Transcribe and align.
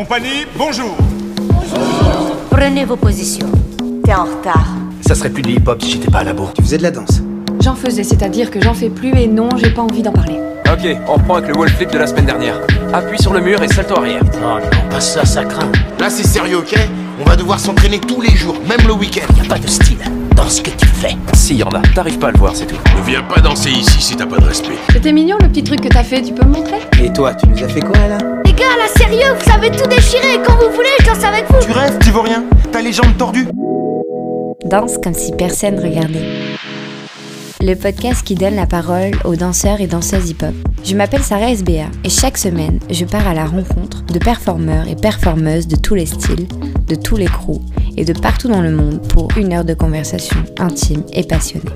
Compagnie, 0.00 0.46
bonjour 0.56 0.96
Prenez 2.50 2.86
vos 2.86 2.96
positions. 2.96 3.52
T'es 4.02 4.14
en 4.14 4.24
retard. 4.24 4.68
Ça 5.06 5.14
serait 5.14 5.28
plus 5.28 5.42
du 5.42 5.52
hip-hop 5.52 5.82
si 5.82 5.90
j'étais 5.90 6.10
pas 6.10 6.20
à 6.20 6.24
la 6.24 6.32
bourre. 6.32 6.54
Tu 6.54 6.62
faisais 6.62 6.78
de 6.78 6.82
la 6.82 6.90
danse 6.90 7.20
J'en 7.60 7.74
faisais, 7.74 8.02
c'est-à-dire 8.02 8.50
que 8.50 8.62
j'en 8.62 8.72
fais 8.72 8.88
plus 8.88 9.12
et 9.14 9.26
non, 9.26 9.50
j'ai 9.58 9.68
pas 9.68 9.82
envie 9.82 10.00
d'en 10.00 10.12
parler. 10.12 10.40
Ok, 10.72 10.96
on 11.06 11.12
reprend 11.12 11.34
avec 11.34 11.50
le 11.50 11.58
wall 11.58 11.68
flip 11.68 11.92
de 11.92 11.98
la 11.98 12.06
semaine 12.06 12.24
dernière. 12.24 12.58
Appuie 12.94 13.20
sur 13.20 13.34
le 13.34 13.40
mur 13.40 13.62
et 13.62 13.68
salto 13.68 13.98
arrière. 13.98 14.22
Oh 14.36 14.58
non, 14.58 14.88
pas 14.88 15.00
ça, 15.02 15.26
ça 15.26 15.44
craint. 15.44 15.70
Là, 15.98 16.08
c'est 16.08 16.26
sérieux, 16.26 16.60
ok? 16.60 16.74
On 17.20 17.28
va 17.28 17.36
devoir 17.36 17.60
s'entraîner 17.60 18.00
tous 18.00 18.22
les 18.22 18.34
jours, 18.34 18.56
même 18.66 18.86
le 18.86 18.94
week-end. 18.94 19.30
Y 19.36 19.44
a 19.44 19.48
pas 19.50 19.58
de 19.58 19.68
style 19.68 19.98
dans 20.42 20.48
ce 20.48 20.62
que 20.62 20.70
tu 20.70 20.86
fais. 20.86 21.16
Si, 21.34 21.56
y 21.56 21.62
en 21.62 21.68
a. 21.68 21.80
T'arrives 21.94 22.18
pas 22.18 22.28
à 22.28 22.30
le 22.30 22.38
voir, 22.38 22.56
c'est 22.56 22.66
tout. 22.66 22.76
Ne 22.96 23.02
viens 23.02 23.22
pas 23.22 23.40
danser 23.40 23.70
ici 23.70 24.00
si 24.00 24.16
t'as 24.16 24.26
pas 24.26 24.38
de 24.38 24.44
respect. 24.46 24.74
C'était 24.92 25.12
mignon 25.12 25.36
le 25.40 25.48
petit 25.48 25.62
truc 25.62 25.80
que 25.82 25.88
t'as 25.88 26.02
fait, 26.02 26.22
tu 26.22 26.32
peux 26.32 26.46
me 26.46 26.52
montrer? 26.54 26.78
Et 27.02 27.12
toi, 27.12 27.34
tu 27.34 27.46
nous 27.48 27.62
as 27.62 27.68
fait 27.68 27.80
quoi 27.80 28.06
là? 28.08 28.18
Les 28.46 28.52
gars, 28.52 28.76
là, 28.78 28.88
sérieux, 28.96 29.34
vous 29.38 29.50
savez 29.50 29.70
tout 29.70 29.86
déchirer. 29.88 30.40
Quand 30.46 30.54
vous 30.54 30.74
voulez, 30.74 30.88
je 31.00 31.06
danse 31.06 31.24
avec 31.24 31.46
vous. 31.50 31.58
Tu 31.60 31.72
rêves, 31.72 31.98
tu 32.02 32.10
vois 32.10 32.22
rien 32.22 32.44
T'as 32.72 32.80
les 32.80 32.92
jambes 32.92 33.16
tordues 33.18 33.48
Danse 34.64 34.98
comme 35.02 35.14
si 35.14 35.32
personne 35.32 35.78
regardait. 35.78 36.24
Le 37.62 37.74
podcast 37.74 38.24
qui 38.26 38.34
donne 38.34 38.56
la 38.56 38.66
parole 38.66 39.12
aux 39.24 39.36
danseurs 39.36 39.80
et 39.80 39.86
danseuses 39.86 40.30
hip-hop. 40.30 40.54
Je 40.82 40.96
m'appelle 40.96 41.22
Sarah 41.22 41.52
SBA 41.52 41.90
et 42.04 42.08
chaque 42.08 42.38
semaine, 42.38 42.80
je 42.88 43.04
pars 43.04 43.28
à 43.28 43.34
la 43.34 43.44
rencontre 43.44 44.02
de 44.06 44.18
performeurs 44.18 44.88
et 44.88 44.96
performeuses 44.96 45.68
de 45.68 45.76
tous 45.76 45.94
les 45.94 46.06
styles, 46.06 46.48
de 46.88 46.94
tous 46.94 47.16
les 47.16 47.26
crews 47.26 47.60
et 47.98 48.04
de 48.04 48.18
partout 48.18 48.48
dans 48.48 48.62
le 48.62 48.70
monde 48.70 49.06
pour 49.08 49.28
une 49.36 49.52
heure 49.52 49.64
de 49.64 49.74
conversation 49.74 50.38
intime 50.58 51.04
et 51.12 51.22
passionnée. 51.24 51.70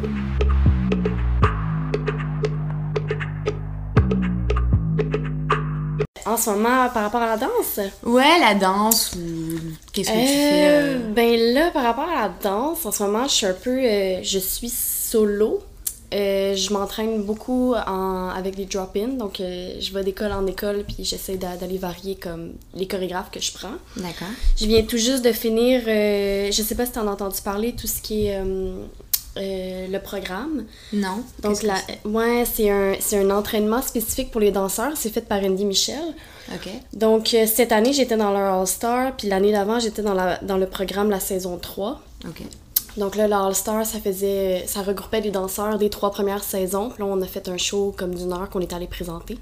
En 6.27 6.39
ce 6.39 6.49
moment, 6.51 6.89
par 6.89 7.03
rapport 7.03 7.21
à 7.21 7.27
la 7.27 7.37
danse? 7.37 7.79
Ouais, 8.03 8.39
la 8.41 8.55
danse 8.55 9.15
ou 9.15 9.59
qu'est-ce 9.93 10.09
que 10.09 10.15
tu 10.15 10.27
fais? 10.27 10.67
Euh, 10.67 10.95
euh? 10.95 11.13
Ben 11.15 11.39
là, 11.53 11.71
par 11.71 11.83
rapport 11.83 12.09
à 12.09 12.23
la 12.23 12.33
danse, 12.43 12.87
en 12.87 12.91
ce 12.91 13.03
moment, 13.03 13.25
je 13.25 13.33
suis 13.35 13.47
un 13.47 13.53
peu. 13.53 13.79
euh, 13.79 14.21
je 14.23 14.39
suis 14.39 14.71
solo. 14.71 15.61
Euh, 16.15 16.55
je 16.55 16.73
m'entraîne 16.73 17.23
beaucoup 17.23 17.75
en- 17.75 18.29
avec 18.29 18.55
des 18.55 18.67
drop-in, 18.67 19.09
donc 19.09 19.41
euh, 19.41 19.75
je 19.81 19.93
vais 19.93 20.05
d'école 20.05 20.33
en 20.33 20.47
école 20.47 20.85
puis 20.87 21.05
j'essaie 21.05 21.37
d'a- 21.37 21.57
d'aller 21.57 21.79
varier 21.79 22.15
comme 22.15 22.53
les 22.75 22.87
chorégraphes 22.87 23.31
que 23.33 23.41
je 23.41 23.53
prends. 23.53 23.75
D'accord. 23.97 24.29
Je 24.57 24.67
viens 24.67 24.83
tout 24.83 24.97
juste 24.99 25.25
de 25.25 25.33
finir, 25.33 25.83
euh, 25.89 26.53
je 26.53 26.63
sais 26.63 26.75
pas 26.77 26.87
si 26.87 26.93
tu 26.93 26.99
en 27.01 27.09
as 27.09 27.13
entendu 27.13 27.41
parler, 27.43 27.73
tout 27.75 27.87
ce 27.89 28.01
qui 28.01 28.27
est 28.27 28.37
euh, 29.37 29.87
le 29.89 29.99
programme. 29.99 30.65
Non. 30.93 31.25
Donc, 31.43 31.63
la, 31.65 31.75
c'est? 31.77 32.07
ouais, 32.09 32.45
c'est 32.45 32.71
un, 32.71 32.93
un 33.15 33.31
entraînement 33.37 33.83
spécifique 33.83 34.31
pour 34.31 34.41
les 34.41 34.53
danseurs. 34.53 34.93
C'est 34.95 35.11
fait 35.11 35.23
par 35.23 35.43
Andy 35.43 35.65
Michel. 35.65 36.15
Ok. 36.55 36.69
Donc, 36.93 37.35
cette 37.47 37.73
année, 37.73 37.93
j'étais 37.93 38.17
dans 38.17 38.31
leur 38.31 38.61
All-Star, 38.61 39.17
puis 39.17 39.27
l'année 39.29 39.51
d'avant, 39.51 39.81
j'étais 39.81 40.03
dans, 40.03 40.15
la, 40.15 40.39
dans 40.43 40.57
le 40.57 40.67
programme 40.67 41.11
la 41.11 41.19
saison 41.19 41.59
3. 41.59 42.01
Ok. 42.29 42.43
Donc 42.97 43.17
là, 43.17 43.27
le 43.27 43.35
All-Star, 43.35 43.85
ça 43.85 43.99
faisait... 43.99 44.65
Ça 44.67 44.83
regroupait 44.83 45.21
les 45.21 45.31
danseurs 45.31 45.79
des 45.79 45.91
trois 45.91 46.11
premières 46.11 46.45
saisons. 46.45 46.91
Puis 46.91 47.03
là, 47.03 47.09
on 47.11 47.21
a 47.23 47.27
fait 47.27 47.49
un 47.49 47.57
show 47.57 47.93
comme 47.97 48.15
d'une 48.15 48.33
heure 48.33 48.49
qu'on 48.51 48.61
est 48.61 48.73
allé 48.73 48.87
présenter. 48.87 49.37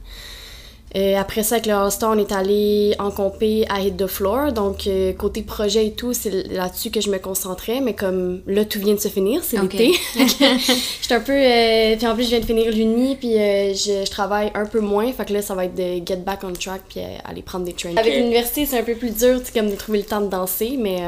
Euh, 0.95 1.17
après 1.17 1.43
ça, 1.43 1.55
avec 1.55 1.65
le 1.67 1.73
All-Star, 1.73 2.11
on 2.15 2.19
est 2.19 2.33
allé 2.33 2.95
en 2.99 3.11
compé 3.11 3.65
à 3.71 3.81
Hit 3.81 3.97
the 3.97 4.07
Floor. 4.07 4.53
Donc, 4.53 4.87
euh, 4.87 5.15
côté 5.15 5.41
projet 5.43 5.87
et 5.87 5.93
tout, 5.93 6.13
c'est 6.13 6.31
là-dessus 6.49 6.91
que 6.91 7.01
je 7.01 7.09
me 7.11 7.19
concentrais. 7.19 7.81
Mais 7.81 7.95
comme 7.95 8.43
là, 8.47 8.67
tout 8.67 8.79
vient 8.79 8.93
de 8.95 9.01
se 9.01 9.09
finir, 9.09 9.43
c'est 9.43 9.59
Ok. 9.59 9.73
l'été. 9.73 9.93
J'étais 10.17 11.15
un 11.15 11.21
peu... 11.21 11.33
euh, 11.33 11.97
puis 11.97 12.07
en 12.07 12.15
plus, 12.15 12.25
je 12.25 12.29
viens 12.29 12.41
de 12.41 12.45
finir 12.45 12.71
l'uni, 12.71 13.17
puis 13.17 13.39
euh, 13.39 13.73
je, 13.73 14.05
je 14.05 14.11
travaille 14.11 14.51
un 14.55 14.67
peu 14.67 14.81
moins. 14.81 15.11
Fait 15.13 15.25
que 15.25 15.33
là, 15.33 15.41
ça 15.41 15.55
va 15.55 15.65
être 15.65 15.75
de 15.75 16.05
get 16.07 16.17
back 16.17 16.41
on 16.45 16.53
track, 16.53 16.83
puis 16.91 17.01
euh, 17.01 17.07
aller 17.25 17.41
prendre 17.41 17.65
des 17.65 17.73
trains. 17.73 17.97
Avec 17.97 18.15
l'université, 18.15 18.67
c'est 18.67 18.79
un 18.79 18.85
peu 18.85 18.95
plus 18.95 19.17
dur, 19.17 19.41
tu 19.41 19.47
sais, 19.47 19.59
comme 19.59 19.71
de 19.71 19.77
trouver 19.77 19.99
le 19.99 20.05
temps 20.05 20.21
de 20.21 20.29
danser, 20.29 20.77
mais... 20.79 21.01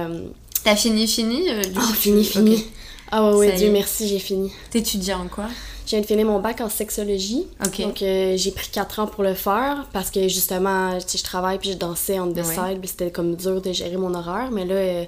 T'as 0.64 0.76
fini, 0.76 1.06
fini? 1.06 1.48
euh, 1.50 1.62
du 1.62 1.70
Oh, 1.76 1.80
coup, 1.80 1.92
fini, 1.92 2.24
fini. 2.24 2.64
Ah 3.10 3.32
ouais, 3.36 3.52
Dieu 3.52 3.68
est. 3.68 3.70
merci, 3.70 4.08
j'ai 4.08 4.18
fini. 4.18 4.50
T'étudies 4.70 5.12
en 5.12 5.28
quoi? 5.28 5.44
Je 5.84 5.90
viens 5.90 6.00
de 6.00 6.06
finir 6.06 6.24
mon 6.26 6.40
bac 6.40 6.60
en 6.62 6.70
sexologie. 6.70 7.46
Donc, 7.78 8.00
euh, 8.02 8.34
j'ai 8.38 8.50
pris 8.50 8.68
4 8.72 9.00
ans 9.00 9.06
pour 9.06 9.22
le 9.22 9.34
faire 9.34 9.86
parce 9.92 10.10
que 10.10 10.26
justement, 10.28 10.98
je 10.98 11.22
travaille 11.22 11.58
puis 11.58 11.72
je 11.72 11.76
dansais 11.76 12.18
on 12.18 12.32
the 12.32 12.38
Ouais. 12.38 12.42
side, 12.44 12.80
puis 12.80 12.88
c'était 12.88 13.10
comme 13.10 13.36
dur 13.36 13.60
de 13.60 13.72
gérer 13.72 13.98
mon 13.98 14.14
horaire. 14.14 14.48
Mais 14.50 14.64
là, 14.64 14.74
euh, 14.74 15.04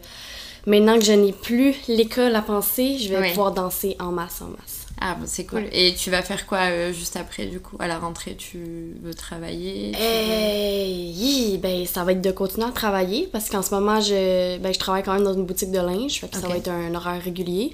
maintenant 0.67 0.99
que 0.99 1.05
je 1.05 1.13
n'ai 1.13 1.33
plus 1.33 1.75
l'école 1.89 2.35
à 2.37 2.43
penser, 2.43 2.99
je 2.99 3.09
vais 3.09 3.19
Ouais. 3.19 3.29
pouvoir 3.31 3.53
danser 3.53 3.97
en 3.99 4.13
masse, 4.13 4.43
en 4.43 4.49
masse. 4.51 4.76
Ah, 5.01 5.15
bon, 5.15 5.25
c'est 5.27 5.45
cool. 5.45 5.65
Et 5.73 5.95
tu 5.95 6.11
vas 6.11 6.23
faire 6.23 6.47
quoi 6.47 6.71
euh, 6.71 6.93
juste 6.93 7.17
après, 7.17 7.47
du 7.47 7.61
coup? 7.61 7.77
À 7.79 7.87
la 7.87 7.99
rentrée, 7.99 8.35
tu 8.35 8.95
veux 9.03 9.13
travailler? 9.15 9.93
tu 9.93 9.99
Euh, 10.03 10.87
hi, 10.89 11.59
ben, 11.59 11.85
ça 11.87 12.03
va 12.05 12.13
être 12.13 12.23
de 12.23 12.31
continuer 12.31 12.67
à 12.67 12.73
travailler 12.73 13.29
parce 13.31 13.51
qu'en 13.51 13.63
ce 13.63 13.75
moment, 13.75 14.01
je, 14.01 14.59
ben, 14.59 14.73
je 14.73 14.79
travaille 14.79 15.03
quand 15.03 15.13
même 15.15 15.25
dans 15.25 15.35
une 15.35 15.45
boutique 15.45 15.71
de 15.71 15.79
linge, 15.81 16.21
fait 16.21 16.29
que 16.29 16.37
ça 16.37 16.49
va 16.49 16.57
être 16.57 16.69
un 16.69 16.95
horaire 16.95 17.23
régulier. 17.23 17.73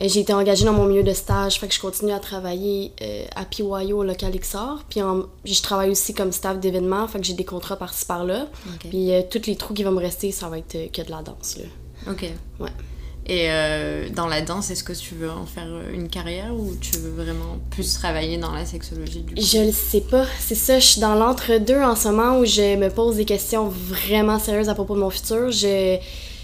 Euh, 0.00 0.08
J'ai 0.08 0.20
été 0.20 0.34
engagée 0.34 0.64
dans 0.64 0.72
mon 0.72 0.86
milieu 0.86 1.02
de 1.04 1.12
stage, 1.14 1.58
fait 1.60 1.68
que 1.68 1.74
je 1.74 1.80
continue 1.80 2.12
à 2.12 2.18
travailler 2.18 2.92
euh, 3.00 3.24
à 3.36 3.44
PYO 3.44 3.98
au 4.00 4.04
local 4.04 4.32
XR. 4.38 4.84
Puis 4.90 5.00
en- 5.00 5.26
je 5.44 5.62
travaille 5.62 5.90
aussi 5.90 6.12
comme 6.14 6.32
staff 6.32 6.58
d'événements, 6.60 7.06
fait 7.08 7.20
que 7.20 7.24
j'ai 7.24 7.34
des 7.34 7.44
contrats 7.44 7.76
par-ci 7.76 8.04
par-là. 8.04 8.48
Ok. 8.74 8.90
Puis 8.90 9.12
euh, 9.12 9.22
tous 9.30 9.46
les 9.46 9.56
trous 9.56 9.72
qui 9.72 9.84
vont 9.84 9.92
me 9.92 10.00
rester, 10.00 10.30
ça 10.32 10.48
va 10.48 10.58
être 10.58 10.74
euh, 10.74 10.86
que 10.92 11.00
de 11.00 11.10
la 11.10 11.22
danse. 11.22 11.56
Là. 11.58 12.12
Ok. 12.12 12.26
Ouais. 12.60 12.70
Et 13.26 13.46
euh, 13.48 14.08
dans 14.10 14.26
la 14.26 14.42
danse, 14.42 14.70
est-ce 14.70 14.84
que 14.84 14.92
tu 14.92 15.14
veux 15.14 15.30
en 15.30 15.46
faire 15.46 15.66
euh, 15.68 15.94
une 15.94 16.08
carrière 16.08 16.52
ou 16.54 16.74
tu 16.78 16.98
veux 16.98 17.10
vraiment 17.10 17.58
plus 17.70 17.94
travailler 17.94 18.36
dans 18.36 18.52
la 18.52 18.66
sexologie, 18.66 19.22
du 19.22 19.34
coup? 19.34 19.40
Je 19.40 19.64
le 19.64 19.72
sais 19.72 20.02
pas. 20.02 20.26
C'est 20.38 20.54
ça, 20.54 20.78
je 20.78 20.84
suis 20.84 21.00
dans 21.00 21.14
l'entre-deux 21.14 21.80
en 21.80 21.96
ce 21.96 22.08
moment 22.08 22.38
où 22.38 22.44
je 22.44 22.76
me 22.76 22.90
pose 22.90 23.16
des 23.16 23.24
questions 23.24 23.68
vraiment 23.68 24.38
sérieuses 24.38 24.68
à 24.68 24.74
propos 24.74 24.94
de 24.94 25.00
mon 25.00 25.08
futur. 25.08 25.50
Je, 25.50 25.96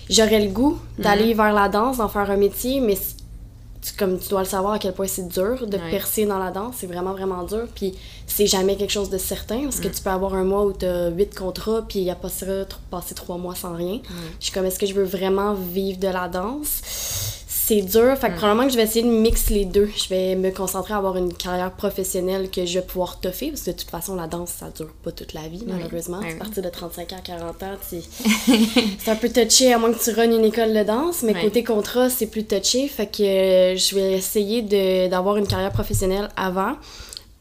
j'aurais 0.08 0.40
le 0.40 0.50
goût 0.50 0.78
d'aller 0.98 1.34
vers 1.34 1.52
la 1.52 1.68
danse, 1.68 1.98
d'en 1.98 2.08
faire 2.08 2.30
un 2.30 2.36
métier, 2.36 2.80
mais 2.80 2.96
tu- 3.82 3.92
comme 3.98 4.18
tu 4.18 4.28
dois 4.28 4.40
le 4.40 4.46
savoir 4.48 4.74
à 4.74 4.78
quel 4.78 4.92
point 4.92 5.06
c'est 5.06 5.28
dur 5.28 5.66
de 5.66 5.76
Ouais. 5.76 5.90
percer 5.90 6.26
dans 6.26 6.38
la 6.38 6.50
danse, 6.50 6.74
c'est 6.78 6.86
vraiment 6.86 7.12
vraiment 7.12 7.42
dur. 7.44 7.66
Puis 7.74 7.94
c'est 8.26 8.46
jamais 8.46 8.76
quelque 8.76 8.90
chose 8.92 9.08
de 9.10 9.18
certain 9.18 9.62
parce 9.64 9.80
que 9.80 9.88
tu 9.88 10.02
peux 10.02 10.10
avoir 10.10 10.34
un 10.34 10.44
mois 10.44 10.64
où 10.66 10.72
tu 10.72 10.84
as 10.86 11.08
huit 11.08 11.34
contrats, 11.34 11.82
puis 11.88 12.00
il 12.00 12.04
y 12.04 12.10
a 12.10 12.14
pas 12.14 12.28
ça, 12.28 12.46
tr- 12.46 12.76
passer 12.90 13.14
trois 13.14 13.38
mois 13.38 13.54
sans 13.54 13.74
rien. 13.74 14.00
Je 14.38 14.44
suis 14.44 14.52
comme, 14.52 14.66
est-ce 14.66 14.78
que 14.78 14.86
je 14.86 14.94
veux 14.94 15.04
vraiment 15.04 15.54
vivre 15.54 15.98
de 15.98 16.08
la 16.08 16.28
danse? 16.28 16.82
C'est 17.70 17.82
dur, 17.82 18.16
fait 18.18 18.30
que 18.30 18.36
probablement 18.36 18.66
que 18.66 18.72
je 18.72 18.76
vais 18.76 18.82
essayer 18.82 19.04
de 19.04 19.10
mixer 19.12 19.54
les 19.54 19.64
deux. 19.64 19.88
Je 19.96 20.08
vais 20.08 20.34
me 20.34 20.50
concentrer 20.50 20.92
à 20.92 20.96
avoir 20.96 21.16
une 21.16 21.32
carrière 21.32 21.70
professionnelle 21.70 22.50
que 22.50 22.66
je 22.66 22.80
vais 22.80 22.84
pouvoir 22.84 23.20
toffer, 23.20 23.50
parce 23.50 23.62
que 23.62 23.70
de 23.70 23.76
toute 23.76 23.88
façon, 23.90 24.16
la 24.16 24.26
danse, 24.26 24.50
ça 24.58 24.70
dure 24.76 24.92
pas 25.04 25.12
toute 25.12 25.34
la 25.34 25.46
vie, 25.46 25.62
malheureusement. 25.68 26.18
Oui, 26.18 26.24
C'est 26.30 26.34
oui. 26.34 26.40
à 26.40 26.44
partir 26.44 26.62
de 26.64 26.68
35 26.68 27.12
ans 27.12 27.16
à 27.16 27.20
40 27.20 27.62
ans, 27.62 27.76
c'est 28.98 29.08
un 29.12 29.14
peu 29.14 29.28
touché 29.28 29.72
à 29.72 29.78
moins 29.78 29.92
que 29.92 30.02
tu 30.02 30.10
runnes 30.10 30.32
une 30.32 30.44
école 30.46 30.72
de 30.74 30.82
danse, 30.82 31.22
mais 31.22 31.32
côté 31.40 31.62
contrat, 31.62 32.10
c'est 32.10 32.26
plus 32.26 32.44
touché, 32.44 32.88
fait 32.88 33.06
que 33.06 33.22
euh, 33.22 33.76
je 33.76 33.94
vais 33.94 34.14
essayer 34.14 34.62
de- 34.62 35.08
d'avoir 35.08 35.36
une 35.36 35.46
carrière 35.46 35.70
professionnelle 35.70 36.28
avant, 36.36 36.72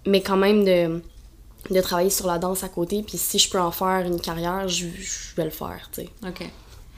mais 0.06 0.22
quand 0.22 0.38
même 0.38 0.64
de, 0.64 1.02
de 1.74 1.82
travailler 1.82 2.12
sur 2.12 2.28
la 2.28 2.38
danse 2.38 2.64
à 2.64 2.70
côté, 2.70 3.02
puis 3.02 3.18
si 3.18 3.40
je 3.40 3.50
peux 3.50 3.60
en 3.60 3.72
faire 3.72 4.06
une 4.06 4.22
carrière, 4.22 4.68
je, 4.68 4.86
je 4.96 5.36
vais 5.38 5.46
le 5.46 5.50
faire, 5.50 5.90
tu 5.92 6.02
sais. 6.02 6.10
Ok. 6.28 6.48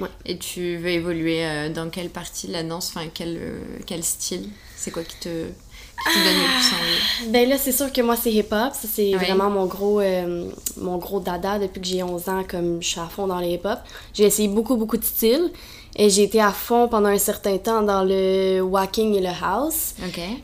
Ouais. 0.02 0.10
Et 0.26 0.38
tu 0.38 0.78
veux 0.78 0.90
évoluer 0.90 1.46
euh, 1.46 1.70
dans 1.70 1.90
quelle 1.90 2.10
partie 2.10 2.48
de 2.48 2.54
la 2.54 2.64
danse, 2.64 2.92
enfin 2.96 3.08
quel, 3.14 3.38
euh, 3.40 3.60
quel 3.86 4.04
style? 4.04 4.50
C'est 4.76 4.92
quoi 4.92 5.04
qui 5.04 5.16
te, 5.18 5.30
qui 5.30 6.20
te 6.20 6.24
donne 6.24 6.38
le 6.38 6.48
plus 6.58 7.26
envie? 7.26 7.32
Ben 7.32 7.48
là, 7.50 7.58
c'est 7.58 7.72
sûr 7.72 7.92
que 7.94 8.02
moi, 8.02 8.16
c'est 8.16 8.32
hip-hop. 8.32 8.74
Ça, 8.74 8.88
c'est 8.92 9.16
Ouais. 9.16 9.24
vraiment 9.26 9.50
mon 9.50 9.66
gros, 9.68 10.00
euh, 10.02 10.50
mon 10.78 10.98
gros 10.98 11.20
dada 11.20 11.60
depuis 11.60 11.82
que 11.82 11.88
j'ai 11.88 12.02
11 12.04 12.30
ans, 12.30 12.44
comme 12.50 12.82
je 12.82 12.88
suis 12.88 13.00
à 13.00 13.06
fond 13.06 13.28
dans 13.28 13.40
les 13.40 13.54
hip-hop. 13.54 13.80
J'ai 14.14 14.24
essayé 14.24 14.48
beaucoup, 14.48 14.76
beaucoup 14.76 14.98
de 14.98 15.06
styles. 15.06 15.52
Et 15.98 16.10
j'ai 16.10 16.24
été 16.24 16.42
à 16.42 16.52
fond 16.52 16.88
pendant 16.88 17.10
un 17.10 17.18
certain 17.18 17.58
temps 17.58 17.82
dans 17.84 18.04
le 18.06 18.62
walking 18.62 19.14
et 19.16 19.20
le 19.20 19.28
house. 19.44 19.94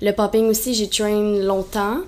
Le 0.01 0.11
popping 0.11 0.45
aussi, 0.49 0.73
j'ai 0.75 0.89
train 0.89 1.37
longtemps. 1.39 1.99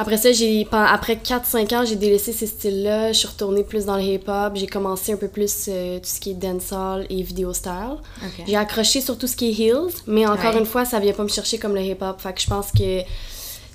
Après 0.00 0.16
ça, 0.16 0.30
j'ai 0.32 0.66
après 0.70 1.16
4-5 1.16 1.74
ans, 1.74 1.84
j'ai 1.84 1.96
délaissé 1.96 2.32
ces 2.32 2.46
styles-là. 2.46 3.12
Je 3.12 3.18
suis 3.18 3.26
retournée 3.28 3.64
plus 3.64 3.84
dans 3.86 3.96
le 3.96 4.02
hip-hop. 4.02 4.52
J'ai 4.54 4.68
commencé 4.68 5.12
un 5.12 5.16
peu 5.16 5.26
plus 5.28 5.66
euh, 5.68 5.98
tout 5.98 6.08
ce 6.08 6.20
qui 6.20 6.30
est 6.30 6.34
dancehall 6.34 7.04
et 7.10 7.20
video 7.22 7.52
style. 7.52 7.96
J'ai 8.46 8.56
accroché 8.56 9.00
sur 9.00 9.18
tout 9.18 9.26
ce 9.26 9.34
qui 9.36 9.50
est 9.50 9.52
heels, 9.58 9.92
mais 10.06 10.24
encore 10.26 10.54
Ouais. 10.54 10.60
une 10.60 10.66
fois, 10.66 10.84
ça 10.84 11.00
vient 11.00 11.12
pas 11.12 11.24
me 11.24 11.28
chercher 11.28 11.58
comme 11.58 11.74
le 11.74 11.82
hip-hop. 11.82 12.20
Fait 12.20 12.32
que 12.32 12.40
je 12.40 12.46
pense 12.46 12.70
que 12.70 13.00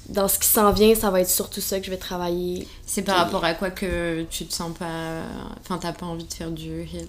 dans 0.10 0.28
ce 0.30 0.40
qui 0.40 0.48
s'en 0.48 0.72
vient, 0.72 0.96
ça 0.96 1.10
va 1.12 1.20
être 1.22 1.30
surtout 1.30 1.62
ça 1.62 1.80
que 1.80 1.86
je 1.86 1.92
vais 1.92 1.98
travailler. 1.98 2.68
C'est 2.86 3.02
par 3.02 3.18
rapport 3.18 3.44
à 3.44 3.54
quoi 3.54 3.70
que 3.70 4.24
tu 4.30 4.46
te 4.46 4.54
sens 4.54 4.72
pas. 4.78 4.86
Enfin, 5.62 5.78
t'as 5.78 5.92
pas 5.92 6.06
envie 6.06 6.24
de 6.26 6.34
faire 6.34 6.52
du 6.52 6.84
heels? 6.84 7.08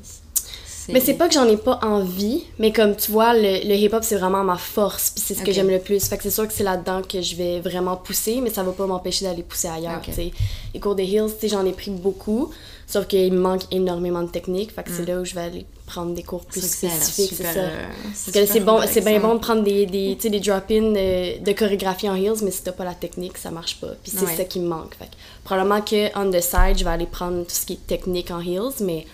Mais 0.92 1.00
c'est 1.00 1.14
pas 1.14 1.28
que 1.28 1.34
j'en 1.34 1.48
ai 1.48 1.56
pas 1.56 1.78
envie, 1.82 2.44
mais 2.58 2.72
comme 2.72 2.94
tu 2.96 3.10
vois, 3.10 3.32
le, 3.34 3.66
le 3.66 3.74
hip-hop, 3.74 4.02
c'est 4.04 4.16
vraiment 4.16 4.44
ma 4.44 4.56
force, 4.58 5.10
puis 5.10 5.22
c'est 5.26 5.34
ce 5.34 5.42
que 5.42 5.52
j'aime 5.52 5.70
le 5.70 5.78
plus. 5.78 6.04
Fait 6.06 6.16
que 6.16 6.22
c'est 6.22 6.30
sûr 6.30 6.46
que 6.46 6.52
c'est 6.52 6.64
là-dedans 6.64 7.02
que 7.02 7.20
je 7.22 7.36
vais 7.36 7.60
vraiment 7.60 7.96
pousser, 7.96 8.40
mais 8.42 8.50
ça 8.50 8.62
va 8.62 8.72
pas 8.72 8.86
m'empêcher 8.86 9.24
d'aller 9.24 9.42
pousser 9.42 9.68
ailleurs, 9.68 9.96
Ok. 9.98 10.04
tu 10.06 10.12
sais. 10.12 10.30
Les 10.74 10.80
cours 10.80 10.94
de 10.94 11.02
heels, 11.02 11.30
tu 11.34 11.40
sais, 11.40 11.48
j'en 11.48 11.64
ai 11.64 11.72
pris 11.72 11.90
beaucoup, 11.90 12.50
sauf 12.86 13.06
qu'il 13.06 13.32
me 13.32 13.38
manque 13.40 13.62
énormément 13.70 14.22
de 14.22 14.28
technique, 14.28 14.72
fait 14.74 14.82
que 14.82 14.90
c'est 14.90 15.06
là 15.06 15.20
où 15.20 15.24
je 15.24 15.34
vais 15.34 15.40
aller 15.42 15.66
prendre 15.86 16.14
des 16.14 16.22
cours 16.22 16.44
plus 16.44 16.60
Mm. 16.62 16.66
Spécifiques, 16.88 17.34
c'est 17.36 17.42
ça. 17.44 17.58
euh, 17.60 17.84
Parce 18.04 18.14
c'est 18.16 18.32
que 18.32 18.46
c'est 18.46 18.52
super 18.58 18.64
bon, 18.64 18.80
c'est 18.90 19.00
bien 19.04 19.20
bon 19.20 19.34
de 19.34 19.38
prendre 19.40 19.62
des, 19.62 19.86
des, 19.86 20.14
des 20.16 20.40
drop-in 20.40 20.94
euh, 20.96 21.38
de 21.38 21.52
chorégraphie 21.52 22.08
en 22.08 22.14
heels, 22.16 22.42
mais 22.42 22.50
si 22.50 22.62
t'as 22.62 22.72
pas 22.72 22.84
la 22.84 22.94
technique, 22.94 23.38
ça 23.38 23.50
marche 23.50 23.80
pas. 23.80 23.88
Puis 24.02 24.12
c'est 24.16 24.24
Ouais. 24.24 24.36
ça 24.36 24.44
qui 24.44 24.60
me 24.60 24.68
manque. 24.68 24.94
Fait 24.98 25.06
que 25.06 25.10
probablement 25.44 25.80
que 25.82 26.08
on 26.18 26.30
the 26.30 26.40
side, 26.40 26.78
je 26.78 26.84
vais 26.84 26.90
aller 26.90 27.06
prendre 27.06 27.42
tout 27.44 27.50
ce 27.54 27.66
qui 27.66 27.74
est 27.74 27.86
technique 27.86 28.30
en 28.30 28.40
heels, 28.40 28.72
mais 28.80 29.06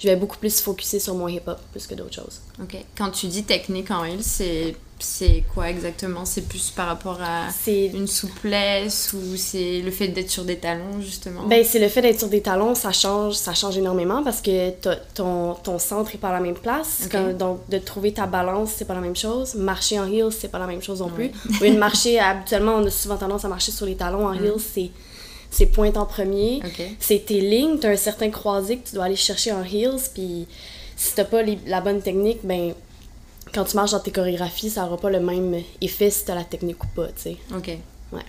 je 0.00 0.08
vais 0.08 0.16
beaucoup 0.16 0.38
plus 0.38 0.60
focuser 0.60 0.98
sur 0.98 1.14
mon 1.14 1.28
hip-hop 1.28 1.58
plus 1.70 1.86
que 1.86 1.94
d'autres 1.94 2.14
choses. 2.14 2.40
Ok. 2.60 2.76
Quand 2.96 3.10
tu 3.10 3.26
dis 3.26 3.44
technique 3.44 3.90
en 3.90 4.04
heels, 4.04 4.22
c'est 4.22 4.74
c'est 5.02 5.44
quoi 5.54 5.70
exactement? 5.70 6.24
C'est 6.24 6.42
plus 6.42 6.70
par 6.70 6.86
rapport 6.86 7.18
à 7.22 7.48
C'est 7.50 7.86
une 7.86 8.06
souplesse 8.06 9.14
ou 9.14 9.36
c'est 9.36 9.80
le 9.80 9.90
fait 9.90 10.08
d'être 10.08 10.30
sur 10.30 10.44
des 10.44 10.56
talons 10.56 11.00
justement? 11.00 11.46
Ben, 11.46 11.64
c'est 11.64 11.78
le 11.78 11.88
fait 11.88 12.02
d'être 12.02 12.18
sur 12.18 12.28
des 12.28 12.42
talons, 12.42 12.74
ça 12.74 12.92
change, 12.92 13.34
ça 13.34 13.54
change 13.54 13.78
énormément 13.78 14.22
parce 14.22 14.40
que 14.40 14.70
ton, 15.14 15.54
ton 15.54 15.78
centre 15.78 16.14
est 16.14 16.18
pas 16.18 16.28
à 16.28 16.34
la 16.34 16.40
même 16.40 16.54
place. 16.54 17.08
Donc, 17.38 17.60
de 17.68 17.78
trouver 17.78 18.12
ta 18.12 18.26
balance, 18.26 18.72
c'est 18.76 18.84
pas 18.84 18.94
la 18.94 19.00
même 19.00 19.16
chose. 19.16 19.54
Marcher 19.54 19.98
en 19.98 20.06
heels, 20.06 20.32
c'est 20.32 20.50
pas 20.50 20.58
la 20.58 20.66
même 20.66 20.82
chose 20.82 21.00
non 21.00 21.08
plus. 21.08 21.30
Au 21.60 21.64
lieu 21.64 21.70
de 21.70 21.78
marcher, 21.78 22.18
habituellement, 22.18 22.76
on 22.76 22.86
a 22.86 22.90
souvent 22.90 23.16
tendance 23.16 23.44
à 23.44 23.48
marcher 23.48 23.72
sur 23.72 23.86
les 23.86 23.96
talons. 23.96 24.26
En 24.26 24.34
heels, 24.34 24.60
c'est, 24.60 24.90
c'est 25.50 25.66
pointe 25.66 25.96
en 25.96 26.06
premier. 26.06 26.60
C'est 26.98 27.24
tes 27.26 27.40
lignes, 27.40 27.78
t'as 27.78 27.90
un 27.90 27.96
certain 27.96 28.30
croisé 28.30 28.78
que 28.78 28.88
tu 28.88 28.94
dois 28.94 29.04
aller 29.04 29.16
chercher 29.16 29.52
en 29.52 29.62
heels. 29.64 30.00
Puis, 30.14 30.46
si 30.96 31.14
t'as 31.14 31.24
pas 31.24 31.42
les- 31.42 31.58
la 31.66 31.80
bonne 31.80 32.00
technique, 32.02 32.40
ben, 32.44 32.72
quand 33.52 33.64
tu 33.64 33.74
marches 33.76 33.90
dans 33.92 34.00
tes 34.00 34.12
chorégraphies, 34.12 34.70
ça 34.70 34.84
aura 34.86 34.96
pas 34.96 35.10
le 35.10 35.20
même 35.20 35.56
effet 35.80 36.10
si 36.10 36.24
t'as 36.24 36.34
la 36.34 36.44
technique 36.44 36.82
ou 36.84 36.86
pas, 36.94 37.08
tu 37.08 37.22
sais. 37.22 37.36
Ok. 37.56 37.68
Ouais. 38.12 38.20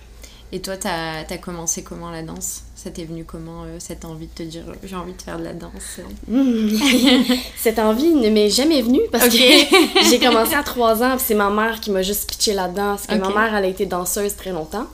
Et 0.50 0.60
toi, 0.60 0.76
t'as 0.76 1.20
as 1.20 1.38
commencé 1.38 1.82
comment 1.82 2.10
la 2.10 2.22
danse? 2.22 2.62
Ça 2.74 2.90
t'est 2.90 3.04
venu 3.04 3.24
comment 3.24 3.62
euh, 3.62 3.76
cette 3.78 4.04
envie 4.04 4.26
de 4.26 4.32
te 4.34 4.42
dire 4.42 4.64
euh, 4.68 4.74
j'ai 4.82 4.96
envie 4.96 5.12
de 5.12 5.22
faire 5.22 5.38
de 5.38 5.44
la 5.44 5.52
danse 5.52 6.00
euh? 6.28 6.70
Cette 7.56 7.78
envie 7.78 8.10
ne 8.12 8.28
m'est 8.28 8.50
jamais 8.50 8.82
venue 8.82 9.02
parce 9.12 9.28
que 9.28 9.36
j'ai 10.10 10.18
commencé 10.18 10.54
à 10.54 10.62
3 10.64 11.02
ans, 11.04 11.16
c'est 11.18 11.34
ma 11.36 11.48
mère 11.50 11.80
qui 11.80 11.90
m'a 11.92 12.02
juste 12.02 12.28
pitché 12.28 12.54
là-dedans. 12.54 12.96
Parce 12.96 13.06
que 13.06 13.14
Ok. 13.14 13.20
ma 13.20 13.28
mère, 13.42 13.54
elle 13.54 13.64
a 13.64 13.68
été 13.68 13.86
danseuse 13.86 14.34
très 14.34 14.50
longtemps. 14.50 14.86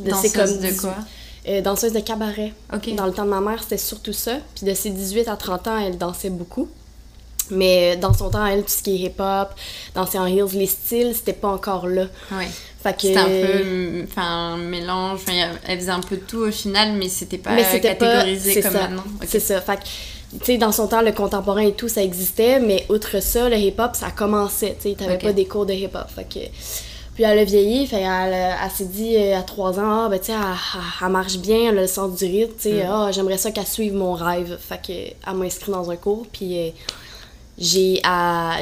De 0.00 0.10
Danseuse 0.10 0.32
comme 0.32 0.52
de 0.58 0.66
18 0.66 0.80
quoi? 0.80 0.94
Euh, 1.48 1.60
danseuse 1.62 1.92
de 1.92 2.00
cabaret. 2.00 2.52
Dans 2.96 3.06
le 3.06 3.12
temps 3.12 3.24
de 3.24 3.30
ma 3.30 3.40
mère, 3.40 3.62
c'était 3.62 3.78
surtout 3.78 4.12
ça. 4.12 4.36
Puis 4.54 4.66
de 4.66 4.74
ses 4.74 4.90
18 4.90 5.28
à 5.28 5.36
30 5.36 5.68
ans, 5.68 5.78
elle 5.78 5.98
dansait 5.98 6.30
beaucoup. 6.30 6.68
Mais 7.50 7.96
dans 7.96 8.12
son 8.12 8.28
temps, 8.28 8.44
elle, 8.44 8.62
tout 8.62 8.68
ce 8.70 8.82
qui 8.82 8.94
est 8.94 9.08
hip-hop, 9.08 9.48
danser 9.94 10.18
en 10.18 10.26
heels, 10.26 10.52
les 10.52 10.66
styles, 10.66 11.14
c'était 11.14 11.32
pas 11.32 11.48
encore 11.48 11.86
là. 11.86 12.04
Ouais. 12.30 12.48
Fait 12.82 12.94
que... 12.94 13.02
C'était 13.02 13.16
un 13.16 13.24
peu 13.24 14.04
enfin, 14.04 14.54
un 14.54 14.56
mélange. 14.58 15.20
Elle 15.66 15.78
faisait 15.78 15.90
un 15.90 16.00
peu 16.00 16.16
de 16.16 16.22
tout 16.22 16.38
au 16.38 16.50
final, 16.50 16.92
mais 16.92 17.08
c'était 17.08 17.38
pas 17.38 17.54
mais 17.54 17.62
pas 17.62 17.78
catégorisé 17.78 18.54
c'est 18.54 18.62
comme 18.62 18.72
ça. 18.72 18.80
maintenant. 18.88 19.04
C'est 19.26 19.40
ça. 19.40 19.60
Fait 19.60 19.76
que, 19.76 20.38
tu 20.40 20.44
sais, 20.44 20.58
dans 20.58 20.72
son 20.72 20.86
temps, 20.86 21.00
le 21.00 21.12
contemporain 21.12 21.62
et 21.62 21.72
tout, 21.72 21.88
ça 21.88 22.02
existait, 22.02 22.60
mais 22.60 22.84
outre 22.90 23.20
ça, 23.22 23.48
le 23.48 23.56
hip-hop, 23.56 23.92
ça 23.94 24.10
commençait. 24.10 24.76
Tu 24.80 24.90
sais, 24.90 24.96
t'avais 24.96 25.18
pas 25.18 25.32
des 25.32 25.46
cours 25.46 25.64
de 25.64 25.72
hip-hop. 25.72 26.06
Fait 26.14 26.28
que. 26.28 26.40
Puis 27.18 27.24
elle 27.24 27.40
a 27.40 27.44
vieilli, 27.44 27.84
fait 27.88 28.02
elle, 28.02 28.32
elle 28.32 28.70
s'est 28.70 28.84
dit 28.84 29.16
euh, 29.16 29.36
à 29.36 29.42
3 29.42 29.80
ans, 29.80 30.04
ah, 30.04 30.08
ben 30.08 30.20
tu 30.20 30.26
sais, 30.26 30.32
elle, 30.34 30.38
elle- 30.38 30.80
elle 31.04 31.08
marche 31.12 31.38
bien, 31.38 31.70
elle 31.70 31.78
a 31.78 31.80
le 31.80 31.86
sens 31.88 32.14
du 32.16 32.24
rythme, 32.26 32.52
tu 32.54 32.62
sais, 32.70 32.84
Mm. 32.84 32.90
ah, 32.92 33.10
j'aimerais 33.10 33.38
ça 33.38 33.50
qu'elle 33.50 33.66
suive 33.66 33.92
mon 33.94 34.12
rêve. 34.12 34.56
Fait 34.60 34.80
que 34.80 34.92
elle 34.92 35.34
m'a 35.36 35.44
inscrit 35.46 35.72
dans 35.72 35.90
un 35.90 35.96
cours, 35.96 36.26
puis 36.32 36.56
euh, 36.56 36.70
j'ai 37.58 38.00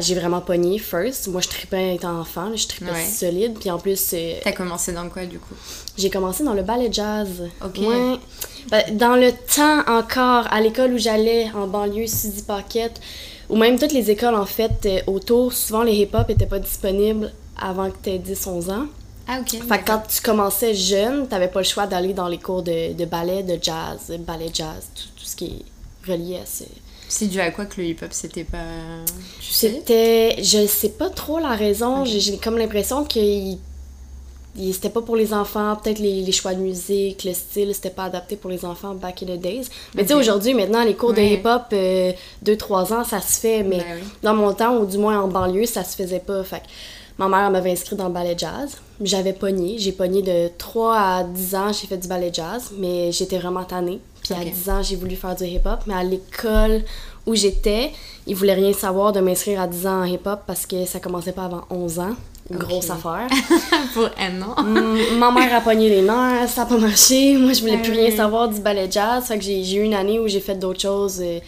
j'ai 0.00 0.14
vraiment 0.14 0.40
pogné 0.40 0.78
first. 0.78 1.28
Moi, 1.28 1.42
je 1.42 1.48
tripais 1.48 1.96
étant 1.96 2.18
enfant, 2.18 2.48
je 2.54 2.66
tripais 2.66 2.92
Ouais. 2.92 3.04
solide, 3.04 3.58
puis 3.60 3.70
en 3.70 3.78
plus, 3.78 4.02
euh, 4.14 4.36
T'as 4.42 4.52
commencé 4.52 4.92
dans 4.94 5.10
quoi 5.10 5.26
du 5.26 5.38
coup? 5.38 5.54
j'ai 5.98 6.08
commencé 6.08 6.42
dans 6.42 6.54
le 6.54 6.62
ballet 6.62 6.88
jazz. 6.90 7.28
Ok. 7.62 7.76
Ouais. 7.86 8.16
Ben, 8.70 8.96
dans 8.96 9.16
le 9.16 9.32
temps 9.32 9.80
encore, 9.86 10.46
à 10.50 10.62
l'école 10.62 10.94
où 10.94 10.98
j'allais, 10.98 11.50
en 11.54 11.66
banlieue, 11.66 12.06
Suzy 12.06 12.42
Paquette, 12.42 13.02
ou 13.50 13.56
même 13.56 13.78
toutes 13.78 13.92
les 13.92 14.10
écoles 14.10 14.34
en 14.34 14.46
fait 14.46 14.86
euh, 14.86 15.00
autour, 15.06 15.52
souvent 15.52 15.82
les 15.82 15.94
hip-hop 15.96 16.30
étaient 16.30 16.46
pas 16.46 16.58
disponibles 16.58 17.32
avant 17.60 17.90
que 17.90 17.96
tu 18.02 18.10
aies 18.10 18.18
10-11 18.18 18.70
ans. 18.70 18.86
Ah 19.28 19.40
ok. 19.40 19.60
Fait 19.68 19.78
que 19.80 19.86
quand 19.86 20.02
tu 20.08 20.20
commençais 20.22 20.74
jeune, 20.74 21.26
t'avais 21.26 21.48
pas 21.48 21.60
le 21.60 21.64
choix 21.64 21.86
d'aller 21.86 22.12
dans 22.14 22.28
les 22.28 22.38
cours 22.38 22.62
de, 22.62 22.92
de 22.92 23.04
ballet, 23.04 23.42
de 23.42 23.58
jazz, 23.60 24.12
ballet 24.20 24.50
jazz, 24.52 24.86
tout, 24.94 25.02
tout 25.20 25.24
ce 25.24 25.34
qui 25.36 25.46
est 25.46 26.10
relié 26.10 26.36
à 26.36 26.46
ça. 26.46 26.64
C'est 27.08 27.26
dû 27.26 27.40
à 27.40 27.50
quoi 27.50 27.66
que 27.66 27.80
le 27.80 27.86
hip-hop 27.88 28.12
c'était 28.12 28.44
pas. 28.44 28.58
Tu 29.40 29.52
sais? 29.52 29.70
C'était. 29.70 30.36
Je 30.42 30.66
sais 30.66 30.88
pas 30.90 31.08
trop 31.10 31.38
la 31.38 31.54
raison. 31.54 32.04
J'ai- 32.04 32.20
J'ai 32.20 32.36
comme 32.36 32.56
l'impression 32.58 33.04
que 33.04 33.20
c'était 34.72 34.90
pas 34.90 35.02
pour 35.02 35.16
les 35.16 35.32
enfants. 35.34 35.76
Peut-être 35.76 35.98
les, 35.98 36.22
les 36.22 36.32
choix 36.32 36.54
de 36.54 36.60
musique, 36.60 37.24
le 37.24 37.34
style, 37.34 37.74
c'était 37.74 37.90
pas 37.90 38.04
adapté 38.04 38.36
pour 38.36 38.50
les 38.50 38.64
enfants 38.64 38.94
back 38.94 39.22
in 39.22 39.26
the 39.26 39.40
days. 39.40 39.66
Mais 39.94 40.02
tu 40.02 40.08
sais, 40.08 40.14
aujourd'hui, 40.14 40.54
maintenant, 40.54 40.82
les 40.82 40.94
cours 40.94 41.12
de 41.12 41.20
hip-hop, 41.20 41.72
2-3 42.44 42.92
ans, 42.94 43.04
ça 43.04 43.20
se 43.20 43.38
fait. 43.40 43.62
Mais 43.62 43.78
Ben 43.78 43.84
oui. 43.96 44.08
dans 44.22 44.34
mon 44.34 44.52
temps, 44.54 44.76
ou 44.78 44.86
du 44.86 44.98
moins 44.98 45.20
en 45.20 45.28
banlieue, 45.28 45.66
ça 45.66 45.84
se 45.84 45.94
faisait 45.96 46.20
pas. 46.20 46.42
Fait 46.44 46.60
que 46.60 46.64
ma 47.18 47.28
mère 47.28 47.50
m'avait 47.50 47.72
inscrit 47.72 47.96
dans 47.96 48.08
le 48.08 48.12
ballet 48.12 48.34
jazz. 48.36 48.76
J'avais 49.00 49.32
pogné. 49.32 49.76
J'ai 49.78 49.92
pogné 49.92 50.22
de 50.22 50.48
3 50.58 50.96
à 50.98 51.24
10 51.24 51.54
ans, 51.54 51.72
j'ai 51.72 51.86
fait 51.86 51.96
du 51.98 52.08
ballet 52.08 52.30
jazz. 52.32 52.70
Mais 52.78 53.12
j'étais 53.12 53.38
vraiment 53.38 53.64
tannée. 53.64 54.00
Puis 54.22 54.34
à 54.34 54.38
Ok. 54.38 54.52
10 54.52 54.70
ans, 54.70 54.82
j'ai 54.82 54.96
voulu 54.96 55.16
faire 55.16 55.34
du 55.36 55.44
hip-hop. 55.44 55.80
Mais 55.86 55.94
à 55.94 56.02
l'école 56.02 56.82
où 57.26 57.34
j'étais, 57.34 57.92
ils 58.26 58.34
voulaient 58.36 58.54
rien 58.54 58.72
savoir 58.72 59.12
de 59.12 59.20
m'inscrire 59.20 59.60
à 59.60 59.66
10 59.66 59.86
ans 59.86 60.00
en 60.02 60.04
hip-hop 60.04 60.40
parce 60.46 60.66
que 60.66 60.84
ça 60.84 61.00
commençait 61.00 61.32
pas 61.32 61.44
avant 61.44 61.62
11 61.70 61.98
ans. 62.00 62.14
Grosse 62.48 62.90
affaire. 62.90 63.26
Pour 63.94 64.08
un 64.18 64.42
an. 64.42 64.62
Mm, 64.62 65.18
ma 65.18 65.32
mère 65.32 65.52
a 65.56 65.60
pogné 65.60 65.88
les 65.88 66.02
nerfs, 66.02 66.48
ça 66.48 66.62
a 66.62 66.66
pas 66.66 66.78
marché. 66.78 67.36
Moi, 67.36 67.52
je 67.52 67.60
voulais 67.60 67.78
Ah 67.80 67.82
plus 67.82 67.90
oui. 67.92 68.06
rien 68.06 68.16
savoir 68.16 68.48
du 68.48 68.60
ballet 68.60 68.86
jazz. 68.88 69.24
Fait 69.26 69.36
que 69.36 69.42
j'ai 69.44 69.64
j'ai 69.64 69.78
eu 69.78 69.82
une 69.82 69.94
année 69.94 70.20
où 70.20 70.28
j'ai 70.28 70.38
fait 70.38 70.54
d'autres 70.54 70.80
choses. 70.80 71.20
Euh, 71.20 71.40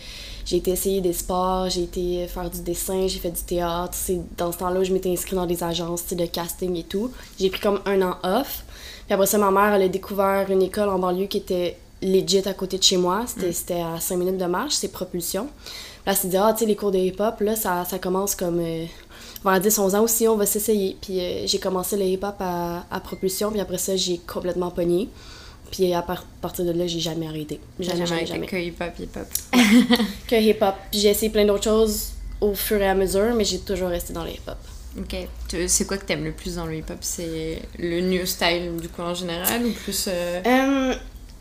J'ai 0.49 0.57
été 0.57 0.71
essayer 0.71 1.03
des 1.03 1.13
sports, 1.13 1.69
j'ai 1.69 1.83
été 1.83 2.27
faire 2.27 2.49
du 2.49 2.63
dessin, 2.63 3.07
j'ai 3.07 3.19
fait 3.19 3.31
du 3.31 3.43
théâtre. 3.43 3.93
C'est 3.93 4.19
dans 4.39 4.51
ce 4.51 4.57
temps-là 4.57 4.81
où 4.81 4.85
je 4.85 4.95
m'étais 4.95 5.13
inscrite 5.13 5.35
dans 5.35 5.45
des 5.45 5.63
agences 5.63 6.07
de 6.07 6.25
casting 6.25 6.75
et 6.75 6.85
tout. 6.85 7.11
J'ai 7.39 7.51
pris 7.51 7.61
comme 7.61 7.81
un 7.85 8.01
an 8.01 8.17
off. 8.23 8.65
Puis 9.05 9.13
après 9.13 9.27
ça, 9.27 9.37
ma 9.37 9.51
mère, 9.51 9.75
elle 9.75 9.83
a 9.83 9.89
découvert 9.89 10.51
une 10.51 10.63
école 10.63 10.89
en 10.89 10.99
banlieue 10.99 11.27
qui 11.27 11.37
était 11.37 11.77
legit 12.01 12.49
à 12.49 12.55
côté 12.55 12.79
de 12.79 12.83
chez 12.83 12.97
moi. 12.97 13.25
C'était 13.27 13.53
c'était 13.53 13.83
à 13.83 14.01
5 14.01 14.17
minutes 14.17 14.39
de 14.39 14.47
marche, 14.47 14.73
c'est 14.73 14.89
Propulsion. 14.89 15.51
Là, 16.07 16.13
elle 16.13 16.17
s'est 16.17 16.29
dit, 16.29 16.39
ah, 16.39 16.55
tu 16.55 16.61
sais, 16.61 16.67
les 16.67 16.77
cours 16.77 16.93
de 16.93 16.99
hip-hop, 16.99 17.41
là, 17.41 17.55
ça, 17.55 17.85
ça 17.85 17.99
commence 17.99 18.35
comme 18.35 18.61
euh, 18.61 18.87
vers 19.45 19.61
10-11 19.61 19.97
ans 19.97 20.03
aussi, 20.03 20.27
on 20.29 20.37
va 20.37 20.47
s'essayer. 20.47 20.97
Puis 21.03 21.21
euh, 21.21 21.47
j'ai 21.47 21.59
commencé 21.59 21.99
le 21.99 22.05
hip-hop 22.05 22.37
à, 22.41 22.87
à 22.91 23.01
Propulsion, 23.01 23.51
puis 23.51 23.61
après 23.61 23.77
ça, 23.77 23.97
j'ai 23.97 24.17
complètement 24.17 24.71
pogné. 24.71 25.11
Puis 25.71 25.93
à 25.95 26.03
par- 26.03 26.25
partir 26.41 26.65
de 26.65 26.73
là, 26.73 26.87
j'ai 26.87 27.01
jamais 27.01 27.27
arrêté. 27.29 27.61
Jamais, 27.79 28.07
jamais, 28.07 28.27
jamais. 28.27 28.47
Que 28.47 28.57
hip-hop, 28.57 28.93
hip-hop. 28.99 29.27
Que 30.27 30.37
hip-hop. 30.37 30.75
Puis 30.91 31.01
j'ai 31.01 31.09
essayé 31.11 31.31
plein 31.31 31.45
d'autres 31.45 31.65
choses 31.65 32.11
au 32.41 32.55
fur 32.55 32.81
et 32.81 32.89
à 32.89 32.95
mesure, 32.95 33.35
mais 33.35 33.45
j'ai 33.45 33.59
toujours 33.59 33.89
resté 33.89 34.13
dans 34.13 34.25
le 34.25 34.31
hip-hop. 34.31 34.57
Ok. 34.99 35.15
C'est 35.69 35.87
quoi 35.87 35.99
que 35.99 36.05
t'aimes 36.07 36.25
le 36.25 36.33
plus 36.33 36.57
dans 36.57 36.67
le 36.67 36.77
hip-hop? 36.77 36.99
C'est 37.03 37.61
le 37.79 38.01
new 38.01 38.25
style 38.27 38.77
du 38.81 38.89
coup 38.89 39.03
en 39.03 39.15
général 39.15 39.65
ou 39.67 39.73
plus. 39.73 40.07
euh, 40.09 40.41
Euh, 40.47 40.95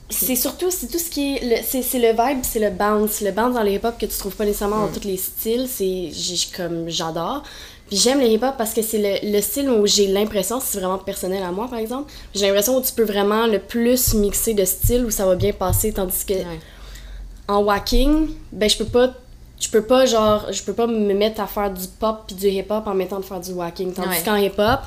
c'est 0.09 0.35
surtout 0.35 0.71
c'est 0.71 0.87
tout 0.87 0.99
ce 0.99 1.09
qui 1.09 1.35
est 1.35 1.61
c'est 1.63 1.81
le 1.99 2.09
vibe 2.11 2.39
c'est 2.43 2.59
le 2.59 2.69
bounce 2.69 3.19
le 3.19 3.31
bounce 3.31 3.53
dans 3.55 3.63
le 3.63 3.71
hip 3.71 3.81
hop 3.83 3.97
que 3.99 4.05
tu 4.05 4.17
trouves 4.17 4.35
pas 4.37 4.45
nécessairement 4.45 4.85
dans 4.87 4.91
tous 4.93 5.05
les 5.05 5.17
styles 5.17 5.67
c'est 5.67 6.11
comme 6.55 6.87
j'adore 6.87 7.43
puis 7.87 7.97
j'aime 7.97 8.19
le 8.19 8.27
hip 8.27 8.39
hop 8.43 8.55
parce 8.57 8.73
que 8.73 8.81
c'est 8.81 8.97
le, 9.23 9.31
le 9.33 9.41
style 9.41 9.69
où 9.69 9.85
j'ai 9.87 10.07
l'impression 10.07 10.59
c'est 10.59 10.79
vraiment 10.79 10.97
personnel 10.97 11.41
à 11.43 11.51
moi 11.51 11.67
par 11.69 11.79
exemple 11.79 12.11
j'ai 12.35 12.45
l'impression 12.47 12.77
où 12.77 12.81
tu 12.81 12.91
peux 12.93 13.03
vraiment 13.05 13.47
le 13.47 13.59
plus 13.59 14.13
mixer 14.13 14.53
de 14.53 14.65
styles 14.65 15.05
où 15.05 15.09
ça 15.11 15.25
va 15.25 15.35
bien 15.35 15.53
passer 15.53 15.91
tandis 15.93 16.25
que 16.25 16.33
Ouais. 16.33 16.59
en 17.47 17.63
wacking 17.63 18.29
ben 18.51 18.69
je 18.69 18.77
peux 18.77 18.85
pas 18.85 19.13
je 19.59 19.69
peux 19.69 19.81
pas 19.83 20.05
genre 20.05 20.47
je 20.51 20.61
peux 20.63 20.73
pas 20.73 20.85
me 20.87 21.13
mettre 21.13 21.41
à 21.41 21.47
faire 21.47 21.71
du 21.73 21.87
pop 21.99 22.23
puis 22.27 22.35
du 22.35 22.47
hip 22.49 22.65
hop 22.69 22.85
en 22.87 22.93
mettant 22.93 23.19
de 23.19 23.25
faire 23.25 23.39
du 23.39 23.51
wacking 23.53 23.93
tandis 23.93 24.09
Ouais. 24.09 24.21
qu'en 24.23 24.35
hip 24.35 24.53
hop 24.59 24.81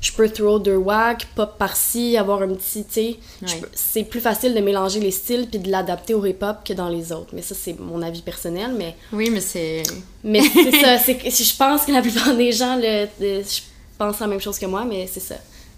je 0.00 0.12
peux 0.12 0.28
throw 0.30 0.58
deux 0.58 0.76
wack 0.76 1.26
pop 1.34 1.58
par-ci 1.58 2.16
avoir 2.16 2.42
un 2.42 2.48
petit 2.54 2.84
tu 2.84 3.00
Ouais. 3.00 3.60
c'est 3.74 4.04
plus 4.04 4.20
facile 4.20 4.54
de 4.54 4.60
mélanger 4.60 5.00
les 5.00 5.10
styles 5.10 5.46
puis 5.48 5.58
de 5.58 5.70
l'adapter 5.70 6.14
au 6.14 6.24
hip 6.24 6.38
hop 6.42 6.58
que 6.64 6.72
dans 6.72 6.88
les 6.88 7.12
autres 7.12 7.30
mais 7.34 7.42
ça 7.42 7.54
c'est 7.54 7.78
mon 7.78 8.00
avis 8.02 8.22
personnel 8.22 8.72
mais 8.76 8.96
Oui, 9.12 9.30
mais 9.30 9.40
c'est. 9.40 9.82
mais 10.24 10.40
c'est 10.52 10.72
ça 10.72 10.96
je 10.96 11.56
pense 11.56 11.84
que 11.84 11.92
la 11.92 12.02
plupart 12.02 12.34
des 12.36 12.52
gens 12.52 12.76
le, 12.76 13.06
le- 13.20 13.42
je 13.42 13.60
pense 13.98 14.18
la 14.20 14.26
même 14.26 14.40
chose 14.40 14.58
que 14.58 14.66
moi 14.66 14.84
mais 14.84 15.06
c'est 15.06 15.20
ça 15.20 15.36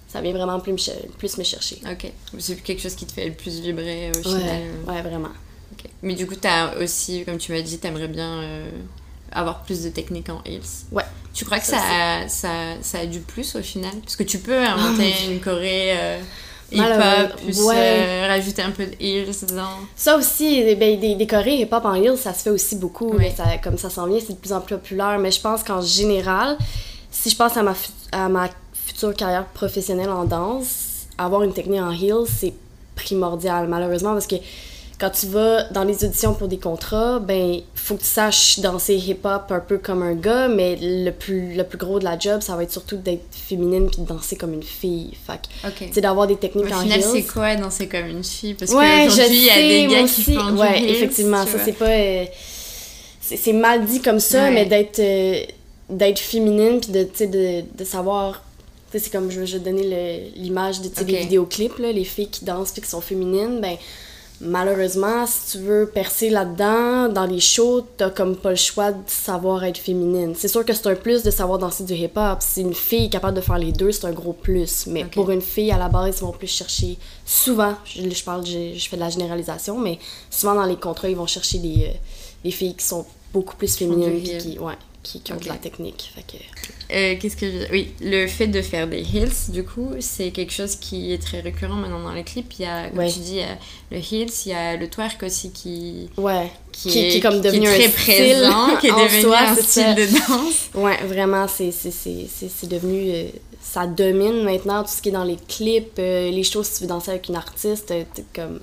ça 0.09 0.21
vient 0.21 0.33
vraiment 0.33 0.61
plus 0.61 0.73
me, 0.73 1.17
plus 1.19 1.39
me 1.39 1.43
chercher 1.45 1.79
Ok. 1.91 2.13
C'est 2.39 2.63
quelque 2.63 2.83
chose 2.83 2.95
qui 2.95 3.07
te 3.07 3.13
fait 3.13 3.27
le 3.27 3.33
plus 3.33 3.61
vibrer 3.61 4.11
au 4.11 4.23
final. 4.23 4.41
ouais, 4.87 4.93
ouais 4.95 5.03
vraiment 5.03 5.31
Ok. 5.73 5.89
Mais 6.03 6.15
du 6.15 6.27
coup, 6.27 6.35
t'as 6.35 6.77
aussi, 6.77 7.25
comme 7.25 7.39
tu 7.39 7.51
m'as 7.51 7.63
dit, 7.63 7.79
t'aimerais 7.79 8.09
bien 8.09 8.43
euh, 8.43 8.71
avoir 9.33 9.63
plus 9.63 9.83
de 9.85 9.89
technique 9.89 10.29
en 10.29 10.43
heels. 10.45 10.61
ouais 10.93 11.03
Tu 11.33 11.45
crois 11.45 11.59
que 11.59 11.65
Ça, 11.67 11.79
ça, 11.79 12.29
ça, 12.29 12.49
ça 12.83 12.99
a 12.99 13.07
du 13.07 13.21
plus 13.21 13.57
au 13.57 13.63
final? 13.63 13.93
Parce 14.03 14.17
que 14.17 14.23
tu 14.23 14.39
peux 14.39 14.59
inventer 14.59 15.15
une 15.31 15.41
choré 15.41 15.93
euh, 15.97 16.19
hip-hop, 16.71 17.41
plus 17.43 17.61
ouais. 17.63 17.75
euh, 17.77 18.27
rajouter 18.29 18.63
un 18.63 18.71
peu 18.71 18.85
de 18.87 18.95
heels 19.01 19.33
dedans. 19.49 19.79
Ça 19.97 20.17
aussi, 20.17 20.63
ben, 20.77 21.01
des, 21.01 21.15
des 21.15 21.27
chorés 21.27 21.57
hip-hop 21.57 21.85
en 21.85 21.95
heels, 21.95 22.19
ça 22.19 22.35
se 22.35 22.43
fait 22.43 22.51
aussi 22.51 22.77
beaucoup. 22.77 23.11
Ouais. 23.13 23.19
mais 23.19 23.35
ça, 23.35 23.45
comme 23.63 23.79
ça 23.79 23.89
s'en 23.91 24.07
vient, 24.07 24.19
c'est 24.21 24.35
de 24.35 24.39
plus 24.39 24.53
en 24.53 24.61
plus 24.61 24.77
populaire. 24.77 25.19
Mais 25.19 25.31
je 25.31 25.41
pense 25.41 25.63
qu'en 25.63 25.81
général, 25.81 26.59
si 27.11 27.31
je 27.31 27.37
pense 27.37 27.57
à 27.57 27.63
ma, 27.63 27.75
à 28.13 28.29
ma 28.29 28.49
future 28.75 29.15
carrière 29.15 29.47
professionnelle 29.47 30.11
en 30.11 30.25
danse, 30.25 31.07
avoir 31.17 31.43
une 31.45 31.53
technique 31.55 31.81
en 31.81 31.93
heels, 31.93 32.27
c'est 32.27 32.53
primordial, 32.95 33.69
malheureusement, 33.69 34.13
parce 34.13 34.27
que 34.27 34.37
quand 35.03 35.11
tu 35.11 35.27
vas 35.27 35.65
dans 35.73 35.83
les 35.83 36.05
auditions 36.05 36.33
pour 36.33 36.47
des 36.47 36.59
contrats, 36.59 37.19
ben, 37.19 37.61
faut 37.75 37.97
que 37.97 38.03
tu 38.03 38.07
saches 38.07 38.61
danser 38.61 38.95
hip-hop 38.95 39.51
un 39.51 39.59
peu 39.59 39.79
comme 39.79 40.01
un 40.01 40.15
gars, 40.15 40.47
mais 40.47 40.79
le 40.81 41.11
plus, 41.11 41.55
le 41.57 41.65
plus 41.65 41.77
gros 41.77 41.99
de 41.99 42.05
la 42.05 42.17
job, 42.17 42.41
ça 42.41 42.55
va 42.55 42.63
être 42.63 42.71
surtout 42.71 42.97
d'être 42.99 43.25
féminine 43.33 43.89
puis 43.91 44.01
de 44.03 44.07
danser 44.07 44.37
comme 44.37 44.53
une 44.55 44.63
fille. 44.63 45.11
Fait 45.27 45.41
que, 45.43 45.67
Ok. 45.67 45.89
tu 45.89 45.93
sais, 45.95 46.01
d'avoir 46.01 46.29
des 46.29 46.37
techniques 46.37 46.67
Au 46.71 46.73
en 46.75 46.83
final, 46.83 47.03
c'est 47.03 47.25
quoi 47.25 47.57
danser 47.57 47.89
comme 47.89 48.07
une 48.07 48.23
fille? 48.23 48.55
Parce 48.55 48.71
Ouais, 48.71 49.07
qu'aujourd'hui, 49.09 49.39
il 49.39 49.45
y 49.45 49.51
a 49.51 49.57
des 49.89 49.93
gars 49.93 50.05
qui 50.05 50.23
font 50.23 50.51
du 50.53 50.61
Ouais, 50.61 50.81
heels, 50.81 50.91
effectivement, 50.91 51.45
ça 51.47 51.59
c'est 51.65 51.73
pas. 51.73 51.89
euh, 51.89 52.25
c'est 53.21 53.53
mal 53.53 53.85
dit 53.85 54.01
comme 54.01 54.21
ça, 54.21 54.45
Ouais. 54.45 54.51
mais 54.53 54.67
d'être 54.67 55.01
euh, 55.01 55.41
d'être 55.91 56.21
féminine 56.21 56.79
puis 56.81 56.93
de, 56.93 57.03
de, 57.27 57.65
de 57.77 57.85
savoir. 57.85 58.43
C'est 58.95 59.11
comme 59.11 59.31
je 59.31 59.41
vais 59.41 59.59
donner 59.59 59.83
le- 60.37 60.41
l'image 60.43 60.81
de 60.83 60.89
tu 60.89 60.97
sais, 60.97 61.01
Ok. 61.01 61.07
des 61.09 61.17
vidéoclips, 61.17 61.79
là, 61.79 61.91
les 61.93 62.05
filles 62.05 62.29
qui 62.29 62.45
dansent 62.45 62.71
puis 62.73 62.83
qui 62.83 62.89
sont 62.91 63.01
féminines. 63.01 63.59
Ben, 63.61 63.77
malheureusement, 64.43 65.27
si 65.27 65.53
tu 65.53 65.65
veux 65.65 65.87
percer 65.87 66.29
là-dedans, 66.29 67.09
dans 67.09 67.27
les 67.27 67.41
shows, 67.41 67.87
t'as 67.97 68.11
comme 68.11 68.37
pas 68.37 68.51
le 68.51 68.57
choix 68.57 68.93
de 68.93 68.99
savoir 69.07 69.65
être 69.65 69.79
féminine. 69.79 70.35
C'est 70.37 70.49
sûr 70.49 70.65
que 70.65 70.73
c'est 70.73 70.87
un 70.89 70.95
plus 70.95 71.23
de 71.23 71.31
savoir 71.31 71.59
danser 71.59 71.85
du 71.85 71.95
hip-hop. 71.95 72.39
Si 72.41 72.61
une 72.61 72.75
fille 72.75 73.07
est 73.07 73.11
capable 73.11 73.37
de 73.37 73.41
faire 73.41 73.59
les 73.59 73.73
deux, 73.73 73.93
c'est 73.93 74.07
un 74.07 74.13
gros 74.13 74.33
plus. 74.33 74.87
Mais 74.87 75.05
pour 75.05 75.31
une 75.31 75.41
fille, 75.41 75.71
à 75.71 75.79
la 75.79 75.89
base, 75.89 76.19
ils 76.19 76.25
vont 76.25 76.33
plus 76.33 76.49
chercher. 76.49 76.99
Souvent, 77.25 77.75
je, 77.85 78.03
je 78.09 78.25
parle, 78.25 78.45
je, 78.45 78.75
je 78.77 78.89
fais 78.89 78.97
de 78.97 79.03
la 79.03 79.11
généralisation, 79.11 79.79
mais 79.79 79.99
souvent 80.31 80.55
dans 80.55 80.65
les 80.67 80.77
contrats, 80.77 81.09
ils 81.09 81.17
vont 81.17 81.27
chercher 81.27 81.59
des, 81.59 81.87
euh, 81.89 81.97
des 82.45 82.51
filles 82.51 82.75
qui 82.75 82.85
sont 82.85 83.07
beaucoup 83.33 83.57
plus 83.57 83.77
féminines 83.77 84.23
qui, 84.23 84.59
ouais, 84.59 84.75
qui, 85.03 85.21
qui 85.21 85.33
ont 85.33 85.37
de 85.37 85.49
la 85.49 85.55
technique. 85.57 86.13
Fait 86.15 86.23
que, 86.23 86.43
Euh, 86.95 87.17
Qu'est-ce 87.21 87.37
que 87.37 87.51
je... 87.51 87.73
Oui, 87.73 87.93
le 88.01 88.27
fait 88.27 88.47
de 88.47 88.61
faire 88.63 88.87
des 88.87 88.99
heels, 89.01 89.33
du 89.51 89.65
coup, 89.65 89.91
c'est 90.01 90.31
quelque 90.31 90.53
chose 90.53 90.77
qui 90.77 91.13
est 91.13 91.19
très 91.23 91.41
récurrent 91.41 91.75
maintenant 91.75 92.01
dans 92.01 92.13
les 92.13 92.23
clips. 92.23 92.53
Il 92.59 92.63
y 92.63 92.67
a, 92.67 92.89
comme 92.89 92.99
Ouais. 92.99 93.11
tu 93.11 93.19
dis, 93.21 93.41
a 93.41 93.59
le 93.91 93.97
heels, 93.99 94.31
il 94.47 94.51
y 94.51 94.55
a 94.55 94.77
le 94.77 94.89
twerk 94.89 95.23
aussi 95.23 95.51
qui, 95.51 96.09
ouais. 96.19 96.51
qui, 96.71 96.89
Qui- 96.89 97.09
qui 97.09 97.17
est 97.17 97.21
comme 97.21 97.41
devenu 97.41 97.65
très 97.67 97.87
un 97.87 97.91
style 97.91 97.93
présent, 98.15 98.77
qui 98.81 98.87
est 98.87 98.91
en 98.93 99.05
devenu 99.05 99.23
soi, 99.23 99.39
un 99.41 99.57
style 99.57 99.95
de 99.95 100.07
danse. 100.07 100.69
Ouais, 100.75 100.99
vraiment, 101.05 101.47
c'est 101.49 101.71
devenu. 102.69 103.11
euh, 103.13 103.25
ça 103.61 103.87
domine 103.87 104.43
maintenant 104.43 104.83
tout 104.83 104.91
ce 104.91 105.01
qui 105.01 105.09
est 105.11 105.13
dans 105.13 105.25
les 105.25 105.37
clips, 105.49 105.99
euh, 105.99 106.31
les 106.31 106.43
choses 106.45 106.67
si 106.67 106.79
tu 106.79 106.83
veux 106.83 106.89
danser 106.89 107.11
avec 107.13 107.29
une 107.29 107.37
artiste. 107.37 107.91
euh, 107.93 108.05
comme. 108.35 108.61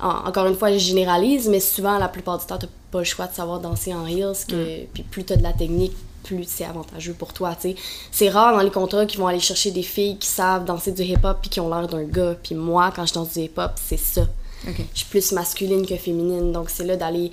En- 0.00 0.26
encore 0.28 0.46
une 0.46 0.56
fois, 0.56 0.72
je 0.72 0.78
généralise, 0.78 1.48
mais 1.48 1.60
souvent, 1.60 1.98
la 1.98 2.08
plupart 2.08 2.38
du 2.38 2.46
temps, 2.46 2.58
t'as 2.58 2.66
pas 2.90 2.98
le 2.98 3.04
choix 3.04 3.26
de 3.26 3.34
savoir 3.34 3.60
danser 3.60 3.92
en 3.94 4.06
heels. 4.06 4.32
Que, 4.48 4.84
Puis 4.94 5.02
plus 5.02 5.24
t'as 5.24 5.36
de 5.36 5.42
la 5.42 5.52
technique, 5.52 5.92
plus 6.24 6.44
c'est 6.46 6.64
avantageux 6.64 7.14
pour 7.14 7.32
toi, 7.32 7.54
tu 7.60 7.70
sais. 7.70 7.76
C'est 8.10 8.28
rare 8.28 8.54
dans 8.56 8.62
les 8.62 8.70
contrats 8.70 9.06
qu'ils 9.06 9.18
vont 9.20 9.26
aller 9.28 9.40
chercher 9.40 9.70
des 9.70 9.82
filles 9.82 10.18
qui 10.18 10.28
savent 10.28 10.64
danser 10.64 10.92
du 10.92 11.02
hip-hop 11.02 11.38
puis 11.40 11.50
qui 11.50 11.60
ont 11.60 11.68
l'air 11.68 11.88
d'un 11.88 12.04
gars. 12.04 12.34
Puis 12.42 12.54
moi, 12.54 12.92
quand 12.94 13.06
je 13.06 13.14
danse 13.14 13.32
du 13.34 13.40
hip-hop, 13.40 13.72
c'est 13.76 13.98
ça. 13.98 14.26
Je 14.66 14.72
suis 14.92 15.06
plus 15.06 15.32
masculine 15.32 15.86
que 15.86 15.96
féminine, 15.96 16.52
donc 16.52 16.68
c'est 16.70 16.84
là 16.84 16.96
d'aller... 16.96 17.30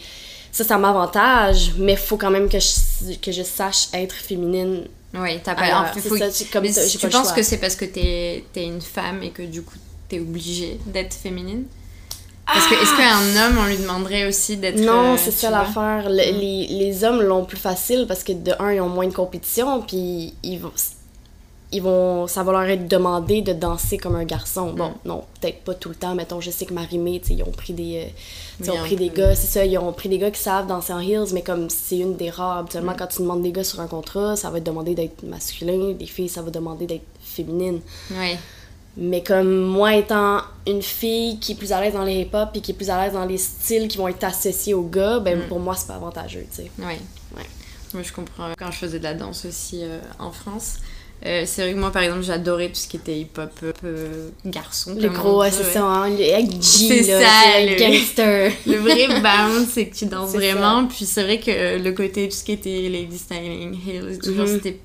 Ça, 0.52 0.64
ça 0.64 0.78
m'avantage, 0.78 1.72
mais 1.78 1.96
faut 1.98 2.16
quand 2.16 2.32
même 2.32 2.48
que 2.48 2.60
je, 2.60 3.16
que 3.22 3.32
je 3.32 3.44
sache 3.44 3.90
être 3.94 4.16
féminine. 4.16 4.86
Oui, 5.14 5.40
t'as 5.44 5.54
pas. 5.56 5.62
Alors, 5.64 5.82
en 5.82 5.94
fait, 5.94 6.00
c'est 6.02 6.08
faut- 6.10 6.18
ça, 6.18 6.32
c'est 6.32 6.46
comme 6.46 6.64
mais 6.64 6.72
ça, 6.72 6.86
j'ai 6.86 6.98
tu 6.98 7.08
pas 7.08 7.18
penses 7.18 7.28
choix. 7.28 7.36
que 7.36 7.44
c'est 7.44 7.58
parce 7.58 7.76
que 7.76 7.84
t'es 7.86 8.44
es 8.56 8.64
une 8.66 8.80
femme 8.82 9.22
et 9.24 9.32
que 9.32 9.42
du 9.42 9.62
coup 9.64 9.76
t'es 10.08 10.20
obligée 10.20 10.80
d'être 10.86 11.14
féminine? 11.14 11.66
Parce 12.46 12.68
que 12.68 12.76
est-ce 12.76 12.96
qu'un 12.96 13.48
homme 13.48 13.58
on 13.60 13.66
lui 13.68 13.78
demanderait 13.78 14.28
aussi 14.28 14.58
d'être. 14.58 14.80
Non, 14.80 15.14
euh, 15.14 15.18
c'est 15.18 15.32
ça 15.32 15.50
l'affaire. 15.50 16.10
Le- 16.10 16.16
Les, 16.40 16.68
les 16.68 17.04
hommes 17.04 17.22
l'ont 17.22 17.44
plus 17.46 17.58
facile 17.58 18.06
parce 18.08 18.24
que 18.24 18.34
de 18.34 18.52
un, 18.60 18.72
ils 18.74 18.82
ont 18.82 18.90
moins 18.90 19.08
de 19.08 19.14
compétition, 19.14 19.82
puis 19.82 20.34
ils 20.44 20.60
vont, 20.60 20.72
ils 21.72 21.82
vont, 21.82 22.28
ça 22.28 22.44
va 22.44 22.52
leur 22.52 22.62
être 22.70 22.88
demandé 22.88 23.42
de 23.42 23.52
danser 23.52 23.98
comme 23.98 24.16
un 24.16 24.24
garçon. 24.24 24.74
Bon, 24.74 24.90
Mm. 24.90 24.94
non, 25.06 25.24
peut-être 25.42 25.64
pas 25.64 25.74
tout 25.74 25.90
le 25.90 25.96
temps. 25.96 26.14
Mettons, 26.14 26.40
je 26.40 26.52
sais 26.52 26.66
que 26.66 26.74
sais, 27.26 27.34
ils 27.34 27.42
ont 27.44 27.52
pris 27.52 27.74
des, 27.74 28.04
euh, 28.06 28.10
Oui, 28.72 28.78
ont 28.80 28.84
pris 28.84 28.96
des 28.96 29.10
gars, 29.10 29.36
c'est 29.36 29.48
ça, 29.48 29.66
ils 29.66 29.78
ont 29.80 29.92
pris 29.92 30.08
des 30.08 30.20
gars 30.20 30.30
qui 30.32 30.40
savent 30.40 30.68
danser 30.68 30.94
en 30.94 31.00
heels, 31.00 31.34
mais 31.34 31.42
comme 31.42 31.70
c'est 31.72 31.98
une 31.98 32.16
des 32.16 32.30
rares. 32.30 32.60
Habituellement, 32.60 32.94
Mm. 32.94 32.98
quand 33.00 33.08
tu 33.08 33.22
demandes 33.24 33.42
des 33.42 33.52
gars 33.52 33.64
sur 33.64 33.80
un 33.82 33.88
contrat, 33.88 34.36
ça 34.36 34.52
va 34.52 34.60
te 34.60 34.66
demander 34.66 34.94
d'être 34.94 35.24
masculin, 35.24 35.94
des 35.94 36.06
filles, 36.06 36.30
ça 36.30 36.44
va 36.44 36.52
demander 36.52 36.86
d'être 36.86 37.06
féminine. 37.24 37.82
Ouais. 38.12 38.38
Mais 38.98 39.22
comme 39.24 39.58
moi 39.60 39.96
étant 39.96 40.42
une 40.68 40.82
fille 40.82 41.38
qui 41.40 41.52
est 41.52 41.56
plus 41.56 41.72
à 41.74 41.82
l'aise 41.82 41.94
dans 41.94 42.04
les 42.06 42.22
hip-hop 42.22 42.50
et 42.56 42.62
qui 42.62 42.72
est 42.72 42.76
plus 42.76 42.90
à 42.90 43.04
l'aise 43.04 43.14
dans 43.14 43.26
les 43.26 43.38
styles 43.38 43.88
qui 43.90 43.98
vont 43.98 44.08
être 44.08 44.24
associés 44.24 44.74
aux 44.74 44.84
gars, 44.88 45.20
ben 45.20 45.40
Mm. 45.40 45.48
pour 45.50 45.60
moi 45.60 45.76
c'est 45.76 45.88
pas 45.88 45.96
avantageux, 45.96 46.46
tu 46.50 46.64
sais. 46.64 46.72
Ouais. 46.80 46.98
Ouais. 47.36 47.44
Moi, 47.94 48.04
je 48.04 48.12
comprends. 48.14 48.50
Quand 48.58 48.72
je 48.72 48.78
faisais 48.78 49.00
de 49.00 49.04
la 49.04 49.14
danse 49.14 49.46
aussi 49.46 49.80
euh, 49.84 50.00
en 50.20 50.32
France, 50.32 50.76
euh, 51.26 51.44
c'est 51.46 51.62
vrai 51.64 51.74
que 51.74 51.80
moi, 51.80 51.92
par 51.92 52.02
exemple, 52.04 52.24
j'adorais 52.24 52.68
tout 52.68 52.76
ce 52.76 52.88
qui 52.90 52.98
était 52.98 53.18
hip-hop 53.20 53.50
euh, 53.64 53.72
euh, 53.86 54.30
garçon. 54.46 54.96
Le 55.00 55.08
gros, 55.10 55.40
ouais, 55.42 55.50
c'est 55.52 55.64
ouais. 55.64 55.72
ça, 55.74 55.84
hein, 55.86 56.10
le- 56.10 56.34
avec 56.34 56.52
G, 56.52 56.60
C'est 56.62 57.02
là, 57.20 57.22
ça, 57.22 57.62
le- 57.66 57.76
gangster. 57.80 58.52
Le 58.66 58.78
vrai 58.78 59.08
bounce, 59.22 59.70
c'est 59.74 59.88
que 59.88 59.96
tu 59.96 60.06
danses 60.08 60.32
C'est 60.32 60.38
vraiment. 60.38 60.86
Puis 60.88 61.06
c'est 61.06 61.24
vrai 61.24 61.40
que 61.40 61.52
euh, 61.52 61.78
le 61.80 61.92
côté, 61.94 62.28
tout 62.28 62.36
ce 62.36 62.44
qui 62.44 62.52
était 62.54 62.90
lady 62.90 63.18
styling, 63.18 63.78
heels, 63.88 64.20
toujours, 64.20 64.46
Mhm. 64.46 64.56
c'était 64.56 64.78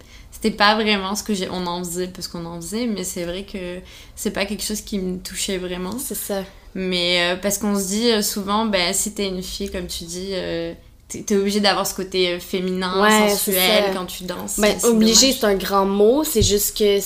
c'était 0.43 0.57
pas 0.57 0.75
vraiment 0.75 1.15
ce 1.15 1.23
que 1.23 1.35
j'ai 1.35 1.49
on 1.51 1.67
en 1.67 1.85
faisait 1.85 2.09
parce 2.09 2.29
qu'on 2.29 2.45
en 2.47 2.57
faisait 2.61 2.87
mais 2.87 3.05
c'est 3.05 3.25
vrai 3.25 3.45
que 3.45 3.79
c'est 4.17 4.31
pas 4.31 4.47
quelque 4.47 4.63
chose 4.65 4.81
qui 4.81 4.99
me 4.99 5.19
touchait 5.19 5.59
vraiment 5.59 5.99
C'est 5.99 6.15
ça. 6.15 6.43
mais 6.75 7.21
euh, 7.33 7.37
parce 7.37 7.59
qu'on 7.59 7.79
se 7.79 7.87
dit 7.89 8.11
euh, 8.11 8.23
souvent 8.23 8.65
ben 8.65 8.93
si 8.95 9.13
t'es 9.13 9.27
une 9.29 9.43
fille 9.43 9.71
comme 9.71 9.87
tu 9.87 10.05
dis 10.05 10.31
euh, 10.33 10.73
t'es 11.09 11.23
t'es 11.23 11.37
obligé 11.37 11.61
d'avoir 11.61 11.87
ce 11.87 11.95
côté 11.95 12.29
euh, 12.29 12.39
féminin 12.41 13.03
Ouais, 13.03 13.29
sensuel 13.31 13.93
quand 13.95 14.07
tu 14.07 14.25
danses 14.25 14.59
Ben, 14.59 14.77
obligé, 14.85 15.33
c'est 15.33 15.45
un 15.45 15.57
grand 15.57 15.85
mot, 15.85 16.23
c'est 16.25 16.43
juste 16.43 16.77
que, 16.79 16.99
tu 16.99 17.05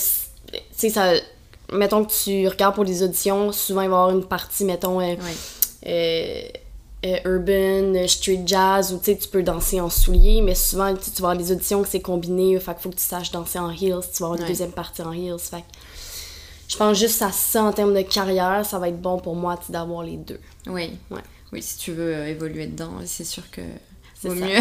sais, 0.77 0.91
ça. 0.91 1.13
Mettons 1.73 2.05
que 2.05 2.13
tu 2.13 2.47
regardes 2.47 2.75
pour 2.75 2.85
les 2.85 3.03
auditions, 3.03 3.51
souvent 3.51 3.81
il 3.81 3.89
va 3.89 3.95
y 3.97 3.99
avoir 3.99 4.11
une 4.11 4.25
partie, 4.27 4.65
mettons, 4.67 5.01
euh, 5.01 5.15
Ouais. 5.87 6.53
Euh, 7.05 7.17
urban, 7.25 7.95
euh, 7.99 8.07
street 8.07 8.43
jazz, 8.47 8.93
où 8.93 8.99
tu 8.99 9.05
sais, 9.13 9.19
tu 9.19 9.29
peux 9.29 9.43
danser 9.43 9.81
en 9.81 9.91
souliers, 9.91 10.41
mais 10.43 10.55
souvent, 10.55 10.95
tu 10.95 11.01
vas 11.23 11.31
avoir 11.31 11.37
des 11.37 11.53
auditions 11.53 11.83
que 11.83 11.89
c'est 11.89 12.01
combiné, 12.01 12.59
fait 12.61 12.73
qu'il 12.73 12.83
faut 12.83 12.91
que 12.91 12.97
tu 12.97 13.03
saches 13.03 13.31
danser 13.31 13.59
en 13.59 13.71
heels, 13.71 13.79
tu 14.13 14.21
vas 14.21 14.27
avoir 14.27 14.35
une 14.37 14.43
Ouais. 14.43 14.49
deuxième 14.49 14.73
partie 14.73 15.03
en 15.03 15.13
heels, 15.13 15.39
fait 15.39 15.59
que 15.59 15.63
je 16.69 16.77
pense 16.77 16.99
juste 16.99 17.21
à 17.23 17.31
ça 17.31 17.63
en 17.63 17.73
termes 17.73 17.95
de 17.95 18.01
carrière, 18.03 18.65
ça 18.65 18.79
va 18.79 18.89
être 18.89 19.01
bon 19.01 19.19
pour 19.19 19.35
moi, 19.37 19.59
d'avoir 19.69 20.03
les 20.03 20.17
deux. 20.17 20.41
oui 20.67 20.93
Ouais. 21.11 21.21
oui 21.53 21.63
si 21.63 21.77
tu 21.79 21.93
veux 21.93 22.15
euh, 22.15 22.27
évoluer 22.29 22.67
dedans 22.67 22.91
c'est 23.05 23.25
sûr 23.25 23.43
que 23.51 23.61
vaut 24.25 24.35
mieux 24.35 24.59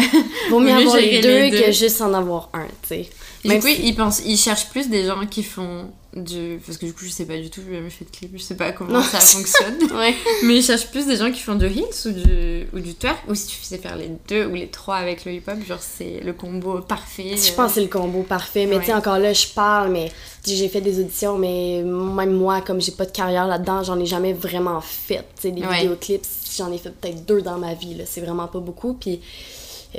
Vaut 0.50 0.60
mieux 0.60 0.72
avoir 0.72 0.96
les 0.96 1.22
deux, 1.22 1.28
les 1.44 1.50
deux. 1.50 1.62
que 1.62 1.72
juste 1.72 2.02
en 2.02 2.12
avoir 2.12 2.50
un, 2.52 2.66
tu 2.82 2.88
sais. 2.88 3.08
du 3.42 3.58
coup 3.58 3.66
si- 3.66 3.86
ils 3.88 3.94
pensent 3.96 4.20
ils 4.26 4.36
cherchent 4.36 4.68
plus 4.68 4.90
des 4.90 5.06
gens 5.06 5.24
qui 5.26 5.42
font 5.42 5.90
du 6.16 6.60
parce 6.64 6.78
que 6.78 6.86
du 6.86 6.92
coup 6.92 7.04
je 7.04 7.10
sais 7.10 7.24
pas 7.24 7.36
du 7.36 7.50
tout 7.50 7.60
j'ai 7.68 7.74
jamais 7.76 7.90
fait 7.90 8.04
de 8.04 8.10
clip 8.10 8.30
je 8.34 8.42
sais 8.42 8.54
pas 8.56 8.70
comment 8.72 8.92
Non. 8.92 9.02
ça 9.02 9.18
fonctionne 9.18 9.78
Ouais. 9.96 10.14
Mais 10.44 10.56
ils 10.58 10.62
cherchent 10.62 10.86
plus 10.88 11.06
des 11.06 11.16
gens 11.16 11.32
qui 11.32 11.40
font 11.40 11.56
du 11.56 11.66
heels 11.66 12.06
ou 12.06 12.10
du, 12.12 12.66
ou 12.72 12.78
du 12.80 12.94
twerk, 12.94 13.18
ou 13.28 13.34
si 13.34 13.46
tu 13.48 13.56
faisais 13.56 13.78
faire 13.78 13.96
les 13.96 14.10
deux 14.28 14.46
ou 14.46 14.54
les 14.54 14.68
trois 14.68 14.96
avec 14.96 15.24
le 15.24 15.32
hip-hop, 15.32 15.56
genre 15.66 15.80
c'est 15.80 16.20
le 16.20 16.32
combo 16.32 16.80
parfait. 16.80 17.36
Je 17.36 17.50
euh. 17.52 17.56
pense 17.56 17.68
que 17.70 17.74
c'est 17.74 17.80
le 17.80 17.88
combo 17.88 18.22
parfait. 18.22 18.66
Mais 18.66 18.78
tu 18.78 18.86
sais, 18.86 18.92
Ouais. 18.92 18.98
encore 18.98 19.18
là, 19.18 19.32
je 19.32 19.46
parle, 19.48 19.90
mais 19.90 20.12
j'ai 20.46 20.68
fait 20.68 20.80
des 20.80 21.00
auditions, 21.00 21.36
mais 21.38 21.82
même 21.82 22.32
moi, 22.32 22.60
comme 22.60 22.80
j'ai 22.80 22.92
pas 22.92 23.06
de 23.06 23.10
carrière 23.12 23.46
là-dedans, 23.46 23.82
j'en 23.82 23.98
ai 23.98 24.06
jamais 24.06 24.32
vraiment 24.32 24.80
fait. 24.80 25.24
Tu 25.36 25.42
sais, 25.42 25.50
des 25.50 25.62
Ouais. 25.62 25.78
vidéoclips, 25.80 26.24
j'en 26.56 26.70
ai 26.72 26.78
fait 26.78 26.90
peut-être 26.90 27.24
deux 27.24 27.42
dans 27.42 27.58
ma 27.58 27.74
vie, 27.74 27.94
là. 27.94 28.04
C'est 28.06 28.20
vraiment 28.20 28.46
pas 28.46 28.60
beaucoup. 28.60 28.94
Puis, 28.94 29.20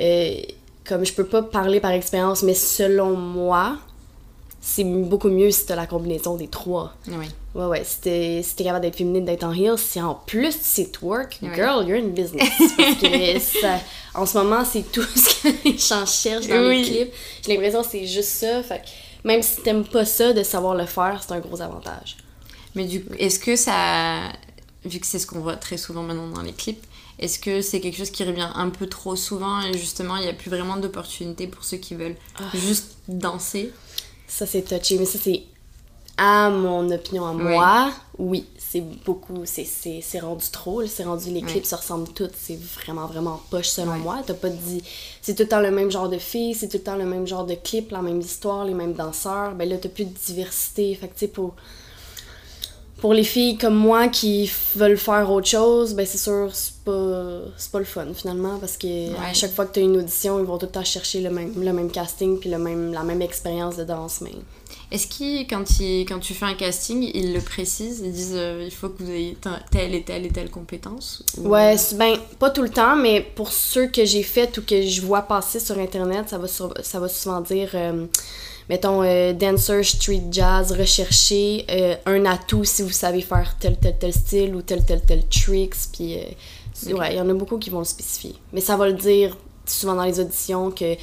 euh, 0.00 0.34
comme 0.84 1.04
je 1.04 1.12
peux 1.12 1.26
pas 1.26 1.42
parler 1.42 1.80
par 1.80 1.90
expérience, 1.90 2.42
mais 2.42 2.54
selon 2.54 3.16
moi, 3.16 3.76
c'est 4.68 4.82
beaucoup 4.84 5.28
mieux 5.28 5.50
si 5.52 5.64
t'as 5.66 5.76
la 5.76 5.86
combinaison 5.86 6.34
des 6.36 6.48
trois. 6.48 6.94
Ouais. 7.06 7.28
Ouais, 7.54 7.66
ouais, 7.66 7.84
si 7.84 8.00
t'es 8.00 8.42
si 8.42 8.56
capable 8.56 8.80
d'être 8.82 8.96
féminine, 8.96 9.24
d'être 9.24 9.44
en 9.44 9.52
heels, 9.52 9.78
si 9.78 10.00
en 10.02 10.14
plus 10.14 10.50
tu 10.58 10.64
sais 10.64 10.86
twerk, 10.90 11.38
Ouais. 11.40 11.54
girl, 11.54 11.86
you're 11.88 11.98
in 12.04 12.08
business. 12.08 12.50
Parce 12.76 12.94
que 12.96 13.38
ça- 13.38 13.80
en 14.14 14.26
ce 14.26 14.36
moment, 14.38 14.64
c'est 14.64 14.82
tout 14.90 15.02
ce 15.14 15.42
que 15.42 15.54
les 15.68 15.78
gens 15.78 16.04
cherchent 16.04 16.48
dans 16.48 16.66
Oui. 16.68 16.82
les 16.82 16.90
clips. 16.90 17.12
J'ai 17.46 17.52
l'impression 17.54 17.82
que 17.82 17.88
c'est 17.90 18.06
juste 18.06 18.28
ça. 18.28 18.62
Fait 18.64 18.78
que 18.82 18.88
même 19.28 19.40
si 19.42 19.62
t'aimes 19.62 19.84
pas 19.84 20.04
ça, 20.04 20.32
de 20.32 20.42
savoir 20.42 20.74
le 20.74 20.84
faire, 20.86 21.22
c'est 21.26 21.32
un 21.32 21.40
gros 21.40 21.60
avantage. 21.62 22.16
Mais 22.74 22.84
du 22.84 23.04
coup, 23.04 23.14
est-ce 23.18 23.38
que 23.38 23.54
ça. 23.56 24.18
Vu 24.84 24.98
que 25.00 25.06
c'est 25.06 25.18
ce 25.18 25.26
qu'on 25.26 25.40
voit 25.40 25.56
très 25.56 25.78
souvent 25.78 26.02
maintenant 26.02 26.28
dans 26.28 26.42
les 26.42 26.52
clips, 26.52 26.84
est-ce 27.18 27.38
que 27.38 27.60
c'est 27.62 27.80
quelque 27.80 27.96
chose 27.96 28.10
qui 28.10 28.22
revient 28.24 28.48
un 28.54 28.68
peu 28.68 28.86
trop 28.86 29.16
souvent 29.16 29.60
et 29.62 29.76
justement 29.76 30.16
il 30.16 30.22
n'y 30.24 30.28
a 30.28 30.32
plus 30.32 30.50
vraiment 30.50 30.76
d'opportunités 30.76 31.46
pour 31.48 31.64
ceux 31.64 31.78
qui 31.78 31.94
veulent 31.94 32.14
Ah. 32.38 32.42
juste 32.54 32.96
danser? 33.08 33.72
Ça, 34.26 34.46
c'est 34.46 34.62
touché. 34.62 34.98
Mais 34.98 35.04
ça, 35.06 35.18
c'est 35.22 35.42
à 36.18 36.48
mon 36.50 36.90
opinion, 36.90 37.26
à 37.26 37.32
moi. 37.32 37.90
Oui, 38.18 38.46
c'est 38.58 38.80
beaucoup. 39.04 39.42
C'est- 39.44 39.64
C'est 39.66 40.00
c'est 40.02 40.18
rendu 40.20 40.46
trop. 40.50 40.86
C'est 40.86 41.04
rendu 41.04 41.26
les 41.30 41.40
Oui. 41.40 41.46
clips 41.46 41.66
se 41.66 41.74
ressemblent 41.74 42.08
toutes. 42.12 42.34
C'est 42.34 42.58
vraiment, 42.58 43.06
vraiment 43.06 43.40
poche 43.50 43.68
selon 43.68 43.96
moi. 43.98 44.22
T'as 44.26 44.34
pas 44.34 44.48
dit. 44.48 44.82
C'est 45.20 45.34
tout 45.34 45.42
le 45.42 45.48
temps 45.48 45.60
le 45.60 45.70
même 45.70 45.90
genre 45.90 46.08
de 46.08 46.18
filles, 46.18 46.54
c'est 46.54 46.68
tout 46.68 46.78
le 46.78 46.82
temps 46.82 46.96
le 46.96 47.04
même 47.04 47.26
genre 47.26 47.44
de 47.44 47.54
clip, 47.54 47.90
la 47.90 48.00
même 48.02 48.20
histoire, 48.20 48.64
les 48.64 48.74
mêmes 48.74 48.94
danseurs. 48.94 49.54
Ben 49.54 49.68
là, 49.68 49.76
t'as 49.76 49.90
plus 49.90 50.06
de 50.06 50.14
diversité. 50.26 50.94
Fait 50.94 51.08
que, 51.08 51.12
tu 51.14 51.20
sais, 51.20 51.28
pour. 51.28 51.54
Pour 53.06 53.14
les 53.14 53.22
filles 53.22 53.56
comme 53.56 53.76
moi 53.76 54.08
qui 54.08 54.50
veulent 54.74 54.98
faire 54.98 55.30
autre 55.30 55.46
chose, 55.46 55.94
ben 55.94 56.04
c'est 56.04 56.18
sûr, 56.18 56.50
c'est 56.52 56.72
pas, 56.84 57.38
c'est 57.56 57.70
pas 57.70 57.78
le 57.78 57.84
fun 57.84 58.06
finalement 58.12 58.58
parce 58.58 58.76
que 58.76 59.14
à 59.20 59.32
chaque 59.32 59.52
fois 59.52 59.64
que 59.66 59.74
tu 59.74 59.78
as 59.78 59.84
une 59.84 59.96
audition, 59.96 60.40
ils 60.40 60.44
vont 60.44 60.58
tout 60.58 60.66
le 60.66 60.72
temps 60.72 60.82
chercher 60.82 61.20
le 61.20 61.30
même, 61.30 61.52
le 61.56 61.72
même 61.72 61.88
casting 61.88 62.40
puis 62.40 62.50
le 62.50 62.58
même, 62.58 62.92
la 62.92 63.04
même 63.04 63.22
expérience 63.22 63.76
de 63.76 63.84
danse. 63.84 64.22
Mais 64.22 64.32
Est-ce 64.90 65.06
qu'ils, 65.06 65.46
quand, 65.46 65.78
ils- 65.78 66.04
quand 66.04 66.18
tu 66.18 66.34
fais 66.34 66.46
un 66.46 66.54
casting, 66.54 67.08
ils 67.14 67.32
le 67.32 67.40
précisent 67.40 68.02
Ils 68.04 68.10
disent 68.10 68.34
euh, 68.34 68.64
il 68.64 68.72
faut 68.74 68.88
que 68.88 69.00
vous 69.04 69.10
ayez 69.12 69.36
te- 69.40 69.50
telle 69.70 69.94
et 69.94 70.02
telle 70.02 70.26
et 70.26 70.30
telle 70.30 70.50
compétence 70.50 71.22
ou- 71.38 71.46
Ouais, 71.46 71.76
ben, 71.94 72.16
pas 72.40 72.50
tout 72.50 72.62
le 72.62 72.70
temps, 72.70 72.96
mais 72.96 73.20
pour 73.20 73.52
ceux 73.52 73.86
que 73.86 74.04
j'ai 74.04 74.24
fait 74.24 74.58
ou 74.58 74.62
que 74.62 74.82
je 74.82 75.00
vois 75.02 75.22
passer 75.22 75.60
sur 75.60 75.78
Internet, 75.78 76.28
ça 76.28 76.38
va, 76.38 76.48
sur- 76.48 76.74
ça 76.82 76.98
va 76.98 77.06
souvent 77.08 77.40
dire, 77.40 77.70
euh, 77.74 78.06
mettons, 78.68 79.02
euh, 79.02 79.32
dancer, 79.32 79.82
street 79.84 80.24
jazz, 80.30 80.72
rechercher 80.72 81.64
euh, 81.70 81.96
un 82.06 82.24
atout 82.24 82.64
si 82.64 82.82
vous 82.82 82.90
savez 82.90 83.20
faire 83.20 83.56
tel, 83.58 83.76
tel, 83.76 83.96
tel 83.98 84.12
style 84.12 84.54
ou 84.54 84.62
tel, 84.62 84.84
tel, 84.84 85.00
tel 85.02 85.26
tricks. 85.28 85.76
Puis, 85.92 86.16
euh, 86.16 86.92
ouais, 86.92 87.14
il 87.14 87.16
y 87.16 87.20
en 87.20 87.28
a 87.28 87.34
beaucoup 87.34 87.58
qui 87.58 87.70
vont 87.70 87.80
le 87.80 87.84
spécifier. 87.84 88.34
Mais 88.52 88.60
ça 88.60 88.76
va 88.76 88.86
le 88.86 88.94
dire 88.94 89.36
souvent 89.64 89.94
dans 89.94 90.04
les 90.04 90.20
auditions 90.20 90.70
que 90.70 90.96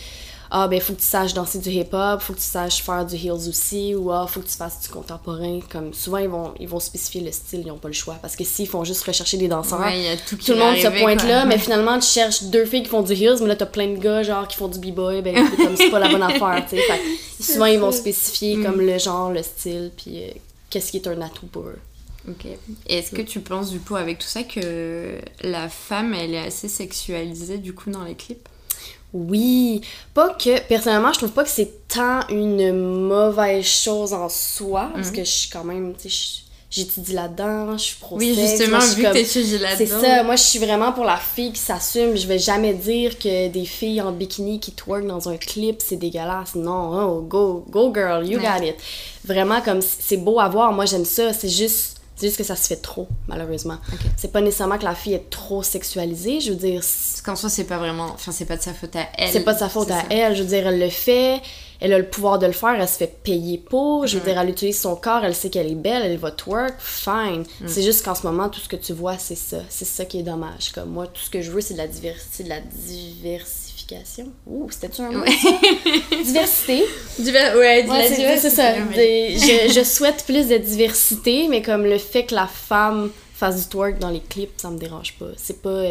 ah 0.56 0.68
ben 0.68 0.80
faut 0.80 0.94
que 0.94 1.00
tu 1.00 1.06
saches 1.06 1.34
danser 1.34 1.58
du 1.58 1.70
hip-hop, 1.72 2.22
faut 2.22 2.34
que 2.34 2.38
tu 2.38 2.46
saches 2.46 2.84
faire 2.84 3.04
du 3.06 3.16
heels 3.16 3.50
aussi 3.50 3.96
ou 3.96 4.12
ah 4.12 4.28
faut 4.30 4.40
que 4.40 4.46
tu 4.48 4.56
fasses 4.56 4.80
du 4.82 4.88
contemporain 4.90 5.60
comme 5.72 5.94
souvent 5.96 6.18
ils 6.20 6.30
vont 6.30 6.54
ils 6.60 6.68
vont 6.68 6.80
spécifier 6.80 7.22
le 7.22 7.32
style, 7.32 7.64
ils 7.66 7.72
ont 7.72 7.78
pas 7.80 7.88
le 7.88 7.94
choix 7.96 8.16
parce 8.22 8.36
que 8.36 8.44
s'ils 8.44 8.68
font 8.68 8.84
juste 8.84 9.04
rechercher 9.04 9.38
des 9.38 9.48
danseurs, 9.48 9.80
Ouais, 9.80 10.16
tout 10.30 10.38
le 10.50 10.56
monde 10.60 10.78
se 10.78 11.02
pointe 11.02 11.22
quoi. 11.22 11.28
là, 11.30 11.46
mais 11.46 11.58
finalement 11.58 11.98
tu 12.00 12.08
cherches 12.08 12.44
deux 12.44 12.66
filles 12.66 12.84
qui 12.84 12.90
font 12.90 13.02
du 13.02 13.14
heels, 13.14 13.38
mais 13.42 13.48
là 13.48 13.56
t'as 13.56 13.66
plein 13.66 13.88
de 13.88 13.98
gars 13.98 14.22
genre 14.22 14.48
qui 14.48 14.56
font 14.58 14.68
du 14.68 14.78
b-boy, 14.80 15.24
ben 15.24 15.34
comme 15.58 15.76
c'est 15.76 15.90
pas 15.90 15.98
la 16.00 16.10
bonne 16.10 16.22
affaire, 16.24 16.64
tu 16.70 16.76
sais. 16.78 16.84
Souvent 17.54 17.66
ils 17.66 17.80
vont 17.80 17.92
spécifier 17.92 18.56
Mm. 18.58 18.64
comme 18.64 18.80
le 18.80 18.98
genre, 19.00 19.32
le 19.32 19.42
style, 19.42 19.92
puis 19.98 20.24
euh, 20.24 20.28
qu'est-ce 20.70 20.92
qui 20.92 20.98
est 20.98 21.08
un 21.08 21.20
atout 21.22 21.48
pour 21.48 21.64
eux. 21.64 21.80
Ok. 22.30 22.46
Est-ce 22.88 23.12
que 23.12 23.22
tu 23.24 23.40
penses 23.42 23.72
du 23.72 23.80
coup 23.80 23.96
avec 23.96 24.20
tout 24.20 24.28
ça 24.28 24.44
que 24.44 25.18
la 25.42 25.68
femme 25.68 26.14
elle 26.14 26.36
est 26.36 26.46
assez 26.46 26.68
sexualisée 26.70 27.58
du 27.58 27.74
coup 27.74 27.90
dans 27.90 28.04
les 28.04 28.14
clips? 28.16 28.48
Oui, 29.14 29.82
pas 30.14 30.30
que 30.34 30.60
personnellement, 30.62 31.14
je 31.14 31.20
trouve 31.20 31.32
pas 31.32 31.44
que 31.44 31.50
c'est 31.50 31.88
tant 31.88 32.22
une 32.30 32.74
mauvaise 33.08 33.66
chose 33.66 34.14
en 34.14 34.28
soi 34.30 34.90
parce 34.94 35.10
Mhm. 35.10 35.16
que 35.16 35.24
je 35.24 35.30
suis 35.30 35.50
quand 35.50 35.64
même, 35.64 35.94
tu 36.02 36.10
sais, 36.10 36.42
j'étudie 36.72 37.14
là-dedans, 37.14 37.78
je 37.78 37.84
suis 37.84 37.96
pro 38.00 38.18
Oui, 38.18 38.34
justement, 38.34 38.78
moi, 38.78 38.80
je 38.80 38.86
suis 38.88 38.96
vu 38.96 39.02
que 39.04 39.08
comme- 39.08 39.14
t'étudies 39.18 39.58
là-dedans. 39.60 39.78
C'est 39.78 39.86
ça, 40.08 40.24
moi 40.24 40.36
je 40.36 40.42
suis 40.42 40.58
vraiment 40.58 40.92
pour 40.94 41.06
la 41.06 41.18
fille 41.18 41.52
qui 41.54 41.60
s'assume. 41.60 42.16
Je 42.18 42.26
vais 42.26 42.40
jamais 42.40 42.74
dire 42.74 43.20
que 43.20 43.50
des 43.50 43.66
filles 43.66 44.02
en 44.02 44.12
bikini 44.12 44.60
qui 44.60 44.72
twerk 44.72 45.06
dans 45.06 45.30
un 45.30 45.38
clip, 45.38 45.80
c'est 45.88 45.98
dégueulasse. 45.98 46.56
Non, 46.56 46.92
oh, 47.18 47.22
go, 47.22 47.64
go 47.70 47.94
girl, 47.94 48.26
you 48.28 48.40
Ouais. 48.40 48.44
got 48.60 48.66
it. 48.66 48.76
Vraiment, 49.24 49.62
comme 49.62 49.82
c'est 49.82 50.18
beau 50.18 50.40
à 50.40 50.50
voir, 50.50 50.74
moi 50.74 50.86
j'aime 50.86 51.06
ça, 51.06 51.32
c'est 51.34 51.50
juste. 51.50 51.98
C'est 52.24 52.30
juste 52.30 52.38
que 52.38 52.46
ça 52.46 52.56
se 52.56 52.70
fait 52.70 52.78
trop, 52.78 53.10
malheureusement. 53.28 53.76
C'est 54.16 54.32
pas 54.32 54.40
nécessairement 54.40 54.78
que 54.78 54.86
la 54.86 54.96
fille 54.96 55.14
est 55.14 55.30
trop 55.30 55.62
sexualisée, 55.62 56.40
je 56.40 56.52
veux 56.52 56.56
dire, 56.56 56.80
Parce 56.80 57.22
qu'en 57.22 57.36
soi, 57.36 57.50
c'est 57.50 57.66
pas 57.66 57.78
vraiment. 57.78 58.06
Enfin, 58.14 58.32
c'est 58.32 58.46
pas 58.46 58.56
de 58.56 58.62
sa 58.62 58.74
faute 58.74 58.96
à 58.96 59.08
elle. 59.18 59.30
c'est 59.30 59.42
pas 59.42 59.54
de 59.54 59.60
sa 59.60 59.68
faute 59.68 59.92
à 59.92 60.00
ça. 60.00 60.06
elle. 60.10 60.34
Je 60.34 60.42
veux 60.42 60.48
dire, 60.48 60.66
elle 60.66 60.80
le 60.80 60.90
fait, 60.90 61.42
elle 61.84 61.94
a 61.94 62.00
le 62.00 62.08
pouvoir 62.10 62.40
de 62.40 62.48
le 62.48 62.54
faire, 62.54 62.74
elle 62.80 62.88
se 62.88 62.98
fait 62.98 63.14
payer 63.24 63.58
pour. 63.60 64.08
Je 64.08 64.18
veux 64.18 64.24
dire, 64.26 64.40
elle 64.40 64.50
utilise 64.50 64.80
son 64.82 64.96
corps, 64.96 65.24
elle 65.24 65.36
sait 65.36 65.50
qu'elle 65.52 65.70
est 65.70 65.76
belle, 65.76 66.02
elle 66.04 66.18
va 66.18 66.32
twerk, 66.32 66.74
fine. 66.80 67.44
Mm. 67.62 67.68
C'est 67.68 67.84
juste 67.84 68.04
qu'en 68.04 68.16
ce 68.16 68.26
moment, 68.26 68.50
tout 68.50 68.60
ce 68.62 68.68
que 68.70 68.76
tu 68.78 68.94
vois, 68.94 69.18
c'est 69.20 69.36
ça. 69.36 69.58
C'est 69.70 69.86
ça 69.86 70.06
qui 70.06 70.20
est 70.20 70.24
dommage. 70.24 70.72
Comme 70.74 70.90
moi, 70.90 71.06
tout 71.08 71.22
ce 71.22 71.30
que 71.30 71.42
je 71.42 71.52
veux, 71.52 71.62
c'est 71.62 71.74
de 71.76 71.80
la 71.80 71.88
diversité, 71.88 72.44
de 72.46 72.50
la 72.50 72.62
diversification. 72.62 74.32
Ouh, 74.48 74.70
c'était-tu 74.72 75.02
un 75.02 75.12
mot? 75.12 75.20
Ouais. 75.26 75.32
Diversité. 76.24 76.84
Diver- 77.20 77.54
Ouais, 77.58 77.84
diversité, 77.84 78.38
c'est 78.38 78.50
ça. 78.50 78.72
Des- 78.96 79.38
je, 79.38 79.74
je 79.74 79.84
souhaite 79.84 80.24
plus 80.26 80.48
de 80.48 80.58
diversité, 80.58 81.48
mais 81.50 81.62
comme 81.62 81.84
le 81.84 81.98
fait 81.98 82.24
que 82.26 82.36
la 82.36 82.48
femme 82.48 83.12
fasse 83.36 83.62
du 83.64 83.68
twerk 83.70 84.00
dans 84.00 84.10
les 84.10 84.22
clips, 84.22 84.54
ça 84.58 84.70
me 84.70 84.78
dérange 84.78 85.16
pas. 85.20 85.26
C'est 85.38 85.62
pas. 85.62 85.84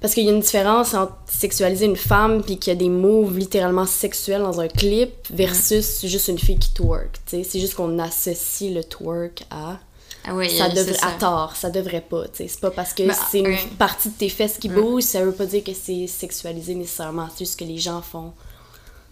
Euh, 0.00 0.02
Parce 0.02 0.14
qu'il 0.14 0.24
y 0.24 0.28
a 0.28 0.32
une 0.32 0.40
différence 0.40 0.94
entre 0.94 1.12
sexualiser 1.30 1.84
une 1.86 1.96
femme 1.96 2.42
puis 2.42 2.58
qu'il 2.58 2.72
y 2.72 2.76
a 2.76 2.78
des 2.78 2.88
moves 2.88 3.36
littéralement 3.38 3.86
sexuels 3.86 4.42
dans 4.42 4.60
un 4.60 4.68
clip 4.68 5.10
versus 5.30 6.04
juste 6.06 6.28
une 6.28 6.38
fille 6.38 6.58
qui 6.58 6.72
twerk. 6.72 7.20
C'est 7.26 7.44
juste 7.60 7.74
qu'on 7.74 7.98
associe 7.98 8.72
le 8.72 8.82
twerk 8.84 9.44
à. 9.50 9.78
Ah 10.24 10.32
ça 10.48 10.68
c'est 10.68 10.74
devrait, 10.74 10.98
à 11.02 11.12
tort, 11.18 11.56
ça 11.56 11.70
devrait 11.70 12.02
pas. 12.02 12.24
C'est 12.34 12.60
pas 12.60 12.70
parce 12.70 12.92
que 12.92 13.04
Bah, 13.06 13.14
c'est 13.30 13.38
une 13.40 13.56
partie 13.78 14.10
de 14.10 14.14
tes 14.14 14.28
fesses 14.28 14.58
qui 14.58 14.68
Mm. 14.68 14.74
bouge, 14.74 15.02
ça 15.04 15.24
veut 15.24 15.32
pas 15.32 15.46
dire 15.46 15.64
que 15.64 15.72
c'est 15.72 16.06
sexualisé 16.06 16.74
nécessairement. 16.74 17.28
C'est 17.32 17.46
juste 17.46 17.58
que 17.58 17.64
les 17.64 17.78
gens 17.78 18.02
font 18.02 18.32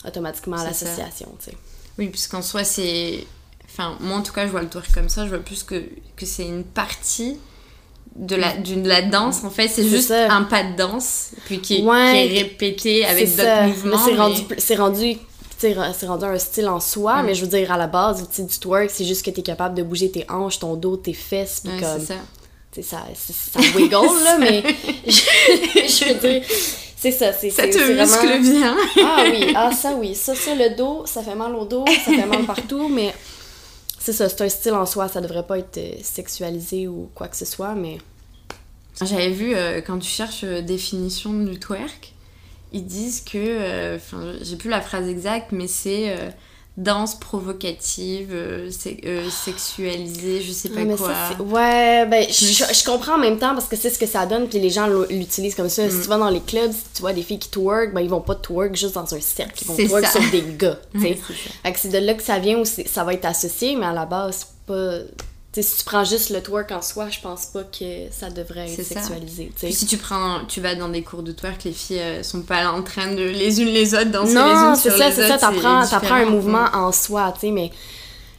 automatiquement 0.07 0.59
à 0.59 0.65
l'association. 0.65 1.29
Oui, 1.99 2.09
puisqu'en 2.09 2.43
soi, 2.43 2.63
c'est. 2.65 3.25
Enfin, 3.65 3.97
moi 4.01 4.17
en 4.19 4.23
tout 4.23 4.33
cas, 4.33 4.47
je 4.47 4.51
vois 4.51 4.61
le 4.63 4.69
twerk 4.69 4.93
comme 4.93 5.09
ça. 5.09 5.25
Je 5.25 5.31
vois 5.31 5.39
plus 5.39 5.63
que, 5.63 5.83
que 6.17 6.27
c'est 6.27 6.47
une 6.47 6.65
partie 6.65 7.39
de 8.19 8.37
la, 8.37 8.53
de 8.55 8.87
la 8.89 9.03
danse. 9.03 9.45
En 9.45 9.51
fait, 9.51 9.69
c'est 9.69 9.87
juste 9.89 10.09
ça. 10.09 10.31
un 10.33 10.43
pas 10.43 10.63
de 10.65 10.77
danse, 10.77 11.31
puis 11.47 11.61
qui, 11.61 11.83
Ouais, 11.83 12.13
qui 12.29 12.35
est 12.35 12.39
répété 12.43 13.05
avec 13.07 13.35
d'autres 13.37 13.67
mouvements. 13.69 13.99
C'est 14.05 14.13
mais- 14.13 14.19
rendu, 14.19 14.43
c'est 14.59 14.75
rendu, 14.77 15.17
un 16.27 16.39
style 16.39 16.69
en 16.69 16.81
soi, 16.81 17.23
Mm. 17.23 17.27
mais 17.27 17.35
je 17.35 17.43
veux 17.43 17.49
dire, 17.51 17.73
à 17.73 17.77
la 17.77 17.87
base, 17.87 18.27
sais, 18.31 18.43
du 18.43 18.59
twerk, 18.59 18.91
c'est 18.91 19.05
juste 19.05 19.25
que 19.25 19.31
t'es 19.31 19.43
capable 19.43 19.75
de 19.77 19.83
bouger 19.83 20.11
tes 20.11 20.25
hanches, 20.29 20.59
ton 20.59 20.75
dos, 20.75 20.97
tes 20.97 21.13
fesses, 21.15 21.61
pis 21.65 21.71
Ouais, 21.71 21.81
comme, 21.81 22.01
c'est 22.73 22.83
ça. 22.83 22.99
ça, 23.15 23.61
ça 23.61 23.61
wiggle, 23.77 24.23
là, 24.25 24.37
mais 24.39 24.63
je, 25.07 25.11
je 25.75 26.13
veux 26.13 26.29
dire, 26.29 26.43
c'est 27.01 27.11
ça, 27.13 27.33
c'est 27.33 27.51
Ça 27.51 27.63
te 27.69 27.77
muscle 27.79 28.27
vraiment- 28.27 28.41
bien. 28.41 28.77
Ah 29.05 29.25
oui, 29.31 29.53
ah 29.57 29.71
ça 29.73 29.93
oui, 29.95 30.15
ça, 30.15 30.35
ça, 30.35 30.55
le 30.55 30.77
dos, 30.77 31.03
ça 31.07 31.23
fait 31.23 31.35
mal 31.37 31.55
au 31.55 31.65
dos, 31.65 31.85
ça 31.87 32.13
fait 32.13 32.27
mal 32.27 32.45
partout, 32.45 32.89
mais 32.89 33.15
c'est 33.99 34.13
ça, 34.13 34.29
c'est 34.29 34.43
un 34.43 34.49
style 34.49 34.75
en 34.75 34.87
soi, 34.87 35.09
ça 35.09 35.21
devrait 35.21 35.47
pas 35.47 35.59
être 35.59 35.79
euh, 35.79 35.95
sexualisé 36.03 36.89
ou 36.89 37.11
quoi 37.15 37.29
que 37.29 37.37
ce 37.37 37.45
soit, 37.45 37.75
mais... 37.75 37.99
J'avais 39.01 39.31
vu, 39.31 39.55
euh, 39.55 39.81
quand 39.81 39.99
tu 39.99 40.11
cherches 40.11 40.43
euh, 40.43 40.61
définition 40.61 41.33
du 41.33 41.61
twerk, 41.61 42.15
ils 42.73 42.85
disent 42.85 43.21
que, 43.21 43.99
j'ai 44.43 44.57
plus 44.57 44.69
la 44.69 44.81
phrase 44.81 45.09
exacte, 45.09 45.53
mais 45.53 45.69
c'est 45.69 46.15
danse 46.79 47.17
provocative, 47.17 48.29
euh, 48.31 48.71
euh, 49.05 49.29
sexualisée, 49.31 50.41
je 50.41 50.53
sais 50.53 50.69
pas 50.69 50.85
mais 50.85 50.95
quoi. 50.95 51.09
ça, 51.09 51.43
ouais, 51.43 52.07
ben, 52.07 52.25
je, 52.31 52.45
je 52.73 52.85
comprends 52.85 53.17
en 53.17 53.19
même 53.19 53.37
temps 53.37 53.53
parce 53.53 53.67
que 53.67 53.75
c'est 53.75 53.91
ce 53.91 53.99
que 53.99 54.07
ça 54.07 54.27
donne, 54.27 54.49
puis 54.49 54.61
les 54.61 54.71
gens 54.71 54.87
l'utilisent 55.11 55.57
comme 55.57 55.69
ça. 55.69 55.85
Mm. 55.85 55.91
Si 55.91 56.03
tu 56.03 56.09
vas 56.09 56.19
dans 56.19 56.31
les 56.31 56.41
clubs, 56.41 56.71
si 56.71 56.85
tu 56.95 57.01
vois 57.03 57.13
des 57.13 57.23
filles 57.23 57.41
qui 57.41 57.51
twerk, 57.51 57.93
ben, 57.93 58.01
ils 58.01 58.09
vont 58.09 58.21
pas 58.21 58.37
twerk 58.37 58.77
juste 58.77 58.95
dans 58.95 59.13
un 59.13 59.21
cercle, 59.21 59.61
ils 59.61 59.67
vont 59.67 59.75
twerk 59.77 60.07
ça. 60.07 60.21
sur 60.21 60.31
des 60.31 60.45
gars. 60.57 60.79
Ouais, 60.95 61.19
c'est 61.27 61.35
ça. 61.35 61.51
Fait 61.65 61.73
que 61.73 61.79
c'est 61.81 61.89
de 61.89 61.99
là 61.99 62.15
que 62.15 62.23
ça 62.23 62.39
vient 62.39 62.61
où 62.61 62.65
ça 62.65 63.03
va 63.03 63.13
être 63.13 63.25
associé, 63.25 63.75
mais 63.75 63.87
à 63.87 63.93
la 63.93 64.07
base, 64.07 64.47
c'est 64.47 64.73
pas. 64.73 64.99
Si 65.63 65.79
tu 65.79 65.85
prends 65.85 66.05
juste 66.05 66.31
le 66.31 66.43
twerk 66.43 66.71
en 66.73 66.83
soi, 66.83 67.09
je 67.11 67.21
pense 67.21 67.47
pas 67.47 67.63
que 67.65 68.11
ça 68.11 68.31
devrait 68.31 68.71
être 68.73 68.83
sexualisé, 68.83 69.51
Puis 69.57 69.73
si 69.73 69.87
tu 69.87 69.97
prends, 69.97 70.41
tu 70.47 70.61
vas 70.61 70.75
dans 70.75 70.89
des 70.89 71.03
cours 71.03 71.23
de 71.23 71.33
twerk, 71.33 71.65
les 71.65 71.73
filles 71.73 72.01
euh, 72.01 72.23
sont 72.23 72.43
pas 72.43 72.63
là 72.63 72.73
en 72.73 72.83
train 72.83 73.13
de 73.13 73.23
les 73.23 73.61
unes 73.61 73.69
les 73.69 73.95
autres 73.95 74.11
danser 74.11 74.35
les 74.35 74.41
Non, 74.41 74.71
unes 74.71 74.77
c'est 74.77 74.91
sur 74.91 74.99
ça, 74.99 75.09
les 75.09 75.15
c'est 75.15 75.29
ça, 75.29 75.39
t'apprends, 75.39 75.87
t'apprends 75.87 76.15
un 76.17 76.27
mouvement 76.27 76.67
en 76.73 76.93
soi, 76.93 77.33
tu 77.35 77.41
sais, 77.41 77.51
mais 77.51 77.71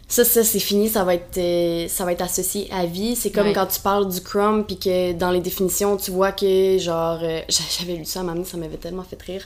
ça, 0.07 0.25
ça, 0.25 0.43
c'est 0.43 0.59
fini, 0.59 0.89
ça 0.89 1.03
va 1.03 1.13
être, 1.13 1.37
euh, 1.37 1.87
ça 1.87 2.03
va 2.03 2.13
être 2.13 2.23
associé 2.23 2.67
à 2.71 2.85
vie. 2.87 3.15
C'est 3.15 3.29
comme 3.29 3.45
Ouais. 3.47 3.53
quand 3.53 3.67
tu 3.67 3.79
parles 3.79 4.09
du 4.09 4.21
crumb, 4.21 4.65
puis 4.65 4.77
que 4.79 5.13
dans 5.13 5.29
les 5.29 5.39
définitions, 5.39 5.97
tu 5.97 6.09
vois 6.09 6.31
que, 6.31 6.77
genre, 6.79 7.19
euh, 7.21 7.41
j'avais 7.79 7.93
lu 7.93 8.05
ça 8.05 8.21
à 8.21 8.43
ça 8.43 8.57
m'avait 8.57 8.77
tellement 8.77 9.03
fait 9.03 9.21
rire, 9.21 9.43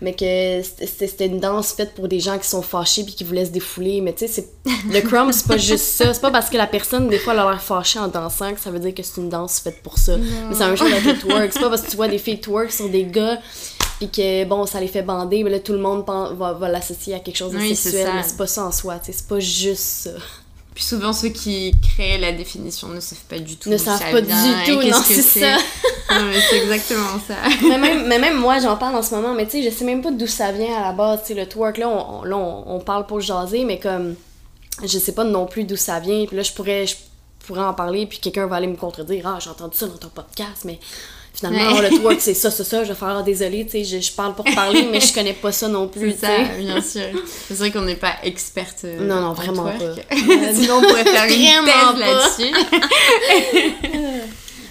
mais 0.00 0.12
que 0.12 0.62
c'était 0.62 1.26
une 1.26 1.40
danse 1.40 1.72
faite 1.72 1.94
pour 1.94 2.06
des 2.08 2.20
gens 2.20 2.38
qui 2.38 2.48
sont 2.48 2.62
fâchés 2.62 3.02
puis 3.04 3.14
qui 3.14 3.24
voulaient 3.24 3.46
se 3.46 3.50
défouler, 3.50 4.00
mais 4.00 4.12
tu 4.12 4.28
sais, 4.28 4.48
le 4.92 5.00
crumb, 5.00 5.32
c'est 5.32 5.46
pas 5.46 5.56
juste 5.56 5.84
ça, 5.84 6.14
c'est 6.14 6.20
pas 6.20 6.30
parce 6.30 6.50
que 6.50 6.56
la 6.56 6.66
personne, 6.68 7.08
des 7.08 7.18
fois, 7.18 7.32
elle 7.32 7.40
a 7.40 7.50
l'air 7.50 7.62
fâchée 7.62 7.98
en 7.98 8.08
dansant 8.08 8.54
que 8.54 8.60
ça 8.60 8.70
veut 8.70 8.78
dire 8.78 8.94
que 8.94 9.02
c'est 9.02 9.20
une 9.20 9.28
danse 9.28 9.58
faite 9.58 9.82
pour 9.82 9.98
ça. 9.98 10.16
Mais 10.16 10.54
c'est 10.54 10.66
même 10.66 10.76
chose 10.76 10.92
avec 10.92 11.04
le 11.04 11.18
twerk, 11.18 11.52
c'est 11.52 11.60
pas 11.60 11.68
parce 11.70 11.82
que 11.82 11.90
tu 11.90 11.96
vois 11.96 12.08
des 12.08 12.18
filles 12.18 12.40
twerk 12.40 12.70
sur 12.70 12.88
des 12.88 13.04
gars 13.04 13.38
puis 13.98 14.08
que 14.08 14.44
bon 14.44 14.64
ça 14.64 14.78
les 14.80 14.86
fait 14.86 15.02
bander 15.02 15.42
mais 15.42 15.50
là 15.50 15.58
tout 15.58 15.72
le 15.72 15.80
monde 15.80 16.04
va, 16.06 16.52
va 16.52 16.68
l'associer 16.68 17.14
à 17.14 17.18
quelque 17.18 17.36
chose 17.36 17.50
de 17.50 17.58
Oui, 17.58 17.74
sexuel. 17.74 18.08
mais 18.14 18.22
c'est 18.22 18.36
pas 18.36 18.46
ça 18.46 18.64
en 18.64 18.70
soi 18.70 18.96
tu 19.00 19.06
sais, 19.06 19.18
c'est 19.18 19.26
pas 19.26 19.40
juste 19.40 19.82
ça 19.82 20.10
Puis 20.78 20.84
souvent 20.86 21.12
ceux 21.12 21.30
qui 21.30 21.74
créent 21.82 22.18
la 22.18 22.30
définition 22.30 22.86
ne 22.86 23.00
savent 23.00 23.18
pas 23.28 23.40
du 23.40 23.56
tout 23.56 23.68
Ne 23.68 23.76
savent 23.76 23.98
pas 24.12 24.20
du 24.20 24.28
tout, 24.64 24.80
non, 24.80 25.00
que 25.02 25.06
c'est 25.06 25.22
ça. 25.22 25.56
Non, 26.12 26.24
mais 26.26 26.40
c'est 26.40 26.58
exactement 26.62 27.18
ça. 27.26 27.34
mais, 27.68 27.78
même, 27.78 28.06
mais 28.06 28.20
même 28.20 28.38
moi 28.38 28.60
j'en 28.60 28.76
parle 28.76 28.94
en 28.94 29.02
ce 29.02 29.12
moment 29.12 29.34
mais 29.34 29.44
tu 29.46 29.60
sais 29.60 29.62
je 29.68 29.74
sais 29.76 29.84
même 29.84 30.02
pas 30.02 30.12
d'où 30.12 30.28
ça 30.28 30.52
vient 30.52 30.72
à 30.76 30.82
la 30.82 30.92
base 30.92 31.22
tu 31.22 31.26
sais 31.28 31.34
le 31.34 31.46
twerk 31.48 31.78
là 31.78 31.88
on, 31.88 32.20
on- 32.20 32.22
là, 32.22 32.36
on, 32.36 32.76
on 32.76 32.78
parle 32.78 33.06
pour 33.06 33.18
jaser 33.20 33.64
mais 33.64 33.80
comme 33.80 34.14
je 34.84 34.98
sais 34.98 35.12
pas 35.12 35.24
non 35.24 35.46
plus 35.46 35.64
d'où 35.64 35.74
ça 35.76 35.98
vient 35.98 36.24
puis 36.26 36.36
là 36.36 36.44
je 36.44 36.52
pourrais 36.52 36.86
je 36.86 36.94
pourrais 37.44 37.64
en 37.64 37.74
parler 37.74 38.06
puis 38.06 38.20
quelqu'un 38.20 38.46
va 38.46 38.54
aller 38.56 38.68
me 38.68 38.76
contredire 38.76 39.26
ah 39.26 39.38
j'ai 39.42 39.50
entendu 39.50 39.76
ça 39.76 39.86
dans 39.88 39.96
ton 39.98 40.08
podcast 40.10 40.62
mais 40.64 40.78
finalement 41.38 41.72
Ouais. 41.72 41.78
oh, 41.78 41.82
le 41.94 41.98
twerk 42.00 42.20
c'est 42.26 42.34
ça 42.34 42.50
c'est 42.50 42.64
ça 42.64 42.82
je 42.82 42.88
vais 42.88 42.94
faire 42.98 43.16
ah, 43.18 43.22
désolé 43.22 43.64
tu 43.64 43.72
sais 43.72 43.84
je, 43.84 44.00
je 44.00 44.12
parle 44.12 44.34
pour 44.34 44.44
parler 44.44 44.88
mais 44.90 45.00
je 45.00 45.12
connais 45.14 45.32
pas 45.34 45.52
ça 45.52 45.68
non 45.68 45.86
plus 45.88 46.10
C'est 46.18 46.26
ça, 46.26 46.38
bien 46.58 46.80
sûr. 46.80 47.02
C'est 47.48 47.54
vrai 47.54 47.70
qu'on 47.70 47.82
n'est 47.82 47.94
pas 47.96 48.14
experte. 48.24 48.82
euh, 48.84 49.00
Non, 49.06 49.20
non, 49.20 49.26
en 49.28 49.32
vraiment 49.34 49.64
pas. 49.64 49.94
Sinon, 50.54 50.78
on 50.78 50.80
pourrait 50.82 51.04
faire 51.04 51.24
une 51.26 51.64
thèse 51.64 52.00
là-dessus. 52.00 52.54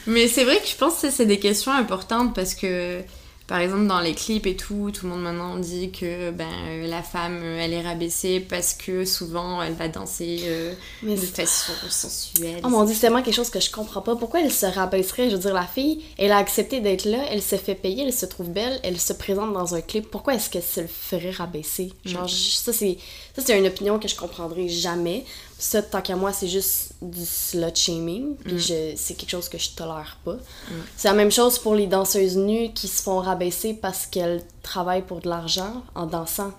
Mais 0.08 0.28
c'est 0.28 0.44
vrai 0.46 0.58
que 0.60 0.68
je 0.68 0.76
pense 0.76 1.02
que 1.02 1.10
c'est 1.10 1.26
des 1.26 1.40
questions 1.40 1.72
importantes 1.74 2.34
parce 2.34 2.54
que, 2.56 3.02
par 3.48 3.60
exemple, 3.60 3.88
dans 3.88 4.02
les 4.02 4.14
clips 4.14 4.46
et 4.46 4.56
tout, 4.58 4.92
tout 4.94 5.06
le 5.06 5.14
monde 5.14 5.24
maintenant 5.24 5.56
dit 5.58 5.90
que 5.92 6.32
ben, 6.32 6.46
euh, 6.68 6.88
la 6.88 7.02
femme, 7.02 7.40
euh, 7.42 7.60
elle 7.62 7.72
est 7.74 7.82
rabaissée 7.82 8.42
parce 8.42 8.74
que 8.74 9.06
souvent, 9.06 9.62
elle 9.62 9.74
va 9.74 9.88
danser 9.88 10.42
euh, 10.44 10.74
Mais 11.02 11.16
de 11.16 11.22
façon 11.22 11.72
sensuelle. 11.90 12.60
Oh 12.66 12.68
mon 12.70 12.84
dieu, 12.84 12.94
c'est 12.94 13.00
tellement 13.02 13.22
quelque 13.24 13.34
chose 13.36 13.50
que 13.50 13.62
je 13.62 13.72
comprends 13.72 14.02
pas. 14.02 14.16
Pourquoi 14.18 14.42
elle 14.42 14.52
se 14.52 14.66
rabaisserait? 14.66 15.30
Je 15.30 15.36
veux 15.36 15.42
dire, 15.42 15.54
la 15.54 15.66
fille, 15.66 16.04
elle 16.18 16.34
a 16.34 16.38
accepté 16.38 16.82
d'être 16.82 17.06
là, 17.06 17.20
elle 17.32 17.42
se 17.42 17.56
fait 17.56 17.76
payer, 17.76 18.04
elle 18.06 18.14
se 18.14 18.26
trouve 18.26 18.50
belle, 18.50 18.80
elle 18.84 19.00
se 19.00 19.14
présente 19.14 19.54
dans 19.54 19.76
un 19.76 19.82
clip. 19.82 20.12
Pourquoi 20.12 20.36
est-ce 20.36 20.50
qu'elle 20.50 20.62
se 20.64 20.82
le 20.82 20.88
ferait 20.88 21.32
rabaisser? 21.32 21.94
Genre, 22.06 22.24
Mm. 22.24 22.28
je- 22.28 22.56
ça, 22.58 22.74
c'est 22.74 22.98
ça 23.36 23.42
c'est 23.46 23.58
une 23.58 23.68
opinion 23.68 23.98
que 23.98 24.08
je 24.10 24.16
comprendrai 24.16 24.68
jamais. 24.68 25.24
Ça, 25.60 25.82
tant 25.82 26.02
qu'à 26.02 26.16
moi, 26.16 26.32
c'est 26.34 26.48
juste 26.48 26.94
du 27.02 27.26
slut 27.26 27.76
shaming. 27.76 28.36
Puis 28.44 28.54
Mm. 28.56 28.60
je- 28.60 28.94
c'est 28.96 29.16
quelque 29.16 29.30
chose 29.32 29.50
que 29.50 29.58
je 29.58 29.70
tolère 29.72 30.18
pas. 30.24 30.36
C'est 30.96 31.08
la 31.08 31.14
même 31.16 31.32
chose 31.32 31.58
pour 31.58 31.74
les 31.74 31.88
danseuses 31.88 32.38
nues 32.38 32.72
qui 32.74 32.88
se 32.88 33.02
font 33.02 33.20
rabaisser 33.20 33.74
parce 33.74 34.06
qu'elles 34.06 34.44
travaillent 34.62 35.02
pour 35.06 35.20
de 35.20 35.30
l'argent 35.30 35.82
en 35.96 36.06
dansant. 36.06 36.52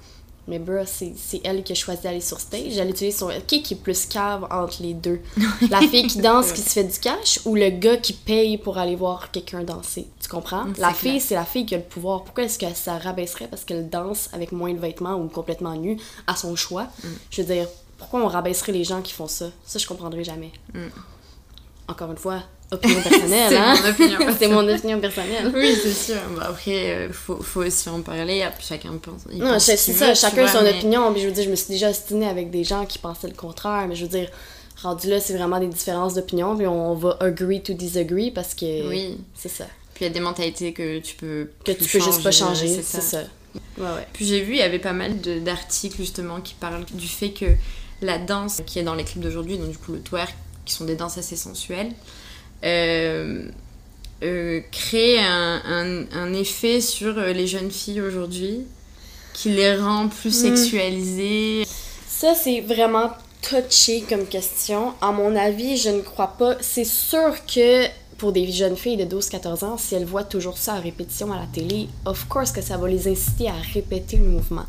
Mais 0.48 0.58
bro, 0.58 0.78
c'est 0.86 1.12
elle 1.44 1.62
qui 1.62 1.72
a 1.72 1.74
choisi 1.74 2.02
d'aller 2.02 2.22
sur 2.22 2.40
stage. 2.40 2.78
Elle 2.78 2.88
utilise 2.88 3.18
son. 3.18 3.28
Qui 3.46 3.56
est 3.70 3.74
plus 3.74 4.06
cave 4.06 4.46
entre 4.50 4.82
les 4.82 4.94
deux? 4.94 5.20
La 5.70 5.80
fille 5.82 6.06
qui 6.06 6.18
danse, 6.18 6.52
qui 6.52 6.62
se 6.62 6.70
fait 6.70 6.84
du 6.84 6.98
cash, 6.98 7.38
ou 7.44 7.54
le 7.54 7.68
gars 7.68 7.98
qui 7.98 8.14
paye 8.14 8.56
pour 8.56 8.78
aller 8.78 8.96
voir 8.96 9.30
quelqu'un 9.30 9.62
danser? 9.62 10.06
Tu 10.22 10.28
comprends? 10.28 10.64
Mm, 10.64 10.74
La 10.78 10.94
fille, 10.94 11.20
c'est 11.20 11.34
la 11.34 11.44
fille 11.44 11.66
qui 11.66 11.74
a 11.74 11.78
le 11.78 11.84
pouvoir. 11.84 12.24
Pourquoi 12.24 12.44
est-ce 12.44 12.58
que 12.58 12.66
ça 12.74 12.96
rabaisserait 12.96 13.46
parce 13.48 13.64
qu'elle 13.64 13.90
danse 13.90 14.30
avec 14.32 14.50
moins 14.52 14.72
de 14.72 14.78
vêtements 14.78 15.16
ou 15.16 15.28
complètement 15.28 15.74
nue 15.76 15.98
à 16.26 16.34
son 16.34 16.56
choix? 16.56 16.84
Mm. 17.04 17.08
Je 17.30 17.42
veux 17.42 17.54
dire, 17.54 17.68
pourquoi 17.98 18.22
on 18.22 18.28
rabaisserait 18.28 18.72
les 18.72 18.84
gens 18.84 19.02
qui 19.02 19.12
font 19.12 19.28
ça? 19.28 19.50
Ça, 19.66 19.78
je 19.78 19.86
comprendrai 19.86 20.24
jamais. 20.24 20.52
Encore 21.86 22.10
une 22.10 22.16
fois, 22.18 22.42
opinion 22.70 23.00
personnelle. 23.00 23.48
C'est 23.48 23.56
hein? 23.56 23.74
mon 23.82 23.88
opinion 23.90 24.18
C'est 24.38 24.48
mon 24.48 24.68
opinion 24.68 25.00
personnelle. 25.00 25.52
Oui, 25.54 25.74
c'est 25.82 25.92
sûr. 25.92 26.20
Bon, 26.34 26.40
après, 26.42 26.90
euh, 26.90 27.12
faut, 27.12 27.36
faut 27.42 27.64
aussi 27.64 27.88
en 27.88 28.02
parler. 28.02 28.46
Chacun 28.60 28.92
pense. 29.00 29.22
il 29.32 29.38
Non, 29.38 29.58
c'est 29.58 29.76
ça, 29.76 30.14
chacun 30.14 30.42
vois, 30.42 30.52
son 30.52 30.62
mais- 30.62 30.76
opinion. 30.76 31.12
Puis 31.12 31.22
je 31.22 31.26
veux 31.28 31.32
dire, 31.32 31.44
je 31.44 31.50
me 31.50 31.56
suis 31.56 31.68
déjà 31.68 31.90
ostinée 31.90 32.28
avec 32.28 32.50
des 32.50 32.64
gens 32.64 32.84
qui 32.84 32.98
pensaient 32.98 33.28
le 33.28 33.34
contraire, 33.34 33.86
mais 33.88 33.94
je 33.94 34.04
veux 34.04 34.10
dire, 34.10 34.28
rendu 34.82 35.08
là, 35.08 35.18
c'est 35.20 35.36
vraiment 35.36 35.58
des 35.58 35.66
différences 35.66 36.14
d'opinion, 36.14 36.56
puis 36.56 36.66
on 36.66 36.94
va 36.94 37.16
agree 37.20 37.62
to 37.62 37.72
disagree 37.72 38.30
parce 38.30 38.54
que. 38.54 38.88
Oui. 38.88 39.18
C'est 39.34 39.48
ça. 39.48 39.64
Puis 39.94 40.04
il 40.04 40.08
y 40.08 40.10
a 40.10 40.14
des 40.14 40.20
mentalités 40.20 40.72
que 40.72 40.98
tu 40.98 41.16
peux. 41.16 41.48
Que 41.64 41.72
tu 41.72 41.84
peux 41.84 42.04
juste 42.04 42.22
pas 42.22 42.30
changer, 42.30 42.68
c'est 42.68 42.82
c'est 42.82 43.00
ça. 43.00 43.22
Ouais, 43.78 43.84
ouais. 43.84 44.06
Puis 44.12 44.26
j'ai 44.26 44.42
vu, 44.42 44.52
il 44.52 44.58
y 44.58 44.62
avait 44.62 44.78
pas 44.78 44.92
mal 44.92 45.18
d'articles 45.42 45.96
justement 45.96 46.40
qui 46.40 46.54
parlent 46.54 46.84
du 46.92 47.08
fait 47.08 47.30
que 47.30 47.46
la 48.02 48.18
danse 48.18 48.60
qui 48.66 48.78
est 48.78 48.82
dans 48.82 48.94
les 48.94 49.04
clips 49.04 49.22
d'aujourd'hui, 49.22 49.58
donc 49.58 49.70
du 49.70 49.78
coup 49.78 49.92
le 49.92 50.00
twerk, 50.00 50.34
qui 50.64 50.74
sont 50.74 50.84
des 50.84 50.94
danses 50.96 51.18
assez 51.18 51.36
sensuelles, 51.36 51.92
euh, 52.64 53.44
euh, 54.22 54.60
crée 54.72 55.18
un, 55.20 55.62
un- 55.64 56.06
un 56.12 56.32
effet 56.34 56.80
sur 56.80 57.16
euh, 57.18 57.32
les 57.32 57.46
jeunes 57.46 57.70
filles 57.70 58.00
aujourd'hui 58.00 58.62
qui 59.32 59.50
les 59.50 59.76
rend 59.76 60.08
plus 60.08 60.30
Mm. 60.30 60.56
sexualisées. 60.56 61.64
Ça, 62.08 62.34
c'est 62.34 62.60
vraiment 62.60 63.12
touché 63.42 64.02
comme 64.08 64.26
question. 64.26 64.94
À 65.00 65.12
mon 65.12 65.36
avis, 65.36 65.76
je 65.76 65.90
ne 65.90 66.00
crois 66.00 66.34
pas. 66.36 66.56
C'est 66.60 66.84
sûr 66.84 67.32
que 67.46 67.86
pour 68.18 68.32
des 68.32 68.50
jeunes 68.50 68.76
filles 68.76 68.96
de 68.96 69.04
12-14 69.04 69.64
ans, 69.64 69.78
si 69.78 69.94
elles 69.94 70.04
voient 70.04 70.24
toujours 70.24 70.58
ça 70.58 70.74
à 70.74 70.80
répétition 70.80 71.32
à 71.32 71.36
la 71.36 71.46
télé, 71.46 71.88
of 72.04 72.26
course 72.28 72.50
que 72.50 72.60
ça 72.60 72.76
va 72.76 72.88
les 72.88 73.08
inciter 73.08 73.48
à 73.48 73.54
répéter 73.72 74.16
le 74.16 74.24
mouvement. 74.24 74.66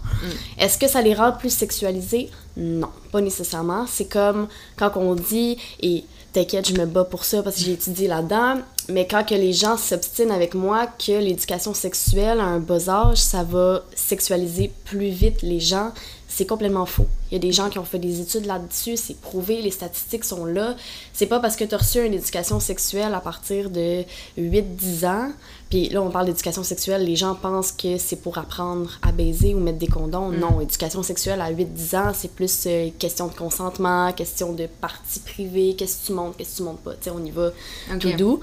Est-ce 0.60 0.78
que 0.78 0.88
ça 0.88 1.02
les 1.02 1.16
rend 1.16 1.32
plus 1.32 1.50
sexualisées? 1.50 2.30
Non, 2.56 2.90
pas 3.12 3.22
nécessairement. 3.22 3.88
C'est 3.88 4.06
comme 4.06 4.48
quand 4.78 4.92
on 4.96 5.16
dit, 5.16 5.58
et 5.82 6.04
t'inquiète, 6.32 6.70
je 6.70 6.76
me 6.80 6.86
bats 6.86 7.06
pour 7.06 7.26
ça 7.26 7.42
parce 7.42 7.56
que 7.56 7.64
j'ai 7.64 7.74
étudié 7.74 8.08
là-dedans, 8.08 8.62
mais 8.88 9.08
quand 9.08 9.26
que 9.26 9.36
les 9.36 9.54
gens 9.54 9.78
s'obstinent 9.78 10.32
avec 10.32 10.54
moi 10.54 10.86
que 10.86 11.20
l'éducation 11.20 11.74
sexuelle 11.74 12.40
à 12.40 12.46
un 12.46 12.60
bas 12.60 12.88
âge, 12.88 13.18
ça 13.18 13.44
va 13.44 13.84
sexualiser 13.96 14.72
plus 14.86 15.10
vite 15.10 15.42
les 15.42 15.60
gens, 15.60 15.92
c'est 16.40 16.46
complètement 16.46 16.86
faux. 16.86 17.06
Il 17.30 17.34
y 17.34 17.36
a 17.36 17.40
des 17.40 17.52
gens 17.52 17.70
qui 17.70 17.80
ont 17.80 17.84
fait 17.84 18.00
des 18.00 18.22
études 18.22 18.46
là-dessus, 18.46 18.96
c'est 18.96 19.20
prouvé, 19.20 19.62
les 19.62 19.72
statistiques 19.72 20.24
sont 20.24 20.46
là. 20.46 20.78
C'est 21.12 21.26
pas 21.26 21.42
parce 21.42 21.58
que 21.58 21.66
tu 21.66 21.76
as 21.76 21.78
reçu 21.78 22.06
une 22.06 22.14
éducation 22.14 22.62
sexuelle 22.62 23.14
à 23.14 23.20
partir 23.20 23.70
de 23.70 24.06
8-10 24.38 25.06
ans, 25.06 25.32
puis 25.70 25.90
là 25.90 26.02
on 26.02 26.10
parle 26.12 26.28
d'éducation 26.28 26.64
sexuelle, 26.64 27.04
les 27.04 27.18
gens 27.18 27.36
pensent 27.36 27.74
que 27.74 27.98
c'est 27.98 28.16
pour 28.16 28.38
apprendre 28.38 28.90
à 29.02 29.12
baiser 29.12 29.54
ou 29.54 29.60
mettre 29.60 29.80
des 29.80 29.88
condoms. 29.88 30.32
Non, 30.32 30.62
éducation 30.62 31.04
sexuelle 31.04 31.42
à 31.42 31.52
8-10 31.52 31.98
ans, 31.98 32.12
c'est 32.14 32.32
plus 32.32 32.64
euh, 32.68 32.88
question 32.98 33.28
de 33.28 33.34
consentement, 33.34 34.14
question 34.14 34.54
de 34.54 34.68
partie 34.80 35.20
privée, 35.20 35.76
qu'est-ce 35.78 36.04
que 36.04 36.06
tu 36.08 36.14
montes, 36.14 36.38
qu'est-ce 36.38 36.52
que 36.52 36.58
tu 36.58 36.64
montes 36.64 36.80
pas. 36.80 36.94
Tu 36.94 37.00
sais, 37.02 37.10
on 37.10 37.22
y 37.22 37.32
va 37.32 37.52
tout 38.00 38.14
doux. 38.14 38.40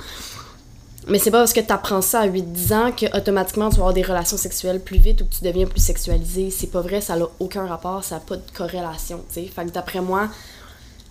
Mais 1.08 1.18
c'est 1.20 1.30
pas 1.30 1.38
parce 1.38 1.52
que 1.52 1.60
tu 1.60 1.72
apprends 1.72 2.02
ça 2.02 2.20
à 2.20 2.26
8-10 2.28 2.74
ans 2.74 2.90
que 2.92 3.06
automatiquement 3.16 3.68
tu 3.70 3.76
vas 3.76 3.82
avoir 3.82 3.94
des 3.94 4.02
relations 4.02 4.36
sexuelles 4.36 4.80
plus 4.80 4.98
vite 4.98 5.20
ou 5.20 5.24
que 5.26 5.34
tu 5.34 5.44
deviens 5.44 5.66
plus 5.66 5.80
sexualisé. 5.80 6.50
C'est 6.50 6.66
pas 6.66 6.80
vrai, 6.80 7.00
ça 7.00 7.16
n'a 7.16 7.26
aucun 7.38 7.66
rapport, 7.66 8.02
ça 8.02 8.16
n'a 8.16 8.20
pas 8.20 8.36
de 8.36 8.50
corrélation, 8.52 9.24
tu 9.28 9.34
sais. 9.34 9.46
Fait 9.46 9.64
que 9.66 9.70
d'après 9.70 10.00
moi, 10.00 10.28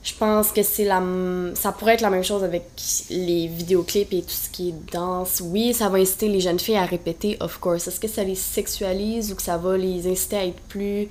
je 0.04 0.14
pense 0.16 0.52
que 0.52 0.64
c'est 0.64 0.86
la 0.86 1.02
ça 1.56 1.72
pourrait 1.72 1.94
être 1.96 2.02
la 2.02 2.10
même 2.10 2.24
chose 2.24 2.44
avec 2.44 2.66
les 3.10 3.48
vidéoclips 3.48 4.14
et 4.14 4.22
tout 4.22 4.30
ce 4.30 4.50
qui 4.50 4.70
est 4.70 4.92
danse. 4.94 5.42
Oui, 5.44 5.74
ça 5.74 5.90
va 5.90 5.98
inciter 5.98 6.28
les 6.30 6.42
jeunes 6.42 6.60
filles 6.60 6.78
à 6.78 6.86
répéter, 6.86 7.38
of 7.40 7.58
course. 7.60 7.88
Est-ce 7.88 8.00
que 8.00 8.08
ça 8.10 8.24
les 8.24 8.36
sexualise 8.36 9.32
ou 9.32 9.36
que 9.36 9.42
ça 9.42 9.58
va 9.58 9.78
les 9.78 10.08
inciter 10.12 10.36
à 10.38 10.46
être 10.46 10.60
plus 10.68 11.08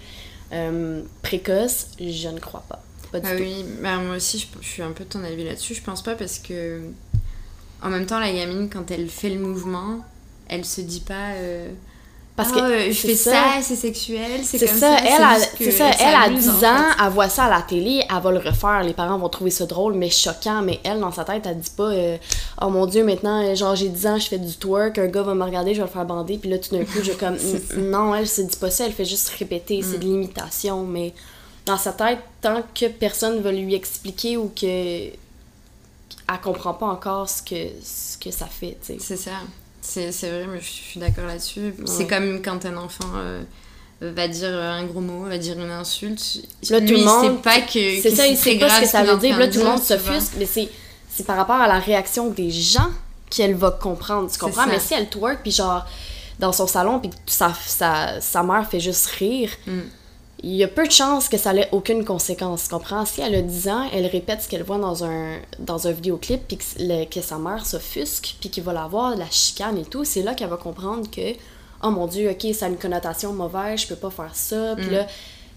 euh, 0.53 1.03
précoces? 1.23 1.89
Je 1.99 2.29
ne 2.29 2.39
crois 2.39 2.65
pas. 2.69 2.83
Pas 3.13 3.21
du 3.21 3.31
Ah 3.31 3.37
tout. 3.37 3.43
oui, 3.43 3.65
bah, 3.83 3.97
moi 3.99 4.17
aussi 4.17 4.39
je, 4.39 4.47
je 4.61 4.69
suis 4.69 4.83
un 4.83 4.93
peu 4.93 5.05
de 5.05 5.09
ton 5.09 5.25
avis 5.25 5.45
là-dessus. 5.45 5.75
Je 5.75 5.83
pense 5.83 6.03
pas 6.03 6.15
parce 6.15 6.39
que 6.39 6.83
en 7.85 7.91
même 7.91 8.07
temps 8.07 8.19
la 8.19 8.33
gamine 8.33 8.69
quand 8.73 8.91
elle 8.91 9.09
fait 9.09 9.31
le 9.31 9.39
mouvement, 9.41 9.99
elle 10.49 10.65
se 10.65 10.81
dit 10.81 11.01
pas 11.01 11.33
euh, 11.37 11.69
Parce 12.37 12.51
Ah, 12.53 12.57
que 12.57 12.61
euh, 12.63 12.87
je 12.93 12.99
fais 13.01 13.15
ça. 13.15 13.31
ça, 13.31 13.45
c'est 13.63 13.77
sexuel, 13.77 14.41
c'est 14.43 14.59
comme 14.59 14.77
ça, 14.77 14.97
ça. 14.97 15.05
elle, 15.05 15.23
a, 15.23 15.39
c'est 15.39 15.71
ça, 15.71 15.91
elle, 15.91 16.25
s'amuse, 16.25 16.45
10 16.45 16.49
en 16.49 16.53
fait. 16.59 16.67
ans, 16.67 16.85
elle 17.07 17.13
voit 17.13 17.29
ça 17.29 17.45
à 17.45 17.51
la 17.51 17.63
télé, 17.63 18.03
elle 18.11 18.23
va 18.23 18.31
le 18.33 18.39
refaire. 18.39 18.83
Les 18.83 18.93
parents 18.95 19.19
vont 19.19 19.29
trouver 19.29 19.51
ça 19.51 19.67
drôle, 19.67 19.95
mais 19.95 20.11
choquant. 20.11 20.61
Mais 20.63 20.81
elle, 20.83 20.99
dans 21.01 21.13
sa 21.13 21.25
tête, 21.25 21.45
elle 21.47 21.59
dit 21.61 21.71
pas 21.77 21.91
euh, 21.93 22.17
Oh 22.61 22.71
mon 22.71 22.87
Dieu, 22.87 23.05
maintenant, 23.05 23.55
genre, 23.55 23.77
j'ai 23.77 23.89
10 23.89 24.07
ans, 24.09 24.19
je 24.19 24.27
fais 24.27 24.39
du 24.39 24.53
twerk, 24.57 24.99
un 24.99 25.07
gars 25.07 25.23
va 25.23 25.35
me 25.35 25.45
regarder, 25.45 25.75
je 25.75 25.81
vais 25.81 25.87
le 25.87 25.93
faire 25.93 26.05
bander. 26.05 26.39
Puis 26.39 26.51
là, 26.51 26.59
tout 26.59 26.75
d'un 26.75 26.85
coup, 26.85 26.99
je 27.03 27.13
comme 27.13 27.37
Non, 27.79 28.15
elle 28.15 28.27
se 28.29 28.43
dit 28.43 28.57
pas 28.57 28.71
ça, 28.71 28.87
elle 28.87 28.93
fait 28.93 29.05
juste 29.05 29.29
répéter. 29.39 29.81
C'est 29.83 29.97
Mm. 29.99 30.01
de 30.01 30.05
l'imitation. 30.05 30.83
Mais 30.85 31.15
dans 31.67 31.79
sa 31.79 31.93
tête, 31.93 32.19
tant 32.43 32.63
que 32.75 32.87
personne 32.87 33.41
va 33.43 33.53
lui 33.53 33.75
expliquer 33.75 34.37
ou 34.37 34.51
que. 34.61 35.09
Elle 36.33 36.41
comprend 36.41 36.75
pas 36.75 36.87
encore 36.87 37.29
ce 37.29 37.43
que, 37.43 37.55
ce 37.83 38.17
que 38.19 38.31
ça 38.31 38.47
fait, 38.47 38.79
tu 38.85 38.95
sais. 38.95 38.97
C'est 39.01 39.17
ça. 39.17 39.33
C'est 39.83 40.11
c'est 40.13 40.31
vrai, 40.31 40.47
mais 40.47 40.61
je 40.61 40.67
suis 40.71 40.99
d'accord 41.01 41.27
là-dessus. 41.27 41.75
C'est 41.85 42.07
comme 42.07 42.41
quand 42.41 42.65
un 42.65 42.77
enfant 42.79 43.11
euh, 43.17 43.43
va 44.01 44.27
dire 44.29 44.49
un 44.59 44.85
gros 44.85 45.01
mot, 45.03 45.25
va 45.29 45.37
dire 45.37 45.59
une 45.59 45.71
insulte. 45.71 46.39
Là, 46.71 46.81
Lui, 46.81 46.87
tout 46.87 46.93
le 46.95 46.99
il 47.01 47.05
monde. 47.05 47.25
sait 47.37 47.43
pas 47.43 47.61
que. 47.61 48.01
C'est 48.01 48.11
que 48.11 48.17
ça, 48.17 48.27
il 48.27 48.37
sait 48.39 48.59
pas 48.59 48.71
ce 48.71 48.81
que 48.81 48.87
ça 48.89 49.03
veut 49.05 49.19
dire. 49.19 49.39
Là, 49.39 49.49
tout 49.49 49.59
le 49.59 49.65
monde 49.67 49.83
s'offusque, 49.83 50.33
mais 50.39 50.47
c'est, 50.47 50.69
c'est 51.11 51.25
par 51.27 51.37
rapport 51.37 51.57
à 51.57 51.69
la 51.69 51.79
réaction 51.79 52.31
des 52.31 52.51
gens 52.51 52.89
qu'elle 53.29 53.55
va 53.55 53.71
comprendre. 53.73 54.31
Tu 54.31 54.39
comprends? 54.39 54.67
Mais 54.67 54.81
si 54.81 54.95
elle 54.95 55.11
twerk, 55.11 55.41
puis 55.43 55.51
genre, 55.51 55.85
dans 56.39 56.53
son 56.53 56.67
salon, 56.67 56.99
puis 57.01 57.11
sa, 57.27 57.53
sa, 57.67 58.21
sa 58.23 58.43
mère 58.43 58.67
fait 58.71 58.81
juste 58.81 59.07
rire, 59.09 59.51
Mm. 59.67 59.81
Il 60.43 60.53
y 60.57 60.65
a 60.65 60.69
peu 60.69 60.87
de 60.87 60.93
chances 60.93 61.29
que 61.29 61.37
ça 61.39 61.55
ait 61.55 61.69
aucune 61.73 62.05
conséquence. 62.05 62.69
Comprends? 62.69 63.07
Si 63.07 63.21
elle 63.21 63.35
a 63.35 63.43
10 63.43 63.69
ans, 63.69 63.89
elle 63.93 64.07
répète 64.07 64.43
ce 64.43 64.49
qu'elle 64.49 64.63
voit 64.63 64.79
dans 64.79 65.05
un, 65.05 65.39
dans 65.59 65.87
un 65.87 65.93
vidéoclip, 65.93 66.43
puis 66.47 66.59
que, 66.59 66.65
le- 66.81 67.05
que 67.07 67.21
sa 67.23 67.39
mère 67.39 67.65
s'offusque, 67.65 68.37
puis 68.41 68.51
qu'il 68.51 68.63
va 68.63 68.73
la 68.73 68.87
voir, 68.87 69.17
la 69.17 69.31
chicane 69.31 69.79
et 69.79 69.85
tout, 69.85 70.05
c'est 70.05 70.23
là 70.23 70.35
qu'elle 70.35 70.51
va 70.51 70.57
comprendre 70.59 71.11
que, 71.11 71.33
oh 71.83 71.91
mon 71.91 72.07
Dieu, 72.07 72.31
ok, 72.31 72.55
ça 72.55 72.67
a 72.67 72.69
une 72.69 72.77
connotation 72.79 73.33
mauvaise, 73.33 73.81
je 73.81 73.87
peux 73.87 73.97
pas 73.97 74.11
faire 74.11 74.35
ça, 74.35 74.75
puis 74.77 74.87
Mm. 74.89 74.93
là. 74.93 75.07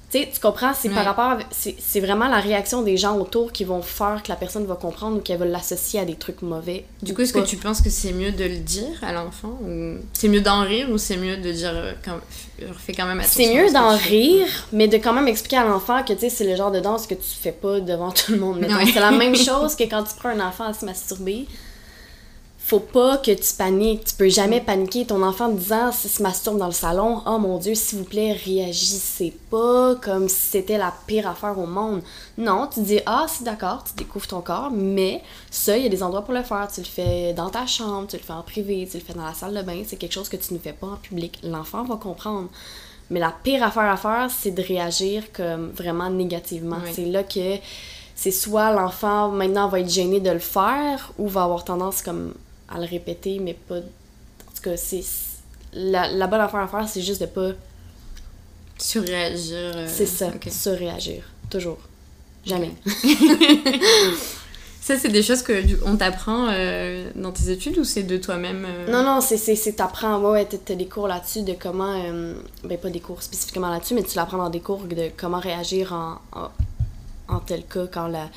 Tu 0.09 0.25
comprends, 0.41 0.73
c'est 0.73 0.87
par 0.89 1.03
rapport 1.03 1.25
à- 1.31 1.39
c'est 1.51 1.75
c'est 1.79 1.99
vraiment 1.99 2.29
la 2.29 2.39
réaction 2.39 2.81
des 2.81 2.95
gens 2.95 3.17
autour 3.17 3.51
qui 3.51 3.65
vont 3.65 3.81
faire 3.81 4.21
que 4.23 4.29
la 4.29 4.37
personne 4.37 4.65
va 4.65 4.75
comprendre 4.75 5.17
ou 5.17 5.19
qu'elle 5.19 5.37
va 5.37 5.45
l'associer 5.45 5.99
à 5.99 6.05
des 6.05 6.15
trucs 6.15 6.41
mauvais. 6.41 6.85
Du 7.01 7.11
ou 7.11 7.15
coup, 7.15 7.21
est-ce 7.21 7.33
que 7.33 7.39
tu 7.39 7.57
penses 7.57 7.81
que 7.81 7.89
c'est 7.89 8.13
mieux 8.13 8.31
de 8.31 8.45
le 8.45 8.57
dire 8.57 8.87
à 9.01 9.11
l'enfant 9.11 9.57
ou 9.61 9.95
c'est 10.13 10.29
mieux 10.29 10.39
d'en 10.39 10.61
rire 10.61 10.87
ou 10.89 10.97
c'est 10.97 11.17
mieux 11.17 11.35
de 11.35 11.51
dire 11.51 11.71
euh, 11.73 11.91
quand... 12.05 12.17
fais 12.77 12.93
quand 12.93 13.05
même 13.05 13.19
attention 13.19 13.43
C'est 13.43 13.53
mieux 13.53 13.71
d'en 13.73 13.97
rire, 13.97 14.47
mais 14.71 14.87
de 14.87 14.95
quand 14.95 15.13
même 15.13 15.27
expliquer 15.27 15.57
à 15.57 15.65
l'enfant 15.65 16.01
que 16.03 16.13
tu 16.13 16.29
c'est 16.29 16.45
le 16.45 16.55
genre 16.55 16.71
de 16.71 16.79
danse 16.79 17.05
que 17.05 17.15
tu 17.15 17.29
fais 17.41 17.51
pas 17.51 17.81
devant 17.81 18.11
tout 18.19 18.31
le 18.31 18.37
monde. 18.37 18.65
C'est 18.93 18.99
la 18.99 19.11
même 19.11 19.35
chose 19.35 19.75
que 19.75 19.83
quand 19.83 20.03
tu 20.03 20.15
prends 20.17 20.29
un 20.29 20.39
enfant 20.39 20.65
à 20.67 20.73
se 20.73 20.85
masturber. 20.85 21.47
Faut 22.67 22.81
pas 22.81 23.15
que 23.15 23.31
tu 23.31 23.53
paniques. 23.57 24.03
Tu 24.03 24.15
peux 24.15 24.27
jamais 24.27 24.59
paniquer. 24.59 25.05
Ton 25.05 25.23
enfant 25.23 25.47
de 25.47 25.57
10 25.57 25.71
ans 25.71 25.91
s'il 25.93 26.09
se 26.09 26.21
masturbe 26.21 26.57
dans 26.57 26.65
le 26.65 26.73
salon. 26.73 27.21
Oh 27.25 27.37
mon 27.39 27.59
Dieu, 27.59 27.75
s'il 27.75 27.99
vous 27.99 28.03
plaît, 28.03 28.33
réagissez 28.33 29.33
pas 29.49 29.95
comme 29.95 30.27
si 30.27 30.35
c'était 30.35 30.77
la 30.77 30.93
pire 31.07 31.29
affaire 31.29 31.57
au 31.57 31.65
monde. 31.65 32.01
Non, 32.37 32.67
tu 32.67 32.81
dis 32.81 32.99
Ah, 33.05 33.25
c'est 33.29 33.45
d'accord, 33.45 33.85
tu 33.85 33.93
découvres 33.95 34.27
ton 34.27 34.41
corps, 34.41 34.69
mais 34.69 35.23
ça, 35.49 35.77
il 35.77 35.83
y 35.83 35.85
a 35.85 35.89
des 35.89 36.03
endroits 36.03 36.23
pour 36.23 36.33
le 36.33 36.43
faire. 36.43 36.67
Tu 36.69 36.81
le 36.81 36.85
fais 36.85 37.31
dans 37.31 37.49
ta 37.49 37.65
chambre, 37.65 38.05
tu 38.05 38.17
le 38.17 38.21
fais 38.21 38.33
en 38.33 38.43
privé, 38.43 38.85
tu 38.91 38.97
le 38.97 39.03
fais 39.03 39.13
dans 39.13 39.23
la 39.23 39.33
salle 39.33 39.53
de 39.53 39.61
bain. 39.61 39.83
C'est 39.87 39.95
quelque 39.95 40.11
chose 40.11 40.27
que 40.27 40.35
tu 40.35 40.53
ne 40.53 40.59
fais 40.59 40.73
pas 40.73 40.87
en 40.87 40.97
public. 40.97 41.39
L'enfant 41.43 41.85
va 41.85 41.95
comprendre. 41.95 42.49
Mais 43.09 43.21
la 43.21 43.33
pire 43.43 43.63
affaire 43.63 43.89
à 43.89 43.95
faire, 43.95 44.29
c'est 44.29 44.51
de 44.51 44.61
réagir 44.61 45.31
comme 45.31 45.69
vraiment 45.69 46.09
négativement. 46.09 46.79
Oui. 46.83 46.91
C'est 46.93 47.05
là 47.05 47.23
que 47.23 47.59
c'est 48.13 48.31
soit 48.31 48.73
l'enfant 48.73 49.29
maintenant 49.29 49.69
va 49.69 49.79
être 49.79 49.89
gêné 49.89 50.19
de 50.19 50.31
le 50.31 50.39
faire 50.39 51.13
ou 51.17 51.29
va 51.29 51.43
avoir 51.43 51.63
tendance 51.63 52.01
comme 52.01 52.33
à 52.69 52.79
le 52.79 52.85
répéter, 52.85 53.39
mais 53.39 53.53
pas. 53.53 53.77
En 53.77 54.51
tout 54.55 54.61
cas, 54.63 54.77
c'est. 54.77 55.03
La, 55.73 56.07
la 56.11 56.27
bonne 56.27 56.39
affaire 56.41 56.61
à 56.61 56.67
faire, 56.67 56.87
c'est 56.87 57.01
juste 57.01 57.21
de 57.21 57.25
pas. 57.27 57.51
Surréagir. 58.77 59.55
euh, 59.75 59.87
c'est 59.87 60.05
ça, 60.05 60.27
ok. 60.27 60.47
surréagir. 60.51 61.23
Toujours. 61.49 61.79
Jamais. 62.45 62.71
Ça, 64.87 64.95
c'est 64.97 65.09
des 65.09 65.21
choses 65.21 65.41
que 65.41 65.51
on 65.85 65.97
t'apprend 65.97 66.47
euh, 66.49 67.09
dans 67.15 67.33
tes 67.33 67.49
études 67.49 67.77
ou 67.77 67.83
c'est 67.83 68.03
de 68.03 68.15
toi-même 68.15 68.65
euh, 68.65 68.89
Non, 68.89 69.03
non, 69.03 69.19
c'est, 69.19 69.75
t'apprends, 69.75 70.17
ouais, 70.21 70.29
ouais, 70.31 70.45
t'as, 70.45 70.75
des 70.75 70.85
cours 70.85 71.09
là-dessus 71.09 71.41
de 71.41 71.51
comment, 71.59 72.01
euh, 72.05 72.35
ben 72.63 72.77
pas 72.77 72.89
des 72.89 73.01
cours 73.01 73.21
spécifiquement 73.21 73.69
là-dessus, 73.69 73.95
mais 73.95 74.03
tu 74.03 74.15
l'apprends 74.15 74.37
dans 74.37 74.49
des 74.49 74.61
cours 74.61 74.83
de 74.83 75.09
comment 75.17 75.41
réagir 75.41 75.91
en, 75.91 76.21
en, 76.31 76.47
en 77.27 77.39
tel 77.39 77.65
cas 77.65 77.87
quand 77.91 78.07
la, 78.07 78.29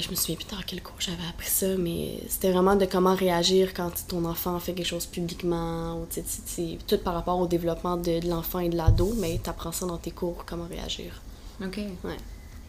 je 0.00 0.10
me 0.10 0.14
souviens 0.14 0.36
plus 0.36 0.46
dans 0.50 0.62
quel 0.66 0.82
cours 0.82 0.94
j'avais 0.98 1.26
appris 1.28 1.48
ça, 1.48 1.66
mais 1.78 2.18
c'était 2.28 2.50
vraiment 2.52 2.76
de 2.76 2.84
comment 2.84 3.14
réagir 3.14 3.74
quand 3.74 3.90
ton 4.08 4.24
enfant 4.24 4.58
fait 4.60 4.72
quelque 4.72 4.86
chose 4.86 5.06
publiquement, 5.06 6.00
ou 6.00 6.06
tu 6.10 6.20
sais, 6.20 6.24
tu- 6.54 6.76
tu- 6.78 6.84
tout 6.86 6.98
par 7.02 7.14
rapport 7.14 7.38
au 7.38 7.46
développement 7.46 7.96
de, 7.96 8.20
de 8.20 8.28
l'enfant 8.28 8.58
et 8.60 8.68
de 8.68 8.76
l'ado, 8.76 9.14
mais 9.18 9.40
tu 9.42 9.50
apprends 9.50 9.72
ça 9.72 9.86
dans 9.86 9.98
tes 9.98 10.10
cours, 10.10 10.44
comment 10.46 10.66
réagir. 10.68 11.20
Ok. 11.64 11.78
Ouais. 12.04 12.16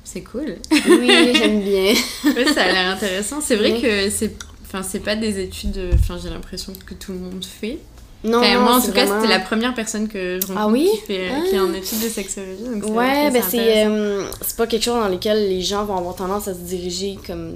C'est 0.03 0.21
cool. 0.21 0.57
Oui, 0.71 1.33
j'aime 1.35 1.61
bien. 1.63 1.93
Ouais, 2.25 2.53
ça 2.53 2.63
a 2.63 2.71
l'air 2.71 2.91
intéressant. 2.91 3.41
C'est 3.41 3.55
vrai 3.55 3.81
que 3.81 4.09
c'est. 4.11 4.35
Enfin, 4.63 4.83
c'est 4.83 4.99
pas 4.99 5.15
des 5.15 5.39
études. 5.39 5.77
euh, 5.77 5.91
Enfin, 5.95 6.17
j'ai 6.21 6.29
l'impression 6.29 6.73
que 6.85 6.93
tout 6.93 7.11
le 7.13 7.17
monde 7.19 7.43
fait. 7.43 7.79
Non, 8.25 8.39
Enfin, 8.39 8.53
non, 8.55 8.61
moi, 8.61 8.75
en 8.77 8.81
tout 8.81 8.91
cas, 8.91 9.05
c'était 9.05 9.27
la 9.31 9.39
première 9.39 9.73
personne 9.73 10.07
que 10.07 10.39
je 10.41 10.47
rencontre 10.47 10.59
Ah 10.61 10.67
oui? 10.67 10.89
qui, 10.93 11.01
fait, 11.01 11.29
Ah. 11.31 11.41
qui 11.49 11.55
est 11.55 11.59
en 11.59 11.73
études 11.73 12.01
de 12.01 12.09
sexologie. 12.09 12.63
Donc 12.63 12.95
Ouais, 12.95 13.29
ben 13.31 13.43
c'est 13.47 13.85
euh, 13.85 14.25
c'est 14.41 14.57
pas 14.57 14.67
quelque 14.67 14.83
chose 14.83 14.99
dans 15.01 15.09
lequel 15.09 15.47
les 15.49 15.61
gens 15.61 15.85
vont 15.85 15.95
avoir 15.97 16.15
tendance 16.15 16.47
à 16.47 16.53
se 16.53 16.59
diriger 16.59 17.17
comme 17.25 17.55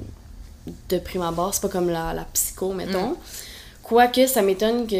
de 0.90 1.00
prime 1.00 1.24
abord. 1.24 1.54
C'est 1.54 1.62
pas 1.62 1.70
comme 1.70 1.90
la, 1.90 2.14
la 2.14 2.24
psycho, 2.34 2.74
mettons. 2.74 3.12
Mm. 3.12 3.16
Quoique, 3.84 4.28
ça 4.28 4.44
m'étonne 4.44 4.86
que 4.86 4.94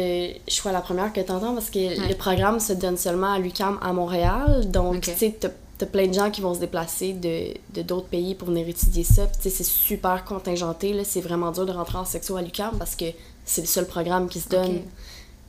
je 0.48 0.52
sois 0.52 0.72
la 0.72 0.80
première 0.80 1.12
que 1.12 1.20
t'entends 1.20 1.54
parce 1.54 1.70
que 1.70 2.08
le 2.08 2.14
programme 2.14 2.58
se 2.58 2.72
donne 2.72 2.96
seulement 2.96 3.32
à 3.32 3.38
l'UQAM 3.38 3.78
à 3.80 3.92
Montréal. 3.92 4.68
Donc, 4.68 5.02
tu 5.02 5.12
sais, 5.16 5.36
t'as 5.40 5.86
plein 5.86 6.08
de 6.08 6.12
gens 6.12 6.30
qui 6.30 6.40
vont 6.40 6.54
se 6.54 6.58
déplacer 6.60 7.12
de 7.12 7.54
de 7.74 7.82
d'autres 7.82 8.08
pays 8.08 8.34
pour 8.34 8.48
venir 8.48 8.68
étudier 8.68 9.04
ça. 9.04 9.26
Tu 9.28 9.42
sais, 9.42 9.50
c'est 9.50 9.64
super 9.64 10.24
contingenté. 10.24 10.92
C'est 11.04 11.20
vraiment 11.20 11.52
dur 11.52 11.66
de 11.66 11.72
rentrer 11.72 11.98
en 11.98 12.04
sexo 12.04 12.36
à 12.36 12.42
l'UQAM 12.42 12.72
parce 12.78 12.96
que 12.96 13.04
c'est 13.44 13.60
le 13.60 13.66
seul 13.68 13.86
programme 13.86 14.28
qui 14.28 14.40
se 14.40 14.48
donne. 14.48 14.80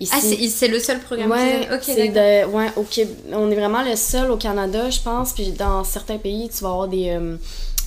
Ici. 0.01 0.11
Ah, 0.15 0.47
c'est 0.49 0.67
le 0.67 0.79
seul 0.79 0.99
programme 0.99 1.31
Ouais, 1.31 1.67
qui 1.69 1.73
Ok, 1.75 1.81
c'est 1.83 2.07
d'accord. 2.09 2.51
de, 2.51 2.55
ouais, 2.57 2.67
au 2.75 2.83
Québec- 2.83 3.15
on 3.33 3.49
est 3.51 3.55
vraiment 3.55 3.83
le 3.83 3.95
seul 3.95 4.29
au 4.31 4.37
Canada, 4.37 4.89
je 4.89 4.99
pense. 4.99 5.33
Puis 5.33 5.51
dans 5.51 5.83
certains 5.83 6.17
pays, 6.17 6.49
tu 6.49 6.63
vas 6.63 6.69
avoir 6.69 6.87
des, 6.87 7.09
euh, 7.09 7.37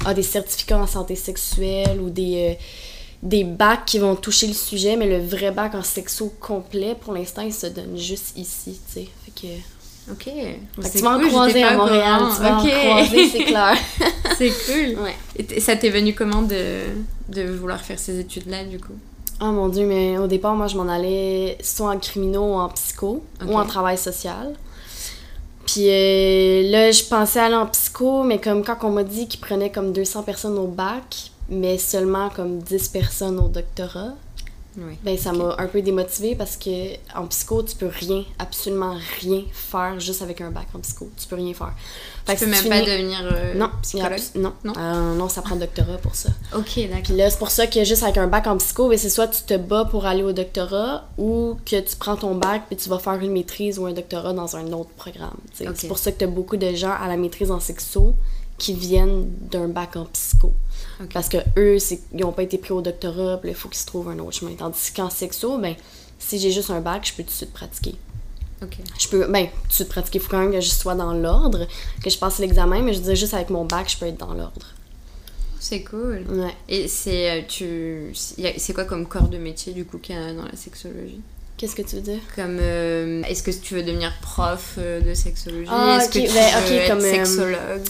ah, 0.05 0.14
des 0.14 0.22
certificats 0.22 0.79
en 0.79 0.87
santé 0.87 1.16
sexuelle 1.16 2.00
ou 2.00 2.11
des, 2.11 2.57
euh, 2.59 2.64
des 3.22 3.44
bacs 3.44 3.85
qui 3.87 3.98
vont 3.98 4.16
toucher 4.16 4.46
le 4.46 4.53
sujet, 4.55 4.96
mais 4.96 5.07
le 5.07 5.18
vrai 5.24 5.50
bac 5.50 5.74
en 5.74 5.83
sexo 5.83 6.33
complet, 6.40 6.94
pour 7.00 7.12
l'instant, 7.14 7.42
il 7.42 7.55
se 7.55 7.66
donne 7.68 7.96
juste 7.98 8.37
ici, 8.37 8.79
tu 8.87 9.00
sais. 9.00 9.09
Fait 9.24 9.33
que, 9.48 9.53
Ok. 10.12 10.24
fait 10.24 10.59
que 10.77 10.83
C'est 10.87 10.98
tu 10.98 11.05
vas 11.05 11.14
cool, 11.16 11.24
en 11.24 11.29
croiser 11.31 11.62
à 11.62 11.77
Montréal, 11.79 12.22
tu 12.37 12.42
vas 12.42 12.59
en 12.59 12.66
croiser, 12.66 13.29
c'est 13.31 13.44
clair. 13.44 13.74
C'est 14.37 14.50
cool. 14.50 15.03
Ouais. 15.03 15.16
Et 15.48 15.61
ça 15.61 15.74
t'est 15.77 15.88
venu 15.88 16.12
comment 16.14 16.42
de, 16.42 16.83
de 17.31 17.42
vouloir 17.44 17.81
faire 17.81 17.98
ces 17.98 18.18
études-là, 18.20 18.64
du 18.64 18.79
coup? 18.79 18.92
Oh 19.40 19.47
mon 19.47 19.68
dieu, 19.68 19.87
mais 19.87 20.16
au 20.18 20.27
départ, 20.27 20.55
moi, 20.55 20.68
je 20.68 20.77
m'en 20.77 20.88
allais 20.88 21.59
soit 21.62 21.90
en 21.90 21.99
criminaux 21.99 22.55
ou 22.55 22.55
en 22.55 22.68
psycho 22.68 23.23
ou 23.47 23.59
en 23.59 23.66
travail 23.66 23.99
social. 23.99 24.55
Puis 25.66 25.88
euh, 25.88 26.70
là, 26.70 26.90
je 26.90 27.05
pensais 27.05 27.40
aller 27.40 27.55
en 27.55 27.66
psycho, 27.66 28.23
mais 28.23 28.38
comme 28.38 28.62
quand 28.62 28.77
on 28.83 28.90
m'a 28.90 29.03
dit 29.03 29.27
qu'ils 29.27 29.40
prenaient 29.40 29.70
comme 29.70 29.92
200 29.92 30.23
personnes 30.23 30.59
au 30.59 30.66
bac, 30.66 31.31
mais 31.49 31.79
seulement 31.79 32.31
comme 32.31 32.59
10 32.59 32.88
personnes 32.88 33.38
au 33.38 33.49
doctorat, 33.49 34.12
Oui. 34.76 34.98
ben 35.04 35.16
ça 35.16 35.32
m'a 35.32 35.54
un 35.58 35.66
peu 35.66 35.82
démotivée 35.82 36.34
parce 36.34 36.56
que 36.56 36.94
en 37.16 37.26
psycho, 37.28 37.62
tu 37.62 37.76
peux 37.76 37.87
rien, 37.87 38.24
absolument 38.38 38.96
rien 39.20 39.42
faire 39.52 40.00
juste 40.00 40.20
avec 40.22 40.40
un 40.40 40.50
bac 40.50 40.66
en 40.74 40.80
psycho. 40.80 41.10
Tu 41.16 41.26
peux 41.28 41.37
rien 41.37 41.54
faire. 41.54 41.72
Fait 42.26 42.34
Tu 42.37 42.44
que 42.44 42.50
peux 42.50 42.56
si 42.56 42.68
même 42.68 42.70
pas 42.80 42.84
finis- 42.84 42.98
devenir 42.98 43.18
euh, 43.32 43.54
Non, 43.54 43.70
psychologue? 43.82 44.12
a 44.34 44.38
non, 44.38 44.52
Non? 44.64 44.72
Euh, 44.76 45.14
non, 45.14 45.28
ça 45.28 45.42
prend 45.42 45.56
doctorat 45.56 45.98
pour 45.98 46.14
ça. 46.14 46.30
Ok, 46.56 46.76
d'accord. 46.88 47.02
Puis 47.04 47.16
là, 47.16 47.30
c'est 47.30 47.38
pour 47.38 47.50
ça 47.50 47.66
que 47.66 47.84
juste 47.84 48.02
avec 48.02 48.16
un 48.18 48.26
bac 48.26 48.46
en 48.46 48.56
psycho, 48.56 48.88
ben, 48.88 48.98
c'est 48.98 49.10
soit 49.10 49.28
tu 49.28 49.42
te 49.42 49.56
bats 49.56 49.84
pour 49.84 50.06
aller 50.06 50.22
au 50.22 50.32
doctorat 50.32 51.08
ou 51.18 51.56
que 51.64 51.78
tu 51.80 51.96
prends 51.96 52.16
ton 52.16 52.34
bac 52.34 52.62
puis 52.66 52.76
tu 52.76 52.88
vas 52.88 52.98
faire 52.98 53.14
une 53.14 53.32
maîtrise 53.32 53.78
ou 53.78 53.87
un 53.87 53.92
doctorat 53.92 54.32
dans 54.32 54.56
un 54.56 54.72
autre 54.72 54.90
programme. 54.96 55.37
C'est 55.52 55.87
pour 55.87 55.98
ça 55.98 56.10
que 56.12 56.18
tu 56.18 56.24
as 56.24 56.28
beaucoup 56.28 56.56
de 56.56 56.74
gens 56.74 56.92
à 57.00 57.06
la 57.08 57.16
maîtrise 57.16 57.50
en 57.50 57.60
sexo 57.60 58.14
qui 58.58 58.72
viennent 58.72 59.28
d'un 59.50 59.68
bac 59.68 59.96
en 59.96 60.04
psycho. 60.06 60.52
Parce 61.12 61.28
que 61.28 61.38
eux, 61.57 61.76
ils 62.12 62.20
n'ont 62.20 62.33
pas 62.33 62.42
été 62.42 62.59
pris 62.59 62.72
au 62.72 62.80
doctorat, 62.80 63.38
puis 63.38 63.50
il 63.50 63.57
faut 63.57 63.68
qu'ils 63.68 63.78
se 63.78 63.87
trouvent 63.87 64.09
un 64.09 64.18
autre 64.18 64.38
chemin. 64.38 64.54
Tandis 64.54 64.92
qu'en 64.94 65.11
sexo, 65.11 65.59
ben, 65.59 65.74
si 66.18 66.38
j'ai 66.38 66.52
juste 66.52 66.70
un 66.70 66.80
bac, 66.80 67.07
je 67.07 67.12
peux 67.14 67.22
tout 67.22 67.30
de 67.30 67.35
suite 67.35 67.52
pratiquer. 67.52 67.94
Ok. 68.62 68.76
Je 68.98 69.09
peux, 69.09 69.26
ben, 69.26 69.46
tout 69.46 69.68
de 69.68 69.72
suite 69.72 69.88
pratiquer, 69.88 70.18
il 70.18 70.22
faut 70.22 70.30
quand 70.30 70.38
même 70.38 70.52
que 70.52 70.61
je 70.61 70.70
sois 70.70 70.94
dans 70.94 71.12
l'ordre, 71.12 71.66
que 72.02 72.11
je 72.11 72.18
passe 72.18 72.38
l'examen, 72.38 72.83
mais 72.83 72.94
je 72.94 73.00
dire, 73.00 73.14
juste 73.14 73.35
avec 73.35 73.50
mon 73.50 73.64
bac, 73.64 73.90
je 73.90 73.98
peux 73.98 74.07
être 74.07 74.18
dans 74.18 74.35
l'ordre. 74.35 74.66
C'est 75.61 75.83
cool. 75.83 76.24
Ouais. 76.28 76.54
Et 76.68 76.88
c'est 76.88 77.30
euh, 77.30 77.42
tu 77.48 78.12
c'est 78.14 78.74
quoi 78.74 78.85
comme 78.85 79.07
corps 79.07 79.28
de 79.28 79.38
métier 79.38 79.72
du 79.72 79.87
coup 79.87 79.96
qu'il 79.96 80.14
y 80.14 80.18
a 80.18 80.35
dans 80.35 80.44
la 80.44 80.57
sexologie? 80.57 81.22
Qu'est-ce 81.57 81.76
que 81.76 81.83
tu 81.83 81.96
veux 81.96 82.02
dire? 82.02 82.20
Comme 82.35 82.59
euh, 82.61 83.22
est-ce 83.22 83.42
que 83.42 83.50
tu 83.50 83.74
veux 83.74 83.83
devenir 83.83 84.12
prof 84.20 84.74
euh, 84.76 85.00
de 85.00 85.14
sexologie? 85.14 85.70
Ah, 85.70 85.98
Est-ce 85.98 86.11
que 86.11 86.18
ok, 86.18 86.26
tu 86.26 86.35
ben, 86.35 86.61
veux 86.66 86.74
être 86.74 86.88
comme, 86.88 87.04
euh, 87.04 87.11
sexologue? 87.12 87.83